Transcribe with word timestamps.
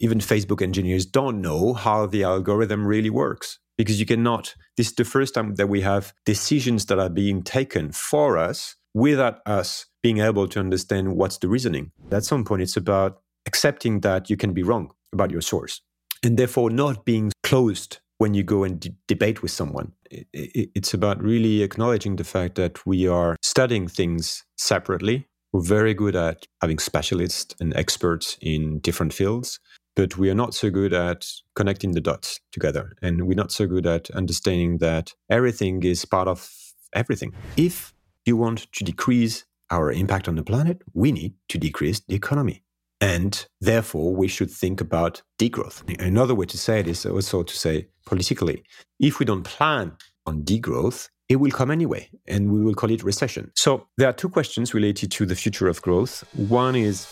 even 0.00 0.18
Facebook 0.18 0.62
engineers 0.62 1.06
don't 1.06 1.40
know 1.40 1.74
how 1.74 2.06
the 2.06 2.24
algorithm 2.24 2.86
really 2.86 3.10
works 3.10 3.58
because 3.76 4.00
you 4.00 4.06
cannot. 4.06 4.54
This 4.76 4.88
is 4.88 4.94
the 4.94 5.04
first 5.04 5.34
time 5.34 5.54
that 5.54 5.68
we 5.68 5.82
have 5.82 6.12
decisions 6.24 6.86
that 6.86 6.98
are 6.98 7.10
being 7.10 7.42
taken 7.42 7.92
for 7.92 8.36
us 8.36 8.76
without 8.94 9.38
us 9.46 9.86
being 10.02 10.18
able 10.18 10.48
to 10.48 10.58
understand 10.58 11.14
what's 11.16 11.38
the 11.38 11.48
reasoning. 11.48 11.92
At 12.10 12.24
some 12.24 12.44
point, 12.44 12.62
it's 12.62 12.76
about 12.76 13.20
accepting 13.46 14.00
that 14.00 14.28
you 14.28 14.36
can 14.36 14.52
be 14.52 14.62
wrong 14.62 14.90
about 15.12 15.30
your 15.30 15.42
source 15.42 15.80
and 16.22 16.36
therefore 16.36 16.70
not 16.70 17.04
being 17.04 17.32
closed 17.42 17.98
when 18.18 18.34
you 18.34 18.42
go 18.42 18.64
and 18.64 18.94
debate 19.06 19.42
with 19.42 19.50
someone. 19.50 19.92
It's 20.10 20.92
about 20.92 21.22
really 21.22 21.62
acknowledging 21.62 22.16
the 22.16 22.24
fact 22.24 22.56
that 22.56 22.84
we 22.86 23.06
are 23.06 23.36
studying 23.42 23.88
things 23.88 24.44
separately. 24.58 25.26
We're 25.52 25.62
very 25.62 25.94
good 25.94 26.14
at 26.14 26.46
having 26.60 26.78
specialists 26.78 27.54
and 27.60 27.74
experts 27.74 28.36
in 28.40 28.80
different 28.80 29.14
fields, 29.14 29.58
but 30.00 30.16
we 30.16 30.30
are 30.30 30.34
not 30.34 30.54
so 30.54 30.70
good 30.70 30.94
at 30.94 31.30
connecting 31.54 31.92
the 31.92 32.00
dots 32.00 32.40
together. 32.52 32.96
And 33.02 33.26
we're 33.26 33.34
not 33.34 33.52
so 33.52 33.66
good 33.66 33.86
at 33.86 34.10
understanding 34.12 34.78
that 34.78 35.12
everything 35.28 35.82
is 35.82 36.06
part 36.06 36.26
of 36.26 36.50
everything. 36.94 37.34
If 37.58 37.92
you 38.24 38.38
want 38.38 38.72
to 38.72 38.82
decrease 38.82 39.44
our 39.68 39.92
impact 39.92 40.26
on 40.26 40.36
the 40.36 40.42
planet, 40.42 40.80
we 40.94 41.12
need 41.12 41.34
to 41.50 41.58
decrease 41.58 42.00
the 42.00 42.14
economy. 42.14 42.62
And 43.02 43.46
therefore, 43.60 44.16
we 44.16 44.26
should 44.26 44.50
think 44.50 44.80
about 44.80 45.20
degrowth. 45.38 45.76
Another 46.00 46.34
way 46.34 46.46
to 46.46 46.56
say 46.56 46.80
it 46.80 46.88
is 46.88 47.04
also 47.04 47.42
to 47.42 47.54
say 47.54 47.88
politically, 48.06 48.64
if 48.98 49.18
we 49.18 49.26
don't 49.26 49.44
plan 49.44 49.92
on 50.24 50.44
degrowth, 50.44 51.10
it 51.28 51.36
will 51.36 51.50
come 51.50 51.70
anyway, 51.70 52.08
and 52.26 52.50
we 52.50 52.64
will 52.64 52.74
call 52.74 52.90
it 52.90 53.04
recession. 53.04 53.52
So 53.54 53.86
there 53.98 54.08
are 54.08 54.14
two 54.14 54.30
questions 54.30 54.72
related 54.72 55.12
to 55.12 55.26
the 55.26 55.36
future 55.36 55.68
of 55.68 55.82
growth. 55.82 56.24
One 56.34 56.74
is 56.74 57.06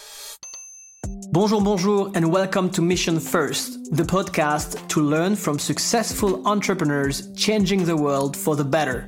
Bonjour, 1.31 1.61
bonjour, 1.61 2.11
and 2.15 2.33
welcome 2.33 2.71
to 2.71 2.81
Mission 2.81 3.21
First, 3.21 3.95
the 3.95 4.03
podcast 4.03 4.89
to 4.89 5.01
learn 5.01 5.37
from 5.37 5.59
successful 5.59 6.47
entrepreneurs 6.49 7.33
changing 7.35 7.85
the 7.85 7.97
world 7.97 8.35
for 8.35 8.57
the 8.57 8.65
better. 8.65 9.07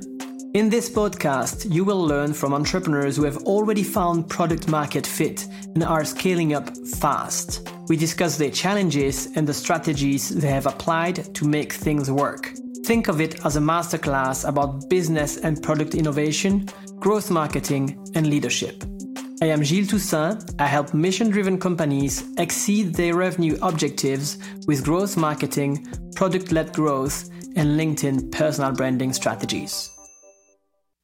In 0.52 0.68
this 0.68 0.90
podcast, 0.90 1.72
you 1.72 1.82
will 1.82 2.04
learn 2.04 2.34
from 2.34 2.52
entrepreneurs 2.52 3.16
who 3.16 3.24
have 3.24 3.38
already 3.38 3.82
found 3.82 4.28
product 4.28 4.68
market 4.68 5.06
fit 5.06 5.46
and 5.74 5.82
are 5.82 6.04
scaling 6.04 6.52
up 6.52 6.76
fast. 6.98 7.68
We 7.88 7.96
discuss 7.96 8.36
their 8.36 8.50
challenges 8.50 9.28
and 9.34 9.48
the 9.48 9.54
strategies 9.54 10.28
they 10.28 10.50
have 10.50 10.66
applied 10.66 11.34
to 11.34 11.48
make 11.48 11.72
things 11.72 12.10
work. 12.10 12.52
Think 12.84 13.08
of 13.08 13.22
it 13.22 13.44
as 13.46 13.56
a 13.56 13.60
masterclass 13.60 14.46
about 14.46 14.90
business 14.90 15.38
and 15.38 15.62
product 15.62 15.94
innovation, 15.94 16.68
growth 16.98 17.30
marketing, 17.30 17.98
and 18.14 18.26
leadership. 18.26 18.84
I 19.42 19.46
am 19.46 19.64
Gilles 19.64 19.88
Toussaint. 19.88 20.52
I 20.58 20.66
help 20.66 20.92
mission 20.92 21.30
driven 21.30 21.58
companies 21.58 22.24
exceed 22.36 22.94
their 22.94 23.14
revenue 23.14 23.56
objectives 23.62 24.36
with 24.66 24.84
growth 24.84 25.16
marketing, 25.16 25.86
product 26.14 26.52
led 26.52 26.74
growth, 26.74 27.30
and 27.56 27.80
LinkedIn 27.80 28.32
personal 28.32 28.72
branding 28.72 29.14
strategies. 29.14 29.88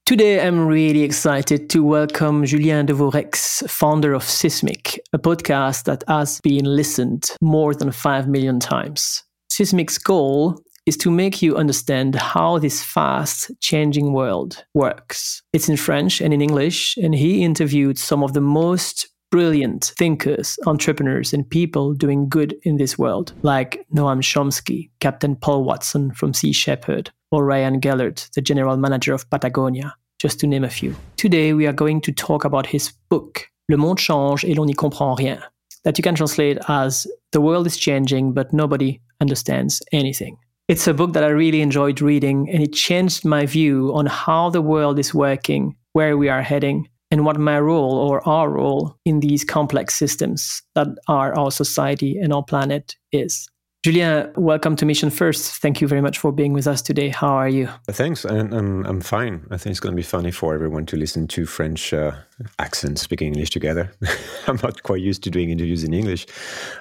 Today, 0.04 0.46
I'm 0.46 0.66
really 0.66 1.02
excited 1.02 1.70
to 1.70 1.82
welcome 1.82 2.44
Julien 2.44 2.86
Devaureix, 2.86 3.66
founder 3.70 4.12
of 4.12 4.22
Sismique, 4.22 4.98
a 5.14 5.18
podcast 5.18 5.84
that 5.84 6.04
has 6.06 6.38
been 6.42 6.66
listened 6.66 7.30
more 7.40 7.72
than 7.72 7.90
5 7.90 8.28
million 8.28 8.60
times. 8.60 9.24
Sismique's 9.48 9.96
goal 9.96 10.60
is 10.86 10.96
to 10.96 11.10
make 11.10 11.42
you 11.42 11.56
understand 11.56 12.14
how 12.14 12.58
this 12.58 12.82
fast 12.82 13.50
changing 13.60 14.12
world 14.12 14.64
works. 14.72 15.42
It's 15.52 15.68
in 15.68 15.76
French 15.76 16.20
and 16.20 16.32
in 16.32 16.40
English, 16.40 16.96
and 16.96 17.14
he 17.14 17.42
interviewed 17.42 17.98
some 17.98 18.22
of 18.22 18.32
the 18.32 18.40
most 18.40 19.08
brilliant 19.32 19.92
thinkers, 19.98 20.56
entrepreneurs, 20.66 21.32
and 21.32 21.48
people 21.50 21.92
doing 21.92 22.28
good 22.28 22.54
in 22.62 22.76
this 22.76 22.96
world, 22.96 23.32
like 23.42 23.84
Noam 23.92 24.22
Chomsky, 24.22 24.88
Captain 25.00 25.34
Paul 25.34 25.64
Watson 25.64 26.12
from 26.12 26.32
Sea 26.32 26.52
Shepherd, 26.52 27.10
or 27.32 27.44
Ryan 27.44 27.80
Gellert, 27.80 28.30
the 28.34 28.40
general 28.40 28.76
manager 28.76 29.12
of 29.12 29.28
Patagonia, 29.28 29.94
just 30.20 30.38
to 30.40 30.46
name 30.46 30.62
a 30.62 30.70
few. 30.70 30.94
Today, 31.16 31.52
we 31.52 31.66
are 31.66 31.72
going 31.72 32.00
to 32.02 32.12
talk 32.12 32.44
about 32.44 32.66
his 32.66 32.92
book, 33.10 33.48
Le 33.68 33.76
monde 33.76 33.98
change 33.98 34.44
et 34.44 34.56
l'on 34.56 34.66
n'y 34.66 34.74
comprend 34.74 35.18
rien, 35.18 35.42
that 35.82 35.98
you 35.98 36.02
can 36.04 36.14
translate 36.14 36.58
as 36.68 37.06
The 37.32 37.40
world 37.42 37.66
is 37.66 37.76
changing, 37.76 38.32
but 38.32 38.52
nobody 38.52 39.00
understands 39.20 39.82
anything. 39.92 40.38
It's 40.68 40.88
a 40.88 40.94
book 40.94 41.12
that 41.12 41.22
I 41.22 41.28
really 41.28 41.60
enjoyed 41.60 42.00
reading, 42.00 42.50
and 42.50 42.60
it 42.60 42.72
changed 42.72 43.24
my 43.24 43.46
view 43.46 43.92
on 43.94 44.06
how 44.06 44.50
the 44.50 44.60
world 44.60 44.98
is 44.98 45.14
working, 45.14 45.76
where 45.92 46.18
we 46.18 46.28
are 46.28 46.42
heading, 46.42 46.88
and 47.12 47.24
what 47.24 47.38
my 47.38 47.60
role 47.60 47.94
or 47.94 48.26
our 48.28 48.50
role 48.50 48.96
in 49.04 49.20
these 49.20 49.44
complex 49.44 49.94
systems 49.94 50.62
that 50.74 50.88
are 51.06 51.38
our 51.38 51.52
society 51.52 52.18
and 52.18 52.32
our 52.32 52.42
planet 52.42 52.96
is. 53.12 53.48
Julien, 53.86 54.32
welcome 54.34 54.74
to 54.74 54.84
Mission 54.84 55.10
First. 55.10 55.62
Thank 55.62 55.80
you 55.80 55.86
very 55.86 56.00
much 56.00 56.18
for 56.18 56.32
being 56.32 56.52
with 56.52 56.66
us 56.66 56.82
today. 56.82 57.08
How 57.08 57.28
are 57.28 57.48
you? 57.48 57.68
Thanks, 57.88 58.24
and 58.24 58.52
I'm, 58.52 58.84
I'm 58.84 59.00
fine. 59.00 59.46
I 59.52 59.58
think 59.58 59.70
it's 59.70 59.78
going 59.78 59.92
to 59.92 59.96
be 59.96 60.02
funny 60.02 60.32
for 60.32 60.52
everyone 60.54 60.86
to 60.86 60.96
listen 60.96 61.28
to 61.28 61.46
French 61.46 61.94
uh, 61.94 62.10
accents 62.58 63.02
speaking 63.02 63.28
English 63.28 63.50
together. 63.50 63.92
I'm 64.48 64.58
not 64.60 64.82
quite 64.82 65.02
used 65.02 65.22
to 65.22 65.30
doing 65.30 65.50
interviews 65.50 65.84
in 65.84 65.94
English 65.94 66.26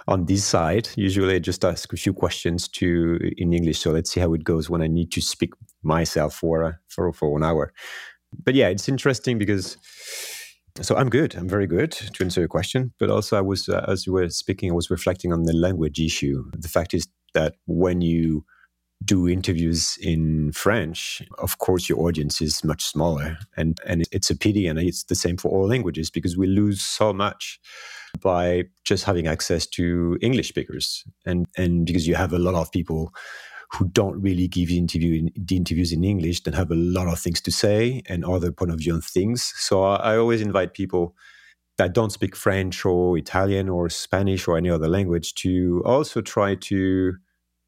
on 0.08 0.26
this 0.26 0.46
side. 0.46 0.90
Usually, 0.96 1.36
I 1.36 1.38
just 1.38 1.64
ask 1.64 1.94
a 1.94 1.96
few 1.96 2.12
questions 2.12 2.68
to 2.70 3.20
in 3.38 3.54
English. 3.54 3.82
So 3.82 3.92
let's 3.92 4.10
see 4.10 4.20
how 4.20 4.34
it 4.34 4.44
goes 4.44 4.68
when 4.72 4.82
I 4.82 4.88
need 4.88 5.12
to 5.12 5.22
speak 5.22 5.54
myself 5.84 6.34
for 6.34 6.64
uh, 6.64 6.72
for 6.88 7.14
for 7.14 7.32
one 7.32 7.44
hour. 7.44 7.72
But 8.44 8.56
yeah, 8.56 8.70
it's 8.70 8.90
interesting 8.90 9.38
because 9.38 9.78
so 10.82 10.96
I'm 10.96 11.10
good. 11.10 11.36
I'm 11.36 11.48
very 11.48 11.68
good 11.68 11.92
to 11.92 12.24
answer 12.24 12.42
your 12.42 12.48
question. 12.48 12.94
But 13.00 13.10
also, 13.10 13.38
I 13.38 13.42
was 13.42 13.70
uh, 13.70 13.86
as 13.88 14.06
you 14.06 14.14
were 14.14 14.30
speaking, 14.30 14.72
I 14.72 14.74
was 14.74 14.90
reflecting 14.90 15.32
on 15.32 15.44
the 15.44 15.54
language 15.54 16.00
issue. 16.00 16.44
The 16.58 16.68
fact 16.68 16.94
is 16.94 17.08
that 17.34 17.56
when 17.66 18.02
you 18.02 18.46
do 19.04 19.28
interviews 19.28 19.98
in 20.02 20.52
French, 20.52 21.22
of 21.38 21.58
course, 21.60 21.90
your 21.90 22.00
audience 22.02 22.42
is 22.42 22.64
much 22.64 22.84
smaller, 22.84 23.38
and 23.56 23.80
and 23.86 24.04
it's 24.12 24.30
a 24.30 24.38
pity, 24.38 24.68
and 24.68 24.80
it's 24.80 25.06
the 25.06 25.16
same 25.16 25.38
for 25.38 25.50
all 25.50 25.68
languages 25.68 26.10
because 26.10 26.38
we 26.38 26.48
lose 26.48 26.82
so 26.82 27.14
much 27.14 27.60
by 28.22 28.64
just 28.86 29.04
having 29.04 29.28
access 29.28 29.68
to 29.68 30.18
English 30.22 30.50
speakers, 30.50 31.04
and 31.26 31.46
and 31.58 31.86
because 31.86 32.08
you 32.08 32.16
have 32.16 32.34
a 32.34 32.40
lot 32.40 32.56
of 32.56 32.72
people 32.72 33.14
who 33.76 33.88
don't 33.90 34.22
really 34.22 34.48
give 34.48 34.70
the, 34.70 34.78
interview 34.78 35.20
in, 35.20 35.32
the 35.36 35.56
interviews 35.56 35.92
in 35.92 36.04
English 36.04 36.44
then 36.44 36.54
have 36.54 36.72
a 36.72 36.76
lot 36.76 37.08
of 37.08 37.20
things 37.20 37.42
to 37.42 37.52
say 37.52 38.02
and 38.08 38.26
other 38.26 38.52
point 38.52 38.72
of 38.72 38.80
view 38.80 38.94
on 38.94 39.02
things. 39.02 39.54
So 39.58 39.84
I, 39.84 39.96
I 40.14 40.18
always 40.18 40.42
invite 40.42 40.74
people 40.74 41.16
that 41.78 41.94
don't 41.94 42.12
speak 42.12 42.36
French 42.36 42.86
or 42.86 43.18
Italian 43.18 43.70
or 43.70 43.90
Spanish 43.90 44.48
or 44.48 44.58
any 44.58 44.70
other 44.70 44.88
language 44.88 45.34
to 45.36 45.84
also 45.86 46.22
try 46.22 46.56
to 46.56 47.14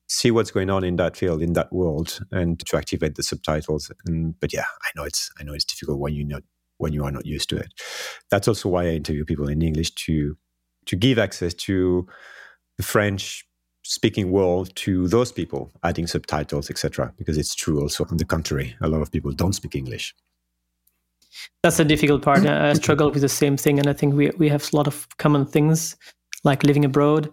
see 0.07 0.31
what's 0.31 0.51
going 0.51 0.69
on 0.69 0.83
in 0.83 0.95
that 0.95 1.17
field, 1.17 1.41
in 1.41 1.53
that 1.53 1.71
world, 1.73 2.19
and 2.31 2.65
to 2.65 2.77
activate 2.77 3.15
the 3.15 3.23
subtitles. 3.23 3.91
And 4.05 4.39
but 4.39 4.53
yeah, 4.53 4.65
I 4.81 4.89
know 4.95 5.03
it's 5.03 5.29
I 5.39 5.43
know 5.43 5.53
it's 5.53 5.65
difficult 5.65 5.99
when 5.99 6.13
you 6.13 6.23
not 6.23 6.43
when 6.77 6.93
you 6.93 7.03
are 7.03 7.11
not 7.11 7.25
used 7.25 7.49
to 7.49 7.57
it. 7.57 7.73
That's 8.31 8.47
also 8.47 8.69
why 8.69 8.85
I 8.85 8.91
interview 8.91 9.25
people 9.25 9.49
in 9.49 9.61
English 9.61 9.91
to 10.05 10.37
to 10.85 10.95
give 10.95 11.19
access 11.19 11.53
to 11.53 12.07
the 12.77 12.83
French 12.83 13.46
speaking 13.87 14.31
world 14.31 14.75
to 14.75 15.07
those 15.07 15.31
people, 15.31 15.71
adding 15.83 16.07
subtitles, 16.07 16.69
etc. 16.69 17.13
Because 17.17 17.37
it's 17.37 17.55
true 17.55 17.81
also 17.81 18.05
on 18.11 18.17
the 18.17 18.25
contrary, 18.25 18.75
a 18.81 18.87
lot 18.87 19.01
of 19.01 19.11
people 19.11 19.31
don't 19.31 19.53
speak 19.53 19.75
English. 19.75 20.13
That's 21.63 21.77
the 21.77 21.85
difficult 21.85 22.21
part. 22.21 22.45
I 22.45 22.73
struggle 22.73 23.11
with 23.11 23.21
the 23.21 23.29
same 23.29 23.57
thing, 23.57 23.79
and 23.79 23.87
I 23.87 23.93
think 23.93 24.13
we 24.15 24.31
we 24.37 24.49
have 24.49 24.67
a 24.73 24.75
lot 24.75 24.87
of 24.87 25.07
common 25.17 25.45
things, 25.45 25.95
like 26.43 26.63
living 26.63 26.85
abroad 26.85 27.31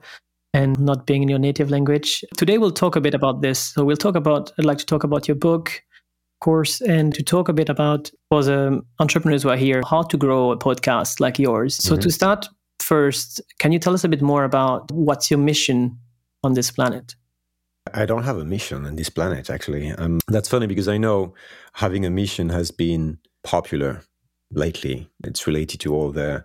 and 0.52 0.78
not 0.78 1.06
being 1.06 1.22
in 1.22 1.28
your 1.28 1.38
native 1.38 1.70
language. 1.70 2.24
Today 2.36 2.58
we'll 2.58 2.70
talk 2.70 2.96
a 2.96 3.00
bit 3.00 3.14
about 3.14 3.42
this. 3.42 3.58
So 3.58 3.84
we'll 3.84 3.96
talk 3.96 4.14
about. 4.14 4.52
I'd 4.58 4.64
like 4.64 4.78
to 4.78 4.86
talk 4.86 5.04
about 5.04 5.26
your 5.26 5.36
book, 5.36 5.82
course, 6.40 6.80
and 6.82 7.14
to 7.14 7.22
talk 7.22 7.48
a 7.48 7.52
bit 7.52 7.68
about 7.68 8.10
for 8.28 8.44
the 8.44 8.80
entrepreneurs 9.00 9.42
who 9.42 9.48
are 9.48 9.56
here, 9.56 9.82
how 9.88 10.02
to 10.02 10.16
grow 10.16 10.50
a 10.52 10.58
podcast 10.58 11.18
like 11.18 11.38
yours. 11.38 11.76
So 11.76 11.94
mm-hmm. 11.94 12.02
to 12.02 12.10
start 12.10 12.48
first, 12.80 13.40
can 13.58 13.72
you 13.72 13.78
tell 13.78 13.94
us 13.94 14.04
a 14.04 14.08
bit 14.08 14.22
more 14.22 14.44
about 14.44 14.90
what's 14.92 15.30
your 15.30 15.38
mission 15.38 15.98
on 16.44 16.54
this 16.54 16.70
planet? 16.70 17.14
I 17.92 18.06
don't 18.06 18.24
have 18.24 18.38
a 18.38 18.44
mission 18.44 18.86
on 18.86 18.96
this 18.96 19.10
planet, 19.10 19.50
actually. 19.50 19.90
Um, 19.92 20.20
that's 20.28 20.48
funny 20.48 20.66
because 20.66 20.88
I 20.88 20.96
know 20.96 21.34
having 21.74 22.04
a 22.06 22.10
mission 22.10 22.48
has 22.48 22.70
been 22.70 23.18
popular 23.42 24.02
lately. 24.50 25.08
It's 25.22 25.46
related 25.46 25.80
to 25.80 25.94
all 25.94 26.10
the 26.10 26.44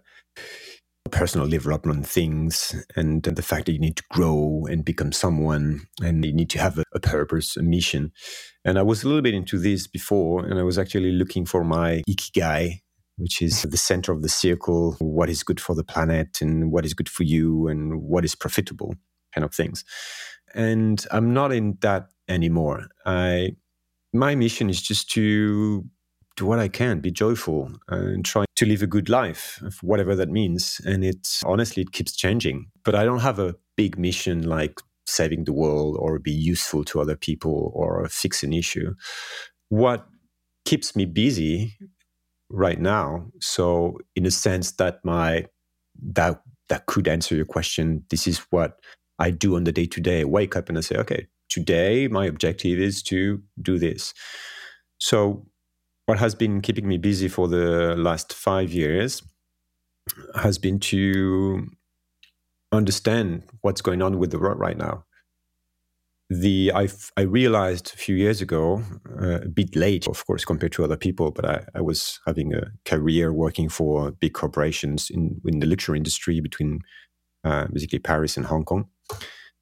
personal 1.12 1.48
development 1.48 2.06
things 2.06 2.76
and 2.96 3.24
the 3.24 3.42
fact 3.42 3.66
that 3.66 3.72
you 3.72 3.80
need 3.80 3.98
to 3.98 4.04
grow 4.12 4.68
and 4.70 4.86
become 4.86 5.12
someone 5.12 5.82
and 6.04 6.24
you 6.24 6.34
need 6.34 6.50
to 6.52 6.60
have 6.60 6.78
a, 6.78 6.84
a, 6.94 7.00
purpose, 7.00 7.58
a 7.58 7.64
mission. 7.64 8.12
And 8.66 8.78
I 8.78 8.84
was 8.84 9.04
a 9.04 9.08
little 9.08 9.24
bit 9.24 9.34
into 9.34 9.58
this 9.58 9.88
before, 9.88 10.46
and 10.46 10.60
I 10.60 10.64
was 10.64 10.78
actually 10.78 11.14
looking 11.14 11.46
for 11.46 11.64
my 11.64 12.04
ikigai, 12.08 12.82
which 13.18 13.42
is 13.42 13.64
the 13.64 13.78
center 13.78 14.12
of 14.12 14.22
the 14.22 14.30
circle, 14.30 14.96
what 15.00 15.30
is 15.30 15.42
good 15.44 15.60
for 15.60 15.74
the 15.74 15.84
planet 15.84 16.42
and 16.42 16.72
what 16.72 16.86
is 16.86 16.94
good 16.94 17.10
for 17.10 17.24
you 17.24 17.68
and 17.68 18.02
what 18.04 18.26
is 18.26 18.36
profitable 18.36 18.94
kind 19.34 19.46
of 19.46 19.54
things. 19.54 19.84
And 20.54 21.06
I'm 21.12 21.34
not 21.34 21.52
in 21.52 21.78
that 21.82 22.10
anymore. 22.28 22.88
I 23.06 23.56
my 24.14 24.36
mission 24.36 24.70
is 24.70 24.82
just 24.82 25.10
to 25.12 25.86
do 26.36 26.46
what 26.46 26.58
I 26.58 26.68
can, 26.68 27.00
be 27.00 27.12
joyful, 27.12 27.72
and 27.90 28.26
try 28.26 28.46
to 28.56 28.66
live 28.66 28.82
a 28.82 28.88
good 28.88 29.10
life, 29.10 29.62
whatever 29.82 30.16
that 30.16 30.30
means. 30.30 30.82
And 30.86 31.04
it's 31.04 31.44
honestly, 31.44 31.84
it 31.84 31.92
keeps 31.92 32.16
changing. 32.16 32.72
But 32.84 32.96
I 32.96 33.04
don't 33.04 33.20
have 33.20 33.40
a 33.40 33.56
big 33.76 34.00
mission 34.00 34.44
like 34.48 34.80
saving 35.06 35.44
the 35.44 35.54
world 35.54 35.98
or 36.00 36.18
be 36.18 36.32
useful 36.32 36.84
to 36.86 37.02
other 37.02 37.16
people 37.16 37.72
or 37.76 38.08
fix 38.10 38.42
an 38.44 38.54
issue. 38.54 38.96
What 39.70 40.08
keeps 40.66 40.96
me 40.96 41.06
busy 41.06 41.76
right 42.50 42.80
now, 42.80 43.28
so 43.40 44.00
in 44.16 44.26
a 44.26 44.32
sense 44.32 44.72
that 44.74 45.04
my 45.04 45.46
that 46.14 46.42
that 46.70 46.86
could 46.86 47.08
answer 47.08 47.36
your 47.36 47.46
question, 47.46 48.04
this 48.10 48.28
is 48.28 48.40
what 48.50 48.80
I 49.20 49.32
do 49.32 49.56
on 49.56 49.66
the 49.66 49.72
day 49.72 49.86
to 49.86 50.02
day. 50.02 50.24
Wake 50.24 50.56
up 50.56 50.70
and 50.70 50.78
I 50.78 50.82
say, 50.82 50.96
okay, 50.98 51.28
today 51.50 52.08
my 52.08 52.26
objective 52.26 52.80
is 52.80 53.04
to 53.04 53.42
do 53.62 53.78
this. 53.78 54.14
So 54.98 55.46
what 56.06 56.20
has 56.20 56.36
been 56.36 56.62
keeping 56.62 56.88
me 56.88 56.98
busy 56.98 57.28
for 57.28 57.48
the 57.48 57.96
last 57.96 58.34
five 58.34 58.72
years 58.72 59.22
has 60.36 60.58
been 60.58 60.80
to 60.80 61.68
understand 62.72 63.44
what's 63.62 63.82
going 63.82 64.02
on 64.02 64.18
with 64.18 64.32
the 64.32 64.40
world 64.40 64.60
right 64.60 64.78
now. 64.78 65.06
The 66.32 66.72
I 66.76 66.88
I 67.18 67.22
realized 67.22 67.92
a 67.94 67.98
few 67.98 68.16
years 68.16 68.40
ago, 68.40 68.84
uh, 69.20 69.42
a 69.42 69.50
bit 69.50 69.76
late, 69.76 70.08
of 70.08 70.26
course, 70.28 70.46
compared 70.46 70.72
to 70.74 70.84
other 70.84 70.98
people, 70.98 71.32
but 71.32 71.46
I, 71.46 71.66
I 71.74 71.82
was 71.82 72.20
having 72.28 72.54
a 72.54 72.72
career 72.86 73.34
working 73.34 73.68
for 73.68 74.12
big 74.12 74.34
corporations 74.34 75.10
in 75.10 75.42
in 75.46 75.60
the 75.60 75.66
luxury 75.66 75.98
industry 75.98 76.40
between 76.40 76.82
uh, 77.44 77.66
basically 77.74 77.98
Paris 78.00 78.38
and 78.38 78.46
Hong 78.46 78.64
Kong 78.64 78.90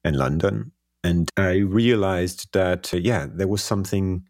and 0.04 0.16
London, 0.16 0.72
and 1.04 1.30
I 1.36 1.58
realized 1.58 2.52
that 2.52 2.92
uh, 2.94 2.98
yeah, 2.98 3.26
there 3.32 3.48
was 3.48 3.62
something 3.62 4.24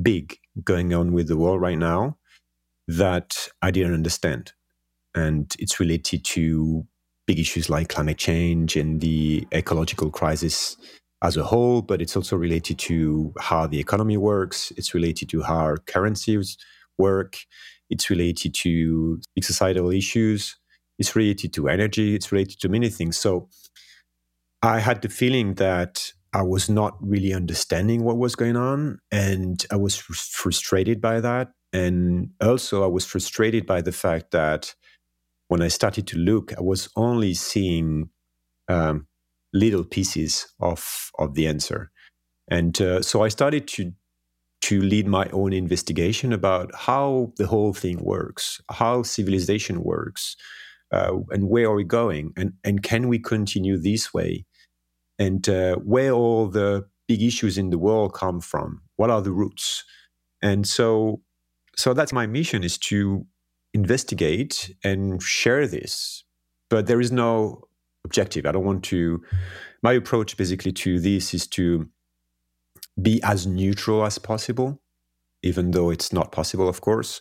big 0.00 0.38
going 0.62 0.92
on 0.94 1.12
with 1.12 1.28
the 1.28 1.36
world 1.36 1.60
right 1.60 1.78
now 1.78 2.18
that 2.88 3.48
I 3.62 3.70
didn't 3.70 3.94
understand, 3.94 4.52
and 5.14 5.54
it's 5.58 5.80
related 5.80 6.24
to 6.26 6.86
big 7.26 7.38
issues 7.38 7.70
like 7.70 7.88
climate 7.88 8.18
change 8.18 8.76
and 8.76 9.00
the 9.00 9.46
ecological 9.52 10.10
crisis 10.10 10.76
as 11.22 11.36
a 11.38 11.42
whole, 11.42 11.80
but 11.80 12.02
it's 12.02 12.16
also 12.16 12.36
related 12.36 12.78
to 12.78 13.32
how 13.40 13.66
the 13.66 13.80
economy 13.80 14.16
works. 14.16 14.72
It's 14.76 14.92
related 14.92 15.30
to 15.30 15.42
how 15.42 15.56
our 15.56 15.78
currencies 15.78 16.58
work. 16.98 17.38
It's 17.88 18.10
related 18.10 18.54
to 18.54 19.20
big 19.34 19.44
societal 19.44 19.90
issues. 19.90 20.56
It's 20.98 21.16
related 21.16 21.54
to 21.54 21.68
energy. 21.68 22.14
It's 22.14 22.30
related 22.30 22.60
to 22.60 22.68
many 22.68 22.90
things. 22.90 23.16
So 23.16 23.48
I 24.64 24.80
had 24.80 25.02
the 25.02 25.08
feeling 25.08 25.54
that 25.54 26.12
I 26.32 26.42
was 26.42 26.68
not 26.68 26.96
really 27.00 27.32
understanding 27.32 28.02
what 28.02 28.18
was 28.18 28.34
going 28.34 28.56
on. 28.56 28.98
And 29.12 29.64
I 29.70 29.76
was 29.76 29.96
frustrated 29.96 31.00
by 31.00 31.20
that. 31.20 31.52
And 31.72 32.30
also, 32.40 32.84
I 32.84 32.86
was 32.86 33.04
frustrated 33.04 33.66
by 33.66 33.82
the 33.82 33.92
fact 33.92 34.30
that 34.30 34.74
when 35.48 35.62
I 35.62 35.68
started 35.68 36.06
to 36.08 36.18
look, 36.18 36.52
I 36.56 36.60
was 36.62 36.88
only 36.96 37.34
seeing 37.34 38.10
um, 38.68 39.06
little 39.52 39.84
pieces 39.84 40.46
of 40.60 41.10
of 41.18 41.34
the 41.34 41.46
answer, 41.46 41.90
and 42.48 42.80
uh, 42.80 43.02
so 43.02 43.22
I 43.22 43.28
started 43.28 43.68
to 43.68 43.92
to 44.62 44.80
lead 44.80 45.06
my 45.06 45.28
own 45.32 45.52
investigation 45.52 46.32
about 46.32 46.74
how 46.74 47.32
the 47.36 47.46
whole 47.46 47.74
thing 47.74 47.98
works, 48.02 48.60
how 48.70 49.02
civilization 49.02 49.82
works, 49.82 50.36
uh, 50.92 51.18
and 51.30 51.48
where 51.48 51.66
are 51.66 51.74
we 51.76 51.84
going, 51.84 52.32
and 52.36 52.54
and 52.64 52.82
can 52.82 53.08
we 53.08 53.18
continue 53.18 53.76
this 53.78 54.14
way, 54.14 54.44
and 55.18 55.48
uh, 55.48 55.76
where 55.76 56.12
all 56.12 56.48
the 56.48 56.86
big 57.06 57.22
issues 57.22 57.58
in 57.58 57.70
the 57.70 57.78
world 57.78 58.14
come 58.14 58.40
from, 58.40 58.82
what 58.96 59.10
are 59.10 59.22
the 59.22 59.32
roots, 59.32 59.84
and 60.42 60.66
so 60.66 61.20
so 61.76 61.92
that's 61.92 62.12
my 62.12 62.26
mission 62.26 62.62
is 62.62 62.78
to 62.78 63.26
investigate 63.72 64.74
and 64.84 65.22
share 65.22 65.66
this. 65.66 66.24
But 66.70 66.86
there 66.86 67.00
is 67.00 67.10
no 67.12 67.64
objective. 68.04 68.46
I 68.46 68.52
don't 68.52 68.64
want 68.64 68.84
to. 68.84 69.22
My 69.82 69.92
approach 69.92 70.36
basically 70.36 70.72
to 70.72 70.98
this 71.00 71.34
is 71.34 71.46
to 71.48 71.88
be 73.00 73.20
as 73.22 73.46
neutral 73.46 74.04
as 74.04 74.18
possible, 74.18 74.80
even 75.42 75.72
though 75.72 75.90
it's 75.90 76.12
not 76.12 76.32
possible, 76.32 76.68
of 76.68 76.80
course, 76.80 77.20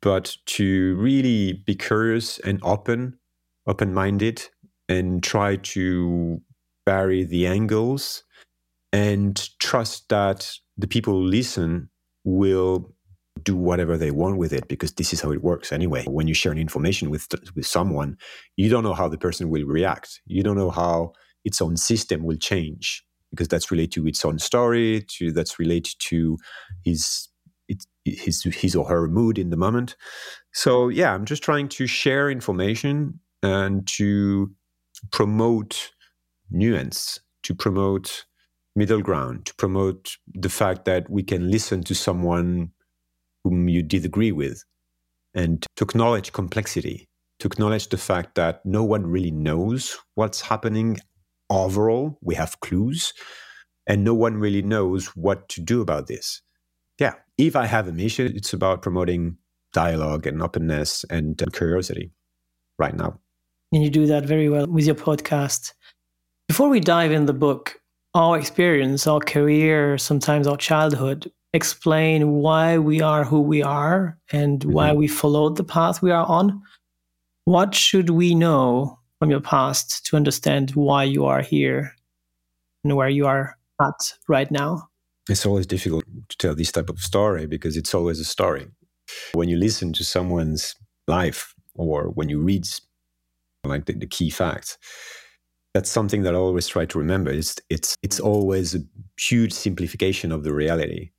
but 0.00 0.36
to 0.46 0.96
really 0.96 1.54
be 1.66 1.74
curious 1.74 2.38
and 2.40 2.60
open, 2.62 3.18
open 3.66 3.92
minded, 3.92 4.48
and 4.88 5.22
try 5.22 5.56
to 5.56 6.40
vary 6.86 7.24
the 7.24 7.46
angles 7.46 8.24
and 8.92 9.48
trust 9.58 10.08
that 10.08 10.52
the 10.76 10.86
people 10.86 11.14
who 11.14 11.22
listen 11.22 11.88
will 12.24 12.92
do 13.42 13.56
whatever 13.56 13.96
they 13.96 14.10
want 14.10 14.36
with 14.36 14.52
it 14.52 14.68
because 14.68 14.92
this 14.92 15.12
is 15.12 15.20
how 15.20 15.30
it 15.30 15.42
works 15.42 15.72
anyway. 15.72 16.04
When 16.04 16.28
you 16.28 16.34
share 16.34 16.52
information 16.52 17.10
with 17.10 17.26
with 17.54 17.66
someone, 17.66 18.16
you 18.56 18.68
don't 18.68 18.84
know 18.84 18.94
how 18.94 19.08
the 19.08 19.18
person 19.18 19.48
will 19.48 19.64
react. 19.64 20.20
You 20.26 20.42
don't 20.42 20.56
know 20.56 20.70
how 20.70 21.12
its 21.44 21.60
own 21.60 21.76
system 21.76 22.24
will 22.24 22.36
change 22.36 23.04
because 23.30 23.48
that's 23.48 23.70
related 23.70 23.92
to 23.92 24.06
its 24.06 24.24
own 24.24 24.38
story, 24.38 25.04
to 25.08 25.32
that's 25.32 25.58
related 25.58 25.94
to 26.00 26.36
his 26.84 27.28
it, 27.68 27.84
his 28.04 28.42
his 28.42 28.76
or 28.76 28.86
her 28.86 29.08
mood 29.08 29.38
in 29.38 29.50
the 29.50 29.56
moment. 29.56 29.96
So 30.52 30.88
yeah, 30.88 31.14
I'm 31.14 31.24
just 31.24 31.42
trying 31.42 31.68
to 31.70 31.86
share 31.86 32.30
information 32.30 33.18
and 33.42 33.86
to 33.88 34.52
promote 35.10 35.90
nuance, 36.52 37.20
to 37.42 37.54
promote 37.54 38.24
middle 38.74 39.02
ground, 39.02 39.46
to 39.46 39.54
promote 39.56 40.16
the 40.32 40.48
fact 40.48 40.84
that 40.84 41.10
we 41.10 41.22
can 41.22 41.50
listen 41.50 41.82
to 41.84 41.94
someone 41.94 42.70
whom 43.44 43.68
you 43.68 43.82
disagree 43.82 44.32
with, 44.32 44.64
and 45.34 45.66
to 45.76 45.84
acknowledge 45.84 46.32
complexity, 46.32 47.08
to 47.38 47.46
acknowledge 47.48 47.88
the 47.88 47.98
fact 47.98 48.34
that 48.36 48.64
no 48.64 48.84
one 48.84 49.06
really 49.06 49.30
knows 49.30 49.98
what's 50.14 50.40
happening 50.40 50.98
overall. 51.50 52.18
We 52.22 52.34
have 52.36 52.60
clues, 52.60 53.12
and 53.86 54.04
no 54.04 54.14
one 54.14 54.36
really 54.36 54.62
knows 54.62 55.08
what 55.16 55.48
to 55.50 55.60
do 55.60 55.80
about 55.80 56.06
this. 56.06 56.40
Yeah, 56.98 57.14
if 57.36 57.56
I 57.56 57.66
have 57.66 57.88
a 57.88 57.92
mission, 57.92 58.32
it's 58.36 58.52
about 58.52 58.82
promoting 58.82 59.38
dialogue 59.72 60.26
and 60.26 60.42
openness 60.42 61.04
and 61.10 61.42
curiosity 61.52 62.12
right 62.78 62.94
now. 62.94 63.18
And 63.72 63.82
you 63.82 63.90
do 63.90 64.06
that 64.06 64.24
very 64.24 64.48
well 64.48 64.66
with 64.66 64.84
your 64.84 64.94
podcast. 64.94 65.72
Before 66.52 66.68
we 66.68 66.80
dive 66.80 67.12
in 67.12 67.24
the 67.24 67.32
book, 67.32 67.80
our 68.12 68.38
experience, 68.38 69.06
our 69.06 69.20
career, 69.20 69.96
sometimes 69.96 70.46
our 70.46 70.58
childhood 70.58 71.32
explain 71.54 72.32
why 72.32 72.76
we 72.76 73.00
are 73.00 73.24
who 73.24 73.40
we 73.40 73.62
are 73.62 74.18
and 74.32 74.60
mm-hmm. 74.60 74.70
why 74.70 74.92
we 74.92 75.08
followed 75.08 75.56
the 75.56 75.64
path 75.64 76.02
we 76.02 76.10
are 76.10 76.26
on. 76.26 76.60
What 77.46 77.74
should 77.74 78.10
we 78.10 78.34
know 78.34 78.98
from 79.18 79.30
your 79.30 79.40
past 79.40 80.04
to 80.04 80.16
understand 80.16 80.72
why 80.72 81.04
you 81.04 81.24
are 81.24 81.40
here 81.40 81.94
and 82.84 82.96
where 82.96 83.08
you 83.08 83.26
are 83.26 83.56
at 83.80 84.12
right 84.28 84.50
now? 84.50 84.90
It's 85.30 85.46
always 85.46 85.66
difficult 85.66 86.04
to 86.28 86.36
tell 86.36 86.54
this 86.54 86.70
type 86.70 86.90
of 86.90 86.98
story 86.98 87.46
because 87.46 87.78
it's 87.78 87.94
always 87.94 88.20
a 88.20 88.26
story. 88.26 88.68
When 89.32 89.48
you 89.48 89.56
listen 89.56 89.94
to 89.94 90.04
someone's 90.04 90.74
life 91.08 91.54
or 91.74 92.10
when 92.10 92.28
you 92.28 92.42
read 92.42 92.68
like 93.64 93.86
the, 93.86 93.94
the 93.94 94.06
key 94.06 94.28
facts, 94.28 94.76
that's 95.74 95.90
something 95.90 96.22
that 96.22 96.34
I 96.34 96.38
always 96.38 96.68
try 96.68 96.84
to 96.86 96.98
remember. 96.98 97.30
It's 97.30 97.56
it's 97.70 97.96
it's 98.02 98.20
always 98.20 98.74
a 98.74 98.80
huge 99.18 99.52
simplification 99.52 100.32
of 100.32 100.44
the 100.44 100.52
reality. 100.52 101.10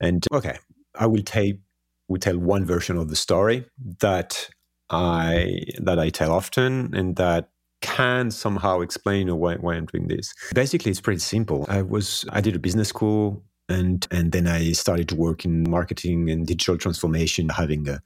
And 0.00 0.26
okay, 0.32 0.58
I 0.94 1.06
will 1.06 1.22
take 1.22 1.60
will 2.08 2.18
tell 2.18 2.38
one 2.38 2.64
version 2.64 2.96
of 2.96 3.08
the 3.08 3.16
story 3.16 3.66
that 4.00 4.48
I 4.90 5.60
that 5.78 5.98
I 5.98 6.10
tell 6.10 6.32
often 6.32 6.94
and 6.94 7.16
that 7.16 7.50
can 7.80 8.30
somehow 8.30 8.80
explain 8.80 9.34
why, 9.36 9.56
why 9.56 9.74
I'm 9.74 9.86
doing 9.86 10.08
this. 10.08 10.32
Basically, 10.54 10.90
it's 10.90 11.00
pretty 11.00 11.20
simple. 11.20 11.66
I 11.68 11.82
was 11.82 12.24
I 12.30 12.40
did 12.40 12.56
a 12.56 12.58
business 12.58 12.88
school 12.88 13.44
and 13.68 14.06
and 14.10 14.32
then 14.32 14.46
I 14.46 14.72
started 14.72 15.08
to 15.10 15.14
work 15.14 15.44
in 15.44 15.68
marketing 15.68 16.30
and 16.30 16.46
digital 16.46 16.78
transformation, 16.78 17.50
having 17.50 17.88
a 17.88 18.00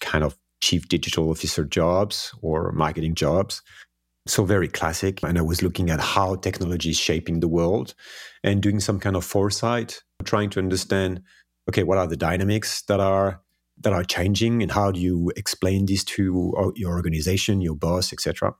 kind 0.00 0.24
of 0.24 0.36
chief 0.60 0.88
digital 0.88 1.30
officer 1.30 1.64
jobs 1.64 2.34
or 2.42 2.72
marketing 2.72 3.14
jobs. 3.14 3.62
So 4.26 4.44
very 4.44 4.68
classic. 4.68 5.22
And 5.22 5.38
I 5.38 5.42
was 5.42 5.62
looking 5.62 5.90
at 5.90 6.00
how 6.00 6.36
technology 6.36 6.90
is 6.90 6.98
shaping 6.98 7.40
the 7.40 7.48
world 7.48 7.94
and 8.42 8.62
doing 8.62 8.80
some 8.80 8.98
kind 8.98 9.16
of 9.16 9.24
foresight 9.24 10.02
trying 10.24 10.50
to 10.50 10.58
understand 10.58 11.22
okay 11.68 11.82
what 11.82 11.98
are 11.98 12.06
the 12.06 12.16
dynamics 12.16 12.82
that 12.82 13.00
are 13.00 13.40
that 13.80 13.92
are 13.92 14.04
changing 14.04 14.62
and 14.62 14.72
how 14.72 14.90
do 14.90 15.00
you 15.00 15.32
explain 15.36 15.86
this 15.86 16.04
to 16.04 16.54
uh, 16.58 16.70
your 16.74 16.92
organization 16.92 17.60
your 17.60 17.74
boss 17.74 18.12
etc 18.12 18.54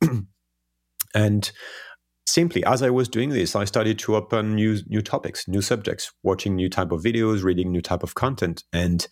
and 1.14 1.52
simply 2.26 2.64
as 2.64 2.82
i 2.82 2.90
was 2.90 3.08
doing 3.08 3.30
this 3.30 3.54
i 3.54 3.64
started 3.64 3.98
to 3.98 4.16
open 4.16 4.54
new 4.54 4.78
new 4.86 5.02
topics 5.02 5.46
new 5.46 5.62
subjects 5.62 6.12
watching 6.22 6.56
new 6.56 6.68
type 6.68 6.90
of 6.90 7.02
videos 7.02 7.42
reading 7.42 7.70
new 7.70 7.82
type 7.82 8.02
of 8.02 8.14
content 8.14 8.64
and 8.72 9.06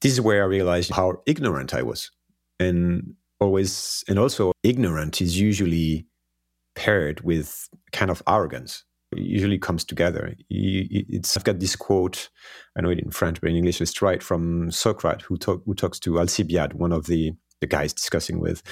this 0.00 0.12
is 0.12 0.20
where 0.20 0.42
i 0.42 0.46
realized 0.46 0.90
how 0.90 1.16
ignorant 1.26 1.74
i 1.74 1.82
was 1.82 2.10
and 2.58 3.14
always 3.40 4.04
and 4.08 4.18
also 4.18 4.52
ignorant 4.62 5.20
is 5.20 5.38
usually 5.38 6.06
paired 6.74 7.20
with 7.22 7.68
kind 7.92 8.10
of 8.10 8.22
arrogance 8.28 8.84
it 9.12 9.22
usually 9.22 9.58
comes 9.58 9.84
together. 9.84 10.34
It's, 10.48 11.36
I've 11.36 11.44
got 11.44 11.58
this 11.58 11.74
quote, 11.74 12.28
I 12.76 12.80
know 12.80 12.90
it 12.90 13.00
in 13.00 13.10
French, 13.10 13.40
but 13.40 13.50
in 13.50 13.56
English 13.56 13.80
it's 13.80 14.00
right 14.00 14.22
from 14.22 14.70
Socrates, 14.70 15.26
who, 15.26 15.36
talk, 15.36 15.62
who 15.66 15.74
talks 15.74 15.98
to 16.00 16.12
Alcibiade, 16.12 16.74
one 16.74 16.92
of 16.92 17.06
the, 17.06 17.32
the 17.60 17.66
guys 17.66 17.92
discussing 17.92 18.38
with. 18.38 18.62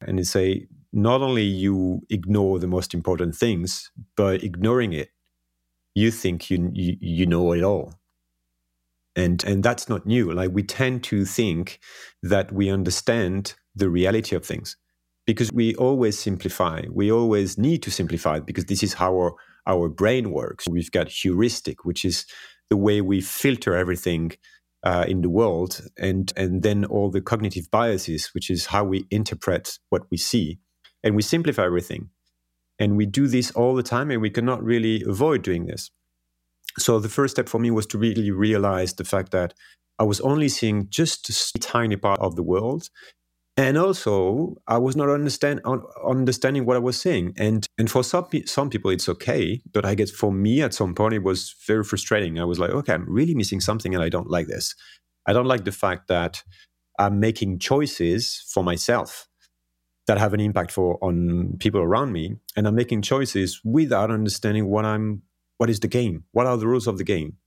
And 0.00 0.18
he 0.18 0.24
say, 0.24 0.66
not 0.92 1.22
only 1.22 1.42
you 1.42 2.02
ignore 2.10 2.58
the 2.58 2.66
most 2.66 2.92
important 2.92 3.34
things, 3.34 3.90
but 4.14 4.42
ignoring 4.42 4.92
it, 4.92 5.10
you 5.94 6.10
think 6.10 6.50
you, 6.50 6.70
you, 6.74 6.96
you 7.00 7.26
know 7.26 7.52
it 7.52 7.62
all. 7.62 7.94
And, 9.16 9.42
and 9.44 9.62
that's 9.62 9.88
not 9.88 10.06
new. 10.06 10.32
Like 10.32 10.50
we 10.52 10.62
tend 10.62 11.02
to 11.04 11.24
think 11.24 11.80
that 12.22 12.52
we 12.52 12.68
understand 12.68 13.54
the 13.78 13.88
reality 13.88 14.36
of 14.36 14.44
things 14.44 14.76
because 15.26 15.52
we 15.52 15.74
always 15.74 16.18
simplify. 16.18 16.82
We 16.90 17.12
always 17.12 17.58
need 17.58 17.82
to 17.82 17.90
simplify 17.90 18.40
because 18.40 18.64
this 18.64 18.82
is 18.82 18.94
how 18.94 19.12
our, 19.14 19.34
our 19.66 19.88
brain 19.88 20.30
works. 20.30 20.66
We've 20.66 20.90
got 20.90 21.08
heuristic, 21.08 21.84
which 21.84 22.04
is 22.04 22.24
the 22.70 22.78
way 22.78 23.02
we 23.02 23.20
filter 23.20 23.76
everything 23.76 24.32
uh, 24.82 25.04
in 25.06 25.20
the 25.22 25.28
world, 25.28 25.82
and 25.98 26.32
and 26.36 26.62
then 26.62 26.84
all 26.84 27.10
the 27.10 27.20
cognitive 27.20 27.70
biases, 27.70 28.28
which 28.34 28.48
is 28.48 28.66
how 28.66 28.84
we 28.84 29.06
interpret 29.10 29.78
what 29.90 30.02
we 30.10 30.16
see, 30.16 30.60
and 31.02 31.16
we 31.16 31.22
simplify 31.22 31.64
everything, 31.64 32.08
and 32.78 32.96
we 32.96 33.04
do 33.04 33.26
this 33.26 33.50
all 33.50 33.74
the 33.74 33.82
time, 33.82 34.10
and 34.10 34.22
we 34.22 34.30
cannot 34.30 34.62
really 34.62 35.02
avoid 35.06 35.42
doing 35.42 35.66
this. 35.66 35.90
So 36.78 37.00
the 37.00 37.08
first 37.08 37.34
step 37.34 37.48
for 37.48 37.58
me 37.58 37.70
was 37.70 37.86
to 37.88 37.98
really 37.98 38.30
realize 38.30 38.94
the 38.94 39.04
fact 39.04 39.32
that 39.32 39.52
I 39.98 40.04
was 40.04 40.20
only 40.20 40.48
seeing 40.48 40.88
just 40.88 41.28
a 41.56 41.58
tiny 41.58 41.96
part 41.96 42.20
of 42.20 42.36
the 42.36 42.42
world, 42.42 42.88
and 43.58 43.76
also 43.76 44.54
I 44.68 44.78
was 44.78 44.94
not 44.94 45.10
understand 45.10 45.60
understanding 46.06 46.64
what 46.64 46.76
I 46.76 46.78
was 46.78 46.98
saying. 46.98 47.34
And 47.36 47.66
and 47.76 47.90
for 47.90 48.04
some 48.04 48.28
some 48.46 48.70
people 48.70 48.92
it's 48.92 49.08
okay, 49.08 49.60
but 49.72 49.84
I 49.84 49.96
guess 49.96 50.12
for 50.12 50.32
me 50.32 50.62
at 50.62 50.72
some 50.72 50.94
point 50.94 51.14
it 51.14 51.24
was 51.24 51.56
very 51.66 51.82
frustrating. 51.82 52.38
I 52.38 52.44
was 52.44 52.60
like, 52.60 52.70
okay, 52.70 52.94
I'm 52.94 53.12
really 53.12 53.34
missing 53.34 53.60
something, 53.60 53.94
and 53.94 54.02
I 54.02 54.10
don't 54.10 54.30
like 54.30 54.46
this. 54.46 54.76
I 55.26 55.32
don't 55.32 55.46
like 55.46 55.64
the 55.64 55.72
fact 55.72 56.06
that 56.06 56.44
I'm 57.00 57.18
making 57.18 57.58
choices 57.58 58.44
for 58.54 58.62
myself 58.62 59.28
that 60.06 60.18
have 60.18 60.34
an 60.34 60.40
impact 60.40 60.70
for 60.70 60.96
on 61.02 61.56
people 61.58 61.80
around 61.80 62.12
me, 62.12 62.36
and 62.56 62.68
I'm 62.68 62.76
making 62.76 63.02
choices 63.02 63.60
without 63.64 64.12
understanding 64.12 64.68
what 64.68 64.84
I'm 64.84 65.22
what 65.56 65.68
is 65.68 65.80
the 65.80 65.88
game, 65.88 66.22
what 66.30 66.46
are 66.46 66.56
the 66.56 66.68
rules 66.68 66.86
of 66.86 66.96
the 66.98 67.04
game, 67.04 67.38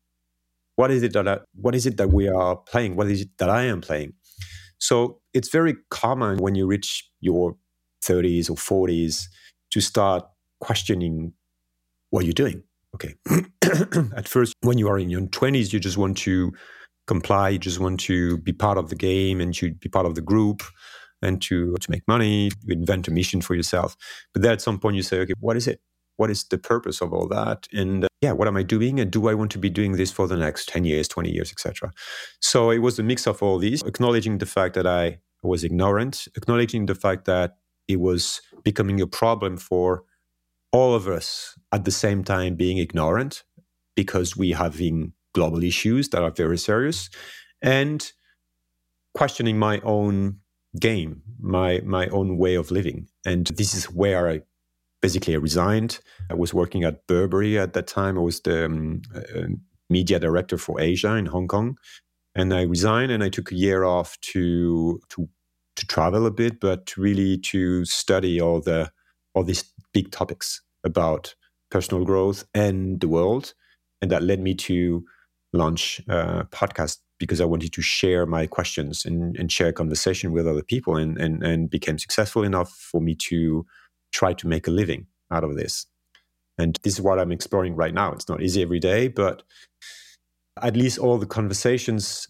what 0.76 0.92
is 0.92 1.04
it 1.04 1.14
that 1.14 1.26
I, 1.26 1.40
what 1.56 1.74
is 1.74 1.86
it 1.86 1.96
that 1.96 2.10
we 2.10 2.28
are 2.28 2.58
playing, 2.58 2.98
what 2.98 3.08
is 3.08 3.22
it 3.22 3.30
that 3.38 3.50
I 3.50 3.64
am 3.64 3.80
playing 3.80 4.14
so 4.82 5.20
it's 5.34 5.50
very 5.50 5.76
common 5.92 6.40
when 6.40 6.56
you 6.56 6.66
reach 6.66 7.08
your 7.20 7.56
30s 8.04 8.50
or 8.50 8.56
40s 8.56 9.28
to 9.70 9.80
start 9.80 10.26
questioning 10.60 11.34
what 12.10 12.26
you're 12.26 12.34
doing. 12.34 12.64
Okay. 12.96 13.14
At 14.16 14.28
first, 14.28 14.56
when 14.62 14.80
you 14.80 14.90
are 14.90 14.98
in 14.98 15.10
your 15.10 15.22
20s, 15.22 15.72
you 15.72 15.80
just 15.80 15.98
want 15.98 16.18
to 16.18 16.52
comply, 17.06 17.50
you 17.50 17.60
just 17.60 17.80
want 17.80 18.00
to 18.02 18.38
be 18.38 18.54
part 18.54 18.80
of 18.80 18.90
the 18.90 18.96
game 18.96 19.40
and 19.40 19.54
to 19.56 19.72
be 19.76 19.88
part 19.88 20.08
of 20.08 20.16
the 20.16 20.22
group 20.22 20.64
and 21.22 21.40
to, 21.44 21.76
to 21.76 21.92
make 21.92 22.02
money, 22.08 22.50
you 22.64 22.74
invent 22.74 23.08
a 23.08 23.12
mission 23.12 23.40
for 23.40 23.54
yourself. 23.54 23.96
But 24.34 24.42
then 24.42 24.52
at 24.52 24.62
some 24.62 24.80
point 24.80 24.96
you 24.96 25.04
say, 25.04 25.20
okay, 25.20 25.34
what 25.40 25.58
is 25.58 25.68
it? 25.68 25.80
What 26.22 26.30
is 26.30 26.44
the 26.54 26.58
purpose 26.72 27.02
of 27.02 27.12
all 27.16 27.28
that? 27.28 27.68
And 27.74 28.06
uh, 28.06 28.08
yeah 28.22 28.34
what 28.38 28.48
am 28.48 28.58
i 28.64 28.64
doing? 28.76 29.00
And 29.00 29.10
do 29.18 29.22
i 29.32 29.34
want 29.34 29.52
to 29.52 29.62
be 29.68 29.72
doing 29.80 29.94
this 29.94 30.12
for 30.18 30.26
the 30.28 30.38
next 30.38 30.70
10 30.70 30.86
years 30.86 31.08
20 31.08 31.32
years 31.32 31.52
etc 31.52 31.92
so 32.40 32.70
it 32.70 32.82
was 32.88 33.00
a 33.00 33.04
mix 33.12 33.28
of 33.28 33.42
all 33.44 33.58
these 33.58 33.82
acknowledging 33.92 34.38
the 34.38 34.46
fact 34.46 34.76
that 34.76 34.88
i 35.02 35.20
was 35.44 35.64
ignorant 35.64 36.28
acknowledging 36.40 36.86
the 36.86 37.00
fact 37.06 37.26
that 37.26 37.58
it 37.88 38.00
was 38.00 38.42
becoming 38.64 39.02
a 39.02 39.08
problem 39.08 39.58
for 39.58 40.04
all 40.72 40.94
of 41.00 41.08
us 41.08 41.58
at 41.72 41.84
the 41.86 41.96
same 42.04 42.24
time 42.24 42.56
being 42.56 42.78
ignorant 42.78 43.44
because 43.96 44.38
we 44.38 44.52
having 44.52 45.14
global 45.34 45.64
issues 45.64 46.10
that 46.10 46.22
are 46.22 46.36
very 46.44 46.58
serious 46.58 47.10
and 47.62 48.12
questioning 49.14 49.58
my 49.58 49.80
own 49.84 50.38
game 50.80 51.22
my 51.40 51.82
my 51.84 52.08
own 52.08 52.38
way 52.38 52.56
of 52.56 52.72
living. 52.72 53.08
And 53.26 53.48
this 53.48 53.74
is 53.74 53.86
where 53.86 54.30
i 54.30 54.42
basically 55.02 55.34
I 55.34 55.38
resigned. 55.38 56.00
I 56.30 56.36
was 56.36 56.54
working 56.54 56.84
at 56.84 57.06
Burberry 57.08 57.60
at 57.60 57.74
that 57.74 57.88
time. 57.88 58.18
I 58.18 58.22
was 58.22 58.40
the 58.42 58.66
um, 58.66 59.02
uh, 59.16 59.48
media 59.90 60.20
director 60.20 60.58
for 60.58 60.80
Asia 60.80 61.16
in 61.16 61.26
Hong 61.26 61.48
Kong, 61.48 61.78
and 62.36 62.54
I 62.54 62.62
resigned 62.62 63.12
and 63.12 63.24
I 63.24 63.30
took 63.30 63.52
a 63.52 63.56
year 63.56 63.84
off 63.84 64.20
to 64.22 65.02
to 65.10 65.28
to 65.76 65.88
travel 65.88 66.26
a 66.26 66.32
bit, 66.32 66.60
but 66.60 66.96
really 66.98 67.38
to 67.38 67.86
study 67.86 68.40
all 68.40 68.62
the 68.62 68.92
all 69.34 69.44
these 69.44 69.64
big 69.94 70.12
topics 70.12 70.62
about 70.84 71.36
personal 71.70 72.06
growth 72.06 72.46
and 72.54 73.00
the 73.00 73.08
world, 73.08 73.54
and 74.02 74.12
that 74.12 74.24
led 74.24 74.40
me 74.40 74.54
to 74.56 75.04
launch 75.54 76.02
a 76.08 76.46
podcast 76.52 76.98
because 77.18 77.40
I 77.40 77.46
wanted 77.46 77.72
to 77.74 77.82
share 77.82 78.26
my 78.26 78.48
questions 78.48 79.06
and, 79.06 79.38
and 79.38 79.52
share 79.52 79.72
conversation 79.72 80.32
with 80.32 80.48
other 80.48 80.64
people 80.64 80.96
and, 80.96 81.20
and, 81.20 81.44
and 81.44 81.70
became 81.70 82.00
successful 82.00 82.44
enough 82.44 82.72
for 82.72 83.00
me 83.00 83.14
to 83.30 83.64
try 84.12 84.34
to 84.34 84.48
make 84.48 84.68
a 84.68 84.72
living 84.72 85.08
out 85.32 85.44
of 85.44 85.56
this. 85.56 85.86
And 86.58 86.80
this 86.84 86.94
is 86.94 87.02
what 87.02 87.20
I'm 87.20 87.32
exploring 87.32 87.76
right 87.76 87.94
now. 87.94 88.12
It's 88.12 88.30
not 88.30 88.42
easy 88.42 88.62
every 88.62 88.80
day, 88.80 89.08
but 89.08 89.44
at 90.62 90.76
least 90.76 91.00
all 91.00 91.18
the 91.18 91.26
conversations 91.26 92.28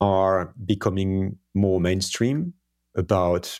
are 0.00 0.52
becoming 0.64 1.38
more 1.54 1.80
mainstream 1.80 2.54
about 2.96 3.58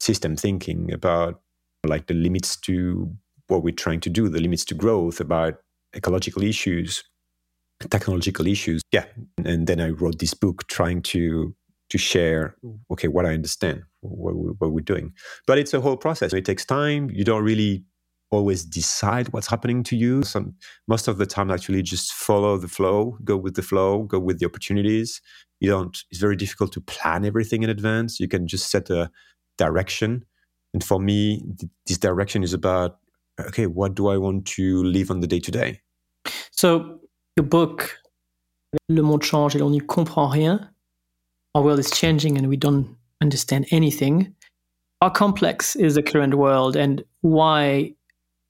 system 0.00 0.36
thinking, 0.36 0.92
about 0.92 1.40
like 1.86 2.06
the 2.06 2.14
limits 2.14 2.56
to 2.56 3.10
what 3.46 3.62
we're 3.62 3.74
trying 3.74 4.00
to 4.00 4.10
do, 4.10 4.28
the 4.28 4.40
limits 4.40 4.64
to 4.66 4.74
growth, 4.74 5.20
about 5.20 5.54
ecological 5.94 6.42
issues, 6.42 7.04
technological 7.90 8.46
issues. 8.46 8.82
Yeah. 8.90 9.06
And 9.44 9.66
then 9.66 9.80
I 9.80 9.90
wrote 9.90 10.18
this 10.18 10.34
book 10.34 10.66
trying 10.66 11.02
to 11.02 11.54
to 11.90 11.98
share 11.98 12.56
okay 12.90 13.08
what 13.08 13.26
i 13.26 13.32
understand 13.32 13.82
what, 14.04 14.34
what 14.60 14.72
we're 14.72 14.80
doing. 14.80 15.12
But 15.46 15.58
it's 15.58 15.74
a 15.74 15.80
whole 15.80 15.96
process. 15.96 16.32
It 16.32 16.44
takes 16.44 16.64
time. 16.64 17.10
You 17.10 17.24
don't 17.24 17.44
really 17.44 17.84
always 18.30 18.64
decide 18.64 19.32
what's 19.32 19.46
happening 19.46 19.82
to 19.84 19.96
you. 19.96 20.22
Some 20.22 20.54
most 20.88 21.08
of 21.08 21.18
the 21.18 21.26
time 21.26 21.50
actually 21.50 21.82
just 21.82 22.12
follow 22.12 22.56
the 22.56 22.68
flow 22.68 23.16
go 23.22 23.36
with 23.36 23.54
the 23.54 23.62
flow 23.62 24.04
go 24.04 24.18
with 24.18 24.38
the 24.38 24.46
opportunities. 24.46 25.20
You 25.60 25.70
don't 25.70 25.96
it's 26.10 26.20
very 26.20 26.36
difficult 26.36 26.72
to 26.72 26.80
plan 26.80 27.24
everything 27.24 27.62
in 27.62 27.70
advance. 27.70 28.18
You 28.18 28.28
can 28.28 28.46
just 28.46 28.70
set 28.70 28.90
a 28.90 29.10
direction. 29.56 30.24
And 30.72 30.82
for 30.82 30.98
me 30.98 31.44
this 31.86 31.98
direction 31.98 32.42
is 32.42 32.52
about 32.52 32.98
okay 33.40 33.66
what 33.66 33.96
do 33.96 34.06
i 34.06 34.16
want 34.16 34.46
to 34.46 34.84
live 34.84 35.10
on 35.10 35.18
the 35.18 35.26
day 35.26 35.40
to 35.40 35.50
day 35.50 35.80
so 36.52 37.00
your 37.36 37.44
book 37.44 37.98
le 38.88 39.02
monde 39.02 39.22
change 39.22 39.56
et 39.56 39.58
l'on 39.58 39.70
n'y 39.70 39.80
comprend 39.80 40.28
rien. 40.28 40.70
Our 41.54 41.62
world 41.62 41.78
is 41.78 41.90
changing 41.90 42.36
and 42.36 42.48
we 42.48 42.56
don't 42.56 42.96
understand 43.20 43.66
anything. 43.70 44.34
How 45.00 45.10
complex 45.10 45.76
is 45.76 45.94
the 45.96 46.02
current 46.02 46.34
world 46.34 46.76
and 46.76 47.04
why 47.20 47.94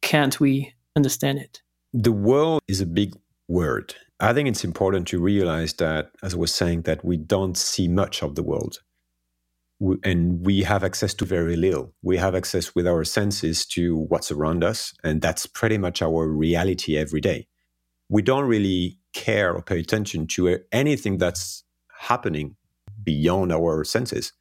can't 0.02 0.38
we 0.38 0.72
understand 0.96 1.38
it? 1.38 1.62
The 1.92 2.12
world 2.12 2.60
is 2.68 2.80
a 2.80 2.86
big 2.86 3.14
word. 3.48 3.94
I 4.20 4.32
think 4.32 4.48
it's 4.48 4.64
important 4.64 5.08
to 5.08 5.20
realize 5.20 5.74
that, 5.74 6.10
as 6.22 6.34
I 6.34 6.36
was 6.36 6.54
saying, 6.54 6.82
that 6.82 7.04
we 7.04 7.16
don't 7.16 7.56
see 7.56 7.88
much 7.88 8.22
of 8.22 8.34
the 8.34 8.42
world. 8.42 8.78
and 10.02 10.46
we 10.46 10.62
have 10.62 10.84
access 10.84 11.12
to 11.12 11.24
very 11.24 11.56
little. 11.56 11.92
We 12.00 12.16
have 12.16 12.34
access 12.34 12.74
with 12.74 12.86
our 12.86 13.04
senses 13.04 13.66
to 13.66 13.96
what's 14.08 14.30
around 14.30 14.64
us, 14.64 14.94
and 15.02 15.20
that's 15.20 15.46
pretty 15.46 15.78
much 15.78 16.00
our 16.00 16.28
reality 16.28 16.96
every 16.96 17.20
day. 17.20 17.48
We 18.08 18.22
don't 18.22 18.46
really 18.46 18.98
care 19.12 19.52
or 19.52 19.62
pay 19.62 19.80
attention 19.80 20.26
to 20.28 20.58
anything 20.72 21.18
that's 21.18 21.64
happening 21.98 22.56
beyond 23.02 23.52
our 23.52 23.84
senses. 23.84 24.32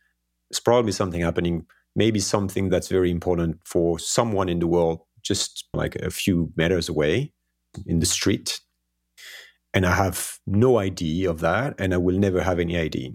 It's 0.53 0.59
probably 0.59 0.91
something 0.91 1.19
happening, 1.19 1.65
maybe 1.95 2.19
something 2.19 2.69
that's 2.69 2.87
very 2.87 3.09
important 3.09 3.57
for 3.65 3.97
someone 3.97 4.49
in 4.49 4.59
the 4.59 4.67
world, 4.67 4.99
just 5.23 5.67
like 5.73 5.95
a 5.95 6.11
few 6.11 6.53
meters 6.55 6.89
away 6.89 7.33
in 7.87 7.97
the 7.97 8.05
street. 8.05 8.59
And 9.73 9.83
I 9.83 9.95
have 9.95 10.37
no 10.45 10.77
idea 10.77 11.31
of 11.31 11.39
that, 11.39 11.73
and 11.79 11.91
I 11.91 11.97
will 11.97 12.19
never 12.19 12.43
have 12.43 12.59
any 12.59 12.77
idea. 12.77 13.09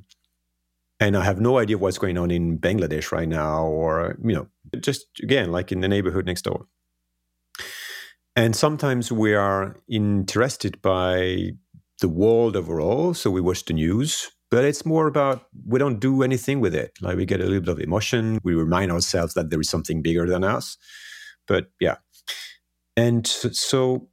And 0.99 1.16
I 1.16 1.23
have 1.23 1.40
no 1.40 1.59
idea 1.59 1.78
what's 1.78 1.97
going 1.97 2.18
on 2.18 2.33
in 2.33 2.59
Bangladesh 2.59 3.12
right 3.12 3.28
now, 3.28 3.64
or, 3.66 4.18
you 4.21 4.35
know, 4.35 4.49
just 4.80 5.07
again, 5.23 5.52
like 5.52 5.71
in 5.71 5.78
the 5.78 5.87
neighborhood 5.87 6.26
next 6.26 6.42
door. 6.42 6.66
And 8.35 8.57
sometimes 8.57 9.12
we 9.12 9.33
are 9.33 9.76
interested 9.88 10.83
by 10.83 11.52
the 12.00 12.09
world 12.09 12.57
overall. 12.57 13.14
So 13.14 13.30
we 13.30 13.40
watch 13.40 13.64
the 13.64 13.75
news 13.75 14.33
but 14.50 14.64
it's 14.64 14.87
more 14.87 15.07
about 15.07 15.47
we 15.67 15.78
don't 15.78 16.00
do 16.00 16.23
anything 16.23 16.61
with 16.61 16.75
it. 16.75 16.93
Like 17.00 17.17
we 17.17 17.26
get 17.26 17.40
a 17.40 17.45
little 17.45 17.61
bit 17.61 17.69
of 17.69 17.81
emotion. 17.81 18.38
We 18.43 18.55
remind 18.55 18.90
ourselves 18.90 19.35
that 19.35 19.50
there 19.50 19.61
is 19.61 19.69
something 19.69 20.02
bigger 20.02 20.26
than 20.26 20.43
us. 20.45 20.76
But 21.47 21.67
yeah. 21.81 21.97
And 22.97 23.26
so 23.26 24.09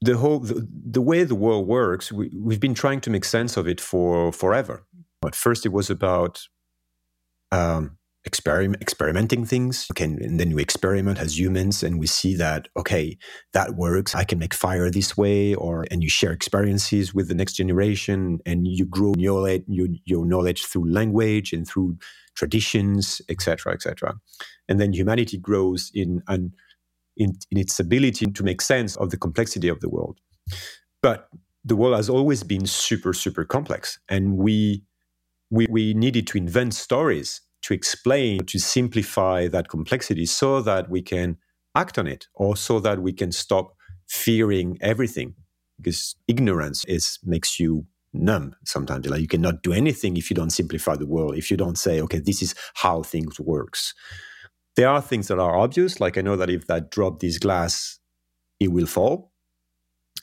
the 0.00 0.16
whole 0.16 0.40
the, 0.40 0.66
the 0.70 1.02
way 1.02 1.24
the 1.24 1.34
world 1.34 1.66
works 1.66 2.12
we, 2.12 2.30
we've 2.40 2.60
been 2.60 2.74
trying 2.74 3.00
to 3.00 3.10
make 3.10 3.24
sense 3.24 3.56
of 3.56 3.68
it 3.68 3.80
for 3.80 4.32
forever. 4.32 4.86
But 5.20 5.34
first 5.34 5.66
it 5.66 5.72
was 5.72 5.90
about 5.90 6.40
um, 7.52 7.97
experiment, 8.24 8.82
experimenting 8.82 9.44
things. 9.44 9.86
Okay, 9.92 10.04
and 10.04 10.38
then 10.38 10.54
we 10.54 10.62
experiment 10.62 11.18
as 11.18 11.38
humans, 11.38 11.82
and 11.82 11.98
we 11.98 12.06
see 12.06 12.34
that 12.36 12.68
okay, 12.76 13.16
that 13.52 13.76
works. 13.76 14.14
I 14.14 14.24
can 14.24 14.38
make 14.38 14.54
fire 14.54 14.90
this 14.90 15.16
way, 15.16 15.54
or 15.54 15.86
and 15.90 16.02
you 16.02 16.08
share 16.08 16.32
experiences 16.32 17.14
with 17.14 17.28
the 17.28 17.34
next 17.34 17.54
generation, 17.54 18.40
and 18.46 18.66
you 18.66 18.84
grow 18.86 19.14
your 19.16 19.48
your, 19.66 19.88
your 20.04 20.26
knowledge 20.26 20.66
through 20.66 20.90
language 20.90 21.52
and 21.52 21.66
through 21.66 21.96
traditions, 22.34 23.20
etc., 23.28 23.72
etc. 23.72 24.14
And 24.68 24.80
then 24.80 24.92
humanity 24.92 25.38
grows 25.38 25.90
in 25.94 26.22
an 26.28 26.52
in, 27.16 27.36
in 27.50 27.58
its 27.58 27.80
ability 27.80 28.26
to 28.26 28.42
make 28.44 28.60
sense 28.60 28.96
of 28.96 29.10
the 29.10 29.16
complexity 29.16 29.68
of 29.68 29.80
the 29.80 29.88
world. 29.88 30.20
But 31.02 31.28
the 31.64 31.74
world 31.76 31.96
has 31.96 32.08
always 32.08 32.44
been 32.44 32.64
super, 32.66 33.12
super 33.12 33.44
complex, 33.44 33.98
and 34.08 34.36
we 34.36 34.84
we, 35.50 35.66
we 35.70 35.94
needed 35.94 36.26
to 36.28 36.38
invent 36.38 36.74
stories 36.74 37.40
to 37.68 37.74
explain, 37.74 38.46
to 38.46 38.58
simplify 38.58 39.46
that 39.46 39.68
complexity 39.68 40.24
so 40.24 40.62
that 40.62 40.88
we 40.88 41.02
can 41.02 41.36
act 41.74 41.98
on 41.98 42.06
it 42.06 42.26
or 42.34 42.56
so 42.56 42.80
that 42.80 43.02
we 43.02 43.12
can 43.12 43.30
stop 43.30 43.76
fearing 44.08 44.78
everything. 44.80 45.34
Because 45.76 46.16
ignorance 46.26 46.86
is 46.86 47.18
makes 47.22 47.60
you 47.60 47.86
numb 48.14 48.56
sometimes. 48.64 49.06
Like 49.06 49.20
you 49.20 49.28
cannot 49.28 49.62
do 49.62 49.74
anything 49.74 50.16
if 50.16 50.30
you 50.30 50.34
don't 50.34 50.50
simplify 50.50 50.96
the 50.96 51.06
world 51.06 51.36
if 51.36 51.50
you 51.50 51.56
don't 51.58 51.76
say 51.78 52.00
okay 52.00 52.18
this 52.18 52.40
is 52.42 52.54
how 52.74 53.02
things 53.02 53.38
works. 53.38 53.94
There 54.74 54.88
are 54.88 55.02
things 55.02 55.28
that 55.28 55.38
are 55.38 55.56
obvious. 55.56 56.00
Like 56.00 56.16
i 56.16 56.22
know 56.22 56.36
that 56.36 56.50
if 56.50 56.66
that 56.68 56.90
drop 56.90 57.20
this 57.20 57.38
glass 57.38 57.98
it 58.58 58.72
will 58.72 58.86
fall 58.86 59.27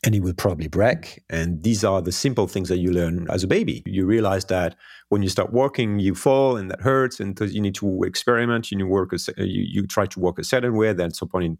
and 0.05 0.13
it 0.13 0.21
will 0.21 0.35
probably 0.35 0.67
break. 0.67 1.23
And 1.31 1.63
these 1.63 1.83
are 1.83 1.99
the 1.99 2.11
simple 2.11 2.47
things 2.47 2.69
that 2.69 2.77
you 2.77 2.91
learn 2.91 3.25
as 3.31 3.43
a 3.43 3.47
baby. 3.47 3.81
You 3.87 4.05
realize 4.05 4.45
that 4.45 4.75
when 5.09 5.23
you 5.23 5.29
start 5.29 5.51
walking, 5.51 5.99
you 5.99 6.13
fall 6.13 6.57
and 6.57 6.69
that 6.69 6.81
hurts, 6.81 7.19
and 7.19 7.37
you 7.39 7.59
need 7.59 7.75
to 7.75 8.03
experiment. 8.03 8.71
You 8.71 8.85
work, 8.85 9.13
a, 9.13 9.17
you, 9.37 9.65
you 9.67 9.87
try 9.87 10.05
to 10.05 10.19
walk 10.19 10.37
a 10.37 10.43
certain 10.43 10.75
way, 10.75 10.93
then 10.93 11.11
some 11.11 11.27
point, 11.27 11.45
in, 11.45 11.57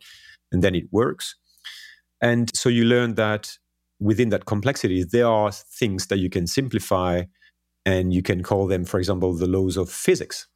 and 0.52 0.64
then 0.64 0.76
it 0.76 0.86
works. 0.92 1.36
And 2.22 2.52
so 2.56 2.70
you 2.70 2.86
learn 2.86 3.16
that 3.16 3.58
within 4.00 4.30
that 4.30 4.46
complexity, 4.46 5.04
there 5.04 5.28
are 5.28 5.52
things 5.52 6.08
that 6.08 6.20
you 6.20 6.30
can 6.30 6.46
simplify, 6.46 7.24
and 7.84 8.14
you 8.14 8.22
can 8.22 8.44
call 8.44 8.68
them, 8.68 8.86
for 8.86 9.00
example, 9.00 9.34
the 9.34 9.48
laws 9.48 9.76
of 9.76 9.90
physics. 9.90 10.48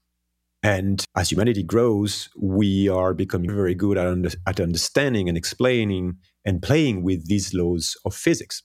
And 0.61 1.03
as 1.15 1.31
humanity 1.31 1.63
grows, 1.63 2.29
we 2.37 2.89
are 2.89 3.13
becoming 3.13 3.49
very 3.49 3.73
good 3.73 3.97
at, 3.97 4.07
under, 4.07 4.29
at 4.45 4.59
understanding 4.59 5.27
and 5.27 5.37
explaining 5.37 6.17
and 6.45 6.61
playing 6.61 7.03
with 7.03 7.27
these 7.27 7.53
laws 7.53 7.95
of 8.05 8.15
physics. 8.15 8.63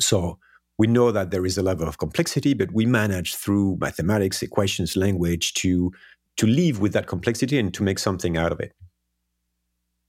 So 0.00 0.38
we 0.78 0.86
know 0.86 1.12
that 1.12 1.30
there 1.30 1.46
is 1.46 1.58
a 1.58 1.62
level 1.62 1.86
of 1.86 1.98
complexity, 1.98 2.54
but 2.54 2.72
we 2.72 2.86
manage 2.86 3.34
through 3.34 3.78
mathematics, 3.80 4.42
equations, 4.42 4.96
language 4.96 5.54
to, 5.54 5.92
to 6.38 6.46
live 6.46 6.80
with 6.80 6.92
that 6.94 7.06
complexity 7.06 7.58
and 7.58 7.72
to 7.74 7.82
make 7.82 7.98
something 7.98 8.36
out 8.36 8.52
of 8.52 8.60
it. 8.60 8.72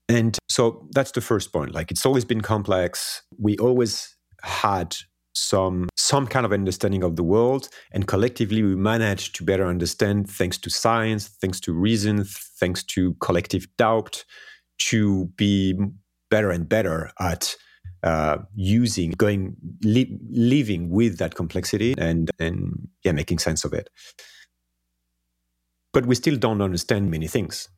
And 0.08 0.36
so 0.48 0.86
that's 0.92 1.12
the 1.12 1.20
first 1.20 1.52
point. 1.52 1.74
Like 1.74 1.90
it's 1.90 2.04
always 2.04 2.24
been 2.24 2.40
complex. 2.40 3.22
We 3.38 3.56
always 3.58 4.16
had 4.42 4.96
some 5.34 5.88
some 5.96 6.26
kind 6.26 6.46
of 6.46 6.52
understanding 6.52 7.02
of 7.02 7.16
the 7.16 7.22
world 7.24 7.68
and 7.92 8.06
collectively 8.06 8.62
we 8.62 8.76
managed 8.76 9.34
to 9.34 9.42
better 9.42 9.66
understand 9.66 10.30
thanks 10.30 10.56
to 10.56 10.70
science 10.70 11.26
thanks 11.40 11.58
to 11.58 11.72
reason 11.72 12.24
thanks 12.24 12.84
to 12.84 13.14
collective 13.14 13.66
doubt 13.76 14.24
to 14.78 15.26
be 15.36 15.74
better 16.34 16.50
and 16.50 16.68
better 16.68 16.98
at 17.20 17.54
uh, 18.02 18.38
using 18.56 19.10
going 19.12 19.56
li- 19.84 20.18
living 20.28 20.90
with 20.90 21.18
that 21.18 21.36
complexity 21.36 21.94
and 21.96 22.30
and 22.40 22.88
yeah 23.04 23.12
making 23.12 23.38
sense 23.38 23.64
of 23.64 23.72
it. 23.72 23.88
But 25.92 26.06
we 26.06 26.16
still 26.16 26.36
don't 26.36 26.60
understand 26.60 27.08
many 27.08 27.28
things 27.28 27.68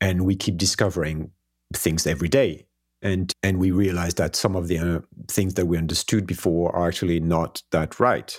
and 0.00 0.24
we 0.24 0.34
keep 0.36 0.56
discovering 0.56 1.30
things 1.74 2.06
every 2.06 2.30
day. 2.40 2.66
And 3.02 3.30
and 3.42 3.58
we 3.58 3.70
realize 3.70 4.14
that 4.14 4.34
some 4.34 4.56
of 4.56 4.68
the 4.68 4.78
uh, 4.78 5.00
things 5.36 5.54
that 5.54 5.66
we 5.66 5.76
understood 5.76 6.26
before 6.26 6.74
are 6.74 6.88
actually 6.88 7.20
not 7.20 7.62
that 7.70 8.00
right. 8.00 8.32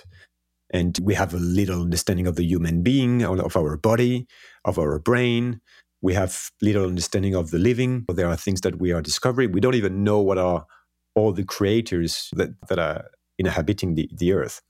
And 0.72 0.98
we 1.02 1.14
have 1.14 1.32
a 1.32 1.44
little 1.60 1.80
understanding 1.80 2.26
of 2.26 2.34
the 2.36 2.44
human 2.44 2.82
being 2.82 3.22
of 3.22 3.56
our 3.56 3.76
body 3.76 4.26
of 4.64 4.78
our 4.78 4.98
brain 4.98 5.60
we 6.02 6.14
have 6.14 6.50
little 6.62 6.86
understanding 6.86 7.34
of 7.34 7.50
the 7.50 7.58
living. 7.58 8.04
There 8.08 8.28
are 8.28 8.36
things 8.36 8.60
that 8.62 8.78
we 8.78 8.92
are 8.92 9.02
discovering. 9.02 9.52
We 9.52 9.60
don't 9.60 9.74
even 9.74 10.04
know 10.04 10.20
what 10.20 10.38
are 10.38 10.66
all 11.14 11.32
the 11.32 11.44
creators 11.44 12.30
that, 12.34 12.50
that 12.68 12.78
are 12.78 13.10
inhabiting 13.38 13.94
the, 13.94 14.08
the 14.16 14.32
earth. 14.32 14.62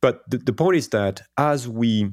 But 0.00 0.22
the, 0.28 0.38
the 0.38 0.52
point 0.52 0.76
is 0.76 0.88
that 0.90 1.22
as 1.38 1.68
we 1.68 2.10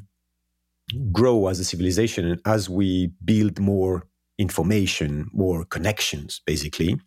grow 1.12 1.48
as 1.48 1.60
a 1.60 1.64
civilization 1.64 2.26
and 2.26 2.42
as 2.46 2.70
we 2.70 3.12
build 3.24 3.60
more 3.60 4.08
information, 4.38 5.30
more 5.34 5.66
connections, 5.66 6.42
basically, 6.46 7.00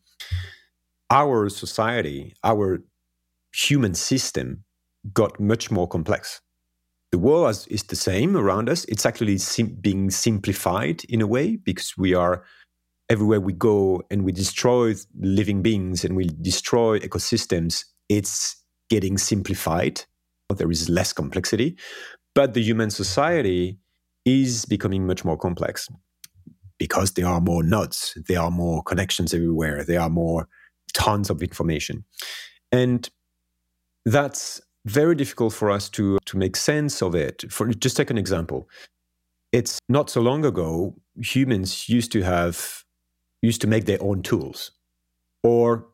our 1.11 1.48
society, 1.48 2.35
our 2.42 2.83
human 3.52 3.94
system 3.94 4.64
got 5.12 5.38
much 5.38 5.70
more 5.70 5.87
complex. 5.87 6.40
The 7.14 7.20
world 7.20 7.48
is, 7.50 7.68
is 7.68 7.83
the 7.85 7.94
same 7.94 8.37
around 8.37 8.68
us. 8.68 8.85
It's 8.87 9.07
actually 9.07 9.38
sim- 9.38 9.79
being 9.81 10.11
simplified 10.11 11.05
in 11.05 11.20
a 11.20 11.29
way 11.29 11.55
because 11.55 11.96
we 11.96 12.12
are 12.12 12.42
everywhere 13.09 13.40
we 13.40 13.53
go 13.53 14.03
and 14.11 14.24
we 14.24 14.33
destroy 14.33 14.94
living 15.20 15.62
beings 15.62 16.05
and 16.05 16.16
we 16.16 16.24
destroy 16.42 16.98
ecosystems. 16.98 17.85
It's 18.09 18.57
getting 18.90 19.16
simplified. 19.16 20.03
There 20.57 20.72
is 20.72 20.88
less 20.88 21.12
complexity. 21.12 21.79
But 22.35 22.55
the 22.55 22.62
human 22.62 22.90
society 22.90 23.79
is 24.24 24.64
becoming 24.64 25.07
much 25.07 25.24
more 25.24 25.38
complex 25.38 25.88
because 26.79 27.12
there 27.12 27.29
are 27.29 27.40
more 27.40 27.62
nodes, 27.62 28.18
there 28.27 28.40
are 28.40 28.50
more 28.50 28.83
connections 28.83 29.33
everywhere, 29.33 29.85
there 29.85 30.00
are 30.00 30.11
more 30.11 30.48
tons 30.94 31.31
of 31.31 31.44
information. 31.44 32.05
And 32.72 33.09
that's 34.05 34.61
very 34.85 35.14
difficult 35.14 35.53
for 35.53 35.70
us 35.70 35.88
to, 35.90 36.18
to 36.27 36.37
make 36.37 36.57
sense 36.57 37.03
of 37.03 37.14
it. 37.14 37.44
For 37.51 37.68
just 37.68 37.97
take 37.97 38.11
an 38.11 38.18
example. 38.18 38.68
It's 39.53 39.79
not 39.88 40.11
so 40.11 40.20
long 40.20 40.44
ago, 40.44 40.94
humans 41.16 41.88
used 41.88 42.12
to 42.12 42.23
have 42.23 42.85
used 43.42 43.61
to 43.61 43.66
make 43.66 43.85
their 43.85 44.03
own 44.03 44.23
tools. 44.23 44.73
Or 45.42 45.87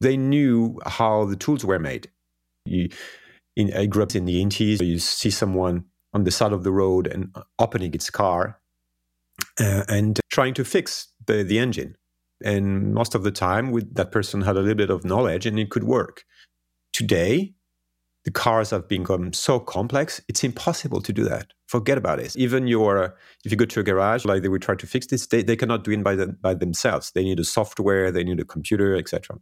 they 0.00 0.16
knew 0.16 0.78
how 0.86 1.24
the 1.24 1.36
tools 1.36 1.64
were 1.64 1.78
made. 1.78 2.10
You, 2.66 2.88
in, 3.56 3.74
I 3.74 3.86
grew 3.86 4.02
up 4.02 4.14
in 4.14 4.24
the 4.24 4.44
80s, 4.44 4.84
you 4.84 4.98
see 4.98 5.30
someone 5.30 5.84
on 6.12 6.24
the 6.24 6.30
side 6.30 6.52
of 6.52 6.62
the 6.62 6.72
road 6.72 7.06
and 7.06 7.34
opening 7.58 7.94
its 7.94 8.10
car 8.10 8.60
uh, 9.58 9.84
and 9.88 10.20
trying 10.30 10.54
to 10.54 10.64
fix 10.64 11.08
the, 11.26 11.42
the 11.42 11.58
engine. 11.58 11.96
And 12.44 12.94
most 12.94 13.14
of 13.14 13.22
the 13.22 13.30
time, 13.30 13.70
with 13.70 13.94
that 13.94 14.12
person 14.12 14.42
had 14.42 14.56
a 14.56 14.60
little 14.60 14.74
bit 14.74 14.90
of 14.90 15.04
knowledge 15.04 15.46
and 15.46 15.58
it 15.58 15.70
could 15.70 15.84
work. 15.84 16.24
Today, 16.92 17.54
the 18.24 18.30
cars 18.30 18.70
have 18.70 18.88
become 18.88 19.32
so 19.32 19.60
complex, 19.60 20.20
it's 20.28 20.44
impossible 20.44 21.00
to 21.02 21.12
do 21.12 21.24
that. 21.24 21.52
Forget 21.66 21.98
about 21.98 22.20
it. 22.20 22.36
Even 22.36 22.66
your, 22.66 23.16
if 23.44 23.50
you 23.50 23.56
go 23.56 23.64
to 23.64 23.80
a 23.80 23.82
garage, 23.82 24.24
like 24.24 24.42
they 24.42 24.48
would 24.48 24.62
try 24.62 24.74
to 24.74 24.86
fix 24.86 25.06
this, 25.08 25.26
they, 25.26 25.42
they 25.42 25.56
cannot 25.56 25.84
do 25.84 25.90
it 25.90 26.02
by, 26.02 26.14
the, 26.14 26.28
by 26.28 26.54
themselves. 26.54 27.10
They 27.14 27.24
need 27.24 27.40
a 27.40 27.44
software, 27.44 28.10
they 28.10 28.24
need 28.24 28.40
a 28.40 28.44
computer, 28.44 28.96
etc. 28.96 29.36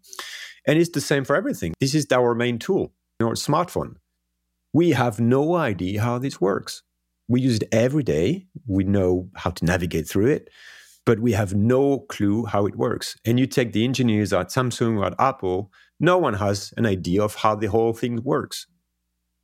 And 0.66 0.78
it's 0.78 0.90
the 0.90 1.00
same 1.00 1.24
for 1.24 1.36
everything. 1.36 1.74
This 1.80 1.94
is 1.94 2.06
our 2.10 2.34
main 2.34 2.58
tool, 2.58 2.92
your 3.20 3.34
smartphone. 3.34 3.96
We 4.72 4.90
have 4.90 5.20
no 5.20 5.56
idea 5.56 6.02
how 6.02 6.18
this 6.18 6.40
works 6.40 6.82
we 7.32 7.40
use 7.40 7.56
it 7.56 7.68
every 7.72 8.02
day. 8.02 8.46
We 8.66 8.84
know 8.84 9.30
how 9.34 9.50
to 9.50 9.64
navigate 9.64 10.08
through 10.08 10.26
it, 10.26 10.50
but 11.06 11.20
we 11.20 11.32
have 11.32 11.54
no 11.54 12.00
clue 12.00 12.44
how 12.44 12.66
it 12.66 12.76
works. 12.76 13.16
And 13.24 13.38
you 13.38 13.46
take 13.46 13.72
the 13.72 13.84
engineers 13.84 14.32
at 14.32 14.48
Samsung 14.48 14.98
or 14.98 15.06
at 15.06 15.14
Apple, 15.18 15.72
no 15.98 16.18
one 16.18 16.34
has 16.34 16.74
an 16.76 16.84
idea 16.84 17.22
of 17.22 17.36
how 17.36 17.54
the 17.54 17.68
whole 17.68 17.94
thing 17.94 18.22
works. 18.22 18.66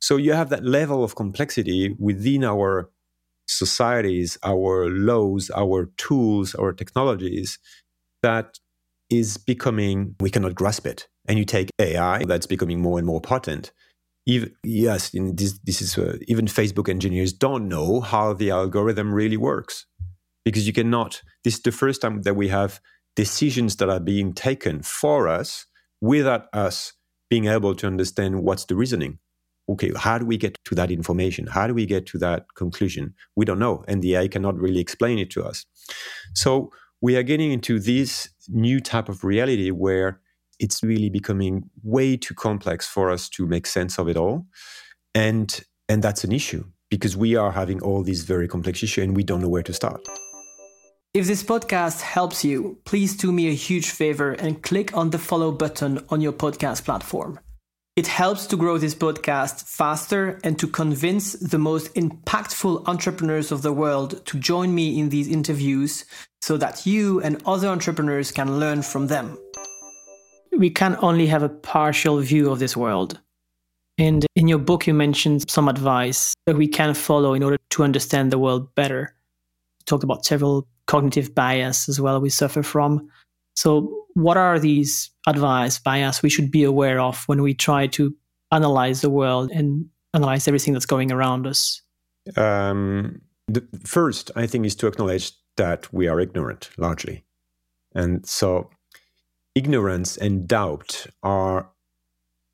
So 0.01 0.17
you 0.17 0.33
have 0.33 0.49
that 0.49 0.63
level 0.63 1.03
of 1.03 1.15
complexity 1.15 1.95
within 1.99 2.43
our 2.43 2.89
societies, 3.47 4.37
our 4.43 4.89
laws, 4.89 5.51
our 5.55 5.89
tools, 5.97 6.55
our 6.55 6.73
technologies 6.73 7.59
that 8.21 8.59
is 9.09 9.37
becoming, 9.37 10.15
we 10.19 10.29
cannot 10.29 10.55
grasp 10.55 10.85
it. 10.85 11.07
And 11.27 11.37
you 11.37 11.45
take 11.45 11.69
AI 11.79 12.23
that's 12.25 12.47
becoming 12.47 12.81
more 12.81 12.97
and 12.97 13.05
more 13.05 13.21
potent 13.21 13.71
even, 14.29 14.53
yes, 14.63 15.09
this, 15.13 15.59
this 15.63 15.81
is 15.81 15.97
uh, 15.97 16.17
even 16.27 16.45
Facebook 16.45 16.87
engineers 16.87 17.33
don't 17.33 17.67
know 17.67 17.99
how 17.99 18.33
the 18.33 18.51
algorithm 18.51 19.11
really 19.11 19.37
works 19.37 19.87
because 20.45 20.67
you 20.67 20.73
cannot. 20.73 21.23
This 21.43 21.55
is 21.55 21.61
the 21.61 21.71
first 21.71 22.01
time 22.01 22.21
that 22.21 22.35
we 22.35 22.49
have 22.49 22.79
decisions 23.15 23.77
that 23.77 23.89
are 23.89 23.99
being 23.99 24.33
taken 24.33 24.83
for 24.83 25.27
us 25.27 25.65
without 25.99 26.45
us 26.53 26.93
being 27.29 27.45
able 27.45 27.73
to 27.75 27.87
understand 27.87 28.43
what's 28.43 28.65
the 28.65 28.75
reasoning. 28.75 29.17
Okay, 29.69 29.91
how 29.95 30.17
do 30.17 30.25
we 30.25 30.35
get 30.37 30.57
to 30.65 30.75
that 30.75 30.91
information? 30.91 31.47
How 31.47 31.67
do 31.67 31.73
we 31.73 31.85
get 31.85 32.05
to 32.07 32.17
that 32.17 32.47
conclusion? 32.55 33.13
We 33.35 33.45
don't 33.45 33.59
know, 33.59 33.83
and 33.87 34.01
the 34.01 34.15
AI 34.15 34.27
cannot 34.27 34.57
really 34.57 34.79
explain 34.79 35.19
it 35.19 35.29
to 35.31 35.43
us. 35.43 35.65
So 36.33 36.71
we 37.01 37.15
are 37.15 37.23
getting 37.23 37.51
into 37.51 37.79
this 37.79 38.29
new 38.47 38.79
type 38.79 39.09
of 39.09 39.23
reality 39.23 39.71
where 39.71 40.19
it's 40.59 40.83
really 40.83 41.09
becoming 41.09 41.69
way 41.83 42.17
too 42.17 42.33
complex 42.33 42.87
for 42.87 43.09
us 43.09 43.29
to 43.29 43.47
make 43.47 43.65
sense 43.65 43.97
of 43.97 44.09
it 44.09 44.17
all 44.17 44.45
and 45.15 45.61
and 45.87 46.03
that's 46.03 46.23
an 46.23 46.31
issue 46.31 46.63
because 46.89 47.15
we 47.15 47.35
are 47.35 47.51
having 47.51 47.81
all 47.81 48.03
these 48.03 48.23
very 48.23 48.47
complex 48.47 48.83
issues 48.83 49.03
and 49.03 49.15
we 49.15 49.23
don't 49.23 49.41
know 49.41 49.49
where 49.49 49.63
to 49.63 49.73
start. 49.73 50.07
If 51.13 51.25
this 51.25 51.43
podcast 51.43 52.01
helps 52.01 52.45
you, 52.45 52.77
please 52.85 53.17
do 53.17 53.31
me 53.31 53.49
a 53.49 53.53
huge 53.53 53.89
favor 53.89 54.33
and 54.33 54.61
click 54.61 54.95
on 54.95 55.09
the 55.09 55.17
follow 55.17 55.51
button 55.51 56.05
on 56.09 56.21
your 56.21 56.33
podcast 56.33 56.85
platform. 56.85 57.39
It 57.99 58.07
helps 58.07 58.47
to 58.47 58.55
grow 58.55 58.77
this 58.77 58.95
podcast 58.95 59.65
faster 59.65 60.39
and 60.45 60.57
to 60.57 60.67
convince 60.69 61.33
the 61.33 61.57
most 61.57 61.93
impactful 61.95 62.87
entrepreneurs 62.87 63.51
of 63.51 63.61
the 63.61 63.73
world 63.73 64.25
to 64.27 64.39
join 64.39 64.73
me 64.73 64.97
in 64.97 65.09
these 65.09 65.27
interviews 65.27 66.05
so 66.41 66.55
that 66.55 66.85
you 66.85 67.19
and 67.19 67.43
other 67.45 67.67
entrepreneurs 67.67 68.31
can 68.31 68.57
learn 68.57 68.83
from 68.83 69.07
them. 69.07 69.37
We 70.57 70.69
can 70.69 70.97
only 71.01 71.27
have 71.27 71.43
a 71.43 71.49
partial 71.49 72.21
view 72.21 72.49
of 72.49 72.59
this 72.59 72.77
world. 72.77 73.19
And 73.97 74.25
in 74.33 74.47
your 74.47 74.59
book, 74.59 74.87
you 74.87 74.93
mentioned 74.93 75.51
some 75.51 75.67
advice 75.67 76.33
that 76.45 76.55
we 76.55 76.69
can 76.69 76.93
follow 76.93 77.33
in 77.33 77.43
order 77.43 77.57
to 77.71 77.83
understand 77.83 78.31
the 78.31 78.39
world 78.39 78.73
better. 78.75 79.13
You 79.79 79.83
talked 79.87 80.05
about 80.05 80.23
several 80.23 80.69
cognitive 80.87 81.35
bias 81.35 81.89
as 81.89 81.99
well 81.99 82.21
we 82.21 82.29
suffer 82.29 82.63
from. 82.63 83.09
So, 83.59 84.05
what 84.13 84.37
are 84.37 84.57
these 84.57 85.11
advice 85.27 85.79
bias 85.79 86.23
we 86.23 86.29
should 86.29 86.49
be 86.49 86.63
aware 86.63 87.01
of 87.01 87.25
when 87.25 87.41
we 87.41 87.53
try 87.53 87.87
to 87.87 88.15
analyze 88.53 89.01
the 89.01 89.09
world 89.09 89.51
and 89.51 89.85
analyze 90.13 90.47
everything 90.47 90.73
that's 90.73 90.85
going 90.85 91.11
around 91.11 91.45
us? 91.45 91.81
Um, 92.37 93.19
the 93.49 93.67
first, 93.83 94.31
I 94.37 94.47
think, 94.47 94.65
is 94.65 94.75
to 94.75 94.87
acknowledge 94.87 95.33
that 95.57 95.91
we 95.91 96.07
are 96.07 96.21
ignorant 96.21 96.69
largely. 96.77 97.25
And 97.93 98.25
so, 98.25 98.69
ignorance 99.55 100.15
and 100.15 100.47
doubt 100.47 101.07
are 101.21 101.69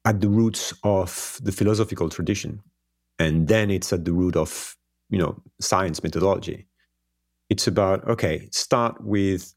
at 0.05 0.21
the 0.21 0.29
roots 0.29 0.73
of 0.83 1.39
the 1.43 1.51
philosophical 1.51 2.09
tradition. 2.09 2.63
And 3.19 3.47
then 3.47 3.69
it's 3.69 3.93
at 3.93 4.05
the 4.05 4.13
root 4.13 4.35
of, 4.35 4.75
you 5.11 5.19
know, 5.19 5.39
science 5.61 6.01
methodology. 6.01 6.65
It's 7.51 7.67
about, 7.67 8.03
okay, 8.07 8.49
start 8.51 9.03
with 9.03 9.54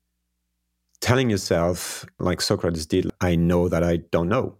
telling 1.00 1.30
yourself, 1.30 2.04
like 2.18 2.40
Socrates 2.40 2.86
did, 2.86 3.10
I 3.20 3.36
know 3.36 3.68
that 3.68 3.82
I 3.82 3.98
don't 3.98 4.28
know. 4.28 4.56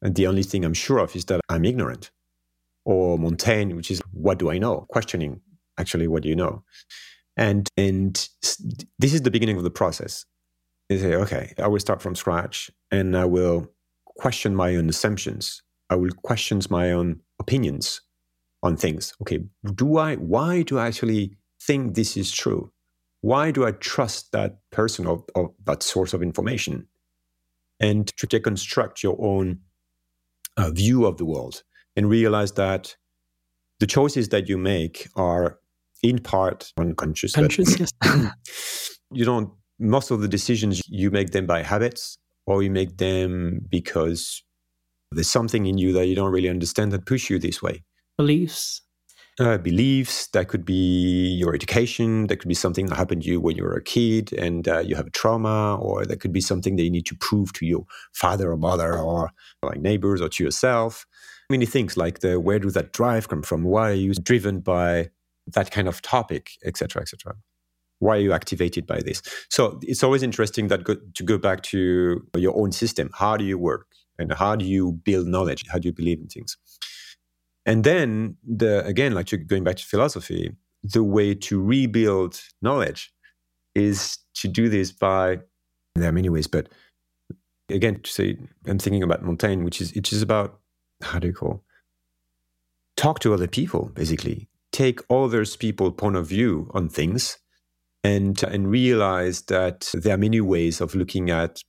And 0.00 0.14
the 0.14 0.26
only 0.26 0.42
thing 0.42 0.64
I'm 0.64 0.74
sure 0.74 0.98
of 0.98 1.14
is 1.14 1.26
that 1.26 1.40
I'm 1.48 1.64
ignorant. 1.64 2.10
Or 2.84 3.18
Montaigne, 3.18 3.74
which 3.74 3.90
is, 3.90 4.02
what 4.12 4.38
do 4.38 4.50
I 4.50 4.58
know? 4.58 4.86
Questioning, 4.88 5.40
actually, 5.78 6.08
what 6.08 6.24
do 6.24 6.28
you 6.28 6.36
know? 6.36 6.64
And, 7.36 7.68
and 7.76 8.28
this 8.98 9.14
is 9.14 9.22
the 9.22 9.30
beginning 9.30 9.56
of 9.56 9.62
the 9.62 9.70
process. 9.70 10.26
You 10.88 10.98
say, 10.98 11.14
okay, 11.14 11.54
I 11.58 11.68
will 11.68 11.78
start 11.78 12.02
from 12.02 12.16
scratch 12.16 12.70
and 12.90 13.16
I 13.16 13.24
will 13.24 13.70
question 14.04 14.54
my 14.54 14.74
own 14.74 14.88
assumptions. 14.88 15.62
I 15.88 15.94
will 15.94 16.10
question 16.22 16.60
my 16.68 16.90
own 16.90 17.20
opinions 17.38 18.00
on 18.62 18.76
things. 18.76 19.14
Okay, 19.22 19.44
do 19.74 19.96
I, 19.96 20.16
why 20.16 20.62
do 20.62 20.78
I 20.78 20.88
actually 20.88 21.36
think 21.60 21.94
this 21.94 22.16
is 22.16 22.32
true? 22.32 22.72
Why 23.22 23.50
do 23.50 23.64
I 23.64 23.72
trust 23.72 24.32
that 24.32 24.58
person 24.70 25.06
or, 25.06 25.24
or 25.34 25.52
that 25.64 25.82
source 25.82 26.12
of 26.12 26.22
information? 26.22 26.86
And 27.80 28.06
to 28.18 28.26
deconstruct 28.26 29.02
your 29.02 29.16
own 29.20 29.60
uh, 30.56 30.70
view 30.70 31.06
of 31.06 31.16
the 31.16 31.24
world 31.24 31.62
and 31.96 32.08
realize 32.08 32.52
that 32.52 32.96
the 33.80 33.86
choices 33.86 34.28
that 34.28 34.48
you 34.48 34.58
make 34.58 35.08
are 35.16 35.58
in 36.02 36.18
part 36.18 36.72
unconscious. 36.76 37.32
Conscious, 37.32 37.78
yes. 37.78 37.90
you 39.12 39.24
don't, 39.24 39.50
most 39.78 40.10
of 40.10 40.20
the 40.20 40.28
decisions, 40.28 40.80
you 40.88 41.10
make 41.10 41.30
them 41.30 41.46
by 41.46 41.62
habits 41.62 42.18
or 42.46 42.62
you 42.62 42.70
make 42.70 42.98
them 42.98 43.60
because 43.68 44.42
there's 45.12 45.30
something 45.30 45.66
in 45.66 45.78
you 45.78 45.92
that 45.92 46.06
you 46.06 46.14
don't 46.14 46.32
really 46.32 46.48
understand 46.48 46.92
that 46.92 47.06
push 47.06 47.30
you 47.30 47.38
this 47.38 47.62
way. 47.62 47.82
Beliefs. 48.16 48.82
Uh, 49.42 49.58
beliefs. 49.58 50.28
That 50.28 50.46
could 50.46 50.64
be 50.64 51.26
your 51.34 51.52
education. 51.52 52.28
That 52.28 52.36
could 52.36 52.48
be 52.48 52.54
something 52.54 52.86
that 52.86 52.94
happened 52.94 53.22
to 53.22 53.28
you 53.28 53.40
when 53.40 53.56
you 53.56 53.64
were 53.64 53.74
a 53.74 53.82
kid 53.82 54.32
and 54.32 54.68
uh, 54.68 54.78
you 54.78 54.94
have 54.94 55.08
a 55.08 55.10
trauma, 55.10 55.76
or 55.80 56.06
that 56.06 56.20
could 56.20 56.32
be 56.32 56.40
something 56.40 56.76
that 56.76 56.84
you 56.84 56.90
need 56.90 57.06
to 57.06 57.16
prove 57.16 57.52
to 57.54 57.66
your 57.66 57.84
father 58.12 58.52
or 58.52 58.56
mother, 58.56 58.96
or 58.96 59.32
like 59.64 59.80
neighbors, 59.80 60.20
or 60.20 60.28
to 60.28 60.44
yourself. 60.44 61.06
Many 61.50 61.66
things 61.66 61.96
like 61.96 62.20
the 62.20 62.38
where 62.38 62.60
does 62.60 62.74
that 62.74 62.92
drive 62.92 63.28
come 63.28 63.42
from? 63.42 63.64
Why 63.64 63.90
are 63.90 63.94
you 63.94 64.14
driven 64.14 64.60
by 64.60 65.10
that 65.48 65.72
kind 65.72 65.88
of 65.88 66.02
topic, 66.02 66.50
etc., 66.64 67.02
etc 67.02 67.34
why 67.98 68.16
are 68.16 68.20
you 68.20 68.32
activated 68.32 68.84
by 68.84 69.00
this 69.00 69.22
so 69.48 69.78
it's 69.82 70.02
always 70.02 70.24
interesting 70.24 70.66
that 70.66 70.82
go, 70.82 70.96
to 71.14 71.22
go 71.22 71.38
back 71.38 71.62
to 71.62 72.20
your 72.36 72.54
own 72.58 72.72
system 72.72 73.08
how 73.14 73.36
do 73.36 73.44
you 73.44 73.56
work 73.56 73.86
and 74.18 74.32
how 74.32 74.56
do 74.56 74.64
you 74.64 74.92
build 75.04 75.28
knowledge 75.28 75.62
how 75.68 75.78
do 75.78 75.86
you 75.86 75.92
believe 75.92 76.18
in 76.18 76.26
things 76.26 76.56
and 77.66 77.84
then 77.84 78.36
the 78.46 78.84
again 78.84 79.12
like 79.14 79.30
going 79.46 79.64
back 79.64 79.76
to 79.76 79.84
philosophy 79.84 80.52
the 80.82 81.02
way 81.02 81.34
to 81.34 81.62
rebuild 81.62 82.40
knowledge 82.60 83.12
is 83.74 84.18
to 84.34 84.48
do 84.48 84.68
this 84.68 84.90
by 84.92 85.38
there 85.94 86.08
are 86.08 86.12
many 86.12 86.28
ways 86.28 86.46
but 86.46 86.68
again 87.68 88.00
to 88.00 88.10
say 88.10 88.36
i'm 88.66 88.78
thinking 88.78 89.02
about 89.02 89.22
montaigne 89.22 89.62
which 89.64 89.80
is 89.80 89.94
which 89.94 90.12
is 90.12 90.22
about 90.22 90.58
how 91.02 91.18
do 91.18 91.28
you 91.28 91.32
call 91.32 91.62
talk 92.96 93.18
to 93.20 93.34
other 93.34 93.48
people 93.48 93.90
basically. 93.94 94.48
Take 94.70 95.00
others 95.10 95.56
people 95.56 95.90
point 95.90 96.16
of 96.16 96.26
view 96.26 96.70
on 96.72 96.88
things 96.88 97.38
and 98.04 98.42
and 98.44 98.70
realize 98.70 99.42
that 99.42 99.90
there 99.92 100.14
are 100.14 100.18
many 100.18 100.40
ways 100.40 100.80
of 100.80 100.94
looking 100.94 101.28
at 101.30 101.60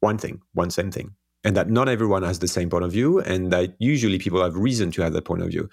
one 0.00 0.18
thing, 0.18 0.40
one 0.54 0.70
same 0.70 0.90
thing, 0.90 1.14
and 1.44 1.56
that 1.56 1.70
not 1.70 1.88
everyone 1.88 2.22
has 2.22 2.38
the 2.38 2.48
same 2.48 2.68
point 2.68 2.84
of 2.84 2.92
view, 2.92 3.20
and 3.20 3.52
that 3.52 3.74
usually 3.78 4.18
people 4.18 4.42
have 4.42 4.54
reason 4.54 4.90
to 4.92 5.02
have 5.02 5.12
that 5.12 5.24
point 5.24 5.42
of 5.42 5.48
view, 5.48 5.68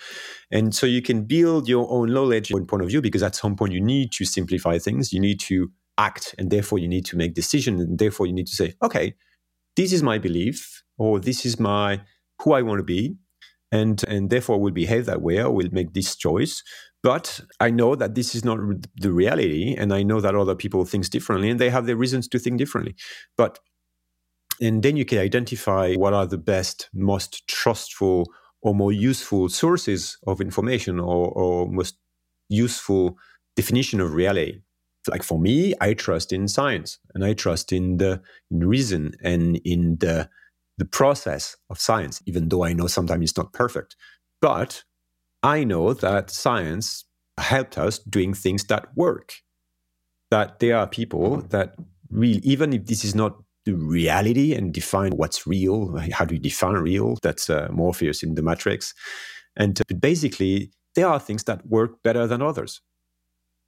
and 0.51 0.73
so 0.73 0.85
you 0.85 1.01
can 1.01 1.23
build 1.23 1.67
your 1.67 1.89
own 1.91 2.13
knowledge, 2.13 2.49
your 2.49 2.59
own 2.59 2.67
point 2.67 2.83
of 2.83 2.89
view, 2.89 3.01
because 3.01 3.23
at 3.23 3.35
some 3.35 3.55
point 3.55 3.73
you 3.73 3.81
need 3.81 4.11
to 4.13 4.25
simplify 4.25 4.77
things, 4.77 5.11
you 5.11 5.19
need 5.19 5.39
to 5.39 5.71
act, 5.97 6.35
and 6.37 6.49
therefore 6.51 6.79
you 6.79 6.87
need 6.87 7.05
to 7.05 7.17
make 7.17 7.33
decisions, 7.33 7.81
and 7.81 7.99
therefore 7.99 8.27
you 8.27 8.33
need 8.33 8.47
to 8.47 8.55
say, 8.55 8.73
okay, 8.83 9.15
this 9.75 9.91
is 9.91 10.01
my 10.01 10.17
belief, 10.17 10.83
or 10.97 11.19
this 11.19 11.45
is 11.45 11.59
my 11.59 12.01
who 12.41 12.53
I 12.53 12.61
want 12.61 12.79
to 12.79 12.83
be, 12.83 13.15
and 13.71 14.03
and 14.07 14.29
therefore 14.29 14.59
will 14.59 14.71
behave 14.71 15.05
that 15.05 15.21
way, 15.21 15.41
or 15.41 15.51
will 15.51 15.69
make 15.71 15.93
this 15.93 16.15
choice. 16.15 16.63
But 17.03 17.41
I 17.59 17.69
know 17.69 17.95
that 17.95 18.15
this 18.15 18.33
is 18.35 18.43
not 18.43 18.59
the 18.95 19.11
reality, 19.11 19.75
and 19.77 19.93
I 19.93 20.03
know 20.03 20.19
that 20.19 20.35
other 20.35 20.55
people 20.55 20.83
think 20.85 21.09
differently, 21.09 21.49
and 21.49 21.59
they 21.59 21.69
have 21.69 21.85
their 21.85 21.95
reasons 21.95 22.27
to 22.29 22.39
think 22.39 22.57
differently. 22.57 22.95
But 23.37 23.59
and 24.61 24.83
then 24.83 24.97
you 24.97 25.05
can 25.05 25.19
identify 25.19 25.93
what 25.95 26.13
are 26.13 26.25
the 26.25 26.37
best, 26.37 26.89
most 26.93 27.47
trustful, 27.47 28.31
or 28.61 28.73
more 28.73 28.91
useful 28.91 29.49
sources 29.49 30.17
of 30.25 30.41
information, 30.41 30.99
or, 30.99 31.29
or 31.29 31.67
most 31.67 31.97
useful 32.49 33.17
definition 33.55 33.99
of 33.99 34.13
reality. 34.13 34.61
Like 35.07 35.23
for 35.23 35.39
me, 35.39 35.73
I 35.79 35.93
trust 35.93 36.33
in 36.33 36.47
science, 36.47 36.99
and 37.13 37.23
I 37.23 37.33
trust 37.33 37.71
in 37.71 37.97
the 37.97 38.21
in 38.51 38.67
reason 38.67 39.13
and 39.23 39.57
in 39.63 39.97
the 39.99 40.29
the 40.77 40.85
process 40.85 41.55
of 41.69 41.79
science, 41.79 42.21
even 42.25 42.49
though 42.49 42.63
I 42.63 42.73
know 42.73 42.87
sometimes 42.87 43.23
it's 43.23 43.37
not 43.37 43.53
perfect. 43.53 43.95
But 44.41 44.83
I 45.41 45.63
know 45.63 45.93
that 45.93 46.29
science 46.29 47.05
helped 47.37 47.77
us 47.77 47.99
doing 47.99 48.33
things 48.33 48.65
that 48.65 48.95
work. 48.95 49.35
That 50.29 50.59
there 50.59 50.77
are 50.77 50.87
people 50.87 51.41
that 51.49 51.75
really, 52.09 52.39
even 52.39 52.73
if 52.73 52.85
this 52.85 53.05
is 53.05 53.15
not 53.15 53.41
reality 53.75 54.53
and 54.53 54.73
define 54.73 55.11
what's 55.13 55.45
real, 55.45 55.97
how 56.11 56.25
do 56.25 56.35
you 56.35 56.39
define 56.39 56.75
real? 56.75 57.17
That's 57.21 57.49
uh, 57.49 57.67
Morpheus 57.71 58.23
in 58.23 58.35
the 58.35 58.41
Matrix. 58.41 58.93
And 59.55 59.79
uh, 59.79 59.95
basically, 59.95 60.71
there 60.95 61.07
are 61.07 61.19
things 61.19 61.43
that 61.43 61.65
work 61.67 62.01
better 62.03 62.27
than 62.27 62.41
others. 62.41 62.81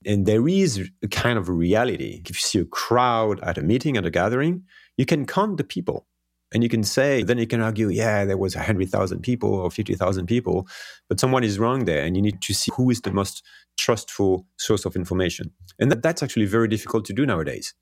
And 0.05 0.25
there 0.25 0.47
is 0.47 0.89
a 1.03 1.07
kind 1.07 1.37
of 1.37 1.49
reality. 1.49 2.21
If 2.25 2.29
you 2.29 2.39
see 2.39 2.59
a 2.59 2.65
crowd 2.65 3.39
at 3.41 3.57
a 3.57 3.61
meeting, 3.61 3.97
at 3.97 4.05
a 4.05 4.09
gathering, 4.09 4.63
you 4.97 5.05
can 5.05 5.25
count 5.25 5.57
the 5.57 5.63
people. 5.63 6.07
And 6.51 6.63
you 6.63 6.69
can 6.69 6.83
say, 6.83 7.21
then 7.21 7.37
you 7.37 7.45
can 7.45 7.61
argue, 7.61 7.89
yeah, 7.89 8.25
there 8.25 8.37
was 8.37 8.55
100,000 8.55 9.21
people 9.21 9.53
or 9.53 9.69
50,000 9.69 10.25
people, 10.25 10.67
but 11.07 11.19
someone 11.19 11.43
is 11.43 11.59
wrong 11.59 11.85
there. 11.85 12.03
And 12.03 12.15
you 12.15 12.23
need 12.23 12.41
to 12.41 12.53
see 12.53 12.71
who 12.75 12.89
is 12.89 13.01
the 13.01 13.11
most 13.11 13.43
trustful 13.77 14.47
source 14.57 14.85
of 14.85 14.95
information. 14.95 15.51
And 15.77 15.91
that, 15.91 16.01
that's 16.01 16.23
actually 16.23 16.45
very 16.45 16.67
difficult 16.67 17.05
to 17.05 17.13
do 17.13 17.25
nowadays 17.25 17.73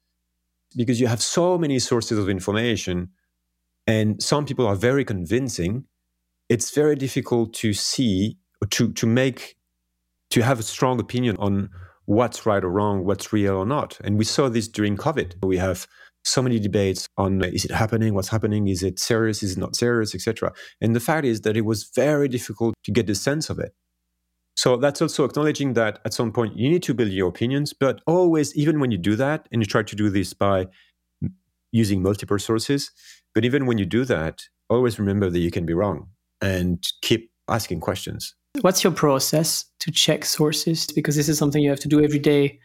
because 0.75 0.99
you 0.99 1.07
have 1.07 1.21
so 1.21 1.57
many 1.57 1.79
sources 1.79 2.17
of 2.17 2.29
information 2.29 3.09
and 3.85 4.21
some 4.21 4.45
people 4.45 4.67
are 4.67 4.75
very 4.75 5.05
convincing. 5.05 5.85
It's 6.49 6.73
very 6.75 6.95
difficult 6.95 7.53
to 7.55 7.73
see, 7.73 8.37
to, 8.69 8.91
to 8.93 9.07
make, 9.07 9.55
to 10.31 10.41
have 10.41 10.59
a 10.59 10.63
strong 10.63 10.99
opinion 10.99 11.37
on 11.39 11.69
what's 12.05 12.45
right 12.45 12.63
or 12.63 12.69
wrong, 12.69 13.05
what's 13.05 13.31
real 13.31 13.55
or 13.55 13.65
not. 13.65 13.97
And 14.03 14.17
we 14.17 14.25
saw 14.25 14.49
this 14.49 14.67
during 14.67 14.97
COVID. 14.97 15.35
We 15.45 15.57
have 15.57 15.87
so 16.23 16.41
many 16.41 16.59
debates 16.59 17.07
on 17.17 17.41
is 17.43 17.65
it 17.65 17.71
happening, 17.71 18.13
what's 18.13 18.27
happening, 18.27 18.67
is 18.67 18.83
it 18.83 18.99
serious, 18.99 19.41
is 19.43 19.53
it 19.53 19.59
not 19.59 19.75
serious, 19.75 20.13
etc. 20.13 20.51
And 20.81 20.95
the 20.95 20.99
fact 20.99 21.25
is 21.25 21.41
that 21.41 21.55
it 21.55 21.65
was 21.65 21.89
very 21.95 22.27
difficult 22.27 22.75
to 22.83 22.91
get 22.91 23.07
the 23.07 23.15
sense 23.15 23.49
of 23.49 23.59
it. 23.59 23.73
So 24.57 24.75
that's 24.75 25.03
also 25.03 25.23
acknowledging 25.23 25.73
that 25.73 25.99
at 26.03 26.15
some 26.15 26.31
point 26.31 26.57
you 26.57 26.67
need 26.67 26.81
to 26.83 26.93
build 26.95 27.11
your 27.11 27.29
opinions, 27.29 27.73
but 27.73 28.01
always, 28.07 28.55
even 28.55 28.79
when 28.79 28.89
you 28.89 28.97
do 28.97 29.15
that, 29.15 29.47
and 29.51 29.61
you 29.61 29.67
try 29.67 29.83
to 29.83 29.95
do 29.95 30.09
this 30.09 30.33
by 30.33 30.65
using 31.71 32.01
multiple 32.01 32.39
sources, 32.39 32.89
but 33.35 33.45
even 33.45 33.67
when 33.67 33.77
you 33.77 33.85
do 33.85 34.03
that, 34.05 34.43
always 34.67 34.97
remember 34.97 35.29
that 35.29 35.39
you 35.39 35.51
can 35.51 35.67
be 35.67 35.73
wrong 35.73 36.07
and 36.41 36.83
keep 37.03 37.31
asking 37.47 37.81
questions. 37.81 38.33
What's 38.61 38.83
your 38.83 38.93
process 38.93 39.65
to 39.79 39.91
check 39.91 40.25
sources? 40.25 40.87
Because 40.87 41.15
this 41.15 41.29
is 41.29 41.37
something 41.37 41.61
you 41.61 41.69
have 41.69 41.79
to 41.81 41.87
do 41.87 42.03
every 42.03 42.19
day 42.19 42.59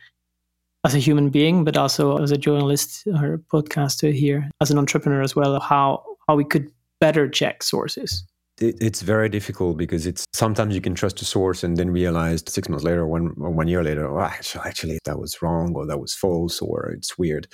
as 0.85 0.94
a 0.94 0.98
human 0.98 1.28
being, 1.28 1.62
but 1.62 1.76
also 1.76 2.16
as 2.16 2.31
a 2.31 2.38
journalist 2.38 3.07
or 3.07 3.35
a 3.35 3.38
podcaster 3.38 4.14
here, 4.14 4.48
as 4.62 4.70
an 4.70 4.78
entrepreneur 4.78 5.20
as 5.20 5.37
well, 5.37 5.61
how, 5.61 6.02
how 6.26 6.37
we 6.37 6.44
could 6.44 6.70
better 7.00 7.28
check 7.28 7.62
sources 7.62 8.24
it's 8.62 9.03
very 9.03 9.29
difficult 9.29 9.77
because 9.77 10.07
it's 10.07 10.25
sometimes 10.33 10.75
you 10.75 10.81
can 10.81 10.94
trust 10.94 11.20
a 11.20 11.25
source 11.25 11.64
and 11.64 11.77
then 11.77 11.90
realize 11.90 12.42
six 12.46 12.68
months 12.68 12.85
later, 12.85 13.07
one 13.07 13.35
or 13.38 13.51
one 13.51 13.68
year 13.68 13.83
later, 13.83 14.09
oh, 14.09 14.22
actually, 14.22 14.62
actually 14.64 14.98
that 15.05 15.18
was 15.18 15.42
wrong 15.42 15.75
or 15.75 15.87
that 15.87 15.98
was 15.98 16.14
false 16.14 16.61
or 16.61 16.90
it's 16.90 17.18
weird. 17.18 17.48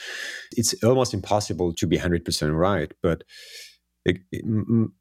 It's 0.53 0.75
almost 0.85 1.15
impossible 1.15 1.73
to 1.75 1.87
be 1.87 1.97
hundred 1.97 2.25
percent 2.25 2.53
right, 2.53 2.93
but 3.03 3.25
it, 4.05 4.19
it, 4.31 4.45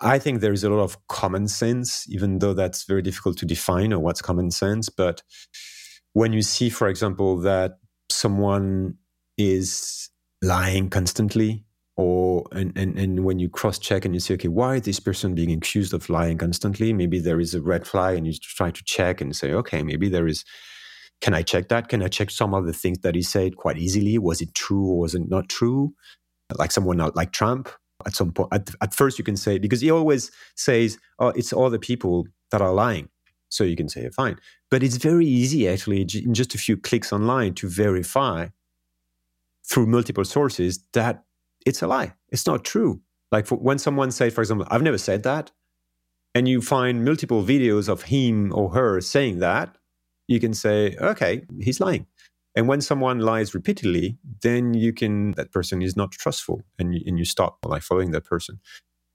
I 0.02 0.20
think 0.20 0.40
there 0.40 0.54
is 0.54 0.64
a 0.64 0.70
lot 0.70 0.84
of 0.84 0.98
common 1.08 1.48
sense, 1.48 2.06
even 2.10 2.40
though 2.40 2.54
that's 2.54 2.84
very 2.84 3.02
difficult 3.02 3.38
to 3.38 3.46
define 3.46 3.94
or 3.94 4.00
what's 4.00 4.22
common 4.22 4.52
sense. 4.52 4.90
But 4.90 5.22
when 6.14 6.34
you 6.34 6.42
see, 6.42 6.70
for 6.70 6.88
example, 6.88 7.38
that 7.42 7.80
someone 8.10 8.96
is 9.38 10.10
lying 10.42 10.90
constantly 10.90 11.67
or 11.98 12.48
and, 12.52 12.78
and 12.78 12.98
and 12.98 13.26
when 13.26 13.40
you 13.40 13.50
cross 13.50 13.80
check 13.80 14.06
and 14.06 14.14
you 14.14 14.20
say 14.20 14.36
okay 14.36 14.48
why 14.48 14.76
is 14.76 14.84
this 14.84 15.00
person 15.00 15.34
being 15.34 15.52
accused 15.52 15.94
of 15.94 16.10
lying 16.10 16.38
constantly? 16.38 16.94
Maybe 16.94 17.20
there 17.20 17.40
is 17.40 17.56
a 17.56 17.62
red 17.62 17.86
flag 17.88 18.18
and 18.18 18.28
you 18.28 18.34
try 18.34 18.72
to 18.72 18.84
check 18.86 19.20
and 19.20 19.36
say 19.36 19.52
okay 19.52 19.84
maybe 19.84 20.08
there 20.08 20.28
is 20.28 20.46
can 21.20 21.34
i 21.34 21.42
check 21.42 21.70
that? 21.70 21.90
Can 21.90 22.04
i 22.04 22.08
check 22.08 22.30
some 22.30 22.54
of 22.54 22.68
the 22.68 22.74
things 22.74 23.00
that 23.00 23.16
he 23.16 23.24
said 23.24 23.58
quite 23.58 23.78
easily? 23.78 24.18
Was 24.20 24.42
it 24.42 24.54
true 24.54 24.86
or 24.86 25.00
was 25.00 25.16
it 25.16 25.28
not 25.28 25.50
true? 25.50 25.94
Like 26.56 26.72
someone 26.72 27.00
like 27.16 27.32
trump 27.32 27.70
at 28.06 28.16
some 28.16 28.32
point 28.32 28.50
at, 28.54 28.70
at 28.80 28.94
first 28.94 29.18
you 29.18 29.26
can 29.26 29.36
say 29.36 29.58
because 29.58 29.82
he 29.82 29.90
always 29.90 30.30
says 30.56 31.00
oh 31.18 31.30
it's 31.30 31.52
all 31.52 31.72
the 31.72 31.80
people 31.80 32.28
that 32.52 32.62
are 32.62 32.74
lying. 32.74 33.10
So 33.50 33.64
you 33.64 33.76
can 33.76 33.90
say 33.90 34.08
fine. 34.10 34.38
But 34.70 34.84
it's 34.84 34.98
very 34.98 35.26
easy 35.26 35.68
actually 35.68 36.02
in 36.02 36.34
just 36.36 36.54
a 36.54 36.60
few 36.60 36.78
clicks 36.78 37.12
online 37.12 37.56
to 37.56 37.68
verify 37.68 38.50
through 39.68 39.88
multiple 39.88 40.26
sources 40.26 40.80
that 40.94 41.24
it's 41.68 41.82
a 41.82 41.88
lie. 41.88 42.14
It's 42.30 42.48
not 42.48 42.64
true. 42.64 43.02
Like 43.32 43.46
for, 43.46 43.58
when 43.58 43.78
someone 43.78 44.12
says, 44.12 44.34
for 44.34 44.42
example, 44.42 44.66
I've 44.72 44.82
never 44.82 44.98
said 44.98 45.24
that, 45.24 45.52
and 46.34 46.48
you 46.48 46.62
find 46.62 47.04
multiple 47.04 47.44
videos 47.44 47.90
of 47.90 48.04
him 48.04 48.54
or 48.54 48.70
her 48.74 49.02
saying 49.02 49.40
that, 49.40 49.78
you 50.28 50.40
can 50.40 50.54
say, 50.54 50.96
okay, 51.02 51.46
he's 51.60 51.80
lying. 51.80 52.06
And 52.56 52.68
when 52.68 52.82
someone 52.82 53.20
lies 53.20 53.54
repeatedly, 53.54 54.18
then 54.42 54.74
you 54.74 54.94
can 54.94 55.32
that 55.32 55.52
person 55.52 55.82
is 55.82 55.96
not 55.96 56.12
trustful, 56.12 56.62
and 56.80 56.96
you, 56.96 57.02
and 57.06 57.20
you 57.20 57.26
stop 57.26 57.58
like 57.66 57.84
following 57.84 58.12
that 58.12 58.24
person. 58.24 58.60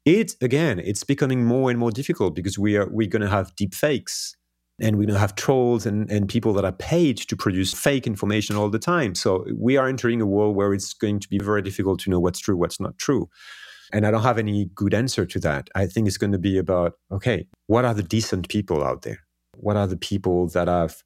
It 0.04 0.36
again, 0.40 0.78
it's 0.78 1.04
becoming 1.04 1.44
more 1.44 1.70
and 1.70 1.78
more 1.78 1.90
difficult 1.90 2.34
because 2.34 2.58
we 2.58 2.76
are 2.76 2.88
we're 2.90 3.08
going 3.08 3.22
to 3.22 3.28
have 3.28 3.56
deep 3.56 3.74
fakes 3.74 4.36
and 4.82 4.96
we 4.96 5.06
don't 5.06 5.16
have 5.16 5.36
trolls 5.36 5.86
and, 5.86 6.10
and 6.10 6.28
people 6.28 6.52
that 6.54 6.64
are 6.64 6.72
paid 6.72 7.16
to 7.16 7.36
produce 7.36 7.72
fake 7.72 8.06
information 8.06 8.56
all 8.56 8.68
the 8.68 8.80
time. 8.80 9.14
So 9.14 9.46
we 9.56 9.76
are 9.76 9.88
entering 9.88 10.20
a 10.20 10.26
world 10.26 10.56
where 10.56 10.74
it's 10.74 10.92
going 10.92 11.20
to 11.20 11.28
be 11.28 11.38
very 11.38 11.62
difficult 11.62 12.00
to 12.00 12.10
know 12.10 12.18
what's 12.18 12.40
true, 12.40 12.56
what's 12.56 12.80
not 12.80 12.98
true. 12.98 13.30
And 13.92 14.06
I 14.06 14.10
don't 14.10 14.22
have 14.22 14.38
any 14.38 14.70
good 14.74 14.92
answer 14.92 15.24
to 15.24 15.38
that. 15.40 15.70
I 15.74 15.86
think 15.86 16.08
it's 16.08 16.18
going 16.18 16.32
to 16.32 16.38
be 16.38 16.58
about 16.58 16.94
okay, 17.12 17.46
what 17.66 17.84
are 17.84 17.94
the 17.94 18.02
decent 18.02 18.48
people 18.48 18.82
out 18.82 19.02
there? 19.02 19.20
What 19.56 19.76
are 19.76 19.86
the 19.86 19.98
people 19.98 20.48
that 20.48 20.66
have 20.66 21.02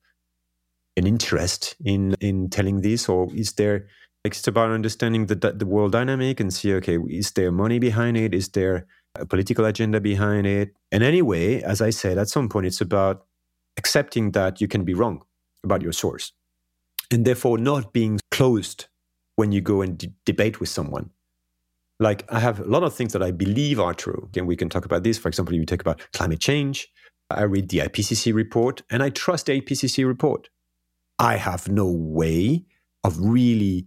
an 0.97 1.07
interest 1.07 1.77
in 1.85 2.15
in 2.21 2.49
telling 2.49 2.81
this, 2.81 3.09
or 3.09 3.29
is 3.35 3.53
there? 3.55 3.89
Like 4.25 4.35
it's 4.35 4.49
about 4.49 4.71
understanding 4.71 5.27
the 5.27 5.35
the 5.35 5.67
world 5.67 5.93
dynamic 5.93 6.41
and 6.41 6.53
see 6.53 6.73
okay, 6.75 6.99
is 7.09 7.33
there 7.33 7.53
money 7.53 7.79
behind 7.79 8.17
it? 8.17 8.35
Is 8.35 8.49
there 8.51 8.87
a 9.17 9.27
political 9.27 9.65
agenda 9.65 10.01
behind 10.01 10.47
it? 10.47 10.71
And 10.93 11.03
anyway, 11.03 11.63
as 11.63 11.81
I 11.81 11.91
said, 11.91 12.19
at 12.19 12.29
some 12.29 12.49
point, 12.49 12.67
it's 12.67 12.81
about 12.81 13.27
accepting 13.77 14.33
that 14.33 14.61
you 14.61 14.69
can 14.69 14.85
be 14.85 14.95
wrong 14.95 15.23
about 15.63 15.83
your 15.83 15.93
source 15.93 16.33
and 17.11 17.25
therefore 17.25 17.59
not 17.59 17.93
being 17.93 18.19
closed 18.31 18.87
when 19.37 19.53
you 19.53 19.61
go 19.61 19.83
and 19.83 20.13
debate 20.25 20.61
with 20.61 20.69
someone. 20.69 21.11
Like 21.99 22.25
I 22.31 22.41
have 22.41 22.61
a 22.61 22.65
lot 22.65 22.83
of 22.83 22.95
things 22.95 23.13
that 23.13 23.23
I 23.23 23.31
believe 23.31 23.81
are 23.81 23.95
true. 23.95 24.29
Again, 24.29 24.47
we 24.47 24.57
can 24.57 24.69
talk 24.69 24.85
about 24.85 25.03
this. 25.03 25.19
For 25.19 25.29
example, 25.29 25.55
you 25.55 25.65
talk 25.65 25.81
about 25.81 26.07
climate 26.13 26.41
change. 26.41 26.89
I 27.31 27.43
read 27.43 27.69
the 27.69 27.79
IPCC 27.79 28.35
report 28.35 28.83
and 28.91 29.03
I 29.03 29.11
trust 29.11 29.47
the 29.47 29.61
IPCC 29.61 30.07
report. 30.07 30.49
I 31.19 31.37
have 31.37 31.69
no 31.69 31.91
way 31.91 32.65
of 33.03 33.19
really 33.19 33.87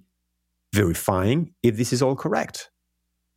verifying 0.73 1.53
if 1.61 1.77
this 1.77 1.93
is 1.93 2.01
all 2.01 2.15
correct. 2.15 2.71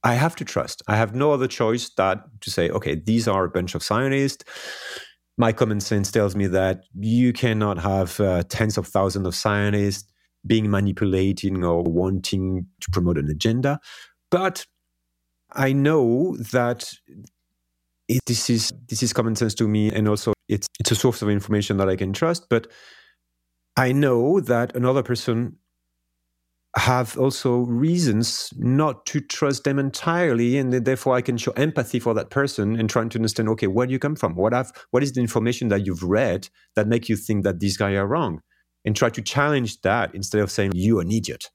I 0.04 0.14
have 0.14 0.34
to 0.36 0.44
trust. 0.44 0.82
I 0.88 0.96
have 0.96 1.14
no 1.14 1.32
other 1.32 1.46
choice 1.46 1.90
that 1.96 2.24
to 2.40 2.50
say, 2.50 2.68
okay, 2.70 2.94
these 2.94 3.28
are 3.28 3.44
a 3.44 3.50
bunch 3.50 3.74
of 3.74 3.82
scientists 3.82 4.44
my 5.38 5.52
common 5.52 5.80
sense 5.80 6.10
tells 6.10 6.36
me 6.36 6.46
that 6.48 6.84
you 6.94 7.32
cannot 7.32 7.78
have 7.78 8.20
uh, 8.20 8.42
tens 8.48 8.76
of 8.76 8.86
thousands 8.86 9.26
of 9.26 9.34
scientists 9.34 10.12
being 10.46 10.70
manipulating 10.70 11.64
or 11.64 11.82
wanting 11.82 12.66
to 12.80 12.90
promote 12.90 13.16
an 13.16 13.28
agenda. 13.30 13.78
But 14.30 14.66
I 15.52 15.72
know 15.72 16.36
that 16.36 16.92
it, 18.08 18.20
this 18.26 18.50
is 18.50 18.72
this 18.88 19.02
is 19.02 19.12
common 19.12 19.36
sense 19.36 19.54
to 19.54 19.68
me, 19.68 19.90
and 19.90 20.08
also 20.08 20.32
it's 20.48 20.66
it's 20.80 20.90
a 20.90 20.94
source 20.96 21.22
of 21.22 21.28
information 21.28 21.76
that 21.78 21.88
I 21.88 21.96
can 21.96 22.12
trust. 22.12 22.46
But 22.50 22.66
I 23.76 23.92
know 23.92 24.40
that 24.40 24.76
another 24.76 25.02
person 25.02 25.56
have 26.76 27.18
also 27.18 27.58
reasons 27.58 28.52
not 28.56 29.04
to 29.04 29.20
trust 29.20 29.64
them 29.64 29.78
entirely 29.78 30.56
and 30.56 30.72
therefore 30.72 31.14
i 31.14 31.20
can 31.20 31.36
show 31.36 31.52
empathy 31.52 32.00
for 32.00 32.14
that 32.14 32.30
person 32.30 32.78
and 32.78 32.88
trying 32.88 33.10
to 33.10 33.18
understand 33.18 33.48
okay 33.48 33.66
where 33.66 33.86
do 33.86 33.92
you 33.92 33.98
come 33.98 34.16
from? 34.16 34.34
What 34.36 34.52
have 34.54 34.72
what 34.90 35.02
is 35.02 35.12
the 35.12 35.20
information 35.20 35.68
that 35.68 35.86
you've 35.86 36.02
read 36.02 36.48
that 36.76 36.88
make 36.88 37.08
you 37.08 37.16
think 37.16 37.44
that 37.44 37.60
these 37.60 37.76
guys 37.76 37.96
are 37.96 38.06
wrong? 38.06 38.40
And 38.84 38.96
try 38.96 39.10
to 39.10 39.22
challenge 39.22 39.80
that 39.82 40.14
instead 40.14 40.40
of 40.40 40.50
saying 40.50 40.72
you're 40.74 41.02
an 41.02 41.12
idiot. 41.12 41.50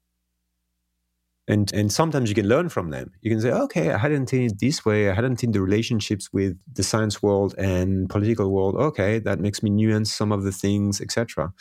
And 1.48 1.72
and 1.74 1.92
sometimes 1.92 2.30
you 2.30 2.36
can 2.36 2.48
learn 2.48 2.70
from 2.70 2.92
them. 2.92 3.12
You 3.22 3.32
can 3.32 3.42
say 3.42 3.52
okay 3.52 3.92
i 3.92 3.98
hadn't 3.98 4.30
seen 4.30 4.44
it 4.44 4.60
this 4.60 4.86
way. 4.86 5.10
I 5.10 5.14
hadn't 5.14 5.40
seen 5.40 5.52
the 5.54 5.62
relationships 5.62 6.32
with 6.34 6.58
the 6.74 6.84
science 6.84 7.24
world 7.24 7.56
and 7.58 8.10
political 8.10 8.52
world. 8.52 8.76
Okay 8.76 9.20
that 9.20 9.40
makes 9.40 9.64
me 9.64 9.70
nuance 9.72 10.12
some 10.14 10.32
of 10.32 10.44
the 10.44 10.52
things 10.52 11.02
etc 11.02 11.54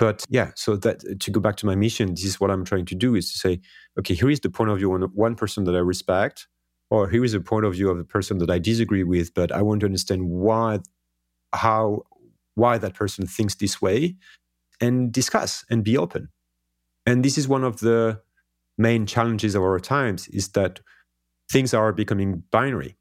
but 0.00 0.24
yeah, 0.30 0.52
so 0.56 0.76
that 0.76 1.04
uh, 1.04 1.14
to 1.20 1.30
go 1.30 1.40
back 1.40 1.56
to 1.56 1.66
my 1.66 1.74
mission, 1.74 2.14
this 2.14 2.24
is 2.24 2.40
what 2.40 2.50
I'm 2.50 2.64
trying 2.64 2.86
to 2.86 2.94
do 2.94 3.14
is 3.14 3.30
to 3.32 3.38
say, 3.38 3.60
okay, 3.98 4.14
here 4.14 4.30
is 4.30 4.40
the 4.40 4.48
point 4.48 4.70
of 4.70 4.78
view 4.78 4.94
of 4.94 5.10
one 5.12 5.34
person 5.34 5.64
that 5.64 5.76
I 5.76 5.80
respect, 5.80 6.48
or 6.88 7.06
here 7.10 7.22
is 7.22 7.32
the 7.32 7.40
point 7.40 7.66
of 7.66 7.74
view 7.74 7.90
of 7.90 7.98
a 7.98 8.04
person 8.04 8.38
that 8.38 8.48
I 8.48 8.58
disagree 8.58 9.04
with, 9.04 9.34
but 9.34 9.52
I 9.52 9.60
want 9.60 9.80
to 9.80 9.86
understand 9.86 10.30
why, 10.30 10.78
how, 11.52 12.04
why 12.54 12.78
that 12.78 12.94
person 12.94 13.26
thinks 13.26 13.56
this 13.56 13.82
way, 13.82 14.16
and 14.80 15.12
discuss 15.12 15.66
and 15.68 15.84
be 15.84 15.98
open. 15.98 16.28
And 17.04 17.22
this 17.22 17.36
is 17.36 17.46
one 17.46 17.62
of 17.62 17.80
the 17.80 18.22
main 18.78 19.04
challenges 19.04 19.54
of 19.54 19.62
our 19.62 19.78
times 19.78 20.28
is 20.28 20.48
that 20.52 20.80
things 21.52 21.74
are 21.74 21.92
becoming 21.92 22.42
binary. 22.50 22.96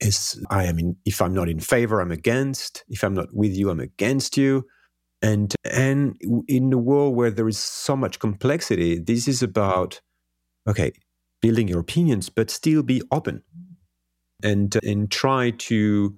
Is 0.00 0.40
I 0.48 0.66
am 0.66 0.78
in, 0.78 0.96
if 1.04 1.20
I'm 1.20 1.34
not 1.34 1.48
in 1.48 1.58
favor, 1.58 2.00
I'm 2.00 2.12
against. 2.12 2.84
If 2.88 3.02
I'm 3.02 3.14
not 3.14 3.34
with 3.34 3.56
you, 3.56 3.68
I'm 3.68 3.80
against 3.80 4.36
you 4.36 4.64
and 5.22 5.54
and 5.64 6.20
in 6.46 6.70
the 6.70 6.78
world 6.78 7.16
where 7.16 7.30
there 7.30 7.48
is 7.48 7.58
so 7.58 7.96
much 7.96 8.18
complexity 8.18 8.98
this 8.98 9.26
is 9.26 9.42
about 9.42 10.00
okay 10.68 10.92
building 11.42 11.68
your 11.68 11.80
opinions 11.80 12.28
but 12.28 12.50
still 12.50 12.82
be 12.82 13.02
open 13.10 13.42
and 14.42 14.76
and 14.84 15.10
try 15.10 15.50
to 15.50 16.16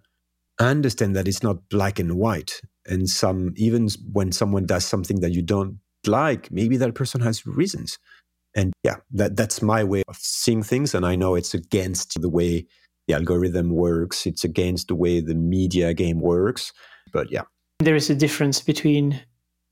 understand 0.59 1.17
that 1.17 1.27
it's 1.29 1.43
not 1.43 1.69
black 1.69 1.99
and 1.99 2.17
white. 2.19 2.61
And 2.87 3.09
some 3.09 3.55
even 3.57 3.89
when 4.13 4.33
someone 4.33 4.67
does 4.67 4.85
something 4.85 5.21
that 5.21 5.33
you 5.33 5.43
don't 5.43 5.79
like 6.07 6.51
maybe 6.51 6.77
that 6.79 6.95
person 6.95 7.21
has 7.21 7.47
reasons. 7.47 7.99
And 8.57 8.73
yeah 8.83 8.97
that 9.13 9.37
that's 9.37 9.63
my 9.63 9.85
way 9.85 10.03
of 10.09 10.17
seeing 10.17 10.65
things 10.65 10.93
and 10.93 11.07
i 11.07 11.15
know 11.15 11.37
it's 11.37 11.55
against 11.55 12.21
the 12.21 12.29
way 12.29 12.67
the 13.07 13.15
algorithm 13.15 13.71
works. 13.71 14.27
It's 14.27 14.45
against 14.45 14.89
the 14.89 14.95
way 14.95 15.21
the 15.21 15.35
media 15.35 15.95
game 15.95 16.21
works. 16.21 16.73
But 17.13 17.31
yeah 17.31 17.43
there 17.81 17.97
is 17.97 18.11
a 18.11 18.15
difference 18.15 18.61
between 18.61 19.21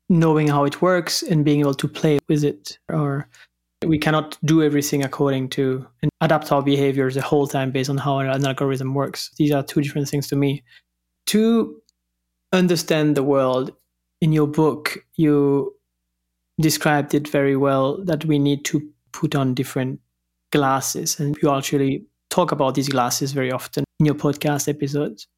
knowing 0.08 0.48
how 0.48 0.64
it 0.64 0.80
works 0.80 1.22
and 1.22 1.44
being 1.44 1.60
able 1.60 1.74
to 1.74 1.86
play 1.86 2.18
with 2.28 2.42
it 2.42 2.78
or 2.88 3.28
we 3.86 3.98
cannot 3.98 4.36
do 4.44 4.62
everything 4.62 5.04
according 5.04 5.48
to 5.48 5.86
and 6.02 6.10
adapt 6.20 6.50
our 6.50 6.62
behaviors 6.62 7.14
the 7.14 7.22
whole 7.22 7.46
time 7.46 7.70
based 7.70 7.90
on 7.90 7.98
how 7.98 8.18
an 8.18 8.44
algorithm 8.44 8.94
works. 8.94 9.30
These 9.36 9.52
are 9.52 9.62
two 9.62 9.82
different 9.82 10.08
things 10.08 10.26
to 10.28 10.36
me. 10.36 10.64
To 11.26 11.80
understand 12.52 13.16
the 13.16 13.22
world 13.22 13.70
in 14.20 14.32
your 14.32 14.46
book 14.46 14.98
you 15.14 15.74
described 16.60 17.14
it 17.14 17.28
very 17.28 17.56
well 17.56 18.02
that 18.04 18.24
we 18.24 18.38
need 18.38 18.64
to 18.64 18.80
put 19.12 19.34
on 19.34 19.54
different 19.54 20.00
glasses 20.50 21.20
and 21.20 21.36
you 21.42 21.50
actually 21.50 22.04
talk 22.30 22.50
about 22.50 22.74
these 22.74 22.88
glasses 22.88 23.32
very 23.32 23.52
often 23.52 23.84
in 24.00 24.06
your 24.06 24.14
podcast 24.14 24.66
episodes 24.68 25.28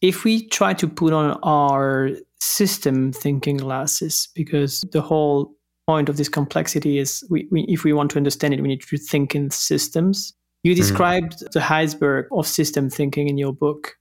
if 0.00 0.24
we 0.24 0.46
try 0.48 0.74
to 0.74 0.88
put 0.88 1.12
on 1.12 1.38
our 1.42 2.10
system 2.40 3.12
thinking 3.12 3.58
glasses, 3.58 4.28
because 4.34 4.82
the 4.92 5.00
whole 5.00 5.54
point 5.86 6.08
of 6.08 6.16
this 6.16 6.28
complexity 6.28 6.98
is 6.98 7.24
we, 7.30 7.46
we, 7.50 7.62
if 7.68 7.84
we 7.84 7.92
want 7.92 8.10
to 8.10 8.16
understand 8.16 8.52
it, 8.52 8.60
we 8.60 8.68
need 8.68 8.82
to 8.82 8.96
think 8.96 9.34
in 9.34 9.50
systems. 9.50 10.34
You 10.62 10.72
mm-hmm. 10.72 10.80
described 10.80 11.32
mm-hmm. 11.34 11.46
the 11.52 11.72
iceberg 11.72 12.26
of 12.32 12.46
system 12.46 12.90
thinking 12.90 13.28
in 13.28 13.38
your 13.38 13.52
book. 13.52 13.96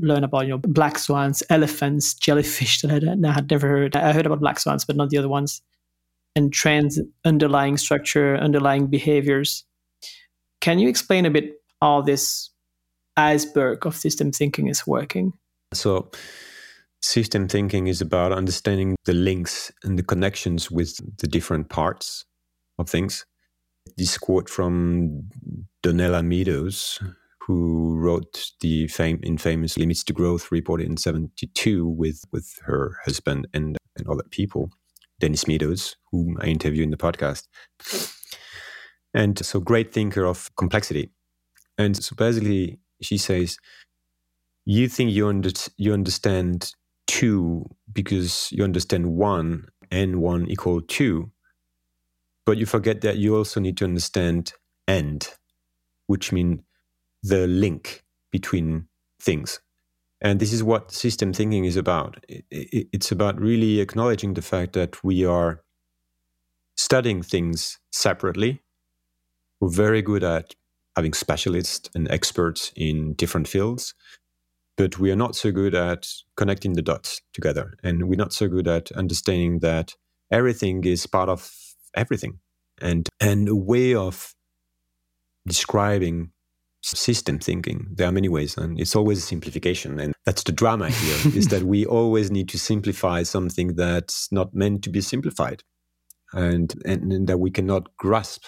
learn 0.00 0.24
about 0.24 0.46
you 0.46 0.50
know 0.50 0.58
black 0.58 0.98
swans, 0.98 1.42
elephants, 1.50 2.14
jellyfish 2.14 2.80
that 2.82 3.04
I, 3.04 3.28
I 3.28 3.32
had 3.32 3.50
never 3.50 3.68
heard. 3.68 3.96
I 3.96 4.12
heard 4.12 4.26
about 4.26 4.40
black 4.40 4.58
swans, 4.58 4.84
but 4.84 4.96
not 4.96 5.10
the 5.10 5.18
other 5.18 5.28
ones, 5.28 5.62
and 6.34 6.52
trends, 6.52 7.00
underlying 7.24 7.76
structure, 7.76 8.36
underlying 8.36 8.88
behaviors. 8.88 9.64
Can 10.60 10.78
you 10.78 10.88
explain 10.88 11.26
a 11.26 11.30
bit 11.30 11.62
how 11.80 12.00
this 12.00 12.50
iceberg 13.16 13.86
of 13.86 13.96
system 13.96 14.32
thinking 14.32 14.68
is 14.68 14.86
working? 14.86 15.32
So, 15.72 16.10
system 17.00 17.48
thinking 17.48 17.86
is 17.86 18.00
about 18.00 18.32
understanding 18.32 18.96
the 19.04 19.12
links 19.12 19.72
and 19.82 19.98
the 19.98 20.02
connections 20.02 20.70
with 20.70 20.98
the 21.18 21.26
different 21.26 21.68
parts 21.68 22.24
of 22.78 22.88
things. 22.88 23.26
This 23.96 24.18
quote 24.18 24.48
from 24.48 25.28
Donella 25.82 26.24
Meadows, 26.24 27.00
who 27.46 27.96
wrote 27.96 28.50
the 28.60 28.88
fame, 28.88 29.20
infamous 29.22 29.78
Limits 29.78 30.02
to 30.04 30.12
Growth 30.12 30.50
report 30.50 30.80
in 30.80 30.96
72 30.96 31.86
with, 31.86 32.24
with 32.32 32.58
her 32.64 32.96
husband 33.04 33.46
and, 33.54 33.76
and 33.96 34.08
other 34.08 34.24
people, 34.30 34.70
Dennis 35.20 35.46
Meadows, 35.46 35.96
whom 36.10 36.36
I 36.40 36.46
interviewed 36.46 36.84
in 36.84 36.90
the 36.90 36.96
podcast. 36.96 37.46
And 39.14 39.44
so, 39.44 39.60
great 39.60 39.92
thinker 39.92 40.26
of 40.26 40.50
complexity. 40.56 41.10
And 41.78 41.96
so, 41.96 42.16
basically, 42.16 42.80
she 43.02 43.18
says, 43.18 43.58
You 44.64 44.88
think 44.88 45.12
you, 45.12 45.28
under, 45.28 45.50
you 45.76 45.92
understand 45.94 46.72
two 47.06 47.68
because 47.92 48.48
you 48.52 48.64
understand 48.64 49.06
one 49.06 49.68
and 49.90 50.20
one 50.20 50.46
equal 50.50 50.80
two, 50.82 51.30
but 52.44 52.58
you 52.58 52.66
forget 52.66 53.02
that 53.02 53.18
you 53.18 53.36
also 53.36 53.60
need 53.60 53.76
to 53.78 53.84
understand 53.84 54.52
and, 54.88 55.28
which 56.06 56.32
means 56.32 56.60
the 57.22 57.46
link 57.46 58.04
between 58.30 58.88
things. 59.20 59.60
And 60.20 60.40
this 60.40 60.52
is 60.52 60.62
what 60.64 60.92
system 60.92 61.32
thinking 61.32 61.64
is 61.66 61.76
about. 61.76 62.24
It's 62.50 63.12
about 63.12 63.40
really 63.40 63.80
acknowledging 63.80 64.34
the 64.34 64.42
fact 64.42 64.72
that 64.72 65.02
we 65.04 65.24
are 65.24 65.62
studying 66.76 67.22
things 67.22 67.78
separately. 67.92 68.62
We're 69.60 69.70
very 69.70 70.02
good 70.02 70.24
at 70.24 70.54
having 70.96 71.12
specialists 71.12 71.90
and 71.94 72.10
experts 72.10 72.72
in 72.74 73.14
different 73.14 73.46
fields, 73.46 73.94
but 74.76 74.98
we 74.98 75.10
are 75.10 75.16
not 75.16 75.36
so 75.36 75.52
good 75.52 75.74
at 75.74 76.08
connecting 76.36 76.72
the 76.72 76.82
dots 76.82 77.20
together. 77.32 77.74
And 77.82 78.08
we're 78.08 78.16
not 78.16 78.32
so 78.32 78.48
good 78.48 78.66
at 78.66 78.90
understanding 78.92 79.60
that 79.60 79.94
everything 80.30 80.84
is 80.84 81.06
part 81.06 81.28
of 81.28 81.50
everything. 81.94 82.40
And, 82.80 83.08
and 83.20 83.48
a 83.48 83.56
way 83.56 83.94
of 83.94 84.34
describing 85.46 86.32
system 86.82 87.38
thinking. 87.38 87.88
There 87.94 88.08
are 88.08 88.12
many 88.12 88.28
ways, 88.28 88.56
and 88.56 88.78
it's 88.78 88.94
always 88.94 89.18
a 89.18 89.22
simplification. 89.22 89.98
And 89.98 90.14
that's 90.24 90.42
the 90.42 90.52
drama 90.52 90.90
here 90.90 91.32
is 91.34 91.48
that 91.48 91.62
we 91.62 91.86
always 91.86 92.30
need 92.30 92.48
to 92.50 92.58
simplify 92.58 93.22
something 93.22 93.74
that's 93.74 94.30
not 94.30 94.54
meant 94.54 94.82
to 94.84 94.90
be 94.90 95.00
simplified. 95.00 95.62
And, 96.32 96.74
and, 96.84 97.12
and 97.12 97.26
that 97.28 97.38
we 97.38 97.50
cannot 97.50 97.96
grasp. 97.96 98.44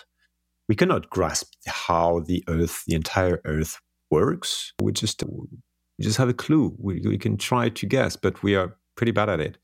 We 0.69 0.75
cannot 0.75 1.11
grasp 1.11 1.53
how 1.67 2.21
the 2.21 2.45
earth, 2.49 2.85
the 2.87 2.95
entire 2.95 3.41
earth 3.45 3.79
works. 4.11 4.73
We 4.81 4.93
just 4.93 5.23
we 5.25 6.05
just 6.05 6.19
have 6.19 6.29
a 6.29 6.35
clue. 6.35 6.75
We, 6.79 7.01
we 7.01 7.19
can 7.19 7.37
try 7.37 7.71
to 7.71 7.87
guess, 7.87 8.17
but 8.17 8.43
we 8.43 8.55
are 8.55 8.77
pretty 8.97 9.13
bad 9.13 9.29
at 9.29 9.41
it 9.41 9.59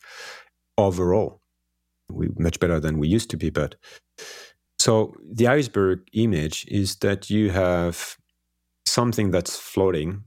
overall. 0.79 1.41
We're 2.11 2.31
much 2.39 2.61
better 2.61 2.81
than 2.81 2.99
we 2.99 3.09
used 3.09 3.31
to 3.31 3.37
be, 3.37 3.51
but 3.51 3.77
so 4.79 5.15
the 5.33 5.47
iceberg 5.47 6.01
image 6.13 6.67
is 6.69 6.97
that 6.97 7.31
you 7.31 7.51
have 7.51 8.17
something 8.87 9.31
that's 9.31 9.57
floating 9.57 10.25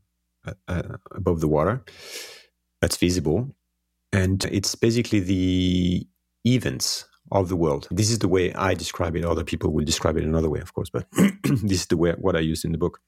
uh, 0.48 0.54
uh, 0.68 0.98
above 1.12 1.42
the 1.42 1.48
water 1.48 1.84
that's 2.82 2.98
visible 2.98 3.54
and 4.12 4.46
it's 4.46 4.76
basically 4.76 5.20
the 5.20 6.08
events 6.46 7.06
of 7.32 7.50
the 7.50 7.56
world. 7.56 7.88
This 7.92 8.12
is 8.12 8.20
the 8.20 8.28
way 8.28 8.54
i 8.54 8.74
describe 8.74 9.16
it. 9.16 9.26
Other 9.26 9.44
people 9.44 9.72
will 9.72 9.86
describe 9.86 10.18
it 10.18 10.24
another 10.24 10.50
way 10.50 10.60
of 10.60 10.74
course 10.74 10.90
but 10.90 11.08
this 11.44 11.82
is 11.82 11.88
the 11.88 11.98
way 11.98 12.14
what 12.18 12.36
i 12.36 12.40
use 12.40 12.64
in 12.66 12.72
the 12.72 12.78
book. 12.78 13.00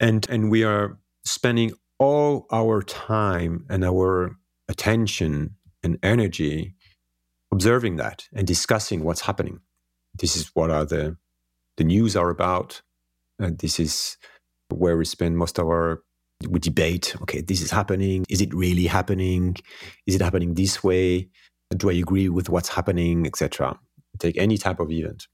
And 0.00 0.26
and 0.30 0.50
we 0.50 0.64
are 0.64 0.98
spending 1.24 1.72
all 1.98 2.46
our 2.52 2.82
time 2.82 3.66
and 3.68 3.84
our 3.84 4.36
attention 4.68 5.56
and 5.82 5.98
energy 6.02 6.74
observing 7.52 7.96
that 7.96 8.28
and 8.34 8.46
discussing 8.46 9.04
what's 9.04 9.22
happening. 9.22 9.60
This 10.18 10.36
is 10.36 10.50
what 10.54 10.70
are 10.70 10.84
the 10.84 11.16
the 11.76 11.84
news 11.84 12.16
are 12.16 12.30
about. 12.30 12.82
And 13.38 13.58
this 13.58 13.80
is 13.80 14.18
where 14.70 14.96
we 14.96 15.04
spend 15.04 15.38
most 15.38 15.58
of 15.58 15.66
our 15.66 16.02
we 16.48 16.60
debate 16.60 17.16
okay 17.22 17.40
this 17.40 17.60
is 17.62 17.70
happening. 17.70 18.24
Is 18.28 18.40
it 18.40 18.54
really 18.54 18.86
happening? 18.86 19.56
Is 20.06 20.14
it 20.14 20.22
happening 20.22 20.54
this 20.54 20.84
way 20.84 21.28
do 21.76 21.90
i 21.90 21.94
agree 21.94 22.28
with 22.28 22.48
what's 22.48 22.70
happening 22.70 23.26
etc 23.26 23.78
take 24.18 24.36
any 24.36 24.58
type 24.58 24.80
of 24.80 24.90
event. 24.90 25.26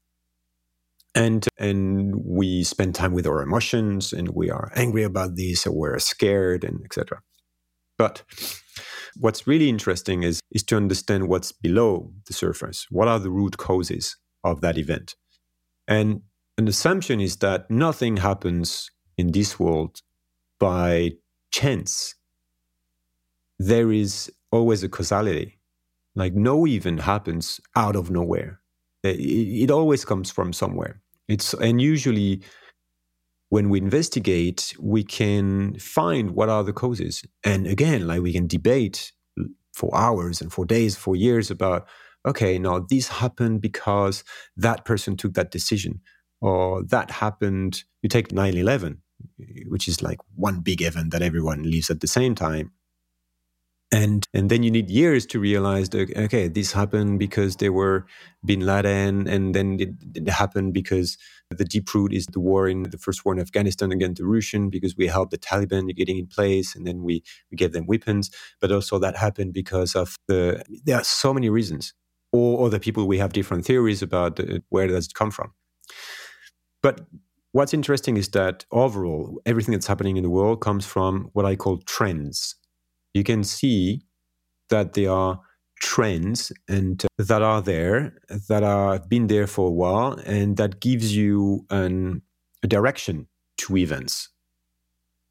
And 1.15 1.47
and 1.57 2.13
we 2.25 2.63
spend 2.63 2.93
time 2.93 3.13
with 3.13 3.25
our 3.25 3.41
emotions 3.41 4.11
and 4.11 4.29
we 4.29 4.49
are 4.49 4.71
angry 4.75 5.03
about 5.03 5.37
this 5.37 5.65
or 5.65 5.71
we're 5.71 5.99
scared 5.99 6.63
and 6.63 6.81
etc 6.83 7.21
but 7.97 8.23
what's 9.17 9.47
really 9.47 9.69
interesting 9.69 10.23
is 10.23 10.41
is 10.51 10.63
to 10.63 10.77
understand 10.77 11.27
what's 11.27 11.51
below 11.51 12.11
the 12.27 12.33
surface. 12.33 12.87
What 12.89 13.07
are 13.07 13.19
the 13.19 13.29
root 13.29 13.57
causes 13.57 14.17
of 14.43 14.61
that 14.61 14.77
event? 14.77 15.15
And 15.87 16.21
an 16.57 16.67
assumption 16.67 17.19
is 17.19 17.37
that 17.37 17.69
nothing 17.69 18.17
happens 18.17 18.89
in 19.17 19.31
this 19.31 19.59
world 19.59 20.01
by 20.59 21.11
chance. 21.51 22.15
There 23.59 23.91
is 23.91 24.31
always 24.51 24.83
a 24.83 24.89
causality. 24.89 25.54
Like 26.15 26.33
no 26.33 26.65
event 26.65 27.01
happens 27.01 27.59
out 27.75 27.95
of 27.95 28.09
nowhere. 28.09 28.61
It, 29.03 29.19
it 29.19 29.71
always 29.71 30.05
comes 30.05 30.31
from 30.31 30.53
somewhere. 30.53 31.01
It's 31.27 31.53
and 31.53 31.81
usually 31.81 32.41
when 33.49 33.69
we 33.69 33.79
investigate, 33.79 34.75
we 34.79 35.03
can 35.03 35.77
find 35.79 36.31
what 36.31 36.49
are 36.49 36.63
the 36.63 36.73
causes. 36.73 37.23
And 37.43 37.67
again, 37.67 38.07
like 38.07 38.21
we 38.21 38.33
can 38.33 38.47
debate 38.47 39.11
for 39.73 39.95
hours 39.95 40.41
and 40.41 40.51
for 40.51 40.65
days, 40.65 40.95
for 40.95 41.15
years 41.15 41.51
about, 41.51 41.87
okay, 42.25 42.57
now 42.57 42.85
this 42.89 43.07
happened 43.07 43.61
because 43.61 44.23
that 44.57 44.85
person 44.85 45.15
took 45.15 45.33
that 45.33 45.51
decision 45.51 46.01
or 46.41 46.83
that 46.83 47.11
happened. 47.11 47.83
You 48.01 48.09
take 48.09 48.31
9 48.31 48.57
11, 48.57 49.01
which 49.67 49.87
is 49.87 50.01
like 50.01 50.19
one 50.35 50.61
big 50.61 50.81
event 50.81 51.11
that 51.11 51.21
everyone 51.21 51.63
leaves 51.63 51.89
at 51.89 51.99
the 51.99 52.07
same 52.07 52.35
time. 52.35 52.71
And, 53.95 54.27
and 54.33 54.49
then 54.51 54.61
you 54.61 54.71
need 54.71 54.89
years 54.89 55.25
to 55.27 55.39
realize 55.39 55.87
that, 55.89 56.11
okay, 56.25 56.49
this 56.49 56.73
happened 56.73 57.17
because 57.17 57.55
there 57.55 57.71
were 57.71 58.05
bin 58.43 58.59
Laden, 58.59 59.25
and 59.25 59.55
then 59.55 59.79
it, 59.79 59.89
it 60.13 60.27
happened 60.27 60.73
because 60.73 61.17
the 61.49 61.63
deep 61.63 61.93
root 61.93 62.11
is 62.11 62.25
the 62.25 62.41
war 62.41 62.67
in 62.67 62.83
the 62.83 62.97
first 62.97 63.23
war 63.23 63.33
in 63.33 63.39
Afghanistan 63.39 63.93
against 63.93 64.19
the 64.19 64.27
Russian, 64.27 64.69
because 64.69 64.97
we 64.97 65.07
helped 65.07 65.31
the 65.31 65.37
Taliban 65.37 65.95
getting 65.95 66.17
in 66.17 66.27
place, 66.27 66.75
and 66.75 66.85
then 66.85 67.03
we, 67.03 67.23
we 67.49 67.55
gave 67.55 67.71
them 67.71 67.85
weapons. 67.87 68.29
But 68.59 68.71
also 68.71 68.99
that 68.99 69.15
happened 69.15 69.53
because 69.53 69.95
of 69.95 70.17
the, 70.27 70.61
there 70.85 70.97
are 70.97 71.03
so 71.05 71.33
many 71.33 71.49
reasons. 71.49 71.93
Or 72.33 72.65
other 72.67 72.79
people, 72.79 73.07
we 73.07 73.19
have 73.19 73.31
different 73.31 73.65
theories 73.65 74.01
about 74.01 74.39
uh, 74.41 74.59
where 74.67 74.87
does 74.87 75.05
it 75.05 75.13
come 75.13 75.31
from. 75.31 75.53
But 76.83 76.99
what's 77.53 77.73
interesting 77.73 78.17
is 78.17 78.27
that 78.29 78.65
overall, 78.71 79.41
everything 79.45 79.71
that's 79.71 79.87
happening 79.87 80.17
in 80.17 80.23
the 80.23 80.29
world 80.29 80.59
comes 80.59 80.85
from 80.85 81.29
what 81.31 81.45
I 81.45 81.55
call 81.55 81.77
trends. 81.85 82.55
You 83.15 83.23
can 83.23 83.45
see 83.45 84.01
that 84.69 84.93
there 84.93 85.09
are 85.09 85.39
trends 85.79 86.51
and 86.67 87.05
that 87.17 87.41
are 87.41 87.61
there 87.61 88.13
that 88.49 88.61
are 88.61 88.99
been 88.99 89.27
there 89.27 89.47
for 89.47 89.69
a 89.69 89.71
while 89.71 90.19
and 90.25 90.57
that 90.57 90.81
gives 90.81 91.15
you 91.15 91.65
an, 91.69 92.21
a 92.61 92.67
direction 92.67 93.27
to 93.59 93.77
events. 93.77 94.29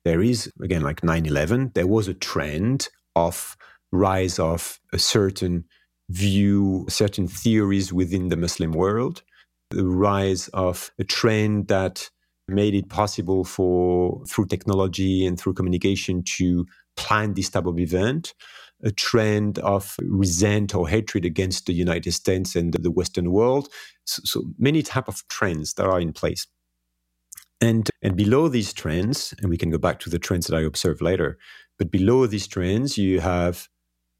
There 0.05 0.23
is 0.23 0.51
again 0.62 0.81
like 0.81 1.03
9-11 1.03 1.75
there 1.75 1.87
was 1.87 2.09
a 2.09 2.14
trend 2.14 2.88
of 3.16 3.55
rise 3.92 4.38
of 4.38 4.81
a 4.94 4.99
certain 4.99 5.64
view 6.09 6.87
certain 6.88 7.27
theories 7.29 7.92
within 7.92 8.29
the 8.29 8.37
muslim 8.37 8.73
world 8.73 9.23
the 9.70 9.87
rise 9.87 10.49
of 10.49 10.90
a 10.99 11.05
trend 11.05 11.68
that 11.68 12.11
made 12.49 12.75
it 12.75 12.90
possible 12.90 13.44
for 13.44 14.23
through 14.27 14.47
technology 14.47 15.27
and 15.27 15.40
through 15.40 15.55
communication 15.55 16.23
to 16.23 16.66
plan 16.97 17.35
this 17.35 17.51
type 17.51 17.67
of 17.67 17.79
event 17.79 18.35
a 18.83 18.90
trend 18.90 19.59
of 19.61 19.97
resent 20.03 20.75
or 20.75 20.88
hatred 20.88 21.25
against 21.25 21.67
the 21.67 21.73
united 21.73 22.13
states 22.13 22.57
and 22.57 22.75
the 22.75 22.90
western 22.90 23.31
world 23.31 23.69
so, 24.05 24.21
so 24.25 24.42
many 24.59 24.83
type 24.83 25.09
of 25.09 25.27
trends 25.29 25.75
that 25.75 25.87
are 25.87 26.01
in 26.01 26.13
place 26.13 26.47
and 27.61 27.90
and 28.03 28.17
below 28.17 28.49
these 28.49 28.73
trends 28.73 29.35
and 29.40 29.51
we 29.51 29.57
can 29.57 29.71
go 29.71 29.79
back 29.79 30.01
to 30.01 30.11
the 30.11 30.19
trends 30.19 30.47
that 30.47 30.57
i 30.57 30.63
observe 30.63 31.01
later 31.01 31.38
but 31.79 31.90
below 31.90 32.27
these 32.27 32.47
trends 32.47 32.99
you 32.99 33.21
have 33.21 33.69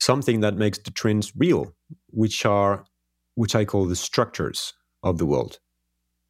something 0.01 0.41
that 0.41 0.57
makes 0.57 0.79
the 0.79 0.91
trends 0.91 1.33
real 1.37 1.75
which 2.11 2.47
are 2.47 2.85
which 3.35 3.55
i 3.55 3.65
call 3.65 3.87
the 3.87 3.97
structures 3.97 4.75
of 5.05 5.19
the 5.19 5.27
world. 5.27 5.61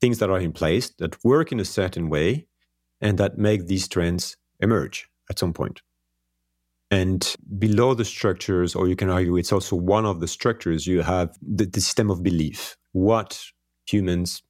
Things 0.00 0.18
that 0.18 0.28
are 0.28 0.40
in 0.40 0.52
place 0.52 0.90
that 0.98 1.24
work 1.24 1.52
in 1.52 1.60
a 1.60 1.64
certain 1.64 2.10
way 2.10 2.48
and 3.00 3.16
that 3.18 3.38
make 3.38 3.66
these 3.66 3.88
trends 3.88 4.36
emerge. 4.60 5.08
at 5.30 5.38
some 5.38 5.54
point. 5.54 5.80
And 6.94 7.34
below 7.58 7.94
the 7.94 8.04
structures, 8.04 8.76
or 8.76 8.86
you 8.86 8.94
can 8.94 9.10
argue 9.10 9.36
it's 9.36 9.52
also 9.52 9.74
one 9.74 10.06
of 10.06 10.20
the 10.20 10.28
structures, 10.28 10.86
you 10.86 11.02
have 11.02 11.36
the, 11.42 11.66
the 11.66 11.80
system 11.80 12.08
of 12.08 12.22
belief. 12.22 12.76
What 12.92 13.42
humans 13.84 14.44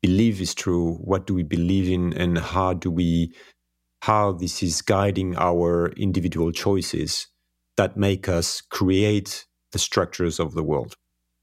believe 0.00 0.40
is 0.40 0.54
true, 0.54 0.94
what 1.04 1.26
do 1.26 1.34
we 1.34 1.42
believe 1.42 1.90
in, 1.90 2.14
and 2.14 2.38
how 2.38 2.72
do 2.72 2.90
we, 2.90 3.34
how 4.00 4.32
this 4.32 4.62
is 4.62 4.80
guiding 4.80 5.36
our 5.36 5.92
individual 5.98 6.50
choices 6.50 7.26
that 7.76 7.94
make 7.94 8.26
us 8.26 8.62
create 8.62 9.44
the 9.72 9.78
structures 9.78 10.40
of 10.40 10.54
the 10.54 10.62
world. 10.62 10.94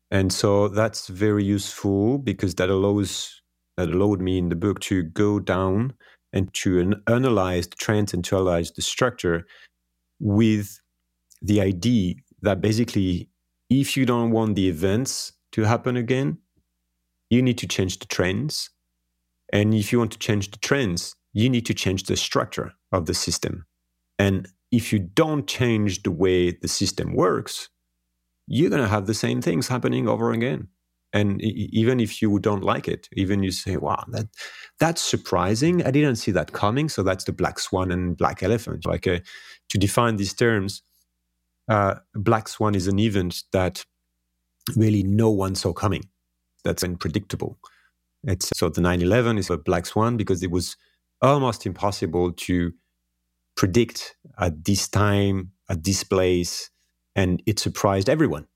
And 0.10 0.34
so 0.34 0.68
that's 0.68 1.10
very 1.10 1.44
useful 1.44 2.18
because 2.18 2.56
that 2.56 2.72
allows 2.72 3.40
that 3.78 3.90
allowed 3.90 4.20
me 4.20 4.40
in 4.40 4.50
the 4.50 4.56
book 4.56 4.80
to 4.80 5.04
go 5.04 5.40
down 5.40 5.94
and 6.34 6.52
to 6.56 6.96
analyze 7.08 7.68
the 7.68 7.76
trends 7.76 8.16
and 8.16 8.24
to 8.26 8.38
analyze 8.38 8.72
the 8.72 8.82
structure 8.82 9.46
with 10.22 10.80
the 11.42 11.60
idea 11.60 12.16
that 12.42 12.62
basically, 12.62 13.30
if 13.70 13.98
you 13.98 14.06
don't 14.06 14.32
want 14.32 14.56
the 14.56 14.70
events 14.70 15.34
to 15.52 15.64
happen 15.64 15.98
again, 15.98 16.38
you 17.30 17.42
need 17.42 17.58
to 17.58 17.68
change 17.68 18.00
the 18.00 18.06
trends. 18.06 18.70
And 19.52 19.74
if 19.74 19.92
you 19.92 20.00
want 20.00 20.12
to 20.12 20.20
change 20.20 20.52
the 20.52 20.60
trends, 20.60 21.16
you 21.34 21.50
need 21.50 21.66
to 21.66 21.74
change 21.74 22.04
the 22.04 22.16
structure 22.16 22.74
of 22.92 23.06
the 23.06 23.14
system. 23.14 23.66
And 24.20 24.48
if 24.72 24.94
you 24.94 25.00
don't 25.00 25.48
change 25.48 26.04
the 26.04 26.12
way 26.12 26.52
the 26.52 26.68
system 26.68 27.16
works, 27.16 27.70
you're 28.48 28.70
going 28.70 28.82
to 28.82 28.88
have 28.88 29.08
the 29.08 29.14
same 29.14 29.42
things 29.42 29.68
happening 29.68 30.08
over 30.08 30.32
again. 30.32 30.68
And 31.14 31.42
even 31.42 32.00
if 32.00 32.22
you 32.22 32.40
don't 32.40 32.64
like 32.64 32.88
it, 32.88 33.10
even 33.14 33.44
you 33.44 33.52
say, 33.52 33.78
"Wow, 33.78 34.06
that 34.10 34.28
that's 34.80 35.02
surprising. 35.02 35.84
I 35.86 35.92
didn't 35.92 36.16
see 36.18 36.32
that 36.32 36.54
coming." 36.54 36.90
So 36.90 37.04
that's 37.04 37.26
the 37.26 37.34
black 37.34 37.60
swan 37.60 37.92
and 37.92 38.16
black 38.18 38.44
elephant. 38.44 38.86
Like 38.86 39.08
uh, 39.08 39.20
to 39.70 39.78
define 39.78 40.16
these 40.16 40.34
terms, 40.34 40.84
uh, 41.70 41.96
black 42.16 42.48
swan 42.48 42.76
is 42.76 42.88
an 42.88 43.00
event 43.00 43.44
that 43.52 43.86
really 44.76 45.04
no 45.04 45.30
one 45.30 45.56
saw 45.56 45.74
coming. 45.74 46.04
That's 46.64 46.84
unpredictable. 46.84 47.58
It's 48.24 48.50
so 48.56 48.70
the 48.70 48.82
9/11 48.82 49.38
is 49.38 49.50
a 49.50 49.58
black 49.58 49.86
swan 49.86 50.18
because 50.18 50.44
it 50.44 50.52
was 50.52 50.78
almost 51.22 51.66
impossible 51.66 52.34
to 52.34 52.74
predict 53.56 54.16
at 54.40 54.66
this 54.66 54.88
time, 54.88 55.52
at 55.70 55.84
this 55.84 56.04
place, 56.04 56.70
and 57.16 57.42
it 57.46 57.60
surprised 57.60 58.10
everyone. 58.10 58.48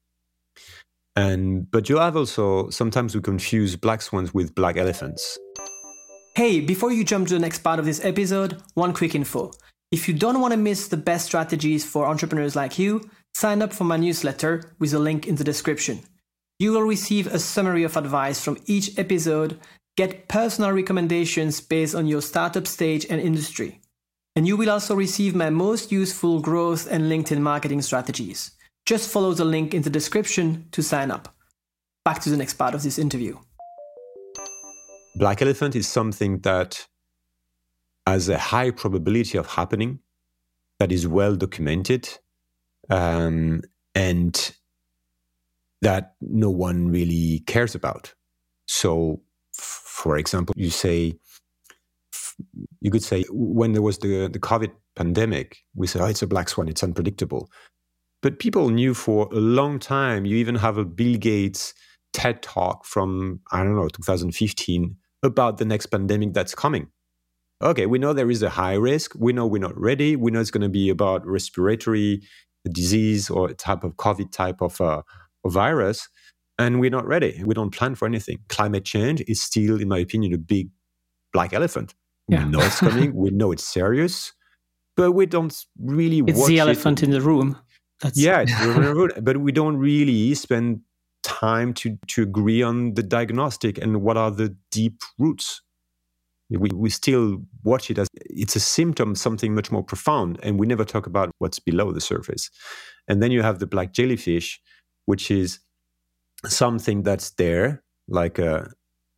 And 1.16 1.70
but 1.72 1.88
you 1.90 1.98
have 1.98 2.18
also 2.18 2.70
sometimes 2.70 3.16
we 3.16 3.22
confuse 3.22 3.76
black 3.76 4.02
swans 4.02 4.34
with 4.34 4.54
black 4.54 4.78
elephants. 4.78 5.38
Hey, 6.36 6.60
before 6.60 6.92
you 6.92 7.06
jump 7.06 7.30
to 7.30 7.34
the 7.36 7.40
next 7.40 7.60
part 7.60 7.80
of 7.80 7.86
this 7.86 8.04
episode, 8.04 8.62
one 8.74 8.94
quick 8.94 9.16
info. 9.16 9.52
If 9.92 10.10
you 10.10 10.14
don't 10.14 10.42
want 10.42 10.52
to 10.52 10.58
miss 10.58 10.90
the 10.90 10.98
best 10.98 11.28
strategies 11.28 11.86
for 11.86 12.06
entrepreneurs 12.06 12.56
like 12.56 12.78
you, 12.78 13.10
sign 13.34 13.62
up 13.62 13.72
for 13.72 13.86
my 13.86 13.96
newsletter 13.96 14.76
with 14.78 14.94
a 14.94 15.00
link 15.00 15.26
in 15.28 15.36
the 15.36 15.44
description. 15.46 16.02
You 16.60 16.74
will 16.74 16.82
receive 16.82 17.28
a 17.28 17.40
summary 17.40 17.84
of 17.84 17.96
advice 17.96 18.44
from 18.44 18.58
each 18.66 18.98
episode, 19.00 19.60
get 19.96 20.28
personal 20.28 20.72
recommendations 20.72 21.62
based 21.62 21.96
on 21.96 22.08
your 22.08 22.22
startup 22.22 22.68
stage 22.68 23.06
and 23.10 23.22
industry. 23.22 23.80
And 24.36 24.46
you 24.46 24.58
will 24.58 24.70
also 24.70 24.96
receive 24.96 25.34
my 25.34 25.50
most 25.50 25.92
useful 25.92 26.42
growth 26.42 26.92
and 26.92 27.06
LinkedIn 27.06 27.40
marketing 27.40 27.82
strategies. 27.82 28.52
Just 28.86 29.10
follow 29.10 29.34
the 29.34 29.46
link 29.46 29.74
in 29.74 29.82
the 29.82 29.90
description 29.90 30.68
to 30.72 30.84
sign 30.84 31.10
up. 31.10 31.36
Back 32.04 32.22
to 32.22 32.30
the 32.30 32.38
next 32.38 32.54
part 32.54 32.76
of 32.76 32.84
this 32.84 33.00
interview. 33.00 33.36
Black 35.16 35.42
elephant 35.42 35.76
is 35.76 35.88
something 35.88 36.40
that 36.42 36.86
has 38.06 38.30
a 38.30 38.38
high 38.38 38.70
probability 38.70 39.40
of 39.40 39.48
happening, 39.48 40.00
that 40.78 40.92
is 40.92 41.08
well 41.08 41.36
documented, 41.36 42.08
um, 42.92 43.62
and 43.96 44.56
that 45.82 46.14
no 46.22 46.52
one 46.52 46.90
really 46.90 47.40
cares 47.48 47.74
about. 47.74 48.14
So, 48.68 49.22
for 49.54 50.18
example, 50.18 50.54
you 50.56 50.70
say, 50.70 51.18
you 52.82 52.92
could 52.92 53.04
say 53.04 53.24
when 53.32 53.74
there 53.74 53.82
was 53.82 53.98
the, 53.98 54.28
the 54.28 54.40
COVID 54.40 54.72
pandemic, 54.96 55.58
we 55.74 55.88
said, 55.88 56.02
oh, 56.02 56.06
it's 56.06 56.22
a 56.22 56.28
black 56.28 56.50
swan, 56.50 56.68
it's 56.68 56.84
unpredictable. 56.84 57.50
But 58.26 58.40
people 58.40 58.70
knew 58.70 58.96
for 58.96 59.30
a 59.32 59.36
long 59.36 59.78
time. 59.78 60.26
You 60.26 60.38
even 60.38 60.56
have 60.56 60.80
a 60.80 60.84
Bill 60.84 61.16
Gates 61.16 61.76
TED 62.12 62.42
talk 62.42 62.84
from, 62.84 63.40
I 63.52 63.64
don't 63.64 63.76
know, 63.76 63.88
2015 63.88 64.96
about 65.22 65.60
the 65.60 65.66
next 65.66 65.86
pandemic 65.86 66.34
that's 66.34 66.56
coming. 66.56 66.88
Okay, 67.62 67.86
we 67.86 68.00
know 68.00 68.14
there 68.14 68.32
is 68.32 68.42
a 68.42 68.50
high 68.50 68.74
risk. 68.74 69.14
We 69.16 69.32
know 69.32 69.46
we're 69.46 69.62
not 69.62 69.80
ready. 69.80 70.16
We 70.16 70.32
know 70.32 70.40
it's 70.40 70.50
going 70.50 70.64
to 70.64 70.70
be 70.70 70.90
about 70.90 71.24
respiratory 71.24 72.24
disease 72.68 73.30
or 73.30 73.50
a 73.50 73.54
type 73.54 73.84
of 73.84 73.96
COVID 73.98 74.32
type 74.32 74.60
of 74.60 74.82
uh, 74.82 75.04
virus. 75.46 76.10
And 76.58 76.80
we're 76.80 76.90
not 76.90 77.06
ready. 77.06 77.44
We 77.46 77.54
don't 77.54 77.70
plan 77.70 77.94
for 77.94 78.08
anything. 78.08 78.40
Climate 78.50 78.86
change 78.86 79.24
is 79.28 79.40
still, 79.40 79.80
in 79.80 79.88
my 79.88 80.00
opinion, 80.00 80.34
a 80.34 80.40
big 80.40 80.72
black 81.32 81.54
elephant. 81.54 81.94
Yeah. 82.28 82.44
We 82.44 82.50
know 82.50 82.60
it's 82.62 82.80
coming. 82.80 83.14
we 83.24 83.30
know 83.30 83.52
it's 83.52 83.64
serious, 83.64 84.34
but 84.98 85.12
we 85.12 85.28
don't 85.28 85.56
really. 85.80 86.24
It's 86.26 86.48
the 86.48 86.58
elephant 86.58 87.04
it. 87.04 87.06
in 87.06 87.12
the 87.12 87.22
room. 87.22 87.60
That's 88.02 88.20
yeah, 88.20 88.46
but 89.22 89.38
we 89.38 89.52
don't 89.52 89.78
really 89.78 90.34
spend 90.36 90.82
time 91.24 91.74
to 91.74 91.98
to 92.08 92.22
agree 92.22 92.62
on 92.62 92.94
the 92.94 93.04
diagnostic 93.04 93.78
and 93.78 94.02
what 94.02 94.18
are 94.18 94.32
the 94.32 94.56
deep 94.72 95.02
roots. 95.18 95.62
We 96.50 96.70
we 96.74 96.90
still 96.90 97.42
watch 97.64 97.90
it 97.90 97.98
as 97.98 98.08
it's 98.14 98.56
a 98.56 98.60
symptom, 98.60 99.16
something 99.16 99.56
much 99.56 99.72
more 99.72 99.84
profound, 99.84 100.40
and 100.44 100.60
we 100.60 100.68
never 100.68 100.86
talk 100.86 101.08
about 101.08 101.32
what's 101.40 101.60
below 101.60 101.92
the 101.92 102.02
surface. 102.02 102.50
And 103.08 103.22
then 103.22 103.32
you 103.32 103.42
have 103.42 103.60
the 103.60 103.68
black 103.68 103.94
jellyfish, 103.94 104.62
which 105.06 105.32
is 105.32 105.60
something 106.48 107.04
that's 107.04 107.32
there, 107.32 107.84
like 108.08 108.38
a 108.40 108.72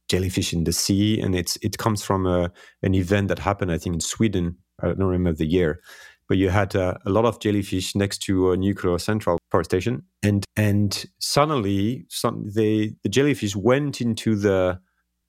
jellyfish 0.10 0.54
in 0.54 0.64
the 0.64 0.72
sea, 0.72 1.20
and 1.20 1.36
it's 1.36 1.58
it 1.62 1.78
comes 1.78 2.04
from 2.04 2.26
a 2.26 2.52
an 2.84 2.94
event 2.96 3.28
that 3.28 3.40
happened, 3.40 3.72
I 3.72 3.78
think, 3.78 3.96
in 3.96 4.02
Sweden. 4.02 4.58
I 4.82 4.88
don't 4.88 5.00
remember 5.00 5.34
the 5.34 5.46
year, 5.46 5.82
but 6.28 6.38
you 6.38 6.50
had 6.50 6.76
uh, 6.76 6.96
a 7.06 7.10
lot 7.10 7.26
of 7.26 7.40
jellyfish 7.40 7.96
next 7.96 8.20
to 8.20 8.52
a 8.52 8.58
nuclear 8.58 8.98
central 8.98 9.38
power 9.52 9.64
station, 9.64 10.04
and 10.24 10.46
and 10.56 11.06
suddenly 11.20 12.06
some 12.10 12.50
they 12.54 12.94
the 13.04 13.10
jellyfish 13.10 13.56
went 13.56 14.02
into 14.02 14.36
the 14.36 14.80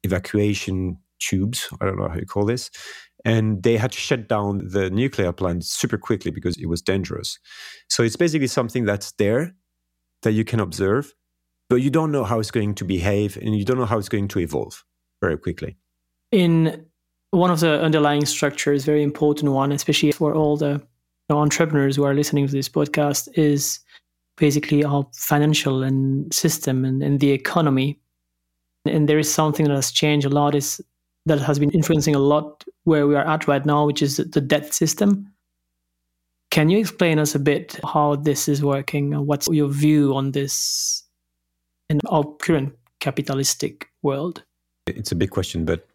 evacuation 0.02 0.98
tubes. 1.20 1.68
I 1.80 1.84
don't 1.84 1.98
know 1.98 2.08
how 2.08 2.16
you 2.16 2.26
call 2.26 2.44
this, 2.44 2.70
and 3.24 3.62
they 3.62 3.76
had 3.76 3.92
to 3.92 3.98
shut 3.98 4.28
down 4.28 4.68
the 4.68 4.90
nuclear 4.90 5.32
plant 5.32 5.64
super 5.64 5.98
quickly 5.98 6.30
because 6.30 6.56
it 6.56 6.66
was 6.66 6.82
dangerous. 6.82 7.38
So 7.88 8.02
it's 8.02 8.16
basically 8.16 8.48
something 8.48 8.84
that's 8.84 9.12
there 9.12 9.54
that 10.22 10.32
you 10.32 10.44
can 10.44 10.60
observe, 10.60 11.14
but 11.68 11.76
you 11.76 11.90
don't 11.90 12.10
know 12.10 12.24
how 12.24 12.40
it's 12.40 12.50
going 12.50 12.74
to 12.76 12.84
behave, 12.84 13.36
and 13.36 13.56
you 13.56 13.64
don't 13.64 13.78
know 13.78 13.86
how 13.86 13.98
it's 13.98 14.08
going 14.08 14.28
to 14.28 14.40
evolve 14.40 14.84
very 15.20 15.38
quickly. 15.38 15.76
In 16.30 16.86
one 17.30 17.50
of 17.50 17.60
the 17.60 17.80
underlying 17.82 18.24
structures, 18.24 18.84
very 18.84 19.02
important 19.02 19.52
one, 19.52 19.72
especially 19.72 20.12
for 20.12 20.34
all 20.34 20.56
the 20.56 20.80
entrepreneurs 21.30 21.96
who 21.96 22.04
are 22.04 22.14
listening 22.14 22.46
to 22.46 22.52
this 22.52 22.68
podcast, 22.68 23.28
is 23.34 23.80
basically 24.36 24.84
our 24.84 25.06
financial 25.12 25.82
and 25.82 26.32
system 26.32 26.84
and, 26.84 27.02
and 27.02 27.20
the 27.20 27.30
economy. 27.30 27.98
And 28.84 29.08
there 29.08 29.18
is 29.18 29.32
something 29.32 29.66
that 29.66 29.74
has 29.74 29.90
changed 29.90 30.26
a 30.26 30.30
lot 30.30 30.54
is 30.54 30.80
that 31.26 31.40
has 31.40 31.58
been 31.58 31.70
influencing 31.72 32.14
a 32.14 32.18
lot 32.18 32.64
where 32.84 33.06
we 33.06 33.14
are 33.14 33.26
at 33.26 33.46
right 33.46 33.66
now, 33.66 33.84
which 33.84 34.00
is 34.00 34.16
the 34.16 34.40
debt 34.40 34.72
system. 34.72 35.30
Can 36.50 36.70
you 36.70 36.78
explain 36.78 37.18
us 37.18 37.34
a 37.34 37.38
bit 37.38 37.78
how 37.84 38.16
this 38.16 38.48
is 38.48 38.62
working 38.62 39.12
and 39.12 39.26
what's 39.26 39.48
your 39.48 39.68
view 39.68 40.14
on 40.14 40.32
this 40.32 41.02
in 41.90 42.00
our 42.08 42.24
current 42.24 42.74
capitalistic 43.00 43.88
world? 44.02 44.42
It's 44.86 45.12
a 45.12 45.16
big 45.16 45.30
question, 45.30 45.66
but 45.66 45.86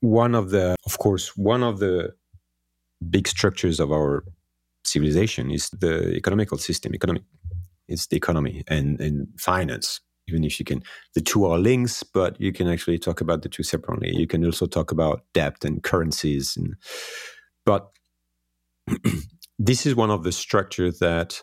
one 0.00 0.34
of 0.34 0.50
the, 0.50 0.76
of 0.84 0.98
course, 0.98 1.36
one 1.36 1.62
of 1.62 1.78
the 1.78 2.14
big 3.10 3.28
structures 3.28 3.80
of 3.80 3.92
our 3.92 4.24
civilization 4.84 5.50
is 5.50 5.70
the 5.70 6.14
economical 6.14 6.58
system. 6.58 6.94
Economic, 6.94 7.22
it's 7.88 8.06
the 8.06 8.16
economy 8.16 8.62
and, 8.68 9.00
and 9.00 9.28
finance. 9.38 10.00
Even 10.28 10.42
if 10.42 10.58
you 10.58 10.64
can, 10.64 10.82
the 11.14 11.20
two 11.20 11.46
are 11.46 11.58
links, 11.58 12.02
but 12.02 12.40
you 12.40 12.52
can 12.52 12.68
actually 12.68 12.98
talk 12.98 13.20
about 13.20 13.42
the 13.42 13.48
two 13.48 13.62
separately. 13.62 14.12
You 14.14 14.26
can 14.26 14.44
also 14.44 14.66
talk 14.66 14.90
about 14.90 15.22
debt 15.34 15.64
and 15.64 15.84
currencies, 15.84 16.56
and 16.56 16.74
but 17.64 17.90
this 19.58 19.86
is 19.86 19.94
one 19.94 20.10
of 20.10 20.24
the 20.24 20.32
structures 20.32 20.98
that 20.98 21.40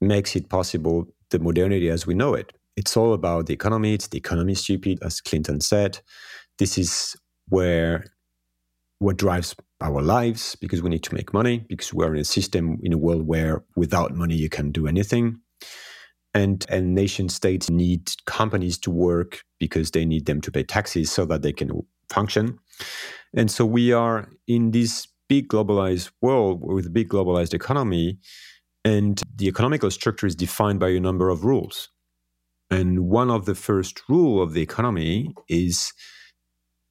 makes 0.00 0.34
it 0.36 0.48
possible 0.48 1.06
the 1.30 1.38
modernity 1.38 1.90
as 1.90 2.06
we 2.06 2.14
know 2.14 2.32
it. 2.32 2.54
It's 2.76 2.96
all 2.96 3.12
about 3.12 3.46
the 3.46 3.52
economy. 3.52 3.92
It's 3.92 4.08
the 4.08 4.18
economy 4.18 4.54
stupid, 4.54 5.00
as 5.02 5.20
Clinton 5.20 5.60
said. 5.60 6.00
This 6.58 6.78
is 6.78 7.14
where 7.48 8.04
what 9.00 9.16
drives 9.16 9.54
our 9.80 10.02
lives 10.02 10.56
because 10.56 10.82
we 10.82 10.90
need 10.90 11.04
to 11.04 11.14
make 11.14 11.32
money 11.32 11.64
because 11.68 11.94
we're 11.94 12.14
in 12.14 12.20
a 12.20 12.24
system 12.24 12.78
in 12.82 12.92
a 12.92 12.98
world 12.98 13.26
where 13.26 13.62
without 13.76 14.14
money 14.14 14.34
you 14.34 14.48
can 14.48 14.72
do 14.72 14.86
anything 14.86 15.40
and 16.34 16.66
and 16.68 16.94
nation 16.94 17.28
states 17.28 17.70
need 17.70 18.10
companies 18.26 18.76
to 18.76 18.90
work 18.90 19.42
because 19.60 19.92
they 19.92 20.04
need 20.04 20.26
them 20.26 20.40
to 20.40 20.50
pay 20.50 20.64
taxes 20.64 21.12
so 21.12 21.24
that 21.24 21.42
they 21.42 21.52
can 21.52 21.70
function 22.10 22.58
and 23.34 23.50
so 23.50 23.64
we 23.64 23.92
are 23.92 24.28
in 24.46 24.70
this 24.70 25.06
big 25.28 25.48
globalized 25.48 26.10
world 26.22 26.62
with 26.62 26.86
a 26.86 26.90
big 26.90 27.08
globalized 27.08 27.54
economy, 27.54 28.18
and 28.84 29.22
the 29.34 29.46
economical 29.46 29.90
structure 29.90 30.26
is 30.26 30.34
defined 30.34 30.80
by 30.80 30.88
a 30.88 31.00
number 31.00 31.28
of 31.28 31.44
rules. 31.44 31.90
And 32.70 33.08
one 33.08 33.30
of 33.30 33.44
the 33.44 33.54
first 33.54 34.02
rule 34.08 34.42
of 34.42 34.52
the 34.52 34.62
economy 34.62 35.34
is 35.48 35.92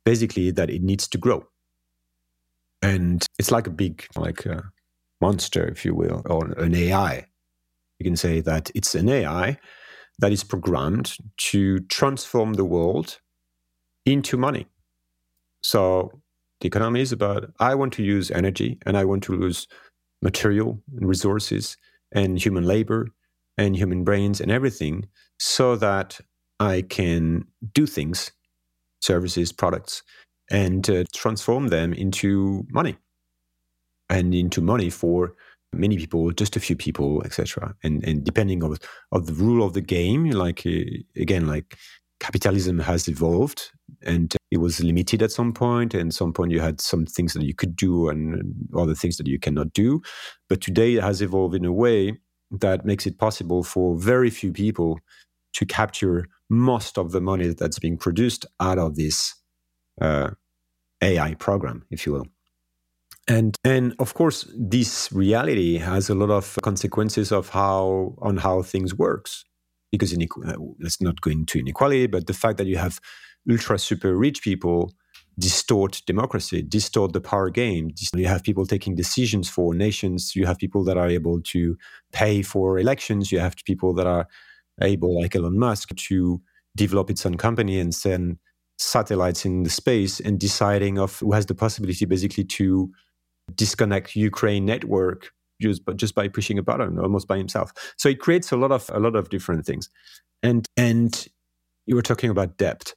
basically 0.07 0.51
that 0.51 0.69
it 0.69 0.81
needs 0.81 1.05
to 1.05 1.17
grow. 1.17 1.45
And 2.81 3.25
it's 3.37 3.51
like 3.51 3.67
a 3.67 3.77
big, 3.83 4.07
like 4.15 4.45
a 4.45 4.63
monster, 5.19 5.67
if 5.67 5.83
you 5.83 5.93
will, 5.93 6.21
or 6.29 6.45
an 6.53 6.73
AI. 6.73 7.25
You 7.99 8.05
can 8.05 8.15
say 8.15 8.39
that 8.39 8.71
it's 8.73 8.95
an 8.95 9.09
AI 9.09 9.57
that 10.19 10.31
is 10.31 10.45
programmed 10.45 11.17
to 11.49 11.79
transform 11.97 12.53
the 12.53 12.63
world 12.63 13.19
into 14.05 14.37
money. 14.37 14.65
So 15.61 16.21
the 16.61 16.67
economy 16.67 17.01
is 17.01 17.11
about 17.11 17.51
I 17.59 17.75
want 17.75 17.91
to 17.95 18.03
use 18.03 18.31
energy 18.31 18.79
and 18.85 18.95
I 18.95 19.03
want 19.03 19.23
to 19.23 19.33
use 19.33 19.67
material 20.21 20.81
and 20.95 21.05
resources 21.09 21.75
and 22.13 22.39
human 22.39 22.63
labor 22.63 23.09
and 23.57 23.75
human 23.75 24.05
brains 24.05 24.39
and 24.39 24.51
everything 24.51 25.09
so 25.37 25.75
that 25.75 26.21
I 26.61 26.83
can 26.83 27.43
do 27.73 27.85
things, 27.85 28.31
services, 29.01 29.51
products, 29.51 30.03
and 30.49 30.89
uh, 30.89 31.03
transform 31.13 31.67
them 31.67 31.93
into 31.93 32.65
money 32.69 32.97
and 34.09 34.33
into 34.33 34.61
money 34.61 34.89
for 34.89 35.33
many 35.73 35.97
people, 35.97 36.31
just 36.31 36.55
a 36.55 36.59
few 36.59 36.75
people, 36.75 37.21
etc. 37.23 37.75
And 37.83 38.03
and 38.03 38.23
depending 38.23 38.63
on 38.63 38.77
of 39.11 39.25
the 39.27 39.33
rule 39.33 39.65
of 39.65 39.73
the 39.73 39.81
game, 39.81 40.29
like 40.29 40.65
uh, 40.65 40.81
again, 41.15 41.47
like 41.47 41.75
capitalism 42.19 42.79
has 42.79 43.07
evolved 43.07 43.71
and 44.01 44.35
it 44.51 44.57
was 44.57 44.83
limited 44.83 45.21
at 45.21 45.31
some 45.31 45.53
point 45.53 45.93
and 45.93 46.13
some 46.13 46.33
point 46.33 46.51
you 46.51 46.59
had 46.59 46.81
some 46.81 47.05
things 47.05 47.33
that 47.33 47.43
you 47.43 47.53
could 47.53 47.75
do 47.75 48.09
and 48.09 48.41
other 48.75 48.95
things 48.95 49.17
that 49.17 49.27
you 49.27 49.39
cannot 49.39 49.71
do 49.73 50.01
but 50.49 50.61
today 50.61 50.95
it 50.95 51.03
has 51.03 51.21
evolved 51.21 51.53
in 51.53 51.65
a 51.65 51.71
way 51.71 52.17
that 52.49 52.85
makes 52.85 53.05
it 53.05 53.19
possible 53.19 53.63
for 53.63 53.95
very 53.97 54.29
few 54.29 54.51
people 54.51 54.99
to 55.53 55.65
capture 55.65 56.25
most 56.49 56.97
of 56.97 57.11
the 57.11 57.21
money 57.21 57.47
that's 57.49 57.79
being 57.79 57.97
produced 57.97 58.45
out 58.59 58.77
of 58.77 58.95
this 58.95 59.35
uh, 60.01 60.31
AI 61.01 61.33
program, 61.35 61.85
if 61.91 62.05
you 62.05 62.13
will. 62.13 62.27
And 63.27 63.57
and 63.63 63.93
of 63.99 64.13
course, 64.13 64.49
this 64.57 65.11
reality 65.11 65.77
has 65.77 66.09
a 66.09 66.15
lot 66.15 66.29
of 66.29 66.57
consequences 66.63 67.31
of 67.31 67.49
how 67.49 68.15
on 68.21 68.37
how 68.37 68.61
things 68.61 68.95
works. 68.95 69.43
Because 69.91 70.13
uh, 70.13 70.53
let's 70.79 71.01
not 71.01 71.21
go 71.21 71.31
into 71.31 71.59
inequality, 71.59 72.07
but 72.07 72.27
the 72.27 72.33
fact 72.33 72.57
that 72.57 72.67
you 72.67 72.77
have 72.77 72.99
ultra 73.49 73.79
super 73.79 74.17
rich 74.17 74.41
people 74.41 74.91
distort 75.39 76.01
democracy, 76.05 76.61
distort 76.61 77.13
the 77.13 77.21
power 77.21 77.49
game. 77.49 77.91
You 78.13 78.27
have 78.27 78.43
people 78.43 78.65
taking 78.65 78.95
decisions 78.95 79.49
for 79.49 79.73
nations. 79.73 80.35
You 80.35 80.45
have 80.45 80.57
people 80.57 80.83
that 80.85 80.97
are 80.97 81.07
able 81.07 81.41
to 81.41 81.77
pay 82.11 82.41
for 82.41 82.79
elections. 82.79 83.31
You 83.31 83.39
have 83.39 83.55
people 83.65 83.93
that 83.95 84.07
are 84.07 84.27
able, 84.81 85.21
like 85.21 85.35
Elon 85.35 85.57
Musk, 85.57 85.95
to 85.95 86.41
develop 86.75 87.09
its 87.09 87.25
own 87.25 87.35
company 87.37 87.79
and 87.79 87.93
send 87.93 88.37
satellites 88.77 89.45
in 89.45 89.63
the 89.63 89.69
space 89.69 90.19
and 90.19 90.39
deciding 90.39 90.99
of 90.99 91.19
who 91.19 91.31
has 91.33 91.47
the 91.47 91.55
possibility 91.55 92.05
basically 92.05 92.43
to 92.43 92.91
disconnect 93.55 94.15
Ukraine 94.15 94.65
network 94.65 95.31
just 95.61 95.81
just 95.95 96.13
by 96.13 96.27
pushing 96.27 96.59
a 96.59 96.63
button 96.63 96.99
almost 96.99 97.27
by 97.27 97.37
himself. 97.37 97.73
So 97.97 98.09
it 98.09 98.19
creates 98.19 98.51
a 98.51 98.57
lot 98.57 98.71
of 98.71 98.89
a 98.93 98.99
lot 98.99 99.15
of 99.15 99.29
different 99.29 99.65
things. 99.65 99.89
And 100.43 100.67
and 100.77 101.27
you 101.85 101.95
were 101.95 102.01
talking 102.01 102.29
about 102.29 102.57
debt. 102.57 102.93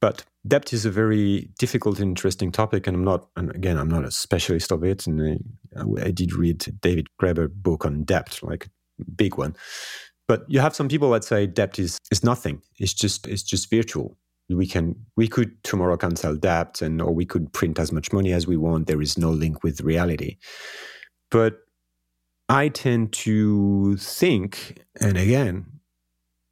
But 0.00 0.24
debt 0.46 0.74
is 0.74 0.84
a 0.84 0.90
very 0.90 1.48
difficult, 1.58 1.98
interesting 1.98 2.52
topic, 2.52 2.86
and 2.86 2.96
I'm 2.96 3.04
not. 3.04 3.28
And 3.36 3.54
again, 3.54 3.78
I'm 3.78 3.88
not 3.88 4.04
a 4.04 4.10
specialist 4.10 4.70
of 4.70 4.84
it. 4.84 5.06
And 5.06 5.40
I, 5.76 6.06
I 6.06 6.10
did 6.10 6.34
read 6.34 6.66
David 6.82 7.06
Graeber 7.20 7.50
book 7.50 7.86
on 7.86 8.02
debt, 8.02 8.40
like 8.42 8.68
big 9.16 9.38
one. 9.38 9.56
But 10.26 10.44
you 10.48 10.60
have 10.60 10.74
some 10.74 10.88
people 10.88 11.10
that 11.10 11.24
say 11.24 11.46
debt 11.46 11.78
is 11.78 11.98
is 12.10 12.24
nothing. 12.24 12.62
It's 12.78 12.94
just 12.94 13.26
it's 13.26 13.42
just 13.42 13.70
virtual. 13.70 14.16
We 14.48 14.66
can 14.66 14.96
we 15.16 15.28
could 15.28 15.62
tomorrow 15.64 15.96
cancel 15.96 16.36
debt, 16.36 16.82
and 16.82 17.00
or 17.00 17.12
we 17.12 17.24
could 17.26 17.52
print 17.52 17.78
as 17.78 17.92
much 17.92 18.12
money 18.12 18.32
as 18.32 18.46
we 18.46 18.56
want. 18.56 18.86
There 18.86 19.02
is 19.02 19.18
no 19.18 19.30
link 19.30 19.62
with 19.62 19.80
reality. 19.80 20.36
But 21.30 21.58
I 22.48 22.68
tend 22.68 23.12
to 23.12 23.96
think, 23.96 24.84
and 25.00 25.16
again, 25.16 25.66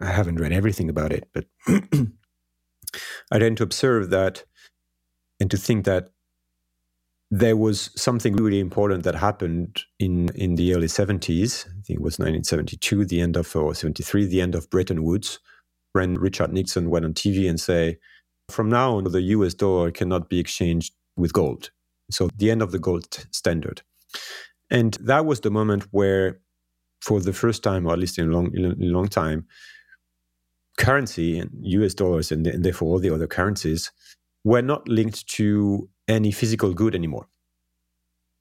I 0.00 0.06
haven't 0.06 0.40
read 0.40 0.52
everything 0.52 0.88
about 0.88 1.12
it, 1.12 1.28
but 1.32 1.44
I 3.30 3.38
tend 3.38 3.58
to 3.58 3.62
observe 3.62 4.10
that 4.10 4.44
and 5.38 5.50
to 5.50 5.56
think 5.56 5.84
that 5.84 6.10
there 7.34 7.56
was 7.56 7.90
something 7.96 8.36
really 8.36 8.60
important 8.60 9.04
that 9.04 9.14
happened 9.14 9.80
in, 9.98 10.28
in 10.34 10.56
the 10.56 10.74
early 10.74 10.86
70s. 10.86 11.66
I 11.66 11.80
think 11.80 11.98
it 11.98 12.02
was 12.02 12.18
1972, 12.18 13.06
the 13.06 13.22
end 13.22 13.38
of, 13.38 13.56
or 13.56 13.74
73, 13.74 14.26
the 14.26 14.42
end 14.42 14.54
of 14.54 14.68
Bretton 14.68 15.02
Woods, 15.02 15.38
when 15.94 16.16
Richard 16.16 16.52
Nixon 16.52 16.90
went 16.90 17.06
on 17.06 17.14
TV 17.14 17.48
and 17.48 17.58
say, 17.58 17.98
from 18.50 18.68
now 18.68 18.98
on, 18.98 19.04
the 19.04 19.22
US 19.22 19.54
dollar 19.54 19.90
cannot 19.90 20.28
be 20.28 20.38
exchanged 20.38 20.92
with 21.16 21.32
gold. 21.32 21.70
So 22.10 22.28
the 22.36 22.50
end 22.50 22.60
of 22.60 22.70
the 22.70 22.78
gold 22.78 23.06
standard. 23.30 23.80
And 24.70 24.92
that 25.00 25.24
was 25.24 25.40
the 25.40 25.50
moment 25.50 25.84
where, 25.90 26.38
for 27.00 27.18
the 27.18 27.32
first 27.32 27.62
time, 27.62 27.86
or 27.86 27.94
at 27.94 27.98
least 27.98 28.18
in 28.18 28.28
a 28.28 28.30
long, 28.30 28.54
in 28.54 28.66
a 28.66 28.92
long 28.92 29.08
time, 29.08 29.46
currency 30.76 31.38
and 31.38 31.50
US 31.62 31.94
dollars 31.94 32.30
and, 32.30 32.46
and 32.46 32.62
therefore 32.62 32.92
all 32.92 32.98
the 32.98 33.14
other 33.14 33.26
currencies 33.26 33.90
were 34.44 34.62
not 34.62 34.86
linked 34.86 35.26
to 35.28 35.88
any 36.08 36.30
physical 36.30 36.74
good 36.74 36.94
anymore. 36.94 37.26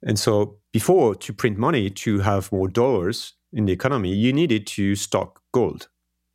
And 0.04 0.18
so 0.18 0.58
before 0.72 1.16
to 1.16 1.34
print 1.34 1.58
money 1.58 1.90
to 1.90 2.20
have 2.20 2.52
more 2.52 2.68
dollars 2.68 3.34
in 3.54 3.66
the 3.66 3.74
economy, 3.74 4.14
you 4.14 4.34
needed 4.34 4.66
to 4.68 4.96
stock 4.96 5.42
gold. 5.52 5.90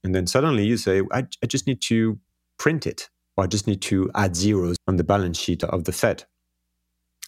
And 0.04 0.14
then 0.14 0.26
suddenly 0.26 0.64
you 0.64 0.76
say, 0.76 1.02
I, 1.12 1.26
I 1.42 1.46
just 1.46 1.66
need 1.66 1.82
to 1.82 2.18
print 2.58 2.86
it, 2.86 3.08
or 3.36 3.44
I 3.44 3.46
just 3.48 3.66
need 3.66 3.82
to 3.82 4.10
add 4.14 4.36
zeros 4.36 4.76
on 4.86 4.96
the 4.96 5.04
balance 5.04 5.38
sheet 5.38 5.64
of 5.64 5.84
the 5.84 5.92
Fed. 5.92 6.24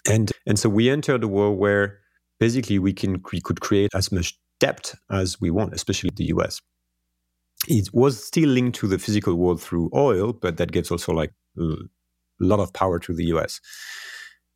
And, 0.09 0.31
and 0.47 0.59
so 0.59 0.69
we 0.69 0.89
entered 0.91 1.25
a 1.25 1.29
world 1.29 1.59
where 1.59 1.99
basically 2.39 2.79
we, 2.79 2.93
can, 2.93 3.23
we 3.33 3.41
could 3.41 3.61
create 3.61 3.91
as 3.95 4.13
much 4.13 4.39
debt 4.61 4.95
as 5.11 5.41
we 5.41 5.51
want, 5.51 5.75
especially 5.75 6.11
the 6.15 6.27
US 6.27 6.61
it 7.67 7.93
was 7.93 8.23
still 8.25 8.49
linked 8.49 8.79
to 8.79 8.87
the 8.87 8.99
physical 8.99 9.35
world 9.35 9.61
through 9.61 9.91
oil, 9.95 10.33
but 10.33 10.57
that 10.59 10.71
gives 10.73 10.91
also 10.91 11.13
like 11.13 11.33
lot 12.41 12.61
of 12.61 12.73
power 12.73 12.99
to 13.01 13.13
the 13.15 13.27
US. 13.27 13.61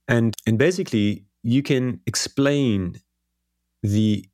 And 0.09 0.35
and 0.47 0.59
basically 0.59 1.24
you 1.43 1.62
can 1.62 2.01
explain 2.07 3.01
the 3.83 4.24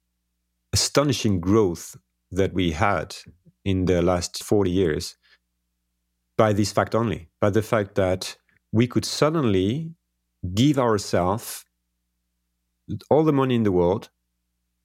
astonishing 0.72 1.40
growth 1.40 1.96
that 2.30 2.52
we 2.52 2.72
had 2.72 3.16
in 3.64 3.86
the 3.86 4.02
last 4.02 4.44
40 4.44 4.70
years 4.70 5.16
by 6.36 6.52
this 6.52 6.72
fact 6.72 6.94
only, 6.94 7.28
by 7.40 7.50
the 7.50 7.62
fact 7.62 7.94
that 7.94 8.36
we 8.72 8.86
could 8.86 9.04
suddenly 9.04 9.94
give 10.54 10.78
ourselves 10.78 11.64
all 13.10 13.24
the 13.24 13.32
money 13.32 13.54
in 13.54 13.64
the 13.64 13.72
world 13.72 14.10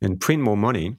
and 0.02 0.20
print 0.20 0.42
more 0.42 0.58
money 0.58 0.98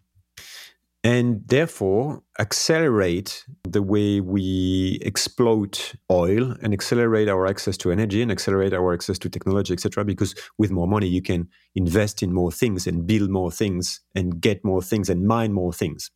and 1.05 1.47
therefore 1.47 2.23
accelerate 2.39 3.45
the 3.65 3.83
way 3.83 4.21
we 4.21 4.99
exploit 5.05 5.95
oil 6.11 6.57
and 6.63 6.73
accelerate 6.73 7.29
our 7.29 7.47
access 7.47 7.77
to 7.77 7.93
energy 7.93 8.23
and 8.23 8.33
accelerate 8.33 8.73
our 8.73 8.95
access 8.95 9.19
to 9.19 9.29
technology 9.29 9.75
etc 9.75 10.03
because 10.03 10.35
with 10.57 10.71
more 10.71 10.89
money 10.89 11.07
you 11.07 11.21
can 11.21 11.47
invest 11.75 12.23
in 12.23 12.33
more 12.33 12.51
things 12.51 12.87
and 12.87 13.07
build 13.07 13.29
more 13.29 13.53
things 13.53 14.01
and 14.15 14.41
get 14.41 14.65
more 14.65 14.83
things 14.83 15.11
and 15.11 15.27
mine 15.27 15.53
more 15.53 15.73
things. 15.73 16.11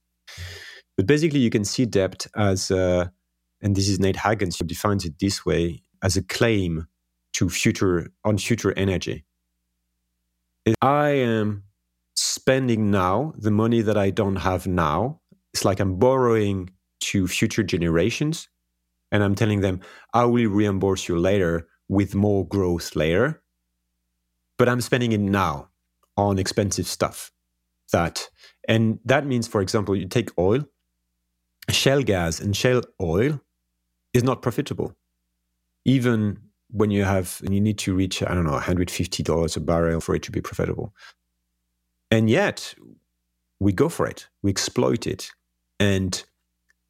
But 0.96 1.06
basically 1.06 1.40
you 1.40 1.50
can 1.50 1.64
see 1.64 1.84
debt 1.84 2.26
as 2.34 2.70
a, 2.70 3.12
and 3.60 3.76
this 3.76 3.88
is 3.88 4.00
nate 4.00 4.16
hagens 4.16 4.58
who 4.58 4.64
defines 4.64 5.04
it 5.04 5.18
this 5.20 5.44
way 5.44 5.82
as 6.02 6.16
a 6.16 6.22
claim 6.22 6.88
to 7.34 7.48
future 7.48 8.08
on 8.24 8.38
future 8.38 8.72
energy. 8.72 9.24
I 10.82 11.10
am 11.10 11.64
spending 12.28 12.90
now 12.90 13.32
the 13.36 13.50
money 13.50 13.80
that 13.82 13.96
I 13.96 14.10
don't 14.10 14.36
have 14.36 14.66
now. 14.66 15.20
It's 15.54 15.64
like 15.64 15.80
I'm 15.80 15.98
borrowing 15.98 16.70
to 17.00 17.26
future 17.26 17.62
generations 17.62 18.48
and 19.10 19.22
I'm 19.22 19.34
telling 19.34 19.60
them, 19.60 19.80
I 20.12 20.24
will 20.24 20.50
reimburse 20.50 21.08
you 21.08 21.18
later 21.18 21.68
with 21.88 22.14
more 22.14 22.46
growth 22.46 22.94
later. 22.94 23.42
But 24.58 24.68
I'm 24.68 24.80
spending 24.80 25.12
it 25.12 25.20
now 25.20 25.70
on 26.16 26.38
expensive 26.38 26.86
stuff. 26.86 27.32
That 27.92 28.28
and 28.68 28.98
that 29.06 29.24
means, 29.24 29.48
for 29.48 29.62
example, 29.62 29.96
you 29.96 30.06
take 30.06 30.36
oil, 30.38 30.64
shale 31.70 32.02
gas 32.02 32.38
and 32.40 32.54
shale 32.54 32.82
oil 33.00 33.40
is 34.12 34.22
not 34.22 34.42
profitable. 34.42 34.94
Even 35.86 36.38
when 36.70 36.90
you 36.90 37.04
have 37.04 37.40
and 37.44 37.54
you 37.54 37.60
need 37.62 37.78
to 37.78 37.94
reach, 37.94 38.22
I 38.22 38.34
don't 38.34 38.44
know, 38.44 38.58
$150 38.58 39.56
a 39.56 39.60
barrel 39.60 40.00
for 40.00 40.14
it 40.14 40.22
to 40.24 40.32
be 40.32 40.42
profitable. 40.42 40.92
And 42.10 42.30
yet 42.30 42.74
we 43.60 43.72
go 43.72 43.88
for 43.88 44.06
it, 44.06 44.28
we 44.42 44.50
exploit 44.50 45.06
it. 45.06 45.30
And 45.80 46.22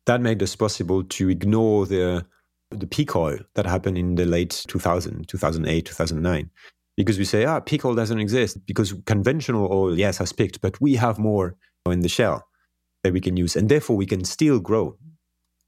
that 0.07 0.21
made 0.21 0.43
us 0.43 0.57
possible 0.57 1.05
to 1.05 1.29
ignore 1.29 1.87
the, 1.87 2.25
the 2.71 2.87
peak 2.87 3.17
oil 3.17 3.39
that 3.55 3.67
happened 3.67 3.99
in 3.99 4.15
the 4.15 4.25
late 4.25 4.65
2000, 4.69 5.29
2008, 5.29 5.85
2009. 5.87 6.51
because 6.97 7.17
we 7.17 7.25
say, 7.25 7.45
ah, 7.45 7.61
peak 7.61 7.85
oil 7.85 7.95
doesn't 7.95 8.19
exist 8.19 8.59
because 8.67 8.93
conventional 9.07 9.69
oil, 9.73 9.97
yes, 9.97 10.19
has 10.19 10.33
peaked, 10.33 10.61
but 10.61 10.81
we 10.81 10.97
have 10.97 11.19
more 11.19 11.57
in 11.87 12.01
the 12.01 12.09
shell 12.09 12.49
that 13.05 13.13
we 13.13 13.21
can 13.21 13.37
use. 13.37 13.57
And 13.57 13.69
therefore, 13.69 13.97
we 13.97 14.05
can 14.07 14.25
still 14.25 14.59
grow. 14.59 14.97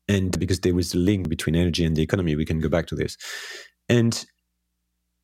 And 0.09 0.36
because 0.40 0.61
there 0.61 0.74
was 0.74 0.92
a 0.92 0.98
link 0.98 1.28
between 1.28 1.55
energy 1.55 1.84
and 1.84 1.96
the 1.96 2.03
economy, 2.03 2.34
we 2.34 2.44
can 2.44 2.59
go 2.59 2.68
back 2.68 2.86
to 2.88 2.96
this. 2.96 3.16
And 3.88 4.24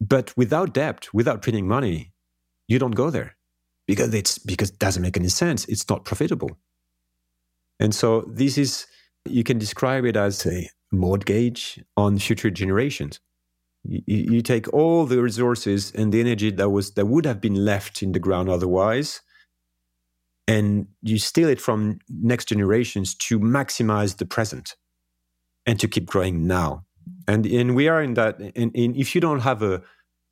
but 0.01 0.33
without 0.37 0.73
debt, 0.75 1.09
without 1.13 1.43
printing 1.43 1.67
money, 1.67 2.13
you 2.69 2.79
don't 2.79 2.95
go 2.95 3.11
there 3.11 3.37
because 3.87 4.13
it's 4.15 4.39
because 4.39 4.71
it 4.71 4.79
doesn't 4.79 5.03
make 5.03 5.17
any 5.17 5.29
sense. 5.29 5.65
It's 5.67 5.89
not 5.89 6.05
profitable. 6.05 6.59
And 7.79 7.95
so 7.95 8.23
this 8.23 8.59
is 8.59 8.87
you 9.25 9.45
can 9.45 9.59
describe 9.59 10.05
it 10.05 10.17
as 10.17 10.47
a 10.47 10.69
mortgage 10.93 11.83
on 11.97 12.19
future 12.19 12.51
generations. 12.51 13.21
You, 13.85 14.03
you, 14.07 14.43
take 14.43 14.73
all 14.73 15.05
the 15.05 15.23
resources 15.23 15.93
and 15.93 16.13
the 16.13 16.19
energy 16.19 16.51
that 16.51 16.71
was 16.71 16.93
that 16.93 17.07
would 17.07 17.25
have 17.25 17.41
been 17.41 17.55
left 17.55 18.03
in 18.03 18.13
the 18.13 18.19
ground 18.19 18.49
otherwise, 18.49 19.21
and 20.49 20.89
you 21.03 21.19
steal 21.19 21.49
it 21.49 21.61
from 21.61 22.01
next 22.09 22.49
generations 22.49 23.15
to 23.15 23.39
maximize 23.39 24.17
the 24.17 24.27
present 24.27 24.75
and 25.67 25.79
to 25.79 25.87
keep 25.87 26.07
growing 26.07 26.49
now. 26.49 26.85
And 27.29 27.47
and 27.47 27.77
we 27.77 27.87
are 27.87 28.03
in 28.03 28.15
that. 28.15 28.41
And, 28.41 28.75
and 28.75 28.97
if 28.97 29.15
you 29.15 29.21
don't 29.21 29.41
have 29.41 29.63
a 29.63 29.83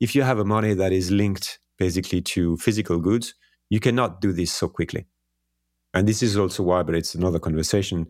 if 0.01 0.15
you 0.15 0.23
have 0.23 0.39
a 0.39 0.45
money 0.45 0.73
that 0.73 0.91
is 0.91 1.09
linked 1.09 1.59
basically 1.77 2.21
to 2.21 2.57
physical 2.57 2.99
goods, 2.99 3.33
you 3.69 3.79
cannot 3.79 4.21
do 4.21 4.31
this 4.31 4.51
so 4.51 4.67
quickly. 4.67 5.05
And 5.93 6.07
this 6.07 6.21
is 6.21 6.37
also 6.37 6.63
why, 6.63 6.83
but 6.83 6.95
it's 6.95 7.15
another 7.15 7.39
conversation, 7.39 8.07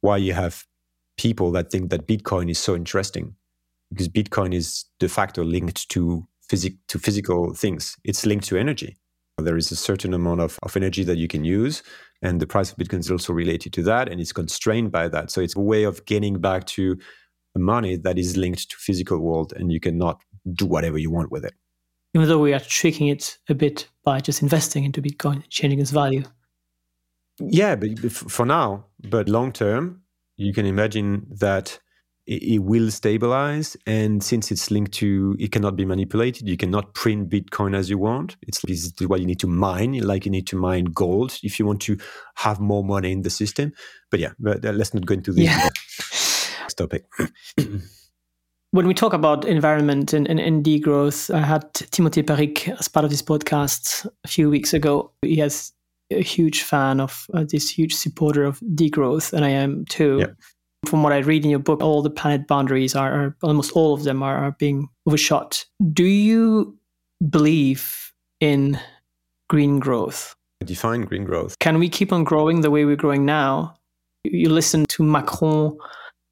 why 0.00 0.16
you 0.18 0.32
have 0.32 0.64
people 1.16 1.50
that 1.52 1.70
think 1.70 1.90
that 1.90 2.06
Bitcoin 2.06 2.50
is 2.50 2.58
so 2.58 2.76
interesting 2.76 3.34
because 3.90 4.08
Bitcoin 4.08 4.54
is 4.54 4.84
de 5.00 5.08
facto 5.08 5.42
linked 5.42 5.88
to, 5.90 6.26
phys- 6.50 6.76
to 6.88 6.98
physical 6.98 7.54
things. 7.54 7.96
It's 8.04 8.26
linked 8.26 8.46
to 8.48 8.56
energy. 8.56 8.96
There 9.38 9.56
is 9.56 9.70
a 9.70 9.76
certain 9.76 10.14
amount 10.14 10.40
of, 10.40 10.58
of 10.62 10.76
energy 10.76 11.04
that 11.04 11.16
you 11.16 11.28
can 11.28 11.44
use, 11.44 11.82
and 12.22 12.40
the 12.40 12.46
price 12.46 12.72
of 12.72 12.76
Bitcoin 12.76 12.98
is 12.98 13.10
also 13.10 13.32
related 13.32 13.72
to 13.74 13.82
that, 13.84 14.08
and 14.08 14.20
it's 14.20 14.32
constrained 14.32 14.90
by 14.90 15.08
that. 15.08 15.30
So 15.30 15.40
it's 15.40 15.54
a 15.56 15.60
way 15.60 15.84
of 15.84 16.04
getting 16.06 16.40
back 16.40 16.66
to 16.66 16.98
money 17.56 17.96
that 17.96 18.18
is 18.18 18.36
linked 18.36 18.70
to 18.70 18.76
physical 18.78 19.18
world, 19.20 19.52
and 19.56 19.72
you 19.72 19.78
cannot 19.78 20.22
do 20.52 20.66
whatever 20.66 20.98
you 20.98 21.10
want 21.10 21.30
with 21.30 21.44
it. 21.44 21.54
Even 22.18 22.28
though 22.28 22.40
we 22.40 22.52
are 22.52 22.58
tricking 22.58 23.06
it 23.06 23.38
a 23.48 23.54
bit 23.54 23.88
by 24.02 24.18
just 24.18 24.42
investing 24.42 24.82
into 24.82 25.00
Bitcoin, 25.00 25.44
changing 25.50 25.78
its 25.78 25.92
value. 25.92 26.24
Yeah, 27.38 27.76
but 27.76 28.10
for 28.10 28.44
now, 28.44 28.86
but 29.08 29.28
long 29.28 29.52
term, 29.52 30.02
you 30.36 30.52
can 30.52 30.66
imagine 30.66 31.28
that 31.38 31.78
it 32.26 32.64
will 32.64 32.90
stabilize. 32.90 33.76
And 33.86 34.20
since 34.20 34.50
it's 34.50 34.68
linked 34.68 34.94
to, 34.94 35.36
it 35.38 35.52
cannot 35.52 35.76
be 35.76 35.84
manipulated. 35.84 36.48
You 36.48 36.56
cannot 36.56 36.92
print 36.92 37.30
Bitcoin 37.30 37.76
as 37.76 37.88
you 37.88 37.98
want. 37.98 38.36
It's 38.42 38.64
what 39.06 39.20
you 39.20 39.26
need 39.26 39.38
to 39.38 39.46
mine, 39.46 39.92
like 40.00 40.24
you 40.24 40.32
need 40.32 40.48
to 40.48 40.56
mine 40.56 40.86
gold 40.86 41.38
if 41.44 41.60
you 41.60 41.66
want 41.66 41.80
to 41.82 41.98
have 42.34 42.58
more 42.58 42.82
money 42.82 43.12
in 43.12 43.22
the 43.22 43.30
system. 43.30 43.72
But 44.10 44.18
yeah, 44.18 44.32
but 44.40 44.64
uh, 44.64 44.72
let's 44.72 44.92
not 44.92 45.06
go 45.06 45.14
into 45.14 45.32
this 45.32 45.44
yeah. 45.44 45.68
topic. 46.76 47.06
when 48.72 48.86
we 48.86 48.94
talk 48.94 49.12
about 49.12 49.44
environment 49.44 50.12
and, 50.12 50.28
and, 50.28 50.38
and 50.38 50.64
degrowth, 50.64 51.34
I 51.34 51.40
had 51.40 51.72
Timothy 51.74 52.22
Parrique 52.22 52.68
as 52.68 52.88
part 52.88 53.04
of 53.04 53.10
this 53.10 53.22
podcast 53.22 54.06
a 54.24 54.28
few 54.28 54.50
weeks 54.50 54.74
ago. 54.74 55.10
He 55.22 55.36
has 55.36 55.72
a 56.10 56.22
huge 56.22 56.62
fan 56.62 57.00
of 57.00 57.26
uh, 57.34 57.44
this 57.48 57.68
huge 57.70 57.94
supporter 57.94 58.44
of 58.44 58.60
degrowth, 58.74 59.32
and 59.32 59.44
I 59.44 59.50
am 59.50 59.84
too. 59.86 60.18
Yeah. 60.20 60.26
From 60.86 61.02
what 61.02 61.12
I 61.12 61.18
read 61.18 61.44
in 61.44 61.50
your 61.50 61.58
book, 61.58 61.82
all 61.82 62.02
the 62.02 62.10
planet 62.10 62.46
boundaries 62.46 62.94
are, 62.94 63.12
are 63.12 63.36
almost 63.42 63.72
all 63.72 63.94
of 63.94 64.04
them 64.04 64.22
are, 64.22 64.36
are 64.36 64.52
being 64.52 64.88
overshot. 65.06 65.64
Do 65.92 66.04
you 66.04 66.78
believe 67.28 68.12
in 68.40 68.78
green 69.48 69.80
growth? 69.80 70.36
Define 70.64 71.02
green 71.02 71.24
growth. 71.24 71.58
Can 71.58 71.78
we 71.78 71.88
keep 71.88 72.12
on 72.12 72.22
growing 72.22 72.60
the 72.60 72.70
way 72.70 72.84
we're 72.84 72.96
growing 72.96 73.24
now? 73.24 73.74
You 74.24 74.50
listen 74.50 74.86
to 74.90 75.02
Macron 75.02 75.76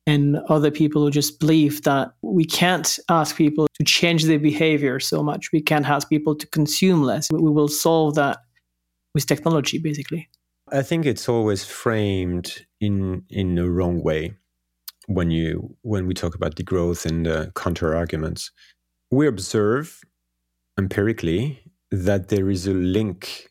and 0.07 0.37
other 0.49 0.71
people 0.71 1.03
who 1.03 1.11
just 1.11 1.41
believe 1.41 1.83
that 1.83 2.13
we 2.23 2.45
can't 2.45 2.99
ask 3.09 3.37
people 3.37 3.67
to 3.75 3.85
change 3.85 4.25
their 4.25 4.39
behavior 4.39 5.01
so 5.01 5.23
much. 5.23 5.51
We 5.53 5.61
can't 5.61 5.87
ask 5.87 6.09
people 6.09 6.37
to 6.37 6.47
consume 6.47 7.03
less. 7.03 7.31
We 7.31 7.51
will 7.51 7.69
solve 7.69 8.15
that 8.15 8.39
with 9.15 9.27
technology, 9.27 9.79
basically. 9.79 10.29
I 10.73 10.83
think 10.83 11.07
it's 11.07 11.29
always 11.29 11.65
framed 11.65 12.67
in 12.81 13.25
in 13.31 13.59
a 13.59 13.69
wrong 13.69 14.03
way 14.03 14.35
when 15.07 15.31
you 15.31 15.77
when 15.83 16.07
we 16.07 16.15
talk 16.15 16.35
about 16.35 16.57
degrowth 16.57 17.07
and 17.07 17.27
uh, 17.27 17.47
counter 17.55 17.95
arguments. 17.95 18.51
We 19.11 19.27
observe 19.27 20.03
empirically 20.79 21.61
that 21.91 22.29
there 22.29 22.51
is 22.51 22.67
a 22.67 22.75
link 22.75 23.49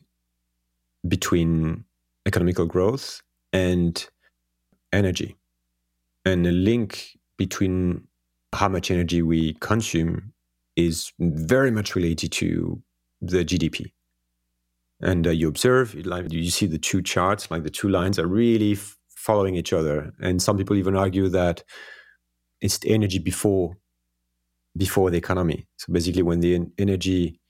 between 1.08 1.84
economical 2.26 2.66
growth 2.66 3.22
and 3.52 4.06
energy, 4.92 5.36
and 6.26 6.46
a 6.46 6.52
link 6.52 7.18
between 7.38 8.06
how 8.54 8.68
much 8.68 8.90
energy 8.90 9.22
we 9.22 9.54
consume 9.54 10.34
is 10.76 11.12
very 11.20 11.70
much 11.70 11.94
related 11.94 12.32
to 12.32 12.82
the 13.22 13.44
GDP 13.44 13.92
and 15.00 15.26
uh, 15.26 15.30
you 15.30 15.48
observe 15.48 15.94
like 16.06 16.32
you 16.32 16.50
see 16.50 16.66
the 16.66 16.78
two 16.78 17.02
charts 17.02 17.50
like 17.50 17.62
the 17.62 17.70
two 17.70 17.88
lines 17.88 18.18
are 18.18 18.26
really 18.26 18.72
f- 18.72 18.96
following 19.10 19.54
each 19.56 19.72
other. 19.72 20.12
And 20.20 20.40
some 20.40 20.56
people 20.56 20.76
even 20.76 20.96
argue 20.96 21.28
that 21.28 21.62
it's 22.60 22.78
the 22.78 22.90
energy 22.90 23.18
before 23.18 23.76
before 24.76 25.10
the 25.10 25.18
economy. 25.18 25.66
So 25.78 25.92
basically 25.92 26.22
when 26.22 26.40
the 26.40 26.66
energy 26.78 27.40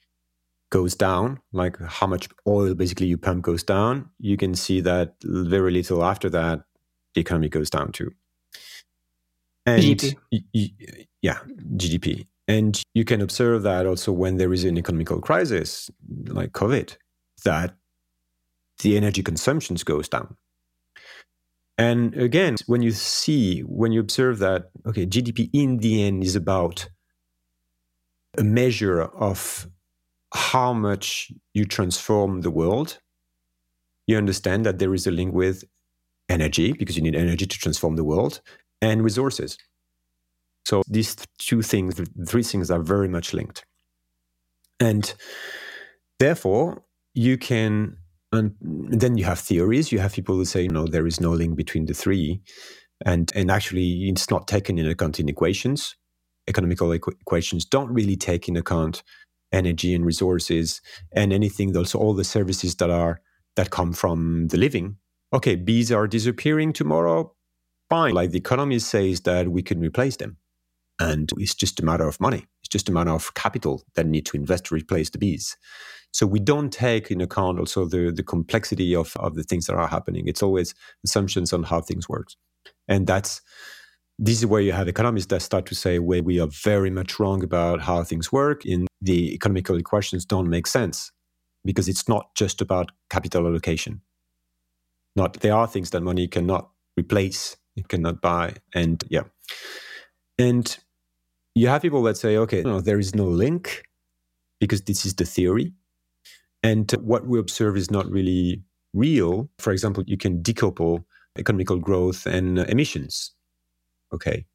goes 0.70 0.96
down 0.96 1.40
like 1.52 1.78
how 1.80 2.06
much 2.08 2.28
oil 2.46 2.74
basically 2.74 3.06
you 3.06 3.16
pump 3.16 3.42
goes 3.42 3.62
down 3.62 4.10
you 4.18 4.36
can 4.36 4.54
see 4.54 4.80
that 4.80 5.14
very 5.22 5.70
little 5.70 6.04
after 6.04 6.28
that 6.28 6.62
the 7.14 7.20
economy 7.20 7.48
goes 7.48 7.70
down 7.70 7.92
too 7.92 8.10
and 9.66 9.82
GDP. 9.82 10.16
Y- 10.32 10.44
y- 10.54 11.06
yeah 11.22 11.38
gdp 11.76 12.26
and 12.48 12.82
you 12.94 13.04
can 13.04 13.20
observe 13.20 13.62
that 13.62 13.86
also 13.86 14.12
when 14.12 14.36
there 14.36 14.52
is 14.52 14.64
an 14.64 14.78
economical 14.78 15.20
crisis 15.20 15.90
like 16.28 16.52
covid 16.52 16.96
that 17.44 17.74
the 18.80 18.96
energy 18.96 19.22
consumption 19.22 19.76
goes 19.84 20.08
down. 20.08 20.36
And 21.78 22.14
again, 22.16 22.56
when 22.66 22.82
you 22.82 22.92
see, 22.92 23.60
when 23.60 23.92
you 23.92 24.00
observe 24.00 24.38
that, 24.38 24.70
okay, 24.86 25.06
GDP 25.06 25.50
in 25.52 25.78
the 25.78 26.04
end 26.04 26.24
is 26.24 26.36
about 26.36 26.88
a 28.38 28.44
measure 28.44 29.02
of 29.02 29.68
how 30.34 30.72
much 30.72 31.32
you 31.54 31.64
transform 31.64 32.42
the 32.42 32.50
world, 32.50 32.98
you 34.06 34.16
understand 34.16 34.64
that 34.66 34.78
there 34.78 34.94
is 34.94 35.06
a 35.06 35.10
link 35.10 35.34
with 35.34 35.64
energy, 36.28 36.72
because 36.72 36.96
you 36.96 37.02
need 37.02 37.16
energy 37.16 37.46
to 37.46 37.58
transform 37.58 37.96
the 37.96 38.04
world, 38.04 38.40
and 38.86 39.02
resources. 39.02 39.58
So 40.64 40.82
these 40.86 41.16
two 41.38 41.62
things, 41.62 42.00
three 42.28 42.42
things 42.42 42.70
are 42.70 42.82
very 42.82 43.08
much 43.08 43.34
linked. 43.34 43.64
And 44.80 45.12
therefore, 46.18 46.82
you 47.14 47.36
can 47.38 47.96
and 48.32 48.54
then 48.60 49.16
you 49.16 49.24
have 49.24 49.38
theories. 49.38 49.92
You 49.92 50.00
have 50.00 50.12
people 50.12 50.34
who 50.34 50.44
say 50.44 50.68
no 50.68 50.86
there 50.86 51.06
is 51.06 51.20
no 51.20 51.30
link 51.30 51.56
between 51.56 51.86
the 51.86 51.94
three. 51.94 52.40
And 53.04 53.32
and 53.34 53.50
actually 53.50 54.08
it's 54.08 54.30
not 54.30 54.46
taken 54.46 54.78
into 54.78 54.90
account 54.90 55.20
in 55.20 55.28
equations. 55.28 55.96
Economical 56.48 56.88
equ- 56.88 57.20
equations 57.20 57.64
don't 57.64 57.92
really 57.92 58.16
take 58.16 58.48
into 58.48 58.60
account 58.60 59.02
energy 59.52 59.94
and 59.94 60.04
resources 60.04 60.80
and 61.12 61.32
anything 61.32 61.76
also 61.76 61.98
all 61.98 62.14
the 62.14 62.24
services 62.24 62.74
that 62.76 62.90
are 62.90 63.20
that 63.56 63.70
come 63.70 63.92
from 63.92 64.48
the 64.48 64.58
living. 64.58 64.96
Okay 65.32 65.56
bees 65.56 65.90
are 65.92 66.06
disappearing 66.06 66.72
tomorrow 66.72 67.35
fine 67.88 68.14
like 68.14 68.30
the 68.30 68.38
economy 68.38 68.78
says 68.78 69.20
that 69.22 69.48
we 69.48 69.62
can 69.62 69.80
replace 69.80 70.16
them 70.16 70.36
and 70.98 71.30
it's 71.36 71.54
just 71.54 71.80
a 71.80 71.84
matter 71.84 72.06
of 72.06 72.20
money 72.20 72.46
it's 72.60 72.68
just 72.68 72.88
a 72.88 72.92
matter 72.92 73.10
of 73.10 73.34
capital 73.34 73.82
that 73.94 74.06
need 74.06 74.26
to 74.26 74.36
invest 74.36 74.66
to 74.66 74.74
replace 74.74 75.10
the 75.10 75.18
bees 75.18 75.56
so 76.16 76.26
we 76.26 76.40
don't 76.40 76.72
take 76.72 77.10
in 77.10 77.20
account 77.20 77.58
also 77.58 77.84
the, 77.84 78.10
the 78.10 78.22
complexity 78.22 78.96
of, 78.96 79.14
of 79.16 79.34
the 79.34 79.42
things 79.42 79.66
that 79.66 79.76
are 79.76 79.86
happening. 79.86 80.28
It's 80.28 80.42
always 80.42 80.74
assumptions 81.04 81.52
on 81.52 81.64
how 81.64 81.82
things 81.82 82.08
work. 82.08 82.28
And 82.88 83.06
that's 83.06 83.42
this 84.18 84.38
is 84.38 84.46
where 84.46 84.62
you 84.62 84.72
have 84.72 84.88
economists 84.88 85.26
that 85.26 85.42
start 85.42 85.66
to 85.66 85.74
say, 85.74 85.98
well, 85.98 86.22
we 86.22 86.40
are 86.40 86.46
very 86.46 86.88
much 86.88 87.20
wrong 87.20 87.44
about 87.44 87.82
how 87.82 88.02
things 88.02 88.32
work. 88.32 88.64
In 88.64 88.86
the 89.02 89.34
economical 89.34 89.76
equations 89.76 90.24
don't 90.24 90.48
make 90.48 90.66
sense 90.66 91.12
because 91.66 91.86
it's 91.86 92.08
not 92.08 92.34
just 92.34 92.62
about 92.62 92.92
capital 93.10 93.46
allocation. 93.46 94.00
Not 95.16 95.34
there 95.40 95.54
are 95.54 95.66
things 95.66 95.90
that 95.90 96.00
money 96.00 96.28
cannot 96.28 96.70
replace, 96.96 97.58
it 97.76 97.88
cannot 97.88 98.20
buy. 98.20 98.54
And 98.74 99.02
yeah. 99.08 99.24
And 100.38 100.76
you 101.54 101.68
have 101.68 101.82
people 101.82 102.02
that 102.02 102.16
say, 102.16 102.36
okay, 102.36 102.62
no, 102.62 102.80
there 102.80 102.98
is 102.98 103.14
no 103.14 103.24
link 103.24 103.84
because 104.60 104.82
this 104.82 105.06
is 105.06 105.14
the 105.14 105.24
theory. 105.24 105.72
And 106.62 106.90
what 107.00 107.26
we 107.26 107.38
observe 107.38 107.76
is 107.76 107.90
not 107.90 108.10
really 108.10 108.62
real. 108.92 109.48
For 109.58 109.72
example, 109.72 110.04
you 110.06 110.16
can 110.16 110.42
decouple 110.42 111.04
economical 111.38 111.78
growth 111.78 112.26
and 112.26 112.58
emissions. 112.58 113.32
Okay. 114.12 114.46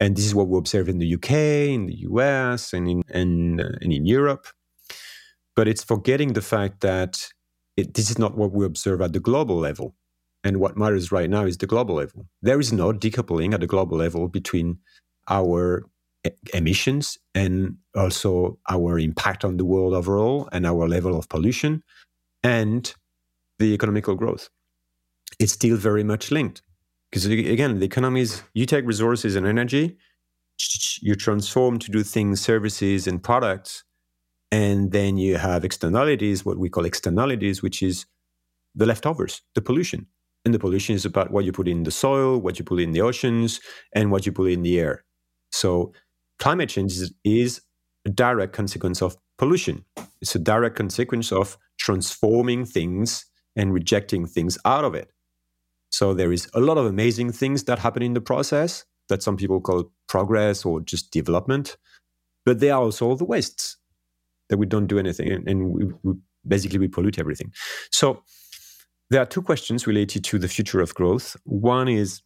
And 0.00 0.16
this 0.16 0.26
is 0.26 0.34
what 0.34 0.48
we 0.48 0.58
observe 0.58 0.88
in 0.88 0.98
the 0.98 1.14
UK, 1.14 1.30
in 1.30 1.86
the 1.86 1.96
US, 2.10 2.72
and 2.72 2.88
in, 2.88 3.02
and, 3.08 3.60
uh, 3.60 3.70
and 3.80 3.92
in 3.92 4.06
Europe. 4.06 4.46
But 5.56 5.66
it's 5.66 5.82
forgetting 5.82 6.34
the 6.34 6.42
fact 6.42 6.80
that 6.82 7.28
it, 7.76 7.94
this 7.94 8.10
is 8.10 8.18
not 8.18 8.36
what 8.36 8.52
we 8.52 8.64
observe 8.64 9.00
at 9.00 9.12
the 9.12 9.20
global 9.20 9.56
level. 9.56 9.96
And 10.44 10.60
what 10.60 10.76
matters 10.76 11.10
right 11.10 11.28
now 11.28 11.44
is 11.44 11.58
the 11.58 11.66
global 11.66 11.96
level. 11.96 12.26
There 12.42 12.60
is 12.60 12.72
no 12.72 12.92
decoupling 12.92 13.54
at 13.54 13.60
the 13.60 13.66
global 13.66 13.98
level 13.98 14.28
between 14.28 14.78
our 15.28 15.84
emissions 16.54 17.18
and 17.34 17.76
also 17.94 18.58
our 18.68 18.98
impact 18.98 19.44
on 19.44 19.56
the 19.56 19.64
world 19.64 19.94
overall 19.94 20.48
and 20.52 20.66
our 20.66 20.88
level 20.88 21.16
of 21.16 21.28
pollution 21.28 21.82
and 22.42 22.94
the 23.58 23.74
economical 23.74 24.14
growth. 24.14 24.48
It's 25.38 25.52
still 25.52 25.76
very 25.76 26.04
much 26.04 26.30
linked. 26.30 26.62
Because 27.10 27.24
again, 27.26 27.78
the 27.78 27.86
economy 27.86 28.20
is 28.20 28.42
you 28.52 28.66
take 28.66 28.86
resources 28.86 29.34
and 29.34 29.46
energy, 29.46 29.96
you 31.00 31.14
transform 31.14 31.78
to 31.78 31.90
do 31.90 32.02
things, 32.02 32.40
services, 32.40 33.06
and 33.06 33.22
products. 33.22 33.84
And 34.50 34.92
then 34.92 35.16
you 35.16 35.36
have 35.36 35.64
externalities, 35.64 36.44
what 36.44 36.58
we 36.58 36.68
call 36.68 36.84
externalities, 36.84 37.62
which 37.62 37.82
is 37.82 38.06
the 38.74 38.86
leftovers, 38.86 39.42
the 39.54 39.62
pollution. 39.62 40.06
And 40.48 40.54
the 40.54 40.58
pollution 40.58 40.94
is 40.94 41.04
about 41.04 41.30
what 41.30 41.44
you 41.44 41.52
put 41.52 41.68
in 41.68 41.82
the 41.82 41.90
soil, 41.90 42.38
what 42.38 42.58
you 42.58 42.64
put 42.64 42.80
in 42.80 42.92
the 42.92 43.02
oceans, 43.02 43.60
and 43.92 44.10
what 44.10 44.24
you 44.24 44.32
put 44.32 44.50
in 44.50 44.62
the 44.62 44.80
air. 44.80 45.04
So 45.50 45.92
climate 46.38 46.70
change 46.70 46.92
is, 46.92 47.12
is 47.22 47.60
a 48.06 48.08
direct 48.08 48.54
consequence 48.54 49.02
of 49.02 49.18
pollution. 49.36 49.84
It's 50.22 50.34
a 50.34 50.38
direct 50.38 50.76
consequence 50.76 51.32
of 51.32 51.58
transforming 51.76 52.64
things 52.64 53.26
and 53.56 53.74
rejecting 53.74 54.26
things 54.26 54.56
out 54.64 54.86
of 54.86 54.94
it. 54.94 55.12
So 55.90 56.14
there 56.14 56.32
is 56.32 56.48
a 56.54 56.60
lot 56.60 56.78
of 56.78 56.86
amazing 56.86 57.32
things 57.32 57.64
that 57.64 57.78
happen 57.78 58.02
in 58.02 58.14
the 58.14 58.22
process 58.22 58.86
that 59.10 59.22
some 59.22 59.36
people 59.36 59.60
call 59.60 59.92
progress 60.08 60.64
or 60.64 60.80
just 60.80 61.10
development. 61.10 61.76
But 62.46 62.60
there 62.60 62.72
are 62.72 62.80
also 62.80 63.06
all 63.06 63.16
the 63.16 63.26
wastes 63.26 63.76
that 64.48 64.56
we 64.56 64.64
don't 64.64 64.86
do 64.86 64.98
anything 64.98 65.30
and, 65.46 65.68
we, 65.72 65.92
we, 66.02 66.14
basically 66.46 66.78
we 66.78 66.88
pollute 66.88 67.18
everything. 67.18 67.52
So 67.90 68.22
there 69.10 69.22
are 69.22 69.26
two 69.26 69.42
questions 69.42 69.86
related 69.86 70.24
to 70.24 70.38
the 70.38 70.48
future 70.48 70.80
of 70.80 70.94
growth. 70.94 71.36
One 71.44 71.88
is 71.88 72.22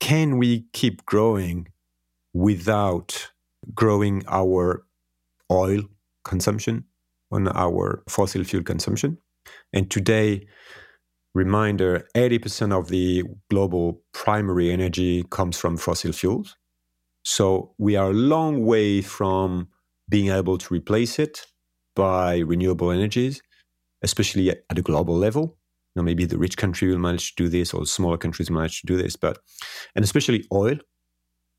can 0.00 0.38
we 0.38 0.66
keep 0.72 1.04
growing 1.06 1.68
without 2.32 3.30
growing 3.74 4.24
our 4.26 4.84
oil 5.50 5.82
consumption 6.24 6.84
on 7.30 7.48
our 7.48 8.02
fossil 8.08 8.42
fuel 8.42 8.64
consumption? 8.64 9.18
And 9.72 9.90
today, 9.90 10.46
reminder 11.34 12.06
80% 12.16 12.76
of 12.76 12.88
the 12.88 13.24
global 13.48 14.02
primary 14.12 14.70
energy 14.70 15.24
comes 15.30 15.56
from 15.56 15.76
fossil 15.76 16.12
fuels. 16.12 16.56
So 17.22 17.74
we 17.78 17.94
are 17.94 18.10
a 18.10 18.14
long 18.14 18.66
way 18.66 19.00
from 19.00 19.68
being 20.08 20.30
able 20.30 20.58
to 20.58 20.74
replace 20.74 21.18
it 21.18 21.46
by 21.94 22.38
renewable 22.38 22.90
energies, 22.90 23.40
especially 24.02 24.50
at, 24.50 24.62
a 24.70 24.82
global 24.82 25.16
level. 25.16 25.56
Now, 25.94 26.02
maybe 26.02 26.24
the 26.24 26.38
rich 26.38 26.56
country 26.56 26.88
will 26.88 26.98
manage 26.98 27.34
to 27.34 27.44
do 27.44 27.48
this, 27.48 27.74
or 27.74 27.84
smaller 27.84 28.16
countries 28.16 28.50
manage 28.50 28.80
to 28.80 28.86
do 28.86 28.96
this, 28.96 29.16
but 29.16 29.38
and 29.94 30.04
especially 30.04 30.44
oil, 30.52 30.76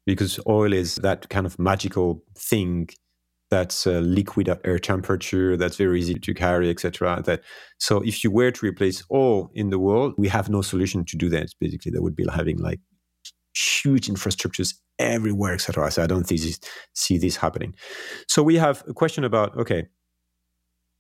because 0.06 0.39
oil 0.48 0.74
is 0.74 0.96
that 0.96 1.30
kind 1.30 1.46
of 1.46 1.60
magical 1.60 2.24
thing 2.36 2.89
that's 3.54 3.86
uh, 3.86 4.00
liquid 4.00 4.50
at 4.50 4.60
air 4.66 4.80
temperature, 4.80 5.56
that's 5.56 5.78
very 5.78 6.00
easy 6.00 6.16
to 6.16 6.34
carry, 6.34 6.72
etc. 6.72 7.22
That 7.24 7.41
so 7.78 8.02
if 8.02 8.24
you 8.24 8.32
were 8.32 8.50
to 8.50 8.66
replace 8.66 9.04
oil 9.12 9.52
in 9.54 9.70
the 9.70 9.78
world, 9.78 10.16
we 10.18 10.28
have 10.30 10.50
no 10.50 10.64
solution 10.64 11.06
to 11.06 11.18
do 11.18 11.30
that. 11.30 11.50
Basically, 11.60 11.91
that 11.91 12.02
would 12.02 12.16
be 12.16 12.26
having 12.34 12.58
like 12.58 12.80
huge 13.56 14.08
infrastructures 14.08 14.74
everywhere, 14.98 15.54
etc. 15.54 15.91
So 15.91 16.04
I 16.04 16.08
don't 16.08 16.28
this, 16.28 16.60
see 16.96 17.20
this 17.20 17.36
happening. 17.36 17.76
So 18.28 18.41
we 18.41 18.56
have 18.56 18.84
a 18.88 18.94
question 18.94 19.24
about 19.24 19.56
okay, 19.58 19.88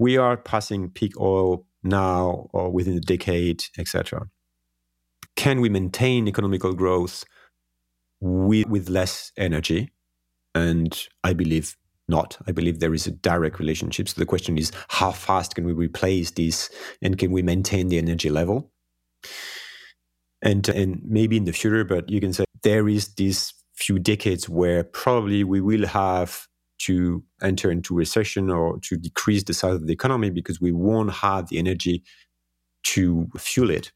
we 0.03 0.17
are 0.17 0.35
passing 0.35 0.89
peak 0.89 1.17
oil 1.17 1.65
now 1.81 2.49
or 2.51 2.69
within 2.69 2.97
a 2.97 2.99
decade, 2.99 3.63
etc. 3.77 4.27
Can 5.37 5.61
we 5.61 5.69
maintain 5.69 6.27
economical 6.27 6.73
growth 6.73 7.23
with, 8.19 8.67
with 8.67 8.89
less 8.89 9.31
energy? 9.37 9.93
And 10.53 10.91
I 11.23 11.31
believe 11.31 11.77
not. 12.09 12.37
I 12.45 12.51
believe 12.51 12.81
there 12.81 12.93
is 12.93 13.07
a 13.07 13.11
direct 13.11 13.59
relationship. 13.59 14.09
So 14.09 14.19
the 14.19 14.25
question 14.25 14.57
is, 14.57 14.73
how 14.89 15.13
fast 15.13 15.55
can 15.55 15.63
we 15.63 15.71
replace 15.71 16.31
this 16.31 16.69
and 17.01 17.17
can 17.17 17.31
we 17.31 17.41
maintain 17.41 17.87
the 17.87 17.97
energy 17.97 18.29
level? 18.29 18.73
And, 20.41 20.67
and 20.67 20.99
maybe 21.05 21.37
in 21.37 21.45
the 21.45 21.53
future, 21.53 21.85
but 21.85 22.09
you 22.09 22.19
can 22.19 22.33
say 22.33 22.43
there 22.61 22.89
is 22.89 23.15
these 23.15 23.53
few 23.73 23.99
decades 23.99 24.49
where 24.49 24.83
probably 24.83 25.45
we 25.45 25.61
will 25.61 25.87
have 25.87 26.45
to 26.85 27.23
enter 27.41 27.71
into 27.71 27.95
recession 27.95 28.49
or 28.49 28.79
to 28.79 28.97
decrease 28.97 29.43
the 29.43 29.53
size 29.53 29.75
of 29.75 29.87
the 29.87 29.93
economy 29.93 30.29
because 30.29 30.59
we 30.61 30.71
won't 30.71 31.13
have 31.13 31.49
the 31.49 31.57
energy 31.57 32.03
to 32.83 33.27
fuel 33.37 33.69
it. 33.69 33.91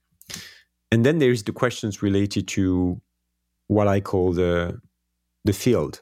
And 0.91 1.05
then 1.05 1.19
there's 1.19 1.43
the 1.43 1.51
questions 1.51 2.01
related 2.01 2.47
to 2.49 3.01
what 3.67 3.87
I 3.87 3.99
call 3.99 4.33
the 4.33 4.79
the 5.43 5.53
field 5.53 6.01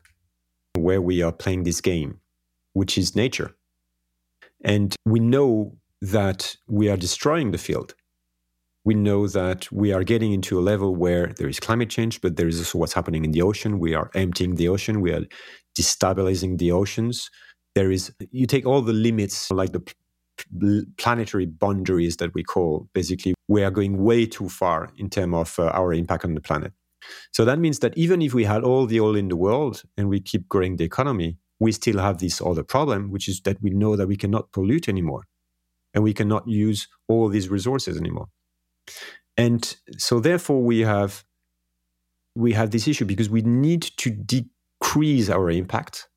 where 0.75 1.01
we 1.01 1.21
are 1.21 1.31
playing 1.31 1.63
this 1.63 1.81
game, 1.81 2.19
which 2.73 2.97
is 2.97 3.15
nature. 3.15 3.55
And 4.63 4.95
we 5.05 5.19
know 5.19 5.77
that 6.01 6.55
we 6.67 6.89
are 6.89 6.97
destroying 6.97 7.51
the 7.51 7.57
field. 7.57 7.95
We 8.85 8.93
know 8.93 9.27
that 9.27 9.71
we 9.71 9.91
are 9.91 10.03
getting 10.03 10.31
into 10.31 10.59
a 10.59 10.61
level 10.61 10.95
where 10.95 11.33
there 11.37 11.49
is 11.49 11.59
climate 11.59 11.89
change, 11.89 12.21
but 12.21 12.37
there 12.37 12.47
is 12.47 12.59
also 12.59 12.77
what's 12.77 12.93
happening 12.93 13.25
in 13.25 13.31
the 13.31 13.41
ocean. 13.41 13.79
We 13.79 13.95
are 13.95 14.11
emptying 14.13 14.55
the 14.55 14.69
ocean, 14.69 15.01
we 15.01 15.11
are 15.11 15.25
destabilizing 15.77 16.57
the 16.57 16.71
oceans. 16.71 17.29
There 17.73 17.91
is, 17.91 18.13
you 18.31 18.45
take 18.45 18.65
all 18.65 18.81
the 18.81 18.93
limits, 18.93 19.51
like 19.51 19.73
the 19.73 19.81
planetary 20.97 21.45
boundaries 21.45 22.17
that 22.17 22.33
we 22.33 22.43
call, 22.43 22.87
basically, 22.93 23.33
we 23.47 23.63
are 23.63 23.71
going 23.71 24.03
way 24.03 24.25
too 24.25 24.49
far 24.49 24.89
in 24.97 25.09
terms 25.09 25.35
of 25.35 25.59
uh, 25.59 25.71
our 25.71 25.93
impact 25.93 26.25
on 26.25 26.35
the 26.35 26.41
planet. 26.41 26.71
So 27.31 27.45
that 27.45 27.59
means 27.59 27.79
that 27.79 27.97
even 27.97 28.21
if 28.21 28.33
we 28.33 28.45
had 28.45 28.63
all 28.63 28.85
the 28.85 28.99
oil 28.99 29.15
in 29.15 29.27
the 29.27 29.35
world 29.35 29.83
and 29.97 30.09
we 30.09 30.19
keep 30.19 30.47
growing 30.47 30.77
the 30.77 30.83
economy, 30.83 31.37
we 31.59 31.71
still 31.71 31.99
have 31.99 32.17
this 32.17 32.41
other 32.41 32.63
problem, 32.63 33.11
which 33.11 33.27
is 33.27 33.41
that 33.41 33.61
we 33.61 33.69
know 33.69 33.95
that 33.95 34.07
we 34.07 34.15
cannot 34.15 34.51
pollute 34.51 34.89
anymore 34.89 35.23
and 35.93 36.03
we 36.03 36.13
cannot 36.13 36.47
use 36.47 36.87
all 37.07 37.29
these 37.29 37.49
resources 37.49 37.97
anymore. 37.97 38.27
And 39.37 39.75
so 39.97 40.19
therefore 40.19 40.61
we 40.63 40.79
have 40.81 41.23
we 42.35 42.53
have 42.53 42.71
this 42.71 42.87
issue 42.87 43.05
because 43.05 43.29
we 43.29 43.41
need 43.41 43.81
to 43.81 44.09
decrease 44.09 45.29
our 45.29 45.49
impact. 45.49 46.09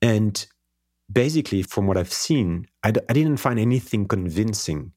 And 0.00 0.46
basically, 1.12 1.62
from 1.62 1.86
what 1.86 1.98
I've 1.98 2.12
seen, 2.12 2.66
I 2.82 2.90
d- 2.90 3.02
I 3.08 3.12
didn't 3.12 3.36
find 3.36 3.58
anything 3.58 4.08
convincing 4.08 4.92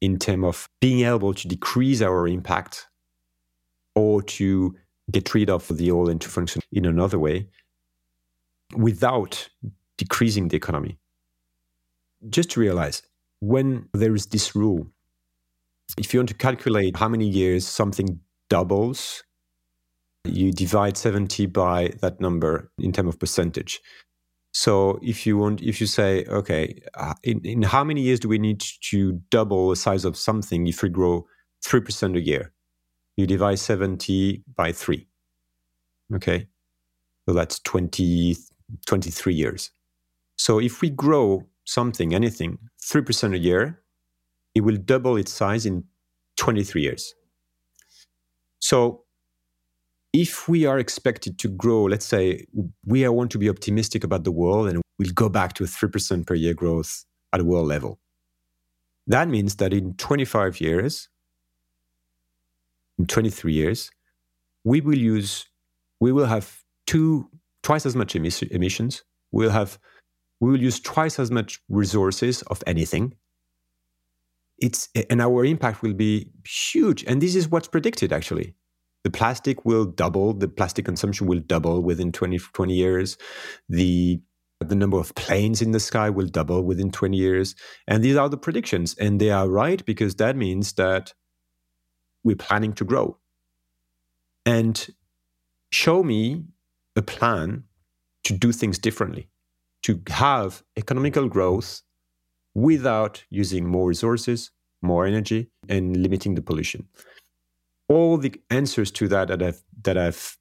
in 0.00 0.18
terms 0.18 0.44
of 0.44 0.68
being 0.80 1.04
able 1.06 1.34
to 1.34 1.48
decrease 1.48 2.02
our 2.02 2.28
impact 2.28 2.88
or 3.94 4.22
to 4.22 4.76
get 5.10 5.34
rid 5.34 5.50
of 5.50 5.68
the 5.68 5.90
oil 5.90 6.08
and 6.08 6.20
to 6.20 6.28
function 6.28 6.62
in 6.72 6.84
another 6.84 7.18
way 7.18 7.48
without 8.76 9.48
decreasing 9.96 10.48
the 10.48 10.56
economy. 10.56 10.98
Just 12.28 12.50
to 12.52 12.60
realize, 12.60 13.02
when 13.40 13.88
there 13.92 14.14
is 14.14 14.26
this 14.26 14.54
rule, 14.56 14.86
if 15.98 16.12
you 16.12 16.20
want 16.20 16.28
to 16.30 16.34
calculate 16.34 16.96
how 16.96 17.08
many 17.08 17.28
years 17.28 17.66
something 17.66 18.20
doubles, 18.48 19.22
you 20.24 20.52
divide 20.52 20.96
70 20.96 21.46
by 21.46 21.92
that 22.00 22.20
number 22.20 22.70
in 22.78 22.92
terms 22.92 23.10
of 23.10 23.18
percentage. 23.18 23.80
So 24.52 24.98
if 25.02 25.26
you 25.26 25.36
want, 25.36 25.62
if 25.62 25.80
you 25.80 25.86
say, 25.86 26.24
okay, 26.26 26.80
uh, 26.94 27.14
in, 27.22 27.40
in 27.44 27.62
how 27.62 27.84
many 27.84 28.00
years 28.00 28.20
do 28.20 28.28
we 28.28 28.38
need 28.38 28.62
to 28.90 29.20
double 29.30 29.70
the 29.70 29.76
size 29.76 30.04
of 30.04 30.16
something 30.16 30.66
if 30.66 30.82
we 30.82 30.88
grow 30.88 31.26
3% 31.64 32.16
a 32.16 32.20
year? 32.20 32.54
you 33.16 33.26
divide 33.26 33.58
70 33.58 34.42
by 34.56 34.72
3. 34.72 35.06
Okay. 36.14 36.48
So 37.26 37.34
that's 37.34 37.58
20, 37.60 38.36
23 38.86 39.34
years. 39.34 39.70
So 40.36 40.58
if 40.60 40.80
we 40.80 40.90
grow 40.90 41.46
something, 41.64 42.14
anything, 42.14 42.58
3% 42.82 43.34
a 43.34 43.38
year, 43.38 43.82
it 44.54 44.62
will 44.62 44.76
double 44.76 45.16
its 45.16 45.32
size 45.32 45.66
in 45.66 45.84
23 46.36 46.82
years. 46.82 47.14
So 48.60 49.04
if 50.12 50.48
we 50.48 50.64
are 50.64 50.78
expected 50.78 51.38
to 51.40 51.48
grow, 51.48 51.84
let's 51.84 52.06
say 52.06 52.46
we 52.86 53.06
want 53.08 53.32
to 53.32 53.38
be 53.38 53.50
optimistic 53.50 54.04
about 54.04 54.24
the 54.24 54.30
world 54.30 54.68
and 54.68 54.80
we'll 54.98 55.12
go 55.12 55.28
back 55.28 55.54
to 55.54 55.64
a 55.64 55.66
3% 55.66 56.26
per 56.26 56.34
year 56.34 56.54
growth 56.54 57.04
at 57.32 57.40
a 57.40 57.44
world 57.44 57.66
level. 57.66 57.98
That 59.06 59.28
means 59.28 59.56
that 59.56 59.72
in 59.72 59.94
25 59.94 60.60
years, 60.60 61.08
in 62.98 63.06
23 63.06 63.52
years, 63.52 63.90
we 64.62 64.80
will 64.80 64.96
use, 64.96 65.46
we 66.00 66.12
will 66.12 66.26
have 66.26 66.62
two, 66.86 67.28
twice 67.62 67.84
as 67.84 67.96
much 67.96 68.14
emissions. 68.16 69.02
We'll 69.32 69.50
have, 69.50 69.78
we 70.40 70.50
will 70.52 70.60
use 70.60 70.80
twice 70.80 71.18
as 71.18 71.30
much 71.30 71.60
resources 71.68 72.42
of 72.42 72.62
anything. 72.66 73.14
It's, 74.58 74.88
and 75.10 75.20
our 75.20 75.44
impact 75.44 75.82
will 75.82 75.94
be 75.94 76.30
huge. 76.46 77.04
And 77.04 77.20
this 77.20 77.34
is 77.34 77.48
what's 77.48 77.68
predicted 77.68 78.12
actually. 78.12 78.54
The 79.02 79.10
plastic 79.10 79.64
will 79.64 79.84
double, 79.84 80.32
the 80.32 80.48
plastic 80.48 80.86
consumption 80.86 81.26
will 81.26 81.40
double 81.40 81.82
within 81.82 82.10
20, 82.10 82.38
20 82.38 82.74
years. 82.74 83.18
The 83.68 84.20
the 84.60 84.74
number 84.74 84.98
of 84.98 85.14
planes 85.14 85.60
in 85.60 85.72
the 85.72 85.80
sky 85.80 86.08
will 86.10 86.26
double 86.26 86.62
within 86.62 86.90
20 86.90 87.16
years. 87.16 87.54
And 87.86 88.02
these 88.02 88.16
are 88.16 88.28
the 88.28 88.38
predictions. 88.38 88.94
And 88.94 89.20
they 89.20 89.30
are 89.30 89.48
right 89.48 89.84
because 89.84 90.14
that 90.14 90.36
means 90.36 90.74
that 90.74 91.12
we're 92.22 92.36
planning 92.36 92.72
to 92.74 92.84
grow. 92.84 93.18
And 94.46 94.88
show 95.70 96.02
me 96.02 96.44
a 96.96 97.02
plan 97.02 97.64
to 98.24 98.32
do 98.32 98.52
things 98.52 98.78
differently, 98.78 99.28
to 99.82 100.00
have 100.08 100.62
economical 100.76 101.28
growth 101.28 101.82
without 102.54 103.24
using 103.30 103.66
more 103.66 103.88
resources, 103.88 104.50
more 104.82 105.06
energy, 105.06 105.50
and 105.68 105.96
limiting 105.96 106.34
the 106.34 106.42
pollution. 106.42 106.86
All 107.88 108.16
the 108.16 108.34
answers 108.50 108.90
to 108.92 109.08
that 109.08 109.28
that 109.28 109.42
I've, 109.42 109.62
that 109.82 109.98
I've 109.98 110.38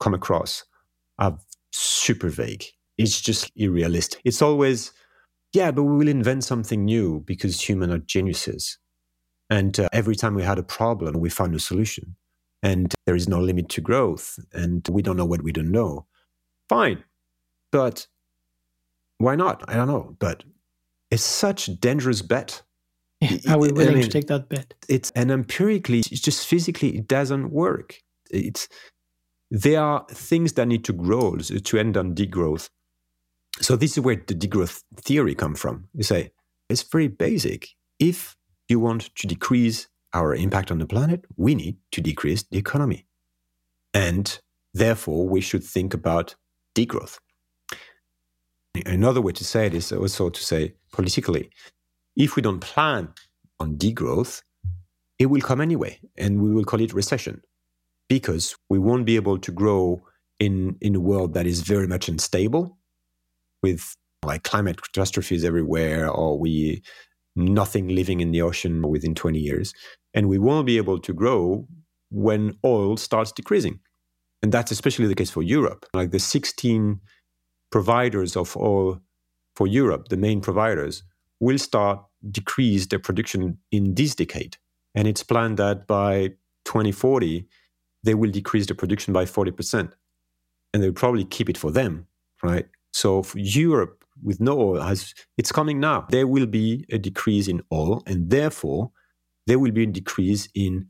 come 0.00 0.14
across 0.14 0.64
are 1.18 1.38
super 1.72 2.28
vague. 2.28 2.64
It's 2.98 3.20
just 3.20 3.50
unrealistic. 3.56 4.20
It's 4.24 4.42
always, 4.42 4.92
yeah, 5.52 5.70
but 5.70 5.84
we 5.84 5.96
will 5.96 6.08
invent 6.08 6.44
something 6.44 6.84
new 6.84 7.20
because 7.20 7.60
humans 7.60 7.94
are 7.94 7.98
geniuses. 7.98 8.78
And 9.48 9.78
uh, 9.78 9.88
every 9.92 10.14
time 10.14 10.34
we 10.34 10.42
had 10.42 10.58
a 10.58 10.62
problem, 10.62 11.18
we 11.18 11.30
found 11.30 11.54
a 11.54 11.58
solution. 11.58 12.16
And 12.62 12.94
there 13.06 13.16
is 13.16 13.28
no 13.28 13.40
limit 13.40 13.68
to 13.70 13.80
growth. 13.80 14.38
And 14.52 14.86
we 14.90 15.02
don't 15.02 15.16
know 15.16 15.24
what 15.24 15.42
we 15.42 15.52
don't 15.52 15.72
know. 15.72 16.06
Fine. 16.68 17.04
But 17.72 18.06
why 19.18 19.34
not? 19.34 19.64
I 19.68 19.74
don't 19.74 19.88
know. 19.88 20.16
But 20.18 20.44
it's 21.10 21.22
such 21.22 21.68
a 21.68 21.74
dangerous 21.74 22.22
bet. 22.22 22.62
Yeah, 23.20 23.54
are 23.54 23.58
we 23.58 23.70
willing 23.70 23.90
I 23.90 23.94
mean, 23.94 24.04
to 24.04 24.08
take 24.08 24.28
that 24.28 24.48
bet? 24.48 24.74
It's 24.88 25.10
and 25.14 25.30
empirically, 25.30 25.98
it's 25.98 26.20
just 26.20 26.46
physically, 26.46 26.96
it 26.96 27.06
doesn't 27.06 27.50
work. 27.50 28.00
It's 28.30 28.68
there 29.50 29.82
are 29.82 30.06
things 30.10 30.52
that 30.54 30.68
need 30.68 30.84
to 30.84 30.92
grow 30.92 31.36
to 31.36 31.78
end 31.78 31.96
on 31.96 32.14
degrowth. 32.14 32.70
So 33.60 33.76
this 33.76 33.92
is 33.98 34.00
where 34.00 34.16
the 34.16 34.34
degrowth 34.34 34.82
theory 34.96 35.34
come 35.34 35.54
from. 35.54 35.88
You 35.94 36.04
say 36.04 36.30
it's 36.68 36.82
very 36.82 37.08
basic. 37.08 37.68
If 37.98 38.36
you 38.68 38.80
want 38.80 39.14
to 39.16 39.26
decrease 39.26 39.88
our 40.14 40.34
impact 40.34 40.70
on 40.70 40.78
the 40.78 40.86
planet, 40.86 41.24
we 41.36 41.54
need 41.54 41.76
to 41.92 42.00
decrease 42.00 42.44
the 42.44 42.58
economy. 42.58 43.06
And 43.92 44.40
therefore, 44.72 45.28
we 45.28 45.40
should 45.40 45.64
think 45.64 45.92
about 45.94 46.36
degrowth. 46.74 47.18
Another 48.86 49.20
way 49.20 49.32
to 49.32 49.44
say 49.44 49.66
it 49.66 49.74
is 49.74 49.92
also 49.92 50.30
to 50.30 50.42
say 50.42 50.74
politically, 50.92 51.50
if 52.16 52.36
we 52.36 52.42
don't 52.42 52.60
plan 52.60 53.08
on 53.58 53.76
degrowth, 53.76 54.42
it 55.18 55.26
will 55.26 55.40
come 55.40 55.60
anyway, 55.60 55.98
and 56.16 56.40
we 56.40 56.52
will 56.52 56.64
call 56.64 56.80
it 56.80 56.92
recession 56.92 57.42
because 58.08 58.56
we 58.68 58.78
won't 58.78 59.06
be 59.06 59.16
able 59.16 59.38
to 59.38 59.52
grow 59.52 60.02
in, 60.38 60.76
in 60.80 60.94
a 60.94 61.00
world 61.00 61.34
that 61.34 61.46
is 61.46 61.60
very 61.60 61.86
much 61.86 62.08
unstable 62.08 62.78
with 63.62 63.94
like 64.24 64.42
climate 64.42 64.82
catastrophes 64.82 65.44
everywhere 65.44 66.10
or 66.10 66.38
we 66.38 66.82
nothing 67.36 67.88
living 67.88 68.20
in 68.20 68.32
the 68.32 68.42
ocean 68.42 68.82
within 68.88 69.14
20 69.14 69.38
years 69.38 69.72
and 70.14 70.28
we 70.28 70.38
won't 70.38 70.66
be 70.66 70.76
able 70.76 70.98
to 70.98 71.12
grow 71.12 71.66
when 72.10 72.56
oil 72.64 72.96
starts 72.96 73.32
decreasing. 73.32 73.78
And 74.42 74.52
that's 74.52 74.72
especially 74.72 75.06
the 75.06 75.14
case 75.14 75.30
for 75.30 75.42
europe. 75.42 75.86
Like 75.94 76.10
the 76.10 76.18
16 76.18 77.00
providers 77.70 78.36
of 78.36 78.56
oil 78.56 79.00
for 79.54 79.66
Europe, 79.66 80.08
the 80.08 80.16
main 80.16 80.40
providers, 80.40 81.02
will 81.40 81.58
start 81.58 82.00
decrease 82.30 82.86
their 82.86 82.98
production 82.98 83.58
in 83.72 83.94
this 83.94 84.14
decade. 84.14 84.56
And 84.94 85.08
it's 85.08 85.22
planned 85.22 85.58
that 85.58 85.86
by 85.86 86.34
2040, 86.64 87.46
they 88.02 88.14
will 88.14 88.30
decrease 88.30 88.66
the 88.66 88.74
production 88.74 89.12
by 89.12 89.24
40%. 89.24 89.92
And 90.72 90.82
they'll 90.82 90.92
probably 90.92 91.24
keep 91.24 91.48
it 91.48 91.58
for 91.58 91.70
them, 91.70 92.06
right? 92.42 92.66
So 92.92 93.22
for 93.22 93.38
Europe 93.38 94.04
with 94.22 94.40
no 94.40 94.60
oil 94.60 94.80
has 94.80 95.14
it's 95.38 95.52
coming 95.52 95.80
now. 95.80 96.06
There 96.10 96.26
will 96.26 96.46
be 96.46 96.84
a 96.90 96.98
decrease 96.98 97.48
in 97.48 97.62
oil, 97.72 98.02
and 98.06 98.30
therefore 98.30 98.92
there 99.46 99.58
will 99.58 99.72
be 99.72 99.84
a 99.84 99.86
decrease 99.86 100.48
in 100.54 100.88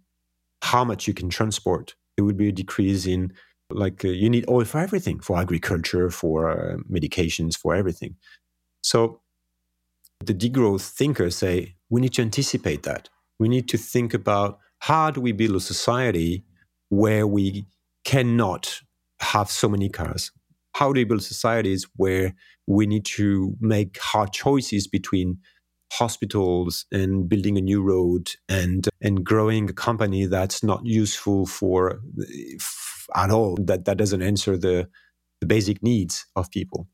how 0.63 0.85
much 0.85 1.07
you 1.07 1.15
can 1.15 1.29
transport. 1.31 1.95
There 2.17 2.25
will 2.25 2.35
be 2.35 2.49
a 2.49 2.53
decrease 2.53 3.07
in 3.07 3.33
like 3.71 4.05
uh, 4.05 4.09
you 4.09 4.31
need 4.31 4.49
oil 4.49 4.65
for 4.65 4.79
everything, 4.79 5.21
for 5.21 5.39
agriculture, 5.39 6.11
for 6.11 6.51
uh, 6.51 6.77
medications, 6.91 7.57
for 7.57 7.75
everything. 7.75 8.17
So 8.83 9.21
the 10.25 10.35
degrowth 10.35 10.89
thinkers 10.89 11.37
say 11.37 11.77
we 11.89 12.01
need 12.01 12.13
to 12.15 12.23
anticipate 12.23 12.83
that. 12.85 13.09
We 13.39 13.49
need 13.49 13.69
to 13.69 13.79
think 13.79 14.15
about 14.15 14.59
how 14.81 15.11
do 15.11 15.21
we 15.21 15.33
build 15.33 15.57
a 15.57 15.61
society 15.61 16.45
where 16.89 17.27
we 17.27 17.67
cannot 18.05 18.81
have 19.21 19.51
so 19.51 19.69
many 19.69 19.89
cars? 19.89 20.31
How 20.75 20.93
do 20.93 21.01
we 21.01 21.05
build 21.05 21.23
societies 21.23 21.87
where 21.97 22.35
we 22.67 22.87
need 22.87 23.05
to 23.05 23.57
make 23.61 23.99
hard 23.99 24.33
choices 24.33 24.87
between 24.87 25.39
hospitals 25.93 26.87
and 26.93 27.29
building 27.29 27.59
a 27.59 27.61
new 27.61 27.83
road 27.83 28.31
and 28.49 28.89
and 29.01 29.25
growing 29.25 29.69
a 29.69 29.73
company 29.73 30.25
that's 30.27 30.63
not 30.63 30.81
useful 30.85 31.47
for 31.47 32.01
at 33.15 33.31
all 33.31 33.57
that 33.65 33.85
that 33.85 33.97
doesn't 33.97 34.23
answer 34.23 34.57
the, 34.57 34.89
the 35.41 35.47
basic 35.47 35.83
needs 35.83 36.27
of 36.37 36.51
people. 36.51 36.89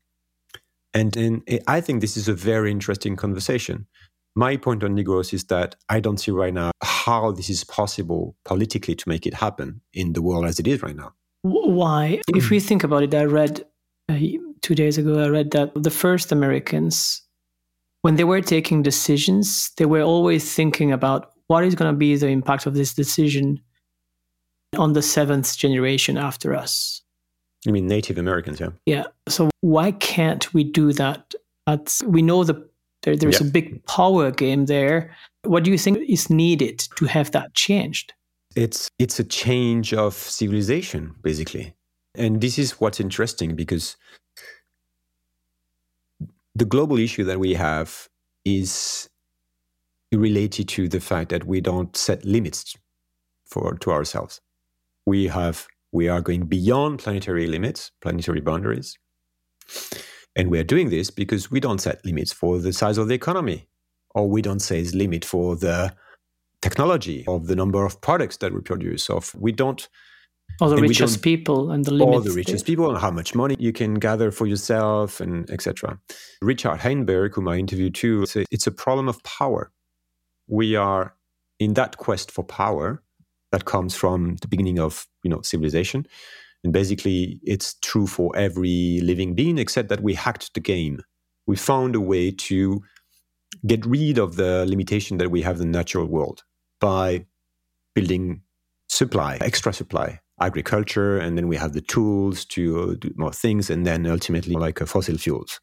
And, 0.93 1.15
and 1.17 1.43
i 1.67 1.81
think 1.81 2.01
this 2.01 2.17
is 2.17 2.27
a 2.27 2.33
very 2.33 2.71
interesting 2.71 3.15
conversation. 3.15 3.87
My 4.35 4.55
point 4.55 4.83
on 4.83 4.95
degrowth 4.95 5.33
is 5.33 5.45
that 5.45 5.75
i 5.89 5.99
don't 5.99 6.17
see 6.17 6.31
right 6.31 6.53
now 6.53 6.71
how 6.83 7.31
this 7.31 7.49
is 7.49 7.63
possible 7.63 8.35
politically 8.45 8.95
to 8.95 9.09
make 9.09 9.25
it 9.25 9.33
happen 9.33 9.81
in 9.93 10.13
the 10.13 10.21
world 10.21 10.45
as 10.45 10.59
it 10.59 10.67
is 10.67 10.81
right 10.81 10.95
now. 10.95 11.13
Why? 11.43 12.21
If 12.35 12.49
we 12.49 12.59
think 12.59 12.83
about 12.83 13.03
it 13.03 13.13
i 13.13 13.25
read 13.25 13.65
uh, 14.09 14.17
two 14.61 14.75
days 14.75 14.97
ago 14.97 15.23
i 15.23 15.27
read 15.27 15.51
that 15.51 15.71
the 15.75 15.91
first 15.91 16.31
americans 16.31 17.21
when 18.01 18.15
they 18.15 18.23
were 18.23 18.41
taking 18.41 18.81
decisions 18.81 19.71
they 19.77 19.85
were 19.85 20.01
always 20.01 20.53
thinking 20.53 20.91
about 20.91 21.31
what 21.47 21.63
is 21.63 21.75
going 21.75 21.91
to 21.91 21.97
be 21.97 22.15
the 22.15 22.27
impact 22.27 22.65
of 22.65 22.73
this 22.73 22.93
decision 22.93 23.59
on 24.75 24.93
the 24.93 25.01
seventh 25.01 25.57
generation 25.57 26.17
after 26.17 26.55
us. 26.55 27.01
You 27.65 27.73
mean 27.73 27.87
Native 27.87 28.17
Americans, 28.17 28.59
yeah? 28.59 28.69
Yeah. 28.85 29.05
So 29.27 29.49
why 29.61 29.91
can't 29.91 30.53
we 30.53 30.63
do 30.63 30.93
that? 30.93 31.33
At, 31.65 31.99
we 32.05 32.21
know 32.21 32.43
the 32.43 32.67
there, 33.03 33.15
there's 33.15 33.41
yeah. 33.41 33.47
a 33.47 33.49
big 33.49 33.85
power 33.85 34.31
game 34.31 34.65
there. 34.65 35.15
What 35.43 35.63
do 35.63 35.71
you 35.71 35.77
think 35.77 35.99
is 36.09 36.29
needed 36.29 36.79
to 36.97 37.05
have 37.05 37.31
that 37.31 37.53
changed? 37.53 38.13
It's 38.55 38.89
it's 38.97 39.19
a 39.19 39.23
change 39.23 39.93
of 39.93 40.13
civilization, 40.13 41.15
basically. 41.21 41.73
And 42.15 42.41
this 42.41 42.57
is 42.57 42.79
what's 42.79 42.99
interesting 42.99 43.55
because 43.55 43.95
the 46.55 46.65
global 46.65 46.97
issue 46.97 47.23
that 47.25 47.39
we 47.39 47.53
have 47.53 48.09
is 48.43 49.09
related 50.11 50.67
to 50.69 50.87
the 50.87 50.99
fact 50.99 51.29
that 51.29 51.43
we 51.43 51.61
don't 51.61 51.95
set 51.95 52.25
limits 52.25 52.75
for 53.45 53.75
to 53.75 53.91
ourselves 53.91 54.41
we 55.07 55.27
have 55.27 55.67
we 55.93 56.09
are 56.09 56.21
going 56.21 56.45
beyond 56.45 56.99
planetary 56.99 57.47
limits, 57.47 57.91
planetary 58.01 58.41
boundaries. 58.41 58.99
And 60.35 60.51
we 60.51 60.59
are 60.59 60.65
doing 60.65 60.89
this 60.89 61.09
because 61.09 61.49
we 61.49 61.61
don't 61.61 61.79
set 61.79 62.05
limits 62.05 62.33
for 62.33 62.59
the 62.59 62.73
size 62.73 62.97
of 62.99 63.07
the 63.07 63.15
economy, 63.15 63.69
or 64.13 64.29
we 64.29 64.41
don't 64.41 64.59
set 64.59 64.93
limit 64.93 65.23
for 65.23 65.55
the 65.55 65.95
technology 66.61 67.23
of 67.27 67.47
the 67.47 67.55
number 67.55 67.85
of 67.85 68.01
products 68.01 68.37
that 68.37 68.53
we 68.53 68.59
produce. 68.59 69.09
Of 69.09 69.33
we 69.33 69.53
don't 69.53 69.87
or 70.59 70.69
the 70.69 70.75
richest 70.75 71.21
people 71.21 71.71
and 71.71 71.85
the 71.85 71.91
limits. 71.91 72.17
Or 72.17 72.21
the 72.29 72.35
richest 72.35 72.65
there. 72.65 72.73
people 72.73 72.89
and 72.89 72.99
how 72.99 73.11
much 73.11 73.33
money 73.33 73.55
you 73.57 73.71
can 73.71 73.95
gather 73.95 74.29
for 74.29 74.45
yourself 74.45 75.21
and 75.21 75.49
etc. 75.49 75.97
Richard 76.41 76.79
Heinberg, 76.79 77.33
whom 77.33 77.47
I 77.47 77.55
interviewed 77.57 77.95
too, 77.95 78.25
says 78.25 78.45
it's 78.51 78.67
a 78.67 78.71
problem 78.71 79.07
of 79.07 79.23
power. 79.23 79.71
We 80.47 80.75
are 80.75 81.15
in 81.59 81.75
that 81.75 81.95
quest 81.97 82.29
for 82.29 82.43
power 82.43 83.01
that 83.51 83.65
comes 83.65 83.95
from 83.95 84.35
the 84.37 84.47
beginning 84.47 84.79
of 84.79 85.07
you 85.23 85.29
know 85.29 85.41
civilization. 85.41 86.05
And 86.63 86.73
basically 86.73 87.39
it's 87.43 87.75
true 87.81 88.07
for 88.07 88.35
every 88.35 88.99
living 89.01 89.35
being 89.35 89.57
except 89.57 89.89
that 89.89 90.01
we 90.01 90.15
hacked 90.15 90.53
the 90.53 90.59
game. 90.59 91.01
We 91.45 91.55
found 91.55 91.95
a 91.95 92.01
way 92.01 92.31
to 92.31 92.81
get 93.65 93.85
rid 93.85 94.17
of 94.17 94.35
the 94.35 94.65
limitation 94.65 95.17
that 95.19 95.31
we 95.31 95.41
have 95.41 95.61
in 95.61 95.71
the 95.71 95.77
natural 95.77 96.05
world 96.07 96.43
by 96.81 97.25
building 97.95 98.41
supply 98.89 99.37
extra 99.41 99.73
supply 99.73 100.19
agriculture 100.39 101.17
and 101.17 101.37
then 101.37 101.47
we 101.47 101.57
have 101.57 101.73
the 101.73 101.81
tools 101.81 102.45
to 102.45 102.95
do 102.97 103.11
more 103.17 103.33
things 103.33 103.69
and 103.69 103.85
then 103.85 104.05
ultimately 104.05 104.53
like 104.55 104.81
uh, 104.81 104.85
fossil 104.85 105.17
fuels. 105.17 105.59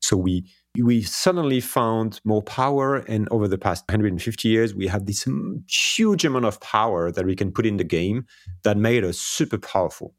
So 0.00 0.16
we 0.16 0.50
we 0.78 1.02
suddenly 1.02 1.60
found 1.60 2.20
more 2.24 2.42
power. 2.42 2.96
And 2.96 3.28
over 3.30 3.48
the 3.48 3.58
past 3.58 3.84
150 3.88 4.48
years, 4.48 4.74
we 4.74 4.86
have 4.88 5.06
this 5.06 5.28
huge 5.68 6.24
amount 6.24 6.44
of 6.44 6.60
power 6.60 7.12
that 7.12 7.26
we 7.26 7.36
can 7.36 7.52
put 7.52 7.66
in 7.66 7.76
the 7.76 7.84
game 7.84 8.26
that 8.62 8.76
made 8.76 9.04
us 9.04 9.18
super 9.18 9.58
powerful. 9.58 10.14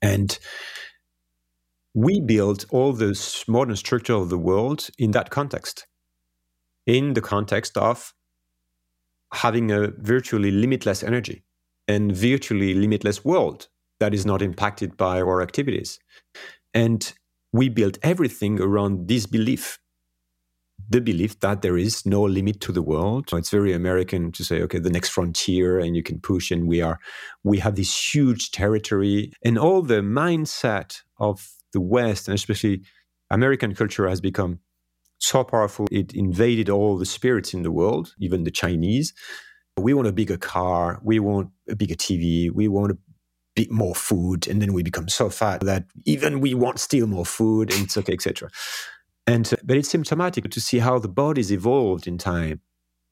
And 0.00 0.38
we 1.94 2.20
built 2.20 2.64
all 2.70 2.92
the 2.92 3.18
modern 3.48 3.76
structure 3.76 4.14
of 4.14 4.28
the 4.28 4.38
world 4.38 4.88
in 4.98 5.10
that 5.12 5.30
context, 5.30 5.86
in 6.86 7.14
the 7.14 7.20
context 7.20 7.76
of 7.76 8.14
having 9.32 9.70
a 9.72 9.88
virtually 9.98 10.50
limitless 10.50 11.02
energy. 11.02 11.42
and 11.88 12.14
virtually 12.14 12.74
limitless 12.74 13.24
world 13.24 13.68
that 13.98 14.14
is 14.14 14.26
not 14.26 14.42
impacted 14.42 14.96
by 14.96 15.20
our 15.20 15.42
activities. 15.42 15.98
And 16.74 17.12
we 17.52 17.68
built 17.68 17.98
everything 18.02 18.60
around 18.60 19.08
this 19.08 19.26
belief 19.26 19.78
the 20.88 21.00
belief 21.00 21.38
that 21.40 21.62
there 21.62 21.76
is 21.76 22.06
no 22.06 22.22
limit 22.22 22.60
to 22.60 22.72
the 22.72 22.82
world. 22.82 23.28
It's 23.32 23.50
very 23.50 23.72
American 23.72 24.32
to 24.32 24.44
say, 24.44 24.62
okay, 24.62 24.78
the 24.78 24.90
next 24.90 25.10
frontier, 25.10 25.78
and 25.78 25.94
you 25.94 26.02
can 26.02 26.18
push, 26.20 26.50
and 26.50 26.66
we 26.66 26.80
are, 26.80 26.98
we 27.44 27.58
have 27.58 27.74
this 27.74 28.14
huge 28.14 28.50
territory, 28.52 29.32
and 29.44 29.58
all 29.58 29.82
the 29.82 30.00
mindset 30.00 31.02
of 31.18 31.50
the 31.72 31.80
West, 31.80 32.28
and 32.28 32.34
especially 32.34 32.82
American 33.30 33.74
culture, 33.74 34.08
has 34.08 34.20
become 34.20 34.60
so 35.18 35.44
powerful. 35.44 35.86
It 35.90 36.14
invaded 36.14 36.70
all 36.70 36.96
the 36.96 37.06
spirits 37.06 37.52
in 37.52 37.62
the 37.62 37.72
world, 37.72 38.14
even 38.18 38.44
the 38.44 38.50
Chinese. 38.50 39.12
We 39.76 39.94
want 39.94 40.08
a 40.08 40.12
bigger 40.12 40.38
car, 40.38 41.00
we 41.02 41.18
want 41.18 41.50
a 41.68 41.76
bigger 41.76 41.94
TV, 41.94 42.50
we 42.50 42.66
want 42.68 42.92
a 42.92 42.98
bit 43.58 43.70
more 43.72 43.94
food, 43.94 44.46
and 44.48 44.62
then 44.62 44.72
we 44.72 44.82
become 44.84 45.08
so 45.08 45.28
fat 45.30 45.60
that 45.62 45.84
even 46.04 46.40
we 46.40 46.54
want 46.54 46.78
still 46.78 47.08
more 47.08 47.26
food, 47.26 47.74
and 47.74 47.84
okay, 47.96 48.12
etc. 48.12 48.50
And 49.26 49.52
uh, 49.52 49.56
but 49.64 49.76
it's 49.76 49.90
symptomatic 49.90 50.48
to 50.50 50.60
see 50.60 50.78
how 50.78 51.00
the 51.00 51.08
body's 51.08 51.50
evolved 51.50 52.06
in 52.06 52.18
time 52.18 52.60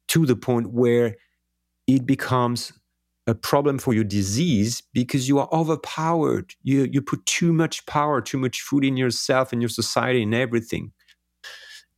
to 0.08 0.24
the 0.24 0.36
point 0.36 0.72
where 0.72 1.16
it 1.86 2.06
becomes 2.06 2.72
a 3.26 3.34
problem 3.34 3.78
for 3.78 3.92
your 3.92 4.04
disease 4.04 4.82
because 4.94 5.28
you 5.28 5.40
are 5.40 5.48
overpowered. 5.52 6.54
You 6.62 6.88
you 6.92 7.02
put 7.02 7.26
too 7.26 7.52
much 7.52 7.84
power, 7.86 8.20
too 8.20 8.38
much 8.38 8.60
food 8.60 8.84
in 8.84 8.96
yourself 8.96 9.52
and 9.52 9.60
your 9.60 9.68
society 9.82 10.22
and 10.22 10.34
everything. 10.34 10.92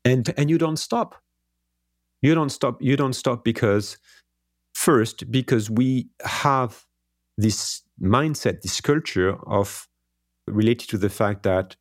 And 0.04 0.32
and 0.38 0.48
you 0.48 0.58
don't 0.58 0.78
stop. 0.78 1.16
You 2.22 2.34
don't 2.34 2.50
stop. 2.50 2.80
You 2.80 2.96
don't 2.96 3.14
stop 3.14 3.44
because 3.44 3.98
first, 4.74 5.30
because 5.30 5.70
we 5.70 6.08
have 6.24 6.86
this 7.36 7.82
mindset, 8.00 8.62
this 8.62 8.80
culture 8.80 9.36
of 9.46 9.88
related 10.46 10.88
to 10.90 10.98
the 10.98 11.10
fact 11.10 11.42
that 11.42 11.76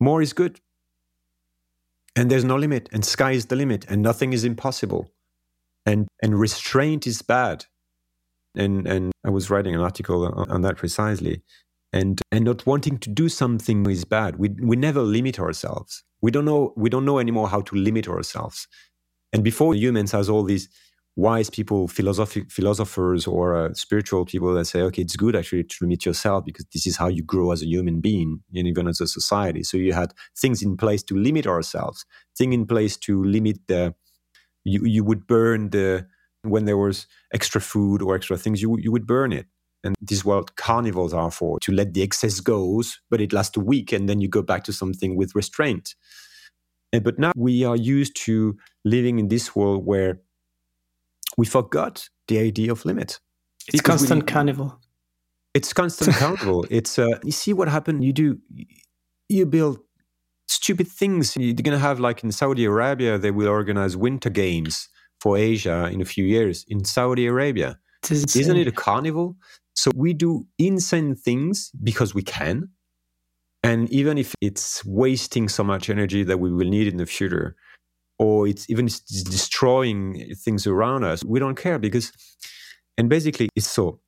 more 0.00 0.22
is 0.22 0.32
good. 0.32 0.60
And 2.16 2.30
there's 2.30 2.44
no 2.44 2.56
limit 2.56 2.88
and 2.92 3.04
sky 3.04 3.32
is 3.32 3.46
the 3.46 3.56
limit 3.56 3.84
and 3.88 4.02
nothing 4.02 4.32
is 4.32 4.44
impossible. 4.44 5.10
And 5.84 6.06
and 6.22 6.38
restraint 6.38 7.06
is 7.06 7.22
bad. 7.22 7.66
And 8.56 8.86
and 8.86 9.12
i 9.24 9.30
was 9.30 9.50
writing 9.50 9.74
an 9.74 9.80
article 9.80 10.26
on 10.48 10.62
that 10.62 10.76
precisely. 10.76 11.42
And 11.92 12.20
and 12.30 12.44
not 12.44 12.66
wanting 12.66 12.98
to 12.98 13.10
do 13.10 13.28
something 13.28 13.88
is 13.90 14.04
bad. 14.04 14.36
We 14.36 14.50
we 14.62 14.76
never 14.76 15.02
limit 15.02 15.40
ourselves. 15.40 16.04
We 16.20 16.30
don't 16.30 16.44
know 16.44 16.72
we 16.76 16.88
don't 16.88 17.04
know 17.04 17.18
anymore 17.18 17.48
how 17.48 17.62
to 17.62 17.76
limit 17.76 18.08
ourselves. 18.08 18.68
And 19.32 19.42
before 19.42 19.74
humans 19.74 20.12
has 20.12 20.28
all 20.28 20.44
these 20.44 20.68
wise 21.16 21.48
people, 21.48 21.86
philosophic 21.86 22.50
philosophers, 22.50 23.26
or 23.26 23.54
uh, 23.54 23.74
spiritual 23.74 24.24
people 24.24 24.52
that 24.54 24.64
say, 24.64 24.80
okay, 24.82 25.02
it's 25.02 25.16
good 25.16 25.36
actually 25.36 25.64
to 25.64 25.76
limit 25.80 26.04
yourself 26.04 26.44
because 26.44 26.66
this 26.72 26.86
is 26.86 26.96
how 26.96 27.08
you 27.08 27.22
grow 27.22 27.52
as 27.52 27.62
a 27.62 27.66
human 27.66 28.00
being 28.00 28.40
and 28.54 28.66
even 28.66 28.88
as 28.88 29.00
a 29.00 29.06
society. 29.06 29.62
So 29.62 29.76
you 29.76 29.92
had 29.92 30.12
things 30.36 30.62
in 30.62 30.76
place 30.76 31.02
to 31.04 31.16
limit 31.16 31.46
ourselves, 31.46 32.04
thing 32.36 32.52
in 32.52 32.66
place 32.66 32.96
to 32.98 33.22
limit 33.24 33.58
the. 33.68 33.94
You 34.66 34.84
you 34.86 35.04
would 35.04 35.26
burn 35.26 35.70
the 35.70 36.06
when 36.42 36.64
there 36.64 36.78
was 36.78 37.06
extra 37.32 37.60
food 37.60 38.00
or 38.02 38.14
extra 38.14 38.36
things, 38.36 38.62
you 38.62 38.78
you 38.78 38.90
would 38.90 39.06
burn 39.06 39.32
it. 39.32 39.46
And 39.84 39.94
this 40.00 40.18
is 40.18 40.24
what 40.24 40.56
carnivals 40.56 41.12
are 41.12 41.30
for, 41.30 41.60
to 41.60 41.72
let 41.72 41.92
the 41.92 42.02
excess 42.02 42.40
goes, 42.40 43.00
but 43.10 43.20
it 43.20 43.34
lasts 43.34 43.56
a 43.58 43.60
week 43.60 43.92
and 43.92 44.08
then 44.08 44.20
you 44.22 44.28
go 44.28 44.40
back 44.40 44.64
to 44.64 44.72
something 44.72 45.14
with 45.14 45.34
restraint. 45.34 45.94
And, 46.90 47.04
but 47.04 47.18
now 47.18 47.32
we 47.36 47.64
are 47.64 47.76
used 47.76 48.16
to 48.24 48.56
living 48.84 49.18
in 49.18 49.28
this 49.28 49.54
world 49.54 49.84
where 49.84 50.20
we 51.36 51.46
forgot 51.46 52.08
the 52.28 52.38
idea 52.38 52.72
of 52.72 52.84
limit. 52.84 53.20
It's 53.68 53.80
constant 53.80 54.24
we, 54.24 54.32
carnival. 54.32 54.80
It's 55.54 55.72
constant 55.72 56.14
carnival. 56.16 56.66
It's 56.70 56.98
uh, 56.98 57.18
you 57.22 57.32
see 57.32 57.52
what 57.52 57.68
happened. 57.68 58.04
You 58.04 58.12
do 58.12 58.38
you 59.28 59.46
build 59.46 59.78
stupid 60.48 60.88
things. 60.88 61.36
You're 61.36 61.54
gonna 61.54 61.78
have 61.78 62.00
like 62.00 62.22
in 62.22 62.32
Saudi 62.32 62.64
Arabia, 62.64 63.18
they 63.18 63.30
will 63.30 63.48
organize 63.48 63.96
winter 63.96 64.30
games 64.30 64.88
for 65.20 65.36
Asia 65.36 65.88
in 65.92 66.00
a 66.00 66.04
few 66.04 66.24
years 66.24 66.64
in 66.68 66.84
Saudi 66.84 67.26
Arabia. 67.26 67.78
Isn't 68.10 68.56
it 68.56 68.66
a 68.66 68.72
carnival? 68.72 69.36
So 69.74 69.90
we 69.94 70.12
do 70.12 70.46
insane 70.58 71.16
things 71.16 71.70
because 71.82 72.14
we 72.14 72.22
can. 72.22 72.68
And 73.62 73.88
even 73.90 74.18
if 74.18 74.34
it's 74.42 74.84
wasting 74.84 75.48
so 75.48 75.64
much 75.64 75.88
energy 75.88 76.22
that 76.22 76.38
we 76.38 76.52
will 76.52 76.68
need 76.68 76.86
in 76.86 76.98
the 76.98 77.06
future, 77.06 77.56
or 78.18 78.46
it's 78.46 78.68
even 78.70 78.86
destroying 78.86 80.34
things 80.36 80.66
around 80.66 81.04
us, 81.04 81.24
we 81.24 81.40
don't 81.40 81.56
care 81.56 81.78
because, 81.78 82.12
and 82.96 83.08
basically, 83.08 83.48
it's 83.56 83.68
so. 83.68 84.00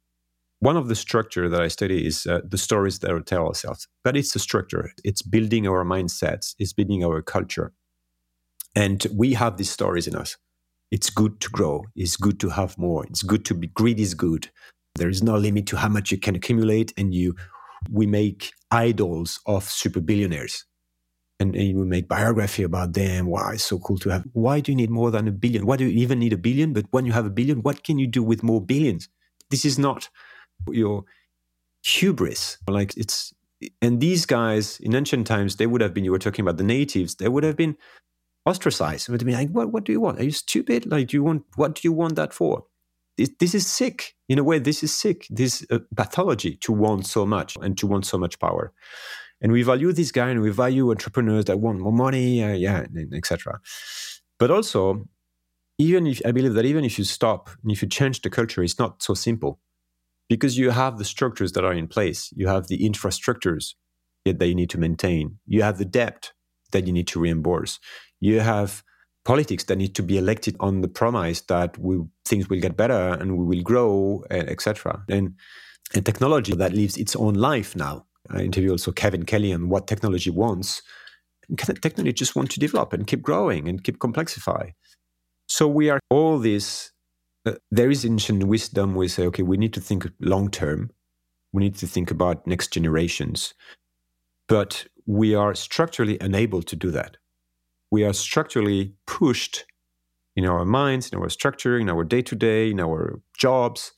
One 0.61 0.77
of 0.77 0.89
the 0.89 0.95
structure 0.95 1.51
that 1.51 1.61
I 1.61 1.69
study 1.69 2.07
is 2.07 2.27
uh, 2.27 2.41
the 2.43 2.57
stories 2.57 3.01
that 3.01 3.13
we 3.13 3.21
tell 3.21 3.47
ourselves. 3.47 3.87
But 4.03 4.17
it's 4.17 4.35
a 4.35 4.39
structure. 4.39 4.91
It's 5.05 5.21
building 5.21 5.69
our 5.69 5.85
mindsets. 5.85 6.55
It's 6.59 6.73
building 6.73 7.05
our 7.05 7.21
culture, 7.21 7.73
and 8.75 9.07
we 9.13 9.35
have 9.35 9.57
these 9.57 9.71
stories 9.71 10.07
in 10.07 10.17
us. 10.17 10.37
It's 10.91 11.11
good 11.11 11.41
to 11.41 11.51
grow. 11.51 11.85
It's 11.95 12.17
good 12.17 12.41
to 12.41 12.49
have 12.51 12.79
more. 12.79 13.05
It's 13.07 13.23
good 13.23 13.45
to 13.47 13.55
be. 13.55 13.67
Greed 13.67 14.01
is 14.01 14.15
good. 14.15 14.51
There 14.95 15.11
is 15.11 15.23
no 15.23 15.37
limit 15.37 15.67
to 15.67 15.77
how 15.77 15.89
much 15.89 16.11
you 16.11 16.19
can 16.19 16.35
accumulate, 16.35 16.93
and 16.97 17.15
you. 17.15 17.35
We 17.91 18.07
make 18.07 18.53
idols 18.71 19.39
of 19.47 19.65
super 19.65 20.01
billionaires 20.01 20.65
and, 21.39 21.55
and 21.55 21.69
you 21.69 21.85
make 21.85 22.09
biography 22.09 22.63
about 22.63 22.95
them. 22.95 23.27
Wow, 23.27 23.51
it's 23.51 23.65
so 23.65 23.79
cool 23.79 23.99
to 23.99 24.11
have. 24.11 24.25
Why 24.33 24.61
do 24.61 24.73
you 24.73 24.77
need 24.77 24.91
more 24.91 25.11
than 25.11 25.29
a 25.29 25.33
billion? 25.33 25.67
Why 25.67 25.77
do 25.77 25.85
you 25.85 25.99
even 26.01 26.19
need 26.19 26.33
a 26.33 26.39
billion? 26.39 26.73
But 26.73 26.87
when 26.91 27.05
you 27.05 27.13
have 27.13 27.27
a 27.27 27.31
billion, 27.31 27.63
what 27.63 27.85
can 27.85 27.99
you 27.99 28.07
do 28.07 28.23
with 28.23 28.43
more 28.43 28.61
billions? 28.61 29.09
This 29.51 29.65
is 29.65 29.79
not 29.79 30.09
your 30.71 31.05
hubris. 31.85 32.59
Like 32.69 32.97
it's, 32.97 33.35
and 33.81 34.01
these 34.01 34.27
guys 34.27 34.81
in 34.81 34.95
ancient 34.95 35.27
times, 35.27 35.57
they 35.57 35.67
would 35.67 35.81
have 35.81 35.95
been. 35.95 36.05
You 36.05 36.13
were 36.13 36.19
talking 36.19 36.43
about 36.43 36.57
the 36.57 36.65
natives. 36.65 37.17
They 37.17 37.29
would 37.29 37.45
have 37.45 37.57
been 37.57 37.77
ostracized. 38.45 39.09
Would 39.09 39.21
have 39.21 39.27
been 39.27 39.35
like, 39.35 39.51
what? 39.51 39.73
What 39.73 39.85
do 39.85 39.93
you 39.93 40.01
want? 40.01 40.19
Are 40.19 40.25
you 40.25 40.31
stupid? 40.31 40.87
Like, 40.87 41.09
do 41.09 41.17
you 41.17 41.23
want? 41.23 41.45
What 41.57 41.75
do 41.75 41.81
you 41.85 41.93
want 41.93 42.17
that 42.17 42.33
for? 42.33 42.65
This, 43.17 43.31
this 43.41 43.55
is 43.55 43.67
sick. 43.67 44.15
In 44.29 44.39
a 44.39 44.45
way, 44.45 44.59
this 44.59 44.83
is 44.83 44.95
sick. 44.95 45.27
This 45.31 45.65
uh, 45.71 45.79
pathology 45.97 46.57
to 46.57 46.73
want 46.73 47.07
so 47.07 47.25
much 47.25 47.57
and 47.63 47.79
to 47.79 47.87
want 47.87 48.05
so 48.05 48.19
much 48.19 48.39
power 48.39 48.73
and 49.41 49.53
we 49.53 49.63
value 49.63 49.93
this 49.93 50.13
guy 50.13 50.31
and 50.31 50.41
we 50.41 50.51
value 50.51 50.91
entrepreneurs 50.91 51.45
that 51.47 51.59
want 51.61 51.79
more 51.79 51.93
money 51.93 52.43
uh, 52.43 52.53
yeah 52.53 52.85
etc 53.13 53.61
but 54.39 54.51
also 54.51 55.07
even 55.79 56.07
if 56.07 56.21
i 56.25 56.33
believe 56.33 56.55
that 56.55 56.65
even 56.65 56.85
if 56.85 56.99
you 56.99 57.05
stop 57.05 57.51
and 57.63 57.71
if 57.71 57.83
you 57.83 57.89
change 57.89 58.23
the 58.23 58.31
culture 58.31 58.63
it's 58.63 58.79
not 58.79 59.03
so 59.03 59.15
simple. 59.15 59.61
Because 60.29 60.59
you 60.59 60.71
have 60.71 60.99
the 60.99 61.05
structures 61.05 61.53
that 61.53 61.65
are 61.65 61.73
in 61.73 61.87
place. 61.87 62.33
You 62.35 62.49
have 62.49 62.67
the 62.67 62.79
infrastructures 62.79 63.75
that 64.25 64.45
you 64.45 64.57
need 64.57 64.71
to 64.71 64.79
maintain. 64.79 65.39
You 65.47 65.63
have 65.63 65.79
the 65.79 65.85
debt 65.85 66.33
that 66.73 66.85
you 66.85 66.93
need 66.93 67.07
to 67.09 67.21
reimburse. 67.21 67.79
You 68.19 68.41
have 68.41 68.83
politics 69.25 69.63
that 69.65 69.77
need 69.77 69.95
to 69.95 70.03
be 70.03 70.19
elected 70.19 70.57
on 70.59 70.81
the 70.81 70.89
promise 70.89 71.43
that 71.43 71.79
we, 71.79 71.99
things 72.25 72.49
will 72.49 72.59
get 72.61 72.77
better 72.77 73.15
and 73.21 73.39
we 73.39 73.45
will 73.45 73.63
grow 73.63 74.25
etc 74.31 75.03
and, 75.09 75.35
and 75.95 76.07
technology 76.07 76.55
that 76.55 76.73
lives 76.73 76.97
its 76.97 77.17
own 77.17 77.35
life 77.35 77.75
now 77.75 78.07
I 78.31 78.43
interview 78.43 78.71
also 78.71 78.93
Kevin 78.93 79.25
Kelly 79.25 79.53
on 79.53 79.69
what 79.69 79.87
technology 79.87 80.31
wants. 80.31 80.83
technology 81.57 82.13
just 82.13 82.35
want 82.35 82.51
to 82.51 82.61
develop 82.61 82.93
and 82.93 83.07
keep 83.07 83.23
growing 83.23 83.69
and 83.69 83.83
keep 83.83 83.99
complexify. 83.99 84.73
So 85.49 85.69
we 85.69 85.91
are 85.91 86.01
all 86.11 86.39
this. 86.39 86.91
Uh, 87.45 87.55
there 87.71 87.91
is 87.91 88.05
ancient 88.05 88.45
wisdom. 88.45 88.95
We 88.95 89.09
say, 89.09 89.27
okay, 89.27 89.43
we 89.43 89.57
need 89.57 89.73
to 89.75 89.81
think 89.81 90.09
long 90.21 90.51
term. 90.51 90.91
We 91.53 91.63
need 91.63 91.77
to 91.77 91.87
think 91.87 92.11
about 92.11 92.47
next 92.47 92.73
generations. 92.73 93.55
But 94.49 94.87
we 95.07 95.35
are 95.35 95.55
structurally 95.55 96.19
unable 96.21 96.63
to 96.63 96.77
do 96.77 96.91
that. 96.91 97.17
We 97.91 98.05
are 98.05 98.13
structurally 98.13 98.95
pushed 99.07 99.65
in 100.35 100.45
our 100.45 100.65
minds, 100.65 101.11
in 101.11 101.19
our 101.19 101.29
structure, 101.29 101.79
in 101.79 101.89
our 101.89 102.05
day 102.05 102.23
to 102.23 102.35
day, 102.35 102.71
in 102.71 102.81
our 102.81 103.21
jobs 103.39 103.93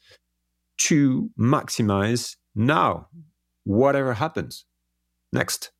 to 0.78 1.30
maximize 1.38 2.36
now 2.54 3.08
whatever 3.68 4.14
happens 4.14 4.64
next. 5.32 5.70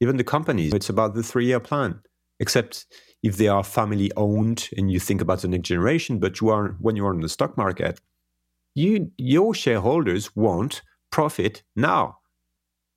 Even 0.00 0.16
the 0.16 0.24
companies, 0.24 0.74
it's 0.74 0.90
about 0.90 1.14
the 1.14 1.22
three 1.22 1.46
year 1.46 1.60
plan, 1.60 2.00
except 2.40 2.86
if 3.22 3.36
they 3.38 3.48
are 3.48 3.64
family 3.64 4.10
owned 4.16 4.68
and 4.76 4.90
you 4.90 5.00
think 5.00 5.20
about 5.22 5.40
the 5.40 5.48
next 5.48 5.68
generation, 5.68 6.18
but 6.18 6.40
you 6.40 6.50
are 6.50 6.76
when 6.80 6.96
you 6.96 7.06
are 7.06 7.14
in 7.14 7.20
the 7.20 7.28
stock 7.28 7.56
market, 7.56 8.00
you 8.74 9.10
your 9.16 9.54
shareholders 9.54 10.34
want 10.36 10.82
profit 11.10 11.62
now. 11.76 12.18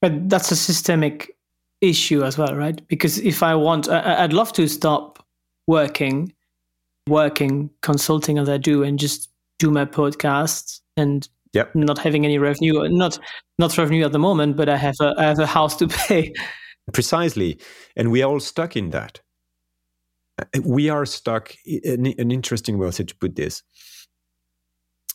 But 0.01 0.29
that's 0.29 0.51
a 0.51 0.55
systemic 0.55 1.37
issue 1.81 2.23
as 2.23 2.37
well, 2.37 2.55
right? 2.55 2.85
Because 2.87 3.19
if 3.19 3.43
I 3.43 3.55
want, 3.55 3.87
I, 3.87 4.21
would 4.23 4.33
love 4.33 4.51
to 4.53 4.67
stop 4.67 5.25
working, 5.67 6.33
working, 7.07 7.69
consulting 7.81 8.37
as 8.37 8.49
I 8.49 8.57
do, 8.57 8.83
and 8.83 8.97
just 8.97 9.29
do 9.59 9.69
my 9.71 9.85
podcasts 9.85 10.81
and 10.97 11.27
Yep. 11.53 11.75
Not 11.75 11.97
having 11.97 12.25
any 12.25 12.37
revenue, 12.37 12.87
not 12.89 13.17
not 13.57 13.77
revenue 13.77 14.05
at 14.05 14.11
the 14.11 14.19
moment, 14.19 14.55
but 14.55 14.69
I 14.69 14.77
have 14.77 14.95
a 15.01 15.13
I 15.17 15.23
have 15.23 15.39
a 15.39 15.47
house 15.47 15.75
to 15.77 15.87
pay. 15.87 16.33
Precisely, 16.93 17.59
and 17.95 18.11
we 18.11 18.21
are 18.21 18.29
all 18.29 18.39
stuck 18.39 18.75
in 18.75 18.91
that. 18.91 19.19
Uh, 20.39 20.45
we 20.63 20.89
are 20.89 21.05
stuck. 21.05 21.55
An, 21.65 22.05
an 22.17 22.31
interesting 22.31 22.77
way 22.77 22.91
to 22.91 23.15
put 23.15 23.35
this. 23.35 23.63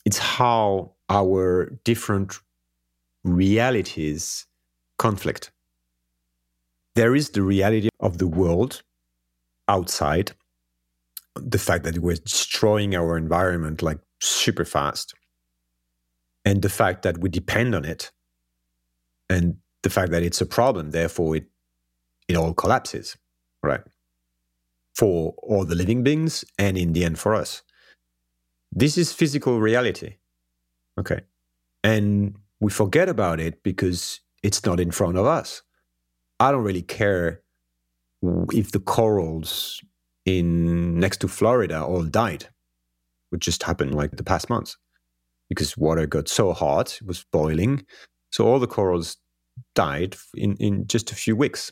It's 0.05 0.17
how 0.17 0.93
our 1.09 1.71
different 1.83 2.39
realities 3.23 4.45
conflict. 4.97 5.51
There 6.95 7.15
is 7.15 7.31
the 7.31 7.41
reality 7.41 7.89
of 7.99 8.19
the 8.19 8.27
world 8.27 8.83
outside, 9.67 10.31
the 11.35 11.57
fact 11.57 11.83
that 11.83 11.99
we're 11.99 12.15
destroying 12.15 12.95
our 12.95 13.17
environment 13.17 13.81
like 13.81 13.99
super 14.21 14.63
fast, 14.63 15.13
and 16.45 16.61
the 16.61 16.69
fact 16.69 17.01
that 17.01 17.17
we 17.17 17.27
depend 17.27 17.75
on 17.75 17.83
it, 17.83 18.11
and 19.29 19.57
the 19.81 19.89
fact 19.89 20.11
that 20.11 20.23
it's 20.23 20.39
a 20.39 20.45
problem, 20.45 20.91
therefore 20.91 21.35
it 21.35 21.47
it 22.27 22.35
all 22.37 22.53
collapses, 22.53 23.17
right? 23.63 23.81
For 24.95 25.33
all 25.39 25.65
the 25.65 25.75
living 25.75 26.03
beings 26.03 26.45
and 26.57 26.77
in 26.77 26.93
the 26.93 27.03
end 27.03 27.19
for 27.19 27.35
us. 27.35 27.61
This 28.71 28.97
is 28.97 29.13
physical 29.13 29.59
reality. 29.59 30.15
Okay. 30.99 31.21
And 31.83 32.35
we 32.59 32.71
forget 32.71 33.09
about 33.09 33.39
it 33.39 33.61
because 33.61 34.21
it's 34.41 34.65
not 34.65 34.79
in 34.79 34.91
front 34.91 35.17
of 35.17 35.25
us. 35.25 35.61
I 36.39 36.51
don't 36.51 36.63
really 36.63 36.81
care 36.81 37.41
if 38.51 38.71
the 38.71 38.79
corals 38.79 39.81
in 40.25 40.99
next 40.99 41.17
to 41.17 41.27
Florida 41.27 41.83
all 41.83 42.03
died, 42.03 42.47
which 43.29 43.45
just 43.45 43.63
happened 43.63 43.93
like 43.93 44.17
the 44.17 44.23
past 44.23 44.49
months 44.49 44.77
because 45.49 45.77
water 45.77 46.05
got 46.05 46.27
so 46.27 46.53
hot, 46.53 46.97
it 47.01 47.07
was 47.07 47.25
boiling. 47.31 47.85
So 48.31 48.45
all 48.45 48.59
the 48.59 48.67
corals 48.67 49.17
died 49.73 50.15
in, 50.35 50.55
in 50.57 50.87
just 50.87 51.11
a 51.11 51.15
few 51.15 51.35
weeks. 51.35 51.71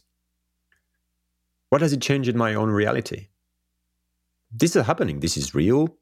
What 1.70 1.80
does 1.80 1.94
it 1.94 2.02
change 2.02 2.28
in 2.28 2.38
my 2.38 2.54
own 2.54 2.70
reality? 2.70 3.30
This 4.52 4.76
is 4.76 4.86
happening. 4.86 5.20
This 5.20 5.38
is 5.38 5.56
real, 5.56 5.98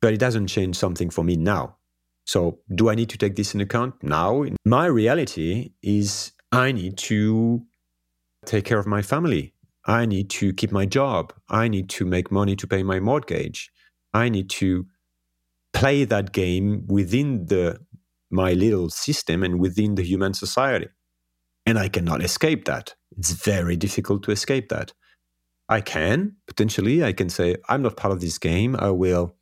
but 0.00 0.14
it 0.14 0.20
doesn't 0.20 0.46
change 0.46 0.76
something 0.76 1.10
for 1.10 1.22
me 1.22 1.36
now. 1.36 1.76
So, 2.24 2.60
do 2.74 2.88
I 2.88 2.94
need 2.94 3.10
to 3.10 3.18
take 3.18 3.36
this 3.36 3.54
in 3.54 3.60
account 3.60 4.02
now? 4.02 4.44
My 4.64 4.86
reality 4.86 5.72
is 5.82 6.32
I 6.52 6.72
need 6.72 6.96
to 6.98 7.62
take 8.46 8.64
care 8.64 8.78
of 8.78 8.86
my 8.86 9.02
family. 9.02 9.52
I 9.86 10.06
need 10.06 10.30
to 10.30 10.52
keep 10.52 10.72
my 10.72 10.86
job. 10.86 11.32
I 11.48 11.68
need 11.68 11.88
to 11.90 12.04
make 12.04 12.30
money 12.30 12.56
to 12.56 12.66
pay 12.66 12.82
my 12.82 13.00
mortgage. 13.00 13.70
I 14.14 14.28
need 14.28 14.48
to 14.50 14.86
play 15.72 16.04
that 16.04 16.32
game 16.32 16.84
within 16.88 17.46
the 17.46 17.78
my 18.30 18.52
little 18.52 18.90
system 18.90 19.42
and 19.42 19.58
within 19.58 19.96
the 19.96 20.02
human 20.02 20.34
society. 20.34 20.88
And 21.66 21.78
I 21.78 21.88
cannot 21.88 22.22
escape 22.22 22.64
that. 22.66 22.94
It's 23.18 23.32
very 23.32 23.76
difficult 23.76 24.22
to 24.24 24.30
escape 24.30 24.68
that. 24.68 24.92
I 25.68 25.80
can 25.80 26.36
potentially 26.46 27.04
I 27.04 27.12
can 27.12 27.28
say 27.28 27.56
I'm 27.68 27.82
not 27.82 27.96
part 27.96 28.12
of 28.12 28.20
this 28.20 28.38
game. 28.38 28.76
I 28.76 28.90
will 28.90 29.36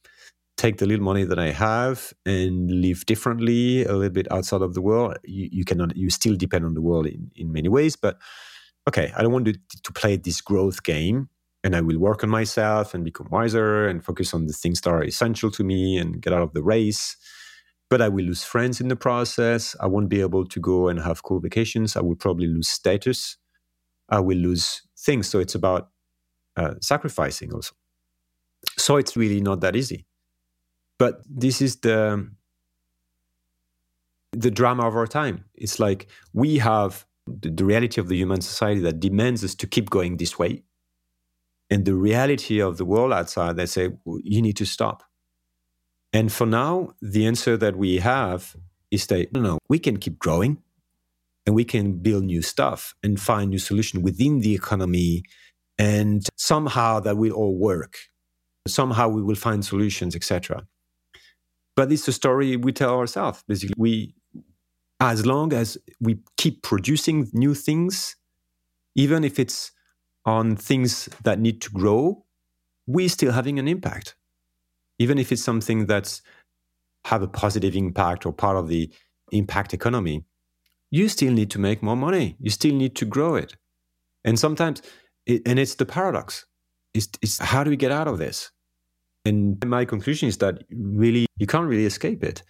take 0.59 0.79
the 0.79 0.87
little 0.87 1.05
money 1.05 1.25
that 1.25 1.39
I 1.39 1.53
have 1.53 2.13
and 2.27 2.69
live 2.69 3.07
differently, 3.07 3.85
a 3.85 3.93
little 3.93 4.11
bit 4.11 4.31
outside 4.31 4.61
of 4.61 4.75
the 4.75 4.83
world. 4.83 5.17
You, 5.25 5.49
you 5.53 5.65
cannot, 5.65 5.97
you 5.97 6.11
still 6.11 6.35
depend 6.35 6.67
on 6.67 6.75
the 6.75 6.83
world 6.83 7.07
in, 7.07 7.31
in 7.37 7.53
many 7.53 7.69
ways, 7.69 7.95
but 7.95 8.19
okay, 8.89 9.13
I 9.17 9.23
don't 9.23 9.33
want 9.33 9.45
to, 9.47 9.53
to 9.53 9.93
play 9.93 10.17
this 10.17 10.41
growth 10.41 10.83
game 10.83 11.29
and 11.65 11.75
I 11.75 11.81
will 11.81 11.99
work 11.99 12.23
on 12.23 12.31
myself 12.31 12.95
and 12.95 13.05
become 13.05 13.29
wiser 13.31 13.87
and 13.89 14.05
focus 14.05 14.33
on 14.33 14.47
the 14.47 14.53
things 14.53 14.81
that 14.83 14.91
are 14.91 15.05
essential 15.05 15.51
to 15.53 15.65
me 15.65 15.99
and 15.99 16.21
get 16.21 16.33
out 16.33 16.43
of 16.43 16.53
the 16.53 16.63
race. 16.63 17.17
But 17.91 18.03
I 18.03 18.09
will 18.09 18.25
lose 18.25 18.45
friends 18.45 18.81
in 18.81 18.89
the 18.89 18.97
process. 18.97 19.75
I 19.81 19.87
won't 19.87 20.09
be 20.09 20.21
able 20.21 20.47
to 20.47 20.61
go 20.61 20.89
and 20.89 21.01
have 21.01 21.23
cool 21.23 21.41
vacations. 21.41 21.97
I 21.97 22.01
will 22.01 22.17
probably 22.17 22.47
lose 22.47 22.69
status. 22.69 23.39
I 24.09 24.21
will 24.21 24.37
lose 24.37 24.83
things. 24.97 25.29
So 25.29 25.39
it's 25.39 25.55
about 25.55 25.89
uh, 26.57 26.75
sacrificing 26.81 27.53
also. 27.53 27.75
So 28.77 28.97
it's 28.97 29.17
really 29.17 29.41
not 29.41 29.61
that 29.61 29.75
easy. 29.75 30.07
But 30.99 31.23
this 31.29 31.63
is 31.63 31.77
the 31.77 32.29
the 34.33 34.51
drama 34.51 34.87
of 34.87 34.95
our 34.95 35.07
time. 35.07 35.45
It's 35.55 35.79
like 35.79 36.09
we 36.35 36.59
have 36.59 37.07
the, 37.27 37.51
the 37.51 37.65
reality 37.65 38.01
of 38.01 38.09
the 38.09 38.17
human 38.17 38.41
society 38.41 38.81
that 38.83 39.01
demands 39.01 39.43
us 39.43 39.55
to 39.57 39.67
keep 39.67 39.91
going 39.91 40.17
this 40.17 40.39
way, 40.39 40.63
and 41.71 41.85
the 41.85 41.95
reality 41.95 42.61
of 42.61 42.77
the 42.79 42.85
world 42.85 43.13
outside 43.13 43.57
they 43.57 43.67
say 43.67 43.91
you 44.23 44.43
need 44.43 44.57
to 44.57 44.67
stop. 44.67 45.03
And 46.13 46.33
for 46.33 46.47
now, 46.47 46.95
the 47.03 47.27
answer 47.27 47.57
that 47.59 47.77
we 47.77 47.99
have 47.99 48.57
is 48.91 49.07
that 49.09 49.33
no, 49.33 49.41
no, 49.41 49.59
we 49.69 49.79
can 49.79 49.99
keep 49.99 50.19
growing, 50.19 50.59
and 51.47 51.55
we 51.55 51.65
can 51.65 51.99
build 51.99 52.25
new 52.25 52.43
stuff 52.43 52.95
and 53.03 53.21
find 53.21 53.51
new 53.51 53.59
solution 53.59 54.03
within 54.03 54.41
the 54.41 54.55
economy, 54.55 55.23
and 55.79 56.27
somehow 56.37 57.01
that 57.01 57.17
will 57.17 57.33
all 57.33 57.57
work. 57.59 57.99
Somehow 58.67 59.09
we 59.09 59.23
will 59.23 59.35
find 59.35 59.65
solutions, 59.65 60.15
etc 60.17 60.67
but 61.79 61.93
it's 61.93 62.09
a 62.09 62.13
story 62.13 62.57
we 62.57 62.73
tell 62.73 62.99
ourselves. 62.99 63.45
Basically, 63.47 63.73
we, 63.79 64.13
as 64.99 65.25
long 65.25 65.53
as 65.53 65.79
we 66.01 66.19
keep 66.37 66.61
producing 66.65 67.29
new 67.33 67.55
things, 67.55 68.17
even 68.97 69.23
if 69.23 69.39
it's 69.39 69.71
on 70.29 70.57
things 70.57 71.09
that 71.25 71.41
need 71.41 71.63
to 71.63 71.71
grow, 71.71 72.23
we're 72.87 73.09
still 73.09 73.33
having 73.33 73.59
an 73.59 73.67
impact. 73.67 74.15
Even 74.99 75.19
if 75.19 75.33
it's 75.33 75.43
something 75.43 75.87
that's 75.87 76.21
have 77.07 77.23
a 77.23 77.29
positive 77.29 77.75
impact 77.75 78.27
or 78.27 78.33
part 78.33 78.57
of 78.57 78.69
the 78.69 78.91
impact 79.33 79.73
economy, 79.73 80.25
you 80.91 81.09
still 81.09 81.33
need 81.33 81.51
to 81.51 81.59
make 81.59 81.83
more 81.83 81.97
money. 81.97 82.37
You 82.41 82.51
still 82.51 82.75
need 82.75 82.95
to 82.97 83.07
grow 83.07 83.37
it. 83.37 83.57
And 84.23 84.39
sometimes, 84.39 84.83
it, 85.25 85.41
and 85.47 85.59
it's 85.59 85.77
the 85.77 85.87
paradox. 85.87 86.45
It's, 86.93 87.09
it's 87.23 87.39
how 87.39 87.65
do 87.65 87.71
we 87.71 87.77
get 87.77 87.93
out 87.93 88.09
of 88.09 88.19
this? 88.19 88.51
And 89.25 89.65
my 89.65 89.87
conclusion 89.87 90.29
is 90.29 90.37
that 90.39 90.65
really 90.71 91.27
you 91.39 91.47
can't 91.47 91.69
really 91.69 91.87
escape 91.87 92.23
it. 92.23 92.43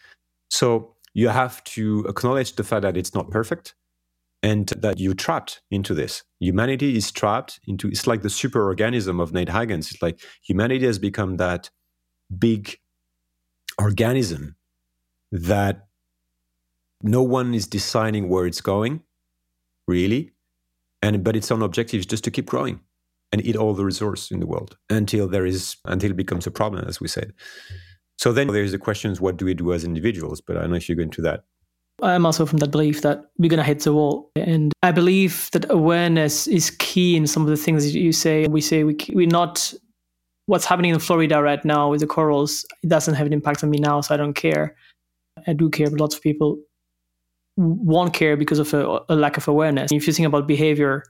So 0.51 0.97
you 1.15 1.29
have 1.29 1.63
to 1.75 2.05
acknowledge 2.09 2.57
the 2.57 2.65
fact 2.65 2.83
that 2.83 2.97
it's 2.97 3.15
not 3.15 3.31
perfect 3.31 3.75
and 4.43 4.69
that 4.69 5.01
you're 5.01 5.15
trapped 5.15 5.63
into 5.71 5.95
this. 5.95 6.23
Humanity 6.41 6.97
is 6.97 7.11
trapped 7.11 7.61
into 7.67 7.89
it's 7.89 8.07
like 8.07 8.23
the 8.23 8.31
super 8.31 8.65
organism 8.65 9.21
of 9.21 9.33
Nate 9.33 9.49
Hagens. 9.49 9.93
It's 9.93 10.03
like 10.03 10.21
humanity 10.43 10.87
has 10.87 10.99
become 10.99 11.37
that 11.37 11.71
big 12.37 12.79
organism 13.79 14.57
that 15.33 15.87
no 17.03 17.23
one 17.23 17.55
is 17.55 17.67
deciding 17.67 18.29
where 18.29 18.47
it's 18.47 18.61
going, 18.61 19.03
really. 19.87 20.33
And 21.03 21.23
but 21.23 21.37
its 21.37 21.51
own 21.51 21.63
objective 21.63 22.01
is 22.01 22.07
just 22.07 22.25
to 22.25 22.31
keep 22.31 22.47
growing 22.47 22.81
and 23.31 23.45
eat 23.45 23.57
all 23.57 23.75
the 23.75 23.85
resource 23.85 24.31
in 24.31 24.41
the 24.41 24.47
world 24.47 24.77
until 24.91 25.29
there 25.29 25.47
is 25.47 25.77
until 25.85 26.11
it 26.11 26.17
becomes 26.17 26.47
a 26.47 26.51
problem, 26.51 26.85
as 26.89 27.01
we 27.01 27.09
said. 27.09 27.33
So 28.17 28.33
then 28.33 28.49
there's 28.49 28.73
the 28.73 28.79
questions: 28.79 29.21
What 29.21 29.37
do 29.37 29.45
we 29.45 29.55
do 29.55 29.73
as 29.73 29.85
individuals? 29.85 30.41
But 30.41 30.57
I 30.57 30.63
don't 30.63 30.71
know 30.71 30.77
if 30.77 30.89
you 30.89 30.97
go 30.97 31.03
into 31.03 31.23
that. 31.23 31.45
I'm 32.03 32.25
also 32.27 32.47
from 32.47 32.59
that 32.59 32.71
belief 32.71 33.03
that 33.03 33.25
we're 33.39 33.51
going 33.51 33.59
to 33.59 33.65
hit 33.65 33.81
the 33.81 33.93
wall. 33.93 34.31
And 34.37 34.73
I 34.83 34.93
believe 34.93 35.51
that 35.53 35.71
awareness 35.71 36.47
is 36.47 36.71
key 36.71 37.17
in 37.17 37.27
some 37.27 37.43
of 37.43 37.49
the 37.49 37.57
things 37.57 37.85
that 37.85 37.99
you 37.99 38.13
say. 38.13 38.47
We 38.47 38.61
say 38.61 38.85
we, 38.85 38.97
we're 39.11 39.27
not, 39.27 39.73
what's 40.47 40.65
happening 40.65 40.93
in 40.93 40.99
Florida 41.01 41.43
right 41.43 41.65
now 41.65 41.91
with 41.91 42.01
the 42.01 42.07
corals, 42.07 42.65
it 42.83 42.89
doesn't 42.89 43.15
have 43.15 43.27
an 43.27 43.33
impact 43.33 43.65
on 43.65 43.71
me 43.71 43.79
now, 43.79 44.01
so 44.01 44.15
I 44.15 44.17
don't 44.17 44.35
care. 44.35 44.77
I 45.47 45.53
do 45.53 45.71
care, 45.71 45.91
but 45.91 46.01
lots 46.01 46.15
of 46.15 46.23
people 46.23 46.59
won't 47.57 48.15
care 48.15 48.37
because 48.37 48.59
of 48.61 48.73
a, 48.75 49.01
a 49.09 49.17
lack 49.17 49.37
of 49.37 49.49
awareness. 49.49 49.91
If 49.91 50.07
you 50.07 50.13
think 50.13 50.27
about 50.27 50.47
behavior, 50.47 51.05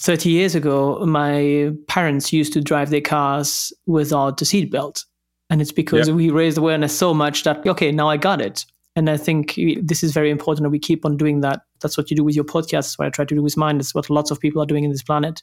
30 0.00 0.30
years 0.30 0.54
ago, 0.54 1.04
my 1.06 1.72
parents 1.88 2.32
used 2.32 2.52
to 2.52 2.60
drive 2.60 2.90
their 2.90 3.00
cars 3.00 3.72
without 3.86 4.38
the 4.38 4.44
seatbelt. 4.44 5.04
And 5.50 5.60
it's 5.60 5.72
because 5.72 6.10
we 6.10 6.30
raised 6.30 6.58
awareness 6.58 6.96
so 6.96 7.14
much 7.14 7.44
that, 7.44 7.66
okay, 7.66 7.90
now 7.90 8.08
I 8.08 8.16
got 8.16 8.40
it. 8.40 8.64
And 8.98 9.08
I 9.08 9.16
think 9.16 9.54
this 9.80 10.02
is 10.02 10.12
very 10.12 10.28
important 10.28 10.64
that 10.64 10.70
we 10.70 10.78
keep 10.80 11.04
on 11.04 11.16
doing 11.16 11.40
that. 11.42 11.60
That's 11.80 11.96
what 11.96 12.10
you 12.10 12.16
do 12.16 12.24
with 12.24 12.34
your 12.34 12.44
podcast. 12.44 12.70
That's 12.70 12.98
what 12.98 13.06
I 13.06 13.10
try 13.10 13.24
to 13.24 13.34
do 13.34 13.42
with 13.42 13.56
mine. 13.56 13.78
That's 13.78 13.94
what 13.94 14.10
lots 14.10 14.32
of 14.32 14.40
people 14.40 14.60
are 14.60 14.66
doing 14.66 14.82
in 14.82 14.90
this 14.90 15.04
planet. 15.04 15.40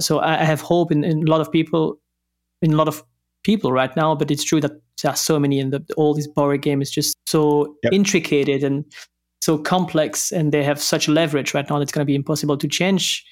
So 0.00 0.20
I 0.20 0.36
have 0.38 0.62
hope 0.62 0.90
in, 0.90 1.04
in 1.04 1.28
a 1.28 1.30
lot 1.30 1.42
of 1.42 1.52
people, 1.52 2.00
in 2.62 2.72
a 2.72 2.76
lot 2.76 2.88
of 2.88 3.04
people 3.42 3.72
right 3.72 3.94
now. 3.94 4.14
But 4.14 4.30
it's 4.30 4.42
true 4.42 4.62
that 4.62 4.72
there 5.02 5.12
are 5.12 5.16
so 5.16 5.38
many, 5.38 5.60
and 5.60 5.70
the, 5.70 5.84
all 5.98 6.14
this 6.14 6.26
board 6.26 6.62
game 6.62 6.80
is 6.80 6.90
just 6.90 7.14
so 7.28 7.76
yep. 7.82 7.92
intricate 7.92 8.64
and 8.64 8.86
so 9.42 9.58
complex, 9.58 10.32
and 10.32 10.50
they 10.50 10.64
have 10.64 10.80
such 10.80 11.06
leverage 11.06 11.52
right 11.52 11.68
now. 11.68 11.80
It's 11.82 11.92
going 11.92 12.06
to 12.06 12.10
be 12.10 12.14
impossible 12.14 12.56
to 12.56 12.66
change 12.66 13.22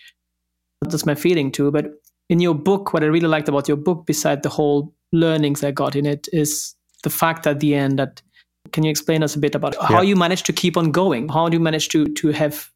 that's 0.91 1.07
my 1.07 1.15
feeling 1.15 1.53
too. 1.53 1.71
But 1.71 1.87
in 2.29 2.41
your 2.41 2.55
book, 2.55 2.93
what 2.93 3.03
I 3.03 3.07
really 3.07 3.29
liked 3.29 3.49
about 3.49 3.69
your 3.69 3.77
book, 3.77 4.07
beside 4.07 4.43
the 4.43 4.49
whole 4.49 4.95
learnings 5.13 5.63
I 5.63 5.71
got 5.71 5.97
in 5.97 6.07
it, 6.07 6.29
is 6.33 6.75
the 7.03 7.11
fact 7.11 7.47
at 7.47 7.61
the 7.61 7.75
end 7.75 7.99
that 7.99 8.23
can 8.73 8.85
you 8.85 8.91
explain 8.91 9.23
us 9.23 9.35
a 9.35 9.39
bit 9.39 9.55
about 9.55 9.77
how 9.77 10.01
you 10.03 10.17
manage 10.17 10.43
to 10.45 10.53
keep 10.53 10.77
on 10.77 10.91
going? 10.91 11.29
How 11.29 11.49
do 11.49 11.57
you 11.57 11.63
manage 11.63 11.89
to 11.91 12.07
to 12.07 12.33
have 12.33 12.71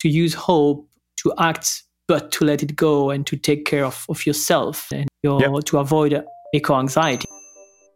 to 0.00 0.08
use 0.08 0.34
hope 0.34 0.88
to 1.18 1.32
act, 1.38 1.82
but 2.08 2.32
to 2.32 2.44
let 2.44 2.62
it 2.62 2.76
go 2.76 3.10
and 3.10 3.26
to 3.26 3.36
take 3.36 3.64
care 3.64 3.84
of, 3.84 4.06
of 4.08 4.26
yourself 4.26 4.90
and 4.92 5.08
your, 5.22 5.40
yep. 5.40 5.64
to 5.64 5.78
avoid 5.78 6.24
eco 6.54 6.78
anxiety? 6.78 7.26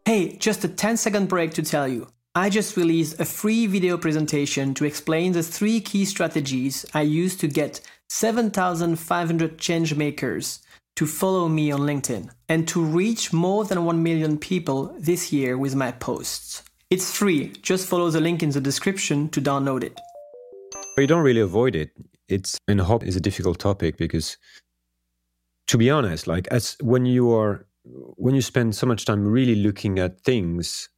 Hey, 0.04 0.36
just 0.36 0.64
a 0.64 0.68
10 0.68 0.98
second 0.98 1.28
break 1.28 1.52
to 1.54 1.62
tell 1.62 1.88
you. 1.88 2.08
I 2.34 2.50
just 2.50 2.76
released 2.76 3.20
a 3.20 3.24
free 3.24 3.66
video 3.66 3.96
presentation 3.96 4.74
to 4.74 4.84
explain 4.84 5.32
the 5.32 5.42
three 5.42 5.80
key 5.80 6.04
strategies 6.04 6.84
I 6.92 7.02
use 7.02 7.36
to 7.36 7.46
get 7.46 7.80
7,500 8.08 9.56
change 9.56 9.94
makers 9.94 10.58
to 10.96 11.06
follow 11.06 11.48
me 11.48 11.70
on 11.70 11.80
LinkedIn 11.80 12.30
and 12.48 12.66
to 12.68 12.82
reach 12.82 13.32
more 13.32 13.64
than 13.64 13.84
1 13.84 14.02
million 14.02 14.36
people 14.36 14.94
this 14.98 15.32
year 15.32 15.56
with 15.56 15.74
my 15.74 15.92
posts. 15.92 16.62
It's 16.90 17.16
free. 17.16 17.52
Just 17.62 17.88
follow 17.88 18.10
the 18.10 18.20
link 18.20 18.42
in 18.42 18.50
the 18.50 18.60
description 18.60 19.28
to 19.30 19.40
download 19.40 19.82
it. 19.82 19.98
But 20.94 21.02
you 21.02 21.06
don't 21.06 21.24
really 21.24 21.40
avoid 21.40 21.74
it. 21.74 21.90
It's 22.28 22.58
and 22.68 22.80
hope 22.80 23.04
is 23.04 23.16
a 23.16 23.20
difficult 23.20 23.58
topic 23.58 23.96
because 23.96 24.36
to 25.66 25.78
be 25.78 25.90
honest, 25.90 26.26
like 26.26 26.46
as 26.48 26.76
when 26.80 27.06
you 27.06 27.32
are 27.32 27.66
when 27.84 28.34
you 28.34 28.42
spend 28.42 28.74
so 28.74 28.86
much 28.86 29.04
time 29.04 29.26
really 29.26 29.54
looking 29.54 29.98
at 29.98 30.20
things, 30.20 30.88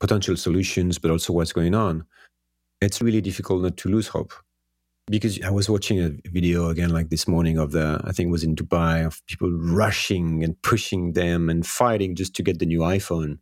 potential 0.00 0.36
solutions, 0.36 0.98
but 0.98 1.10
also 1.10 1.32
what's 1.32 1.52
going 1.52 1.74
on, 1.74 2.06
it's 2.80 3.02
really 3.02 3.20
difficult 3.20 3.62
not 3.62 3.76
to 3.78 3.88
lose 3.88 4.08
hope. 4.08 4.32
Because 5.08 5.40
I 5.42 5.50
was 5.50 5.70
watching 5.70 6.00
a 6.00 6.10
video 6.30 6.68
again, 6.68 6.90
like 6.90 7.10
this 7.10 7.28
morning, 7.28 7.58
of 7.58 7.70
the, 7.70 8.00
I 8.04 8.10
think 8.10 8.28
it 8.28 8.32
was 8.32 8.42
in 8.42 8.56
Dubai, 8.56 9.06
of 9.06 9.24
people 9.26 9.52
rushing 9.52 10.42
and 10.42 10.60
pushing 10.62 11.12
them 11.12 11.48
and 11.48 11.64
fighting 11.64 12.16
just 12.16 12.34
to 12.36 12.42
get 12.42 12.58
the 12.58 12.66
new 12.66 12.80
iPhone. 12.80 13.38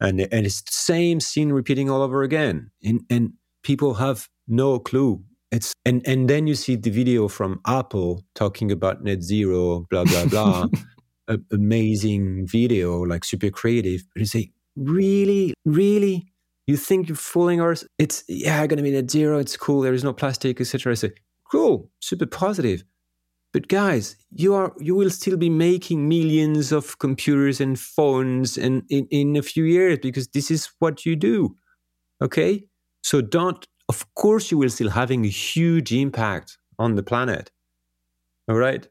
And, 0.00 0.20
and 0.20 0.46
it's 0.46 0.62
the 0.62 0.72
same 0.72 1.20
scene 1.20 1.52
repeating 1.52 1.90
all 1.90 2.02
over 2.02 2.22
again. 2.22 2.70
And, 2.82 3.00
and 3.10 3.32
people 3.62 3.94
have 3.94 4.28
no 4.46 4.78
clue. 4.78 5.22
It's, 5.52 5.72
and, 5.84 6.06
and 6.06 6.28
then 6.28 6.46
you 6.46 6.54
see 6.54 6.76
the 6.76 6.90
video 6.90 7.28
from 7.28 7.60
Apple 7.66 8.22
talking 8.34 8.70
about 8.70 9.02
net 9.02 9.22
zero, 9.22 9.86
blah, 9.90 10.04
blah, 10.04 10.26
blah. 10.26 10.66
a, 11.28 11.38
amazing 11.52 12.46
video, 12.46 13.02
like 13.02 13.24
super 13.24 13.50
creative. 13.50 14.04
But 14.14 14.20
you 14.20 14.26
say, 14.26 14.52
really, 14.76 15.54
really? 15.64 16.32
You 16.66 16.76
think 16.76 17.08
you're 17.08 17.16
fooling 17.16 17.60
us? 17.60 17.84
It's 17.98 18.24
yeah, 18.28 18.66
gonna 18.66 18.82
be 18.82 18.90
net 18.90 19.10
zero. 19.10 19.38
It's 19.38 19.56
cool. 19.56 19.82
There 19.82 19.94
is 19.94 20.04
no 20.04 20.12
plastic, 20.12 20.60
etc. 20.60 20.92
I 20.92 20.94
say, 20.94 21.12
cool, 21.50 21.90
super 22.00 22.26
positive. 22.26 22.84
But 23.56 23.68
guys, 23.68 24.16
you 24.30 24.52
are 24.52 24.74
you 24.78 24.94
will 24.94 25.08
still 25.08 25.38
be 25.38 25.48
making 25.48 26.06
millions 26.06 26.72
of 26.72 26.98
computers 26.98 27.58
and 27.58 27.80
phones 27.80 28.58
and 28.58 28.82
in, 28.90 29.06
in 29.10 29.34
a 29.34 29.40
few 29.40 29.64
years 29.64 29.98
because 30.02 30.28
this 30.28 30.50
is 30.50 30.68
what 30.78 31.06
you 31.06 31.16
do. 31.16 31.56
Okay? 32.20 32.66
So 33.02 33.22
don't 33.22 33.66
of 33.88 34.04
course 34.14 34.50
you 34.50 34.58
will 34.58 34.68
still 34.68 34.90
having 34.90 35.24
a 35.24 35.30
huge 35.30 35.90
impact 35.90 36.58
on 36.78 36.96
the 36.96 37.02
planet. 37.02 37.50
All 38.46 38.56
right? 38.56 38.86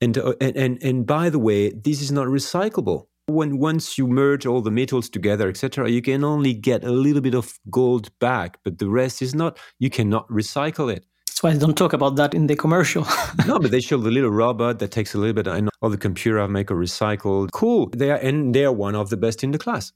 And, 0.00 0.18
uh, 0.18 0.34
and, 0.40 0.56
and, 0.56 0.82
and 0.82 1.06
by 1.06 1.30
the 1.30 1.38
way, 1.38 1.70
this 1.70 2.02
is 2.02 2.10
not 2.10 2.26
recyclable. 2.26 3.06
When 3.26 3.60
once 3.60 3.98
you 3.98 4.08
merge 4.08 4.46
all 4.46 4.62
the 4.62 4.72
metals 4.72 5.08
together, 5.08 5.48
etc., 5.48 5.88
you 5.90 6.02
can 6.02 6.24
only 6.24 6.54
get 6.54 6.82
a 6.82 6.90
little 6.90 7.22
bit 7.22 7.36
of 7.36 7.56
gold 7.70 8.10
back, 8.18 8.58
but 8.64 8.78
the 8.78 8.88
rest 8.88 9.22
is 9.22 9.32
not. 9.32 9.60
You 9.78 9.90
cannot 9.90 10.28
recycle 10.28 10.92
it. 10.92 11.06
That's 11.38 11.44
why 11.44 11.52
they 11.52 11.64
don't 11.64 11.78
talk 11.78 11.92
about 11.92 12.16
that 12.16 12.34
in 12.34 12.48
the 12.48 12.56
commercial. 12.56 13.06
no, 13.46 13.60
but 13.60 13.70
they 13.70 13.78
show 13.78 13.96
the 13.96 14.10
little 14.10 14.28
robot 14.28 14.80
that 14.80 14.90
takes 14.90 15.14
a 15.14 15.18
little 15.18 15.34
bit. 15.34 15.46
I 15.46 15.62
all 15.80 15.88
the 15.88 15.96
computer 15.96 16.40
I 16.40 16.48
make 16.48 16.68
a 16.68 16.74
recycled. 16.74 17.52
Cool. 17.52 17.90
They 17.90 18.10
are 18.10 18.16
and 18.16 18.52
they 18.52 18.64
are 18.64 18.72
one 18.72 18.96
of 18.96 19.08
the 19.08 19.16
best 19.16 19.44
in 19.44 19.52
the 19.52 19.58
class. 19.58 19.92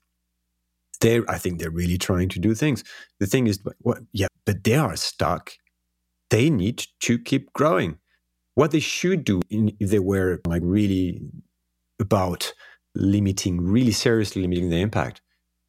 They, 1.00 1.20
I 1.28 1.38
think, 1.38 1.58
they're 1.58 1.72
really 1.72 1.98
trying 1.98 2.28
to 2.28 2.38
do 2.38 2.54
things. 2.54 2.84
The 3.18 3.26
thing 3.26 3.48
is, 3.48 3.58
what? 3.80 4.02
Yeah, 4.12 4.28
but 4.44 4.62
they 4.62 4.76
are 4.76 4.94
stuck. 4.94 5.54
They 6.30 6.48
need 6.48 6.86
to 7.00 7.18
keep 7.18 7.52
growing. 7.54 7.98
What 8.54 8.70
they 8.70 8.78
should 8.78 9.24
do 9.24 9.40
in, 9.50 9.76
if 9.80 9.90
they 9.90 9.98
were 9.98 10.40
like 10.46 10.62
really 10.64 11.22
about 11.98 12.54
limiting, 12.94 13.60
really 13.60 13.90
seriously 13.90 14.42
limiting 14.42 14.70
the 14.70 14.80
impact, 14.80 15.22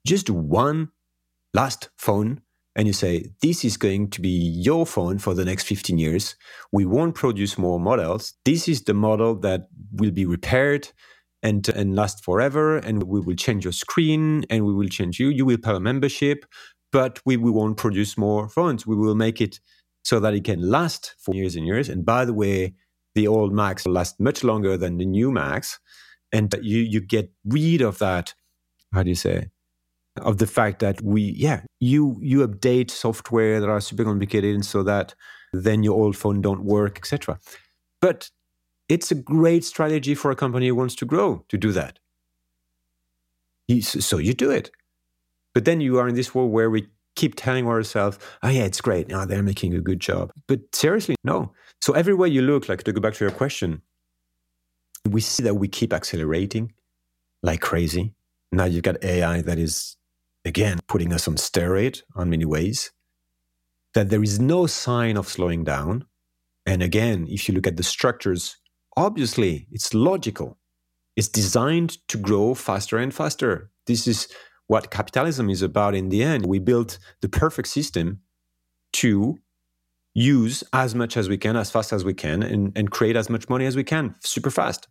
just 0.05 0.29
one 0.29 0.91
last 1.51 1.89
phone 1.97 2.42
and 2.75 2.87
you 2.87 2.93
say, 2.93 3.25
this 3.41 3.63
is 3.63 3.77
going 3.77 4.09
to 4.11 4.21
be 4.21 4.29
your 4.29 4.85
phone 4.85 5.19
for 5.19 5.33
the 5.33 5.45
next 5.45 5.65
15 5.65 5.97
years. 5.97 6.35
We 6.71 6.85
won't 6.85 7.13
produce 7.13 7.57
more 7.57 7.79
models. 7.79 8.33
This 8.45 8.67
is 8.67 8.83
the 8.83 8.95
model 8.95 9.35
that 9.41 9.67
will 9.91 10.11
be 10.11 10.25
repaired 10.25 10.89
and, 11.43 11.67
and 11.69 11.95
last 11.95 12.23
forever. 12.23 12.77
And 12.77 13.03
we 13.03 13.19
will 13.19 13.35
change 13.35 13.63
your 13.63 13.73
screen 13.73 14.45
and 14.49 14.65
we 14.65 14.73
will 14.73 14.87
change 14.87 15.19
you. 15.19 15.29
You 15.29 15.45
will 15.45 15.57
pay 15.57 15.75
a 15.75 15.79
membership, 15.79 16.45
but 16.91 17.19
we, 17.25 17.37
we 17.37 17.51
won't 17.51 17.77
produce 17.77 18.17
more 18.17 18.49
phones. 18.49 18.87
We 18.87 18.95
will 18.95 19.15
make 19.15 19.39
it 19.39 19.59
so 20.03 20.19
that 20.19 20.33
it 20.33 20.43
can 20.43 20.67
last 20.67 21.15
for 21.19 21.35
years 21.35 21.55
and 21.55 21.67
years. 21.67 21.89
And 21.89 22.03
by 22.03 22.25
the 22.25 22.33
way, 22.33 22.73
the 23.13 23.27
old 23.27 23.53
Macs 23.53 23.85
last 23.85 24.19
much 24.19 24.43
longer 24.43 24.77
than 24.77 24.97
the 24.97 25.05
new 25.05 25.31
Macs. 25.31 25.79
And 26.31 26.53
you, 26.63 26.79
you 26.79 26.99
get 26.99 27.31
rid 27.45 27.81
of 27.81 27.99
that, 27.99 28.33
how 28.91 29.03
do 29.03 29.09
you 29.09 29.15
say, 29.15 29.49
of 30.17 30.37
the 30.37 30.47
fact 30.47 30.79
that 30.79 31.01
we, 31.01 31.21
yeah, 31.21 31.61
you, 31.79 32.17
you 32.21 32.47
update 32.47 32.91
software 32.91 33.59
that 33.59 33.69
are 33.69 33.81
super 33.81 34.03
complicated 34.03 34.53
and 34.53 34.65
so 34.65 34.83
that 34.83 35.15
then 35.53 35.83
your 35.83 35.95
old 35.95 36.15
phone 36.15 36.41
don't 36.41 36.63
work, 36.63 36.97
etc. 36.97 37.39
But 38.01 38.29
it's 38.89 39.11
a 39.11 39.15
great 39.15 39.63
strategy 39.63 40.13
for 40.15 40.31
a 40.31 40.35
company 40.35 40.67
who 40.67 40.75
wants 40.75 40.95
to 40.95 41.05
grow 41.05 41.45
to 41.49 41.57
do 41.57 41.71
that. 41.71 41.99
So 43.81 44.17
you 44.17 44.33
do 44.33 44.51
it. 44.51 44.71
But 45.53 45.65
then 45.65 45.81
you 45.81 45.99
are 45.99 46.07
in 46.07 46.15
this 46.15 46.35
world 46.35 46.51
where 46.51 46.69
we 46.69 46.87
keep 47.15 47.35
telling 47.35 47.67
ourselves, 47.67 48.17
oh, 48.41 48.49
yeah, 48.49 48.63
it's 48.63 48.81
great. 48.81 49.07
Now 49.07 49.25
they're 49.25 49.43
making 49.43 49.73
a 49.73 49.79
good 49.79 49.99
job. 49.99 50.31
But 50.47 50.61
seriously, 50.73 51.15
no. 51.23 51.53
So 51.81 51.93
everywhere 51.93 52.27
you 52.27 52.41
look, 52.41 52.69
like 52.69 52.83
to 52.83 52.91
go 52.91 53.01
back 53.01 53.13
to 53.15 53.23
your 53.23 53.31
question, 53.31 53.81
we 55.09 55.21
see 55.21 55.43
that 55.43 55.55
we 55.55 55.67
keep 55.67 55.93
accelerating 55.93 56.73
like 57.41 57.61
crazy. 57.61 58.13
Now 58.51 58.65
you've 58.65 58.83
got 58.83 59.03
AI 59.03 59.41
that 59.41 59.59
is, 59.59 59.95
again, 60.45 60.79
putting 60.87 61.13
us 61.13 61.27
on 61.27 61.35
steroid 61.35 62.01
on 62.15 62.29
many 62.29 62.45
ways, 62.45 62.91
that 63.93 64.09
there 64.09 64.23
is 64.23 64.39
no 64.39 64.65
sign 64.67 65.17
of 65.17 65.27
slowing 65.27 65.63
down. 65.63 66.05
And 66.65 66.81
again, 66.81 67.27
if 67.29 67.47
you 67.47 67.55
look 67.55 67.67
at 67.67 67.77
the 67.77 67.83
structures, 67.83 68.57
obviously 68.97 69.67
it's 69.71 69.93
logical. 69.93 70.57
It's 71.15 71.27
designed 71.27 71.97
to 72.07 72.17
grow 72.17 72.55
faster 72.55 72.97
and 72.97 73.13
faster. 73.13 73.69
This 73.85 74.07
is 74.07 74.27
what 74.67 74.91
capitalism 74.91 75.49
is 75.49 75.61
about 75.61 75.93
in 75.93 76.09
the 76.09 76.23
end. 76.23 76.45
We 76.45 76.59
built 76.59 76.97
the 77.21 77.29
perfect 77.29 77.67
system 77.67 78.21
to 78.93 79.37
use 80.13 80.63
as 80.73 80.95
much 80.95 81.17
as 81.17 81.27
we 81.27 81.37
can, 81.37 81.55
as 81.55 81.71
fast 81.71 81.91
as 81.91 82.05
we 82.05 82.13
can, 82.13 82.43
and, 82.43 82.71
and 82.75 82.91
create 82.91 83.15
as 83.15 83.29
much 83.29 83.49
money 83.49 83.65
as 83.65 83.75
we 83.75 83.83
can 83.83 84.15
super 84.21 84.49
fast. 84.49 84.87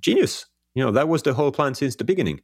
Genius. 0.00 0.46
You 0.74 0.84
know, 0.84 0.92
that 0.92 1.08
was 1.08 1.22
the 1.22 1.34
whole 1.34 1.50
plan 1.50 1.74
since 1.74 1.96
the 1.96 2.04
beginning. 2.04 2.40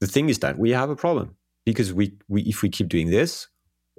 The 0.00 0.06
thing 0.06 0.28
is 0.28 0.40
that 0.40 0.58
we 0.58 0.70
have 0.70 0.90
a 0.90 0.96
problem 0.96 1.36
because 1.64 1.92
we, 1.92 2.16
we 2.28 2.42
if 2.42 2.62
we 2.62 2.68
keep 2.68 2.88
doing 2.88 3.10
this, 3.10 3.48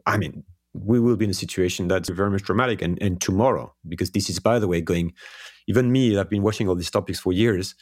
I 0.05 0.17
mean, 0.17 0.43
we 0.73 0.99
will 0.99 1.15
be 1.15 1.25
in 1.25 1.31
a 1.31 1.35
situation 1.35 1.87
that's 1.87 2.09
very 2.09 2.29
much 2.29 2.43
dramatic 2.43 2.81
and, 2.81 3.01
and 3.01 3.19
tomorrow, 3.21 3.73
because 3.87 4.11
this 4.11 4.29
is, 4.29 4.39
by 4.39 4.59
the 4.59 4.67
way, 4.67 4.81
going, 4.81 5.13
even 5.67 5.91
me, 5.91 6.17
I've 6.17 6.29
been 6.29 6.43
watching 6.43 6.67
all 6.67 6.75
these 6.75 6.91
topics 6.91 7.19
for 7.19 7.33
years, 7.33 7.75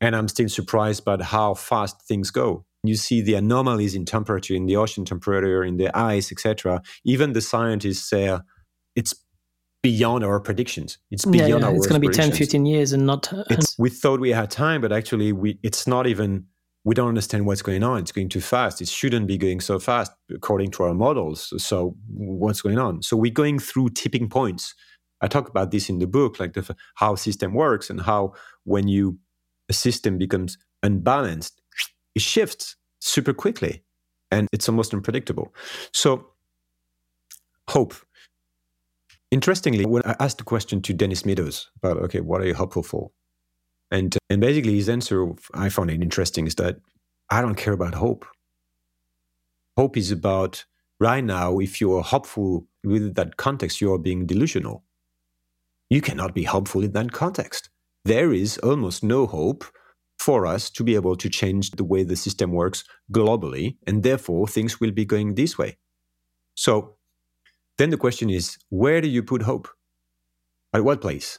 and 0.00 0.16
I'm 0.16 0.28
still 0.28 0.48
surprised 0.48 1.04
by 1.04 1.22
how 1.22 1.54
fast 1.54 2.02
things 2.02 2.30
go. 2.30 2.64
You 2.82 2.96
see 2.96 3.20
the 3.20 3.34
anomalies 3.34 3.94
in 3.94 4.06
temperature, 4.06 4.54
in 4.54 4.66
the 4.66 4.76
ocean 4.76 5.04
temperature, 5.04 5.62
in 5.62 5.76
the 5.76 5.94
ice, 5.96 6.32
etc. 6.32 6.80
Even 7.04 7.34
the 7.34 7.42
scientists 7.42 8.08
say 8.08 8.38
it's 8.96 9.14
beyond 9.82 10.24
our 10.24 10.40
predictions. 10.40 10.98
It's 11.10 11.24
beyond 11.24 11.50
yeah, 11.50 11.58
yeah. 11.58 11.66
our 11.66 11.74
It's 11.74 11.86
going 11.86 12.00
to 12.00 12.08
be 12.08 12.14
10, 12.14 12.32
15 12.32 12.64
years 12.64 12.92
and 12.92 13.06
not. 13.06 13.30
Uh, 13.32 13.44
we 13.78 13.90
thought 13.90 14.20
we 14.20 14.30
had 14.30 14.50
time, 14.50 14.80
but 14.80 14.92
actually, 14.92 15.32
we 15.32 15.58
it's 15.62 15.86
not 15.86 16.06
even. 16.06 16.46
We 16.84 16.94
don't 16.94 17.08
understand 17.08 17.44
what's 17.44 17.62
going 17.62 17.82
on. 17.82 18.00
It's 18.00 18.12
going 18.12 18.30
too 18.30 18.40
fast. 18.40 18.80
It 18.80 18.88
shouldn't 18.88 19.26
be 19.26 19.36
going 19.36 19.60
so 19.60 19.78
fast 19.78 20.12
according 20.34 20.70
to 20.72 20.84
our 20.84 20.94
models. 20.94 21.52
So 21.62 21.94
what's 22.08 22.62
going 22.62 22.78
on? 22.78 23.02
So 23.02 23.16
we're 23.16 23.32
going 23.32 23.58
through 23.58 23.90
tipping 23.90 24.28
points. 24.28 24.74
I 25.20 25.28
talk 25.28 25.48
about 25.48 25.70
this 25.70 25.90
in 25.90 25.98
the 25.98 26.06
book, 26.06 26.40
like 26.40 26.54
the, 26.54 26.74
how 26.94 27.14
system 27.16 27.52
works 27.52 27.90
and 27.90 28.00
how 28.00 28.32
when 28.64 28.88
you 28.88 29.18
a 29.68 29.72
system 29.72 30.18
becomes 30.18 30.58
unbalanced, 30.82 31.60
it 32.14 32.22
shifts 32.22 32.76
super 33.00 33.32
quickly 33.32 33.82
and 34.30 34.48
it's 34.52 34.68
almost 34.68 34.92
unpredictable. 34.92 35.54
So, 35.92 36.26
hope. 37.68 37.94
Interestingly, 39.30 39.86
when 39.86 40.02
I 40.04 40.16
asked 40.18 40.38
the 40.38 40.44
question 40.44 40.82
to 40.82 40.92
Dennis 40.92 41.24
Meadows 41.24 41.70
about, 41.76 41.98
okay, 41.98 42.20
what 42.20 42.40
are 42.40 42.46
you 42.46 42.54
hopeful 42.54 42.82
for? 42.82 43.10
And, 43.90 44.16
and 44.28 44.40
basically, 44.40 44.76
his 44.76 44.88
answer, 44.88 45.26
I 45.54 45.68
found 45.68 45.90
it 45.90 46.02
interesting, 46.02 46.46
is 46.46 46.54
that 46.56 46.76
I 47.28 47.40
don't 47.40 47.56
care 47.56 47.72
about 47.72 47.94
hope. 47.94 48.26
Hope 49.76 49.96
is 49.96 50.10
about 50.10 50.64
right 51.00 51.24
now, 51.24 51.58
if 51.58 51.80
you 51.80 51.94
are 51.96 52.02
hopeful 52.02 52.66
with 52.84 53.14
that 53.14 53.36
context, 53.36 53.80
you 53.80 53.92
are 53.92 53.98
being 53.98 54.26
delusional. 54.26 54.84
You 55.88 56.00
cannot 56.00 56.34
be 56.34 56.44
hopeful 56.44 56.84
in 56.84 56.92
that 56.92 57.12
context. 57.12 57.70
There 58.04 58.32
is 58.32 58.58
almost 58.58 59.02
no 59.02 59.26
hope 59.26 59.64
for 60.18 60.46
us 60.46 60.70
to 60.70 60.84
be 60.84 60.94
able 60.94 61.16
to 61.16 61.28
change 61.28 61.72
the 61.72 61.84
way 61.84 62.04
the 62.04 62.16
system 62.16 62.52
works 62.52 62.84
globally. 63.10 63.76
And 63.86 64.02
therefore, 64.02 64.46
things 64.46 64.78
will 64.78 64.92
be 64.92 65.04
going 65.04 65.34
this 65.34 65.58
way. 65.58 65.78
So 66.54 66.96
then 67.78 67.90
the 67.90 67.96
question 67.96 68.28
is 68.28 68.58
where 68.68 69.00
do 69.00 69.08
you 69.08 69.22
put 69.22 69.42
hope? 69.42 69.68
At 70.72 70.84
what 70.84 71.00
place? 71.00 71.38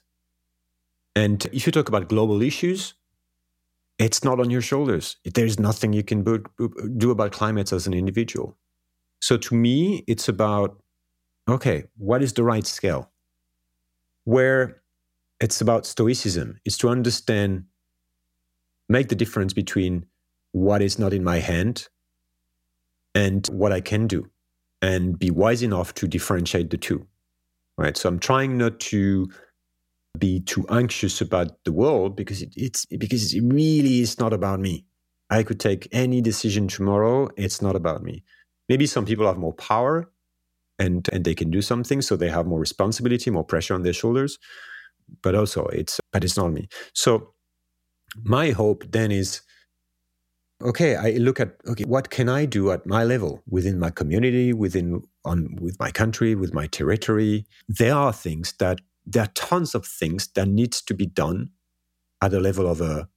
And 1.15 1.45
if 1.51 1.65
you 1.65 1.71
talk 1.71 1.89
about 1.89 2.07
global 2.07 2.41
issues, 2.41 2.93
it's 3.99 4.23
not 4.23 4.39
on 4.39 4.49
your 4.49 4.61
shoulders. 4.61 5.17
There's 5.25 5.59
nothing 5.59 5.93
you 5.93 6.03
can 6.03 6.23
do 6.97 7.11
about 7.11 7.31
climate 7.31 7.71
as 7.71 7.85
an 7.85 7.93
individual. 7.93 8.57
So 9.19 9.37
to 9.37 9.55
me, 9.55 10.03
it's 10.07 10.27
about 10.27 10.81
okay, 11.47 11.85
what 11.97 12.21
is 12.23 12.33
the 12.33 12.43
right 12.43 12.65
scale? 12.65 13.11
Where 14.23 14.81
it's 15.39 15.59
about 15.59 15.85
stoicism, 15.85 16.59
it's 16.65 16.77
to 16.77 16.89
understand 16.89 17.65
make 18.87 19.09
the 19.09 19.15
difference 19.15 19.53
between 19.53 20.05
what 20.51 20.81
is 20.81 20.99
not 20.99 21.13
in 21.13 21.23
my 21.23 21.39
hand 21.39 21.87
and 23.15 23.47
what 23.47 23.71
I 23.71 23.81
can 23.81 24.07
do 24.07 24.29
and 24.81 25.17
be 25.17 25.29
wise 25.29 25.61
enough 25.61 25.93
to 25.95 26.07
differentiate 26.07 26.69
the 26.69 26.77
two. 26.77 27.07
Right. 27.77 27.97
So 27.97 28.09
I'm 28.09 28.19
trying 28.19 28.57
not 28.57 28.79
to 28.91 29.29
be 30.17 30.39
too 30.41 30.65
anxious 30.69 31.21
about 31.21 31.63
the 31.63 31.71
world 31.71 32.15
because 32.15 32.41
it, 32.41 32.53
it's 32.55 32.85
because 32.85 33.33
it 33.33 33.41
really 33.43 34.01
is 34.01 34.19
not 34.19 34.33
about 34.33 34.59
me. 34.59 34.85
I 35.29 35.43
could 35.43 35.59
take 35.59 35.87
any 35.91 36.21
decision 36.21 36.67
tomorrow. 36.67 37.29
It's 37.37 37.61
not 37.61 37.75
about 37.75 38.03
me. 38.03 38.23
Maybe 38.67 38.85
some 38.85 39.05
people 39.05 39.25
have 39.25 39.37
more 39.37 39.53
power 39.53 40.11
and 40.79 41.07
and 41.11 41.23
they 41.23 41.35
can 41.35 41.51
do 41.51 41.61
something, 41.61 42.01
so 42.01 42.15
they 42.15 42.29
have 42.29 42.45
more 42.45 42.59
responsibility, 42.59 43.29
more 43.31 43.43
pressure 43.43 43.73
on 43.73 43.83
their 43.83 43.93
shoulders. 43.93 44.37
But 45.21 45.35
also, 45.35 45.65
it's 45.67 45.99
but 46.11 46.23
it's 46.23 46.37
not 46.37 46.51
me. 46.51 46.67
So 46.93 47.33
my 48.23 48.51
hope 48.51 48.83
then 48.91 49.11
is 49.11 49.41
okay 50.61 50.95
i 50.95 51.11
look 51.11 51.39
at 51.39 51.55
okay 51.67 51.83
what 51.85 52.09
can 52.09 52.29
i 52.29 52.45
do 52.45 52.71
at 52.71 52.85
my 52.85 53.03
level 53.03 53.41
within 53.47 53.79
my 53.79 53.89
community 53.89 54.53
within 54.53 55.01
on 55.25 55.55
with 55.59 55.79
my 55.79 55.91
country 55.91 56.35
with 56.35 56.53
my 56.53 56.67
territory 56.67 57.45
there 57.67 57.95
are 57.95 58.13
things 58.13 58.53
that 58.59 58.79
there 59.05 59.23
are 59.23 59.31
tons 59.33 59.75
of 59.75 59.85
things 59.85 60.27
that 60.35 60.47
needs 60.47 60.81
to 60.81 60.93
be 60.93 61.05
done 61.05 61.49
at 62.21 62.31
the 62.31 62.39
level 62.39 62.67
of 62.67 62.81
a 62.81 63.07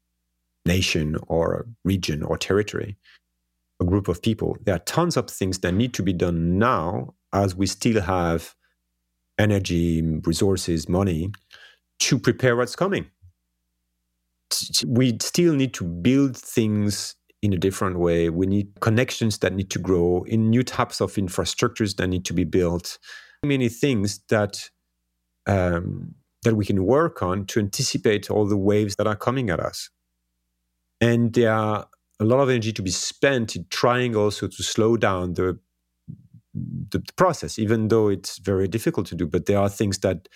nation 0.66 1.16
or 1.28 1.54
a 1.54 1.64
region 1.84 2.22
or 2.22 2.38
territory 2.38 2.96
a 3.80 3.84
group 3.84 4.08
of 4.08 4.22
people 4.22 4.56
there 4.64 4.74
are 4.74 4.80
tons 4.80 5.16
of 5.16 5.28
things 5.28 5.58
that 5.58 5.72
need 5.72 5.92
to 5.92 6.02
be 6.02 6.12
done 6.12 6.58
now 6.58 7.12
as 7.32 7.54
we 7.54 7.66
still 7.66 8.00
have 8.00 8.54
energy 9.38 10.00
resources 10.24 10.88
money 10.88 11.30
to 11.98 12.18
prepare 12.18 12.56
what's 12.56 12.76
coming 12.76 13.06
we 14.86 15.16
still 15.20 15.54
need 15.54 15.74
to 15.74 15.84
build 15.84 16.36
things 16.36 17.16
in 17.44 17.52
a 17.52 17.58
different 17.58 17.98
way. 17.98 18.30
We 18.30 18.46
need 18.46 18.68
connections 18.80 19.38
that 19.38 19.52
need 19.52 19.70
to 19.70 19.78
grow 19.78 20.24
in 20.26 20.48
new 20.48 20.62
types 20.62 21.00
of 21.02 21.12
infrastructures 21.14 21.96
that 21.96 22.08
need 22.08 22.24
to 22.24 22.32
be 22.32 22.44
built. 22.44 22.98
Many 23.44 23.68
things 23.68 24.20
that 24.30 24.70
um, 25.46 26.14
that 26.42 26.56
we 26.56 26.64
can 26.64 26.84
work 26.84 27.22
on 27.22 27.46
to 27.46 27.60
anticipate 27.60 28.30
all 28.30 28.46
the 28.46 28.56
waves 28.56 28.96
that 28.96 29.06
are 29.06 29.16
coming 29.16 29.50
at 29.50 29.60
us. 29.60 29.90
And 31.00 31.32
there 31.32 31.52
are 31.52 31.88
a 32.20 32.24
lot 32.24 32.40
of 32.40 32.48
energy 32.48 32.72
to 32.72 32.82
be 32.82 32.90
spent 32.90 33.56
in 33.56 33.66
trying 33.70 34.14
also 34.16 34.46
to 34.46 34.62
slow 34.62 34.96
down 34.96 35.34
the 35.34 35.58
the 36.56 37.02
process, 37.16 37.58
even 37.58 37.88
though 37.88 38.08
it's 38.08 38.38
very 38.38 38.68
difficult 38.68 39.08
to 39.08 39.16
do. 39.16 39.26
But 39.26 39.46
there 39.46 39.58
are 39.58 39.68
things 39.68 39.98
that 39.98 40.28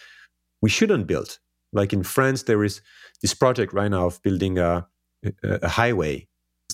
we 0.61 0.69
shouldn't 0.69 1.07
build. 1.07 1.39
Like 1.73 1.93
in 1.93 2.03
France, 2.03 2.43
there 2.43 2.65
is 2.65 2.81
this 3.23 3.35
project 3.35 3.73
right 3.73 3.89
now 3.89 4.07
of 4.07 4.21
building 4.23 4.59
a, 4.59 4.85
a 5.45 5.69
highway 5.69 6.27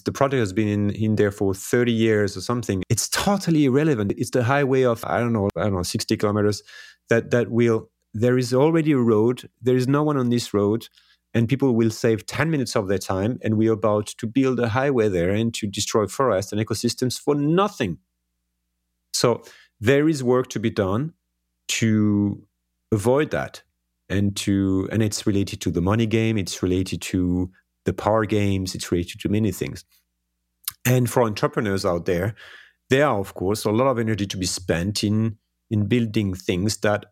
the 0.04 0.12
project 0.12 0.40
has 0.40 0.52
been 0.52 0.68
in, 0.68 0.90
in 0.90 1.16
there 1.16 1.30
for 1.30 1.54
30 1.54 1.92
years 1.92 2.36
or 2.36 2.40
something. 2.40 2.82
It's 2.88 3.08
totally 3.08 3.64
irrelevant. 3.64 4.12
It's 4.16 4.30
the 4.30 4.44
highway 4.44 4.82
of, 4.82 5.04
I 5.04 5.18
don't 5.18 5.32
know, 5.32 5.48
I 5.56 5.64
don't 5.64 5.74
know, 5.74 5.82
60 5.82 6.16
kilometers 6.16 6.62
that, 7.08 7.30
that 7.30 7.50
will, 7.50 7.90
there 8.14 8.38
is 8.38 8.54
already 8.54 8.92
a 8.92 8.98
road. 8.98 9.48
There 9.60 9.76
is 9.76 9.88
no 9.88 10.02
one 10.02 10.16
on 10.16 10.30
this 10.30 10.54
road 10.54 10.88
and 11.34 11.48
people 11.48 11.74
will 11.74 11.90
save 11.90 12.26
10 12.26 12.50
minutes 12.50 12.76
of 12.76 12.88
their 12.88 12.98
time 12.98 13.38
and 13.42 13.58
we're 13.58 13.72
about 13.72 14.06
to 14.06 14.26
build 14.26 14.60
a 14.60 14.68
highway 14.68 15.08
there 15.08 15.30
and 15.30 15.52
to 15.54 15.66
destroy 15.66 16.06
forests 16.06 16.52
and 16.52 16.64
ecosystems 16.64 17.20
for 17.20 17.34
nothing 17.34 17.98
so 19.12 19.42
there 19.80 20.08
is 20.08 20.22
work 20.22 20.48
to 20.50 20.60
be 20.60 20.70
done 20.70 21.12
to 21.66 22.46
avoid 22.92 23.32
that 23.32 23.62
and 24.08 24.36
to 24.36 24.88
and 24.92 25.02
it's 25.02 25.26
related 25.26 25.60
to 25.60 25.72
the 25.72 25.80
money 25.80 26.06
game 26.06 26.38
it's 26.38 26.62
related 26.62 27.02
to 27.02 27.50
the 27.84 27.92
power 27.92 28.24
games, 28.24 28.74
it's 28.74 28.90
related 28.90 29.20
to 29.20 29.28
many 29.28 29.52
things. 29.52 29.84
And 30.84 31.08
for 31.08 31.22
entrepreneurs 31.22 31.84
out 31.84 32.06
there, 32.06 32.34
there 32.90 33.06
are, 33.06 33.18
of 33.18 33.34
course, 33.34 33.64
a 33.64 33.70
lot 33.70 33.86
of 33.86 33.98
energy 33.98 34.26
to 34.26 34.36
be 34.36 34.46
spent 34.46 35.04
in, 35.04 35.38
in 35.70 35.86
building 35.86 36.34
things 36.34 36.78
that 36.78 37.06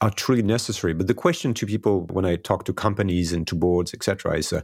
are 0.00 0.10
truly 0.10 0.42
necessary. 0.42 0.94
But 0.94 1.06
the 1.06 1.14
question 1.14 1.54
to 1.54 1.66
people 1.66 2.06
when 2.10 2.24
I 2.24 2.36
talk 2.36 2.64
to 2.64 2.72
companies 2.72 3.32
and 3.32 3.46
to 3.48 3.54
boards, 3.54 3.94
etc., 3.94 4.36
is 4.36 4.52
uh, 4.52 4.62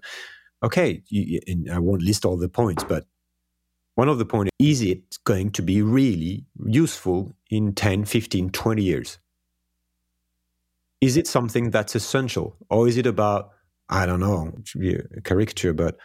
okay, 0.63 1.03
you, 1.09 1.41
I 1.73 1.79
won't 1.79 2.03
list 2.03 2.25
all 2.25 2.37
the 2.37 2.49
points, 2.49 2.85
but 2.85 3.07
one 3.95 4.09
of 4.09 4.19
the 4.19 4.27
points 4.27 4.51
is 4.59 4.83
it 4.83 5.19
going 5.25 5.51
to 5.53 5.63
be 5.63 5.83
really 5.83 6.45
useful 6.67 7.35
in 7.51 7.75
10, 7.75 8.05
15, 8.05 8.51
20 8.51 8.83
years? 8.83 9.19
Is 11.01 11.17
it 11.17 11.27
something 11.27 11.71
that's 11.71 11.95
essential? 11.95 12.57
Or 12.69 12.89
is 12.89 12.97
it 12.97 13.07
about 13.07 13.51
I 13.89 14.07
don't 14.07 14.21
know, 14.21 14.53
it 14.59 14.69
should 14.69 14.81
be 14.81 14.95
a 14.95 15.21
caricature, 15.23 15.73
but 15.73 15.97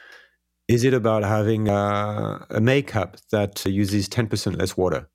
is 0.68 0.84
it 0.84 0.94
about 0.94 1.24
having 1.24 1.68
a, 1.68 2.46
a 2.50 2.62
makeup 2.62 3.18
that 3.32 3.66
uses 3.66 4.08
10% 4.08 4.58
less 4.60 4.78
water? 4.78 5.10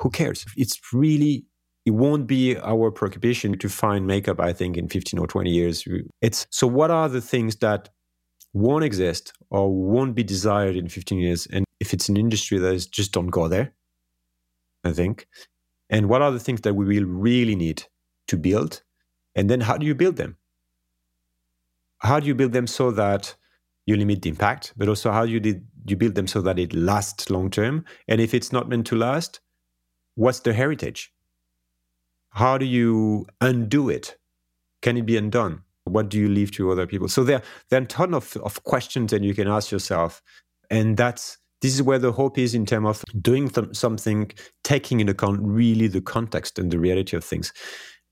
Who 0.00 0.10
cares? 0.10 0.44
It's 0.56 0.80
really, 0.92 1.44
it 1.88 1.94
won't 1.94 2.26
be 2.26 2.56
our 2.58 2.90
preoccupation 2.90 3.58
to 3.58 3.68
find 3.68 4.06
makeup, 4.06 4.40
I 4.40 4.52
think, 4.52 4.76
in 4.76 4.88
15 4.88 5.18
or 5.18 5.26
20 5.26 5.50
years. 5.50 5.84
It's 6.20 6.46
so, 6.50 6.66
what 6.66 6.90
are 6.90 7.08
the 7.08 7.20
things 7.20 7.56
that 7.56 7.88
won't 8.52 8.84
exist 8.84 9.32
or 9.50 9.64
won't 9.72 10.14
be 10.14 10.22
desired 10.22 10.76
in 10.76 10.88
15 10.88 11.18
years? 11.18 11.46
And 11.46 11.64
if 11.80 11.92
it's 11.94 12.08
an 12.08 12.16
industry 12.16 12.58
that 12.58 12.74
is 12.74 12.86
just 12.86 13.12
don't 13.12 13.28
go 13.28 13.48
there, 13.48 13.74
I 14.84 14.92
think. 14.92 15.26
And 15.90 16.08
what 16.08 16.22
are 16.22 16.30
the 16.30 16.40
things 16.40 16.60
that 16.62 16.74
we 16.74 16.84
will 16.84 17.08
really 17.08 17.56
need 17.56 17.84
to 18.28 18.36
build? 18.36 18.82
And 19.34 19.48
then 19.48 19.60
how 19.60 19.76
do 19.78 19.86
you 19.86 19.94
build 19.94 20.16
them? 20.16 20.36
how 22.00 22.20
do 22.20 22.26
you 22.26 22.34
build 22.34 22.52
them 22.52 22.66
so 22.66 22.90
that 22.92 23.34
you 23.86 23.96
limit 23.96 24.22
the 24.22 24.28
impact, 24.28 24.74
but 24.76 24.88
also 24.88 25.10
how 25.10 25.24
do 25.26 25.32
you, 25.32 25.40
did, 25.40 25.66
you 25.86 25.96
build 25.96 26.14
them 26.14 26.26
so 26.26 26.40
that 26.42 26.58
it 26.58 26.74
lasts 26.74 27.30
long 27.30 27.50
term? 27.50 27.84
And 28.06 28.20
if 28.20 28.34
it's 28.34 28.52
not 28.52 28.68
meant 28.68 28.86
to 28.88 28.96
last, 28.96 29.40
what's 30.14 30.40
the 30.40 30.52
heritage? 30.52 31.12
How 32.38 32.56
do 32.56 32.64
you 32.64 33.26
undo 33.40 33.88
it? 33.88 34.16
Can 34.80 34.96
it 34.96 35.04
be 35.04 35.16
undone? 35.16 35.62
What 35.82 36.08
do 36.08 36.20
you 36.20 36.28
leave 36.28 36.52
to 36.52 36.70
other 36.70 36.86
people? 36.86 37.08
So 37.08 37.24
there, 37.24 37.42
there 37.68 37.80
are 37.80 37.82
a 37.82 37.86
ton 37.86 38.14
of, 38.14 38.36
of 38.36 38.62
questions 38.62 39.10
that 39.10 39.24
you 39.24 39.34
can 39.34 39.48
ask 39.48 39.72
yourself. 39.72 40.22
And 40.70 40.96
that's 40.96 41.38
this 41.62 41.74
is 41.74 41.82
where 41.82 41.98
the 41.98 42.12
hope 42.12 42.38
is 42.38 42.54
in 42.54 42.64
terms 42.64 42.86
of 42.86 43.04
doing 43.20 43.48
th- 43.48 43.74
something, 43.74 44.30
taking 44.62 45.00
into 45.00 45.10
account 45.10 45.40
really 45.42 45.88
the 45.88 46.00
context 46.00 46.60
and 46.60 46.70
the 46.70 46.78
reality 46.78 47.16
of 47.16 47.24
things. 47.24 47.52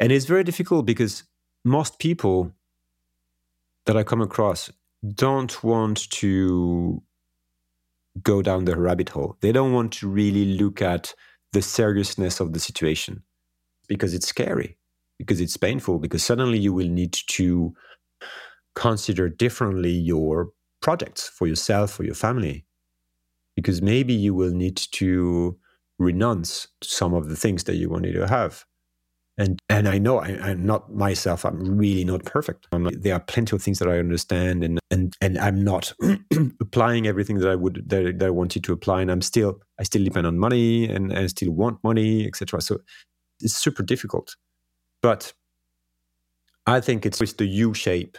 And 0.00 0.10
it's 0.10 0.24
very 0.24 0.42
difficult 0.42 0.86
because 0.86 1.22
most 1.64 2.00
people 2.00 2.50
that 3.84 3.96
I 3.96 4.02
come 4.02 4.20
across 4.20 4.72
don't 5.14 5.62
want 5.62 6.10
to 6.10 7.00
go 8.24 8.42
down 8.42 8.64
the 8.64 8.76
rabbit 8.76 9.10
hole. 9.10 9.36
They 9.40 9.52
don't 9.52 9.72
want 9.72 9.92
to 9.92 10.08
really 10.08 10.58
look 10.58 10.82
at 10.82 11.14
the 11.52 11.62
seriousness 11.62 12.40
of 12.40 12.54
the 12.54 12.58
situation 12.58 13.22
because 13.86 14.14
it's 14.14 14.26
scary, 14.26 14.76
because 15.18 15.40
it's 15.40 15.56
painful, 15.56 15.98
because 15.98 16.22
suddenly 16.22 16.58
you 16.58 16.72
will 16.72 16.88
need 16.88 17.12
to 17.28 17.74
consider 18.74 19.28
differently 19.28 19.90
your 19.90 20.50
projects 20.82 21.28
for 21.28 21.46
yourself, 21.46 21.90
for 21.90 22.04
your 22.04 22.14
family, 22.14 22.64
because 23.54 23.80
maybe 23.80 24.12
you 24.12 24.34
will 24.34 24.52
need 24.52 24.76
to 24.76 25.56
renounce 25.98 26.68
some 26.82 27.14
of 27.14 27.28
the 27.28 27.36
things 27.36 27.64
that 27.64 27.76
you 27.76 27.88
wanted 27.88 28.12
to 28.12 28.28
have 28.28 28.64
and 29.38 29.60
and 29.68 29.88
I 29.88 29.98
know 29.98 30.18
I, 30.18 30.50
am 30.50 30.64
not 30.64 30.94
myself. 30.94 31.44
I'm 31.44 31.76
really 31.76 32.04
not 32.04 32.24
perfect. 32.24 32.68
There 32.72 33.14
are 33.14 33.20
plenty 33.20 33.54
of 33.54 33.62
things 33.62 33.78
that 33.80 33.88
I 33.88 33.98
understand, 33.98 34.64
and 34.64 34.78
and 34.90 35.14
and 35.20 35.38
I'm 35.38 35.62
not 35.62 35.92
applying 36.60 37.06
everything 37.06 37.38
that 37.40 37.50
I 37.50 37.54
would 37.54 37.88
that, 37.88 38.18
that, 38.18 38.26
I 38.26 38.30
wanted 38.30 38.64
to 38.64 38.72
apply. 38.72 39.02
And 39.02 39.10
I'm 39.10 39.20
still 39.20 39.60
I 39.78 39.82
still 39.82 40.04
depend 40.04 40.26
on 40.26 40.38
money, 40.38 40.88
and 40.88 41.12
I 41.12 41.26
still 41.26 41.52
want 41.52 41.84
money, 41.84 42.26
etc. 42.26 42.62
So 42.62 42.78
it's 43.40 43.56
super 43.56 43.82
difficult. 43.82 44.36
But 45.02 45.32
I 46.66 46.80
think 46.80 47.06
it's 47.06 47.20
with 47.20 47.36
the 47.36 47.46
U 47.46 47.74
shape, 47.74 48.18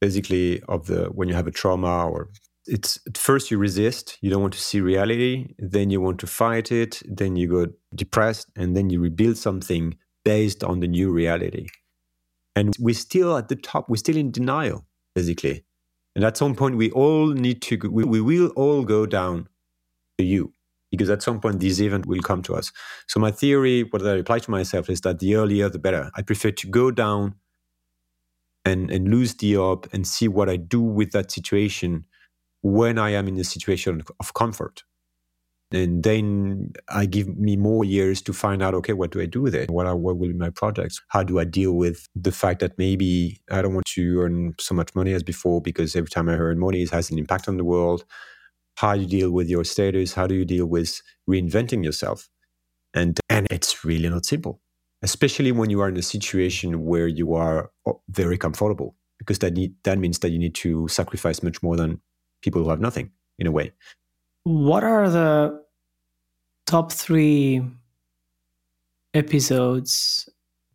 basically, 0.00 0.62
of 0.68 0.86
the 0.86 1.06
when 1.06 1.28
you 1.28 1.34
have 1.34 1.46
a 1.46 1.50
trauma 1.50 2.08
or 2.08 2.28
it's 2.66 3.00
at 3.06 3.16
first 3.16 3.50
you 3.50 3.58
resist 3.58 4.18
you 4.20 4.30
don't 4.30 4.42
want 4.42 4.52
to 4.52 4.60
see 4.60 4.80
reality 4.80 5.54
then 5.58 5.88
you 5.88 6.00
want 6.00 6.20
to 6.20 6.26
fight 6.26 6.70
it 6.70 7.02
then 7.06 7.34
you 7.34 7.48
go 7.48 7.66
depressed 7.94 8.48
and 8.54 8.76
then 8.76 8.90
you 8.90 9.00
rebuild 9.00 9.36
something 9.36 9.96
based 10.24 10.62
on 10.62 10.80
the 10.80 10.86
new 10.86 11.10
reality. 11.10 11.66
And 12.54 12.76
we're 12.78 12.94
still 12.94 13.36
at 13.36 13.48
the 13.48 13.56
top 13.56 13.88
we're 13.88 13.96
still 13.96 14.16
in 14.16 14.30
denial 14.30 14.84
basically. 15.14 15.64
And 16.14 16.24
at 16.24 16.36
some 16.36 16.54
point 16.54 16.76
we 16.76 16.90
all 16.90 17.28
need 17.28 17.62
to 17.62 17.78
we, 17.90 18.04
we 18.04 18.20
will 18.20 18.48
all 18.48 18.84
go 18.84 19.06
down 19.06 19.48
to 20.18 20.24
you 20.24 20.52
because 20.90 21.10
at 21.10 21.22
some 21.22 21.40
point 21.40 21.60
this 21.60 21.80
event 21.80 22.06
will 22.06 22.20
come 22.20 22.42
to 22.42 22.54
us 22.54 22.72
so 23.06 23.20
my 23.20 23.30
theory 23.30 23.82
what 23.90 24.06
i 24.06 24.12
reply 24.12 24.38
to 24.38 24.50
myself 24.50 24.90
is 24.90 25.00
that 25.00 25.18
the 25.18 25.34
earlier 25.34 25.68
the 25.68 25.78
better 25.78 26.10
i 26.14 26.22
prefer 26.22 26.50
to 26.50 26.66
go 26.66 26.90
down 26.90 27.34
and 28.64 28.90
and 28.90 29.08
lose 29.08 29.34
the 29.36 29.56
up 29.56 29.86
and 29.92 30.06
see 30.06 30.28
what 30.28 30.48
i 30.48 30.56
do 30.56 30.80
with 30.80 31.12
that 31.12 31.30
situation 31.30 32.04
when 32.62 32.98
I 32.98 33.10
am 33.10 33.28
in 33.28 33.38
a 33.38 33.44
situation 33.44 34.02
of 34.18 34.34
comfort. 34.34 34.82
And 35.72 36.02
then 36.02 36.72
I 36.88 37.06
give 37.06 37.38
me 37.38 37.56
more 37.56 37.84
years 37.84 38.20
to 38.22 38.32
find 38.32 38.60
out, 38.60 38.74
okay, 38.74 38.92
what 38.92 39.12
do 39.12 39.20
I 39.20 39.26
do 39.26 39.40
with 39.40 39.54
it? 39.54 39.70
What, 39.70 39.86
are, 39.86 39.96
what 39.96 40.18
will 40.18 40.28
be 40.28 40.34
my 40.34 40.50
projects? 40.50 41.00
How 41.08 41.22
do 41.22 41.38
I 41.38 41.44
deal 41.44 41.74
with 41.74 42.08
the 42.16 42.32
fact 42.32 42.58
that 42.60 42.76
maybe 42.76 43.40
I 43.52 43.62
don't 43.62 43.74
want 43.74 43.86
to 43.94 44.20
earn 44.20 44.54
so 44.58 44.74
much 44.74 44.94
money 44.96 45.12
as 45.12 45.22
before 45.22 45.60
because 45.60 45.94
every 45.94 46.10
time 46.10 46.28
I 46.28 46.32
earn 46.32 46.58
money, 46.58 46.82
it 46.82 46.90
has 46.90 47.10
an 47.10 47.18
impact 47.18 47.46
on 47.46 47.56
the 47.56 47.64
world. 47.64 48.04
How 48.76 48.94
do 48.94 49.02
you 49.02 49.06
deal 49.06 49.30
with 49.30 49.48
your 49.48 49.64
status, 49.64 50.14
how 50.14 50.26
do 50.26 50.34
you 50.34 50.44
deal 50.44 50.66
with 50.66 51.02
reinventing 51.28 51.84
yourself. 51.84 52.28
And, 52.94 53.20
and 53.28 53.46
it's 53.50 53.84
really 53.84 54.08
not 54.08 54.24
simple, 54.24 54.60
especially 55.02 55.52
when 55.52 55.70
you 55.70 55.80
are 55.80 55.88
in 55.88 55.96
a 55.96 56.02
situation 56.02 56.84
where 56.84 57.06
you 57.06 57.34
are 57.34 57.70
oh, 57.86 58.00
very 58.08 58.38
comfortable, 58.38 58.96
because 59.18 59.38
that, 59.40 59.52
need, 59.52 59.74
that 59.84 59.98
means 59.98 60.18
that 60.20 60.30
you 60.30 60.38
need 60.38 60.54
to 60.56 60.88
sacrifice 60.88 61.42
much 61.42 61.62
more 61.62 61.76
than 61.76 62.00
people 62.42 62.62
who 62.62 62.70
have 62.70 62.80
nothing 62.80 63.10
in 63.38 63.46
a 63.46 63.52
way. 63.52 63.72
What 64.44 64.82
are 64.82 65.08
the 65.08 65.62
top 66.66 66.90
three 66.90 67.62
episodes 69.14 70.28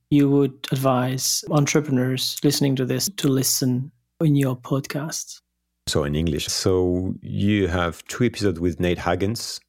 you 0.09 0.29
would 0.29 0.67
advise 0.71 1.43
entrepreneurs 1.49 2.37
listening 2.43 2.75
to 2.75 2.85
this 2.85 3.09
to 3.17 3.27
listen 3.27 3.91
in 4.21 4.35
your 4.35 4.55
podcast? 4.55 5.41
So, 5.87 6.03
in 6.03 6.15
English. 6.15 6.47
So, 6.47 7.13
you 7.21 7.67
have 7.67 8.03
two 8.05 8.23
episodes 8.25 8.59
with 8.59 8.79
Nate 8.79 8.97
Hagens. 8.97 9.59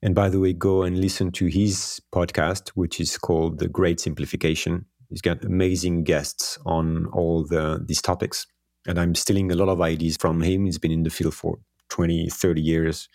And 0.00 0.14
by 0.14 0.30
the 0.30 0.40
way, 0.40 0.52
go 0.52 0.82
and 0.82 0.98
listen 0.98 1.30
to 1.32 1.46
his 1.46 2.00
podcast, 2.12 2.70
which 2.70 2.98
is 2.98 3.18
called 3.18 3.58
The 3.58 3.68
Great 3.68 4.00
Simplification. 4.00 4.86
He's 5.10 5.20
got 5.20 5.44
amazing 5.44 6.04
guests 6.04 6.58
on 6.64 7.06
all 7.12 7.44
the, 7.44 7.84
these 7.86 8.00
topics. 8.00 8.46
And 8.86 8.98
I'm 8.98 9.14
stealing 9.14 9.52
a 9.52 9.54
lot 9.54 9.68
of 9.68 9.80
ideas 9.80 10.16
from 10.16 10.40
him. 10.40 10.64
He's 10.64 10.78
been 10.78 10.90
in 10.90 11.02
the 11.02 11.10
field 11.10 11.34
for 11.34 11.58
20, 11.90 12.30
30 12.30 12.60
years, 12.62 13.08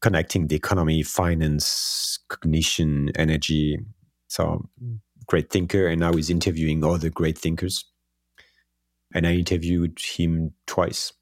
connecting 0.00 0.46
the 0.46 0.54
economy, 0.54 1.02
finance, 1.02 2.20
cognition, 2.28 3.10
energy. 3.16 3.78
So, 4.28 4.68
great 5.26 5.50
thinker. 5.50 5.88
And 5.88 6.00
now 6.00 6.12
he's 6.12 6.30
interviewing 6.30 6.84
other 6.84 7.10
great 7.10 7.36
thinkers. 7.36 7.84
And 9.16 9.26
I 9.26 9.32
interviewed 9.32 9.98
him 9.98 10.52
twice. 10.66 11.14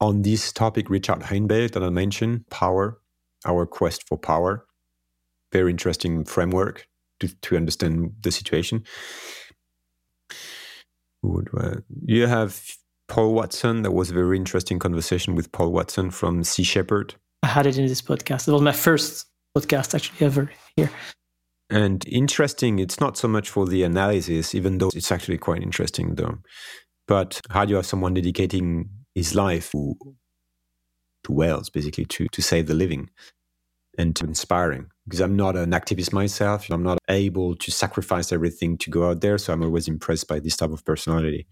On 0.00 0.22
this 0.22 0.52
topic, 0.52 0.88
Richard 0.88 1.22
Heinberg 1.24 1.72
that 1.72 1.82
I 1.82 1.90
mentioned, 1.90 2.48
power, 2.48 2.98
our 3.44 3.66
quest 3.66 4.08
for 4.08 4.16
power. 4.16 4.64
Very 5.52 5.70
interesting 5.70 6.24
framework 6.24 6.88
to, 7.20 7.28
to 7.28 7.56
understand 7.58 8.14
the 8.22 8.32
situation. 8.32 8.84
Uh, 11.22 11.74
you 12.06 12.26
have 12.26 12.74
Paul 13.06 13.34
Watson. 13.34 13.82
That 13.82 13.92
was 13.92 14.10
a 14.10 14.14
very 14.14 14.38
interesting 14.38 14.78
conversation 14.78 15.34
with 15.34 15.52
Paul 15.52 15.72
Watson 15.72 16.10
from 16.10 16.42
Sea 16.42 16.64
Shepherd. 16.64 17.16
I 17.42 17.48
had 17.48 17.66
it 17.66 17.76
in 17.76 17.86
this 17.86 18.00
podcast. 18.00 18.48
It 18.48 18.52
was 18.52 18.62
my 18.62 18.72
first 18.72 19.26
podcast 19.54 19.94
actually 19.94 20.24
ever 20.24 20.50
here. 20.74 20.90
And 21.72 22.06
interesting, 22.06 22.78
it's 22.80 23.00
not 23.00 23.16
so 23.16 23.26
much 23.26 23.48
for 23.48 23.66
the 23.66 23.82
analysis, 23.82 24.54
even 24.54 24.76
though 24.76 24.90
it's 24.94 25.10
actually 25.10 25.38
quite 25.38 25.62
interesting 25.62 26.16
though. 26.16 26.36
But 27.08 27.40
how 27.48 27.64
do 27.64 27.70
you 27.70 27.76
have 27.76 27.86
someone 27.86 28.12
dedicating 28.12 28.90
his 29.14 29.34
life 29.34 29.70
to, 29.70 29.94
to 31.24 31.32
whales, 31.32 31.70
basically, 31.70 32.04
to, 32.04 32.26
to 32.30 32.42
save 32.42 32.66
the 32.66 32.74
living 32.74 33.08
and 33.96 34.14
to 34.16 34.26
inspiring? 34.26 34.88
Because 35.04 35.20
I'm 35.20 35.34
not 35.34 35.56
an 35.56 35.70
activist 35.70 36.12
myself. 36.12 36.68
I'm 36.70 36.82
not 36.82 36.98
able 37.08 37.56
to 37.56 37.70
sacrifice 37.70 38.32
everything 38.32 38.76
to 38.76 38.90
go 38.90 39.08
out 39.08 39.22
there. 39.22 39.38
So 39.38 39.54
I'm 39.54 39.62
always 39.62 39.88
impressed 39.88 40.28
by 40.28 40.40
this 40.40 40.58
type 40.58 40.72
of 40.72 40.84
personality. 40.84 41.46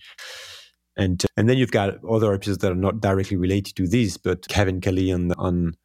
And 0.98 1.24
and 1.38 1.48
then 1.48 1.56
you've 1.56 1.72
got 1.72 2.04
other 2.04 2.34
episodes 2.34 2.58
that 2.58 2.72
are 2.72 2.74
not 2.74 3.00
directly 3.00 3.38
related 3.38 3.74
to 3.76 3.88
this, 3.88 4.18
but 4.18 4.46
Kevin 4.48 4.82
Kelly 4.82 5.12
on 5.12 5.32
on 5.32 5.76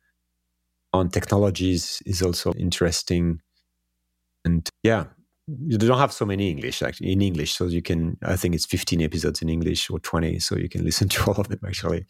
on 0.91 1.07
technologies 1.09 2.01
is 2.05 2.21
also 2.21 2.51
interesting. 2.53 3.39
And 4.45 4.69
yeah, 4.83 5.05
you 5.47 5.77
don't 5.77 5.97
have 5.97 6.13
so 6.13 6.25
many 6.25 6.49
English 6.49 6.81
actually 6.81 7.11
in 7.11 7.21
English, 7.21 7.53
so 7.53 7.65
you 7.65 7.81
can. 7.81 8.17
I 8.23 8.35
think 8.35 8.55
it's 8.55 8.65
15 8.65 9.01
episodes 9.01 9.41
in 9.41 9.49
English 9.49 9.89
or 9.89 9.99
20, 9.99 10.39
so 10.39 10.55
you 10.55 10.69
can 10.69 10.83
listen 10.83 11.09
to 11.13 11.23
all 11.25 11.35
of 11.35 11.49
them 11.49 11.59
actually. 11.65 12.05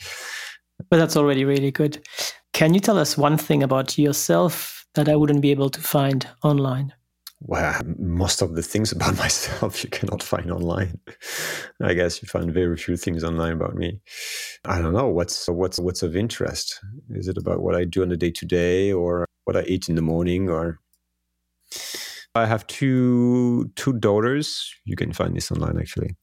But 0.89 0.97
that's 0.97 1.17
already 1.17 1.45
really 1.45 1.71
good. 1.71 2.05
Can 2.53 2.73
you 2.73 2.79
tell 2.79 2.97
us 2.97 3.17
one 3.17 3.37
thing 3.37 3.63
about 3.63 3.97
yourself 3.97 4.85
that 4.95 5.09
I 5.09 5.15
wouldn't 5.15 5.41
be 5.41 5.51
able 5.51 5.69
to 5.69 5.81
find 5.81 6.27
online? 6.43 6.93
Well, 7.41 7.81
most 7.99 8.41
of 8.41 8.55
the 8.55 8.61
things 8.61 8.91
about 8.93 9.17
myself 9.17 9.83
you 9.83 9.89
cannot 9.89 10.23
find 10.23 10.51
online. 10.51 10.99
I 11.81 11.93
guess 11.93 12.21
you 12.21 12.27
find 12.27 12.53
very 12.53 12.77
few 12.77 12.97
things 12.97 13.23
online 13.23 13.53
about 13.53 13.75
me. 13.75 13.99
I 14.65 14.81
don't 14.81 14.93
know 14.93 15.07
what's 15.07 15.47
what's 15.47 15.79
what's 15.79 16.03
of 16.03 16.15
interest. 16.15 16.79
Is 17.09 17.27
it 17.27 17.37
about 17.37 17.61
what 17.61 17.75
I 17.75 17.85
do 17.85 18.01
on 18.03 18.11
a 18.11 18.17
day 18.17 18.31
to 18.31 18.45
day, 18.45 18.91
or 18.91 19.25
what 19.45 19.57
I 19.57 19.63
eat 19.63 19.89
in 19.89 19.95
the 19.95 20.01
morning, 20.01 20.49
or 20.49 20.79
I 22.35 22.45
have 22.45 22.67
two 22.67 23.71
two 23.75 23.93
daughters. 23.93 24.73
You 24.83 24.95
can 24.95 25.13
find 25.13 25.35
this 25.35 25.51
online 25.51 25.79
actually. 25.79 26.15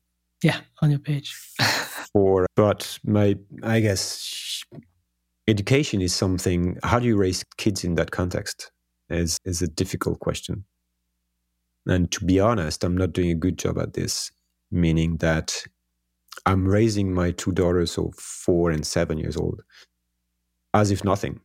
Yeah, 0.43 0.61
on 0.83 0.91
your 0.91 0.99
page. 0.99 1.35
For 2.13 2.47
but 2.55 2.99
my 3.05 3.37
I 3.63 3.81
guess 3.81 4.63
education 5.49 6.03
is 6.03 6.15
something. 6.15 6.79
How 6.83 6.99
do 6.99 7.07
you 7.07 7.17
raise 7.17 7.45
kids 7.57 7.83
in 7.83 7.95
that 7.95 8.11
context? 8.11 8.71
Is 9.09 9.39
is 9.45 9.63
a 9.63 9.69
difficult 9.69 10.21
question. 10.21 10.65
And 11.87 12.11
to 12.13 12.25
be 12.25 12.39
honest, 12.39 12.85
I'm 12.85 12.97
not 12.97 13.13
doing 13.13 13.31
a 13.31 13.35
good 13.35 13.59
job 13.59 13.79
at 13.79 13.95
this, 13.95 14.31
meaning 14.71 15.17
that 15.17 15.65
I'm 16.47 16.69
raising 16.69 17.13
my 17.13 17.33
two 17.33 17.53
daughters, 17.53 17.93
so 17.93 18.13
four 18.17 18.71
and 18.71 18.87
seven 18.87 19.19
years 19.19 19.37
old, 19.37 19.63
as 20.75 20.91
if 20.91 21.05
nothing. 21.05 21.41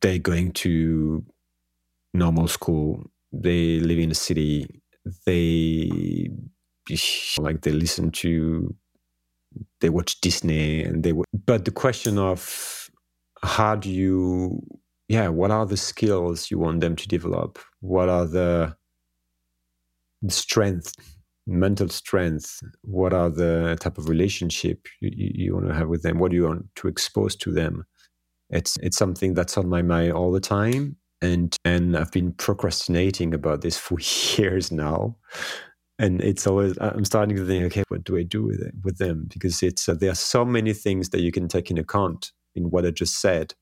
They're 0.00 0.18
going 0.18 0.52
to 0.52 1.24
normal 2.14 2.48
school. 2.48 3.10
They 3.32 3.80
live 3.80 3.98
in 3.98 4.10
a 4.10 4.14
city. 4.14 4.82
They 5.26 6.30
like 7.38 7.62
they 7.62 7.70
listen 7.70 8.10
to, 8.10 8.74
they 9.80 9.90
watch 9.90 10.20
Disney, 10.20 10.82
and 10.82 11.02
they. 11.02 11.12
But 11.46 11.64
the 11.64 11.70
question 11.70 12.18
of 12.18 12.90
how 13.42 13.76
do 13.76 13.90
you, 13.90 14.60
yeah, 15.08 15.28
what 15.28 15.50
are 15.50 15.66
the 15.66 15.76
skills 15.76 16.50
you 16.50 16.58
want 16.58 16.80
them 16.80 16.96
to 16.96 17.08
develop? 17.08 17.58
What 17.80 18.08
are 18.08 18.26
the 18.26 18.76
strength 20.28 20.94
mental 21.46 21.88
strength 21.88 22.60
what 22.82 23.12
are 23.12 23.30
the 23.30 23.76
type 23.80 23.98
of 23.98 24.08
relationship 24.08 24.86
you, 25.00 25.10
you, 25.14 25.54
want 25.54 25.66
to 25.66 25.74
have 25.74 25.88
with 25.88 26.02
them 26.02 26.18
what 26.18 26.30
do 26.30 26.36
you 26.36 26.44
want 26.44 26.64
to 26.76 26.86
expose 26.86 27.34
to 27.34 27.50
them 27.50 27.84
it's 28.50 28.76
it's 28.82 28.96
something 28.96 29.34
that's 29.34 29.56
on 29.56 29.68
my 29.68 29.82
mind 29.82 30.12
all 30.12 30.30
the 30.30 30.40
time 30.40 30.96
and 31.22 31.56
and 31.64 31.96
i've 31.96 32.12
been 32.12 32.32
procrastinating 32.32 33.34
about 33.34 33.60
this 33.62 33.76
for 33.76 33.98
years 34.36 34.70
now 34.70 35.16
and 35.98 36.20
it's 36.20 36.46
always 36.46 36.76
i'm 36.80 37.04
starting 37.04 37.36
to 37.36 37.46
think 37.46 37.64
okay 37.64 37.84
what 37.88 38.04
do 38.04 38.16
i 38.16 38.22
do 38.22 38.42
with 38.42 38.60
it 38.60 38.74
with 38.82 38.98
them 38.98 39.26
because 39.28 39.62
it's 39.62 39.88
uh, 39.88 39.94
there 39.94 40.10
are 40.10 40.14
so 40.14 40.44
many 40.44 40.72
things 40.72 41.10
that 41.10 41.20
you 41.20 41.32
can 41.32 41.48
take 41.48 41.70
in 41.70 41.78
account 41.78 42.32
in 42.54 42.70
what 42.70 42.86
i 42.86 42.90
just 42.90 43.20
said 43.20 43.54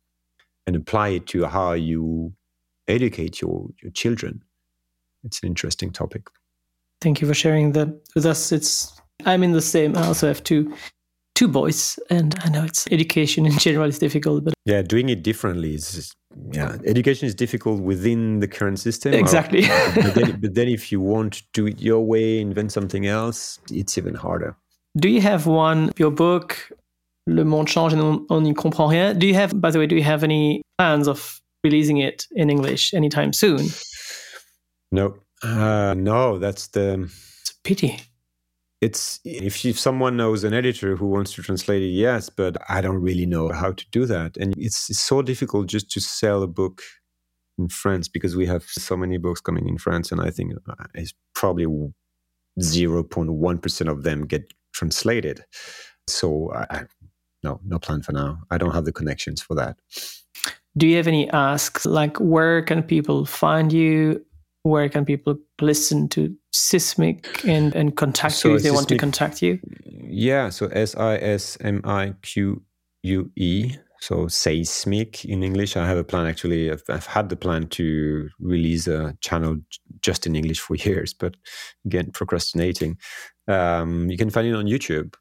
and 0.67 0.77
apply 0.77 1.09
it 1.09 1.27
to 1.27 1.45
how 1.47 1.73
you 1.73 2.33
educate 2.87 3.41
your 3.41 3.69
your 3.83 3.91
children 3.93 4.43
it's 5.25 5.41
an 5.43 5.49
interesting 5.49 5.91
topic 5.91 6.29
Thank 7.01 7.21
you 7.21 7.29
for 7.29 7.35
sharing 7.35 7.73
that 7.73 7.89
with 8.15 8.27
us. 8.27 8.51
It's 8.53 9.01
I'm 9.25 9.43
in 9.43 9.53
the 9.53 9.63
same. 9.63 9.97
I 9.97 10.07
also 10.07 10.27
have 10.27 10.43
two 10.43 10.75
two 11.39 11.47
boys, 11.47 12.01
and 12.11 12.35
I 12.45 12.49
know 12.49 12.65
it's 12.65 12.89
education 12.91 13.47
in 13.47 13.57
general 13.59 13.89
is 13.89 14.01
difficult, 14.01 14.45
but 14.45 14.55
yeah, 14.65 14.83
doing 14.83 15.09
it 15.09 15.23
differently 15.23 15.75
is 15.75 15.93
just, 15.93 16.17
yeah. 16.53 16.77
Education 16.85 17.29
is 17.29 17.35
difficult 17.35 17.81
within 17.81 18.41
the 18.41 18.49
current 18.49 18.81
system. 18.81 19.15
Exactly. 19.15 19.65
Or, 19.65 19.93
but, 19.95 20.15
then, 20.15 20.41
but 20.41 20.55
then, 20.55 20.69
if 20.69 20.91
you 20.91 21.01
want 21.01 21.35
to 21.35 21.43
do 21.55 21.67
it 21.69 21.81
your 21.81 22.05
way, 22.05 22.41
invent 22.41 22.73
something 22.73 23.07
else, 23.07 23.61
it's 23.71 23.97
even 23.97 24.15
harder. 24.15 24.57
Do 24.97 25.09
you 25.09 25.21
have 25.21 25.47
one 25.47 25.93
your 25.97 26.11
book? 26.11 26.73
Le 27.29 27.45
monde 27.45 27.69
change 27.69 27.95
et 27.95 28.01
on 28.31 28.43
n'y 28.43 28.55
comprend 28.55 28.91
rien. 28.91 29.15
Do 29.15 29.27
you 29.27 29.35
have, 29.35 29.61
by 29.61 29.71
the 29.71 29.79
way, 29.79 29.87
do 29.87 29.95
you 29.95 30.03
have 30.03 30.25
any 30.25 30.63
plans 30.79 31.07
of 31.07 31.41
releasing 31.63 31.99
it 31.99 32.27
in 32.33 32.51
English 32.51 32.95
anytime 32.95 33.33
soon? 33.33 33.69
No, 34.91 35.15
uh, 35.43 35.95
no, 35.95 36.39
that's 36.39 36.69
the. 36.69 37.09
It's 37.43 37.51
a 37.51 37.63
pity. 37.63 38.01
It's 38.81 39.19
if, 39.25 39.65
if 39.65 39.79
someone 39.79 40.17
knows 40.17 40.45
an 40.45 40.55
editor 40.55 40.95
who 40.95 41.07
wants 41.07 41.33
to 41.35 41.43
translate 41.43 41.83
it, 41.83 41.89
yes, 41.89 42.31
but 42.31 42.57
I 42.69 42.81
don't 42.81 43.03
really 43.03 43.27
know 43.27 43.49
how 43.49 43.73
to 43.73 43.85
do 43.91 44.07
that, 44.07 44.37
and 44.37 44.55
it's, 44.57 44.89
it's 44.89 45.01
so 45.01 45.21
difficult 45.21 45.67
just 45.67 45.91
to 45.91 46.01
sell 46.01 46.43
a 46.43 46.47
book 46.47 46.83
in 47.59 47.69
France 47.69 48.07
because 48.07 48.37
we 48.37 48.47
have 48.47 48.63
so 48.63 48.97
many 48.97 49.19
books 49.19 49.41
coming 49.41 49.69
in 49.69 49.79
France, 49.79 50.13
and 50.13 50.21
I 50.21 50.31
think 50.31 50.53
uh, 50.69 50.85
it's 50.95 51.13
probably 51.35 51.67
zero 52.61 53.03
point 53.03 53.33
one 53.33 53.59
percent 53.59 53.91
of 53.91 54.05
them 54.05 54.27
get 54.27 54.55
translated. 54.73 55.45
So 56.07 56.53
I, 56.55 56.85
no, 57.43 57.61
no 57.65 57.79
plan 57.81 58.03
for 58.03 58.13
now. 58.13 58.39
I 58.51 58.59
don't 58.59 58.75
have 58.75 58.85
the 58.85 58.93
connections 58.93 59.43
for 59.43 59.57
that. 59.57 59.77
Do 60.77 60.87
you 60.87 60.97
have 60.97 61.09
any 61.09 61.29
asks 61.31 61.85
like 61.85 62.17
where 62.19 62.63
can 62.63 62.85
people 62.85 63.25
find 63.25 63.73
you? 63.73 64.25
Where 64.63 64.89
can 64.89 65.05
people 65.05 65.37
listen 65.61 66.09
to 66.11 66.37
Sismique 66.53 67.45
and, 67.45 67.75
and 67.75 67.97
contact 67.97 68.35
so 68.35 68.51
you 68.51 68.57
if 68.57 68.63
they 68.63 68.71
want 68.71 68.89
to 68.89 68.99
contact 68.99 69.41
you? 69.43 69.61
Yeah, 69.85 70.51
so 70.51 70.67
S 70.67 70.95
I 70.97 71.17
S 71.17 71.57
M 71.61 71.81
I 71.85 72.15
Q 72.23 72.63
U 73.03 73.31
E. 73.37 73.77
So 74.01 74.29
seismic 74.29 75.25
in 75.25 75.43
English. 75.43 75.77
I 75.77 75.87
have 75.87 75.99
a 75.99 76.05
plan 76.05 76.27
actually. 76.27 76.71
I've, 76.71 76.85
I've, 76.89 77.07
had 77.07 77.31
the 77.31 77.37
plan 77.37 77.67
to 77.71 78.29
release 78.39 78.87
a 78.87 79.17
channel 79.21 79.57
just 80.01 80.25
in 80.25 80.37
English 80.37 80.61
for 80.61 80.77
years, 80.89 81.13
but 81.13 81.37
again, 81.85 82.13
procrastinating. 82.13 82.97
Um, 83.49 84.09
you 84.09 84.17
can 84.17 84.31
find 84.31 84.47
it 84.47 84.55
on 84.55 84.67
YouTube. 84.67 85.15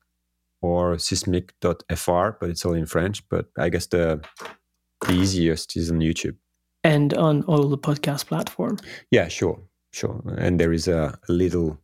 or 0.61 0.97
sismique.fr, 0.97 2.30
but 2.39 2.49
it's 2.49 2.65
all 2.65 2.73
in 2.73 2.85
French. 2.85 3.27
But 3.30 3.45
I 3.57 3.69
guess 3.69 3.88
the 3.88 4.22
the 5.05 5.14
easiest 5.14 5.77
is 5.77 5.91
on 5.91 5.99
YouTube. 5.99 6.35
And 6.84 7.14
on 7.16 7.44
all 7.44 7.68
the 7.68 7.78
podcast 7.78 8.28
platform. 8.28 8.78
Yeah, 9.12 9.28
sure, 9.28 9.60
sure. 9.91 10.22
And 10.38 10.60
there 10.60 10.72
is 10.72 10.88
a, 10.88 11.18
a 11.28 11.32
little 11.32 11.78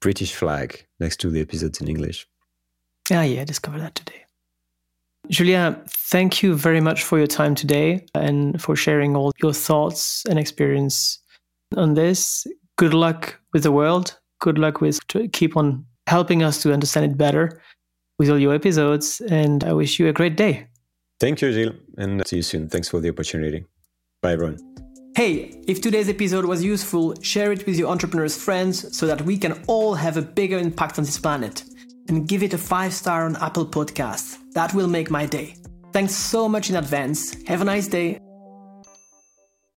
British 0.00 0.34
flag 0.34 0.86
next 0.98 1.18
to 1.20 1.30
the 1.30 1.40
episodes 1.40 1.80
in 1.80 1.88
English. 1.88 2.26
Ah, 3.10 3.22
yeah, 3.22 3.42
I 3.42 3.44
discovered 3.44 3.80
that 3.80 3.94
today. 3.94 4.24
Julia, 5.28 5.80
thank 5.86 6.42
you 6.42 6.54
very 6.54 6.80
much 6.80 7.04
for 7.04 7.18
your 7.18 7.26
time 7.26 7.54
today 7.54 8.04
and 8.14 8.60
for 8.60 8.74
sharing 8.74 9.14
all 9.14 9.32
your 9.42 9.52
thoughts 9.52 10.24
and 10.28 10.38
experience 10.38 11.18
on 11.76 11.94
this. 11.94 12.46
Good 12.76 12.94
luck 12.94 13.38
with 13.52 13.62
the 13.62 13.72
world. 13.72 14.18
Good 14.40 14.58
luck 14.58 14.80
with 14.80 15.06
to 15.08 15.28
keep 15.28 15.56
on 15.56 15.84
helping 16.06 16.42
us 16.42 16.62
to 16.62 16.72
understand 16.72 17.12
it 17.12 17.16
better 17.16 17.60
with 18.18 18.30
all 18.30 18.38
your 18.38 18.54
episodes. 18.54 19.20
And 19.20 19.62
I 19.62 19.72
wish 19.72 20.00
you 20.00 20.08
a 20.08 20.12
great 20.12 20.36
day. 20.36 20.66
Thank 21.20 21.42
you, 21.42 21.52
Gilles, 21.52 21.76
and 21.98 22.26
see 22.26 22.36
you 22.36 22.42
soon. 22.42 22.68
Thanks 22.68 22.88
for 22.88 23.00
the 23.00 23.10
opportunity. 23.10 23.66
Bye, 24.22 24.32
everyone. 24.32 24.58
Hey, 25.16 25.62
if 25.66 25.80
today's 25.80 26.10
episode 26.10 26.44
was 26.44 26.62
useful, 26.62 27.14
share 27.22 27.52
it 27.52 27.64
with 27.66 27.78
your 27.78 27.88
entrepreneurs' 27.88 28.36
friends 28.36 28.94
so 28.94 29.06
that 29.06 29.22
we 29.22 29.38
can 29.38 29.64
all 29.66 29.94
have 29.94 30.18
a 30.18 30.22
bigger 30.22 30.58
impact 30.58 30.98
on 30.98 31.04
this 31.04 31.18
planet. 31.18 31.64
And 32.08 32.28
give 32.28 32.42
it 32.42 32.52
a 32.52 32.58
five 32.58 32.92
star 32.92 33.24
on 33.24 33.36
Apple 33.36 33.64
Podcasts. 33.64 34.36
That 34.52 34.74
will 34.74 34.88
make 34.88 35.10
my 35.10 35.24
day. 35.24 35.54
Thanks 35.94 36.14
so 36.14 36.50
much 36.50 36.68
in 36.68 36.76
advance. 36.76 37.42
Have 37.44 37.62
a 37.62 37.64
nice 37.64 37.88
day. 37.88 38.20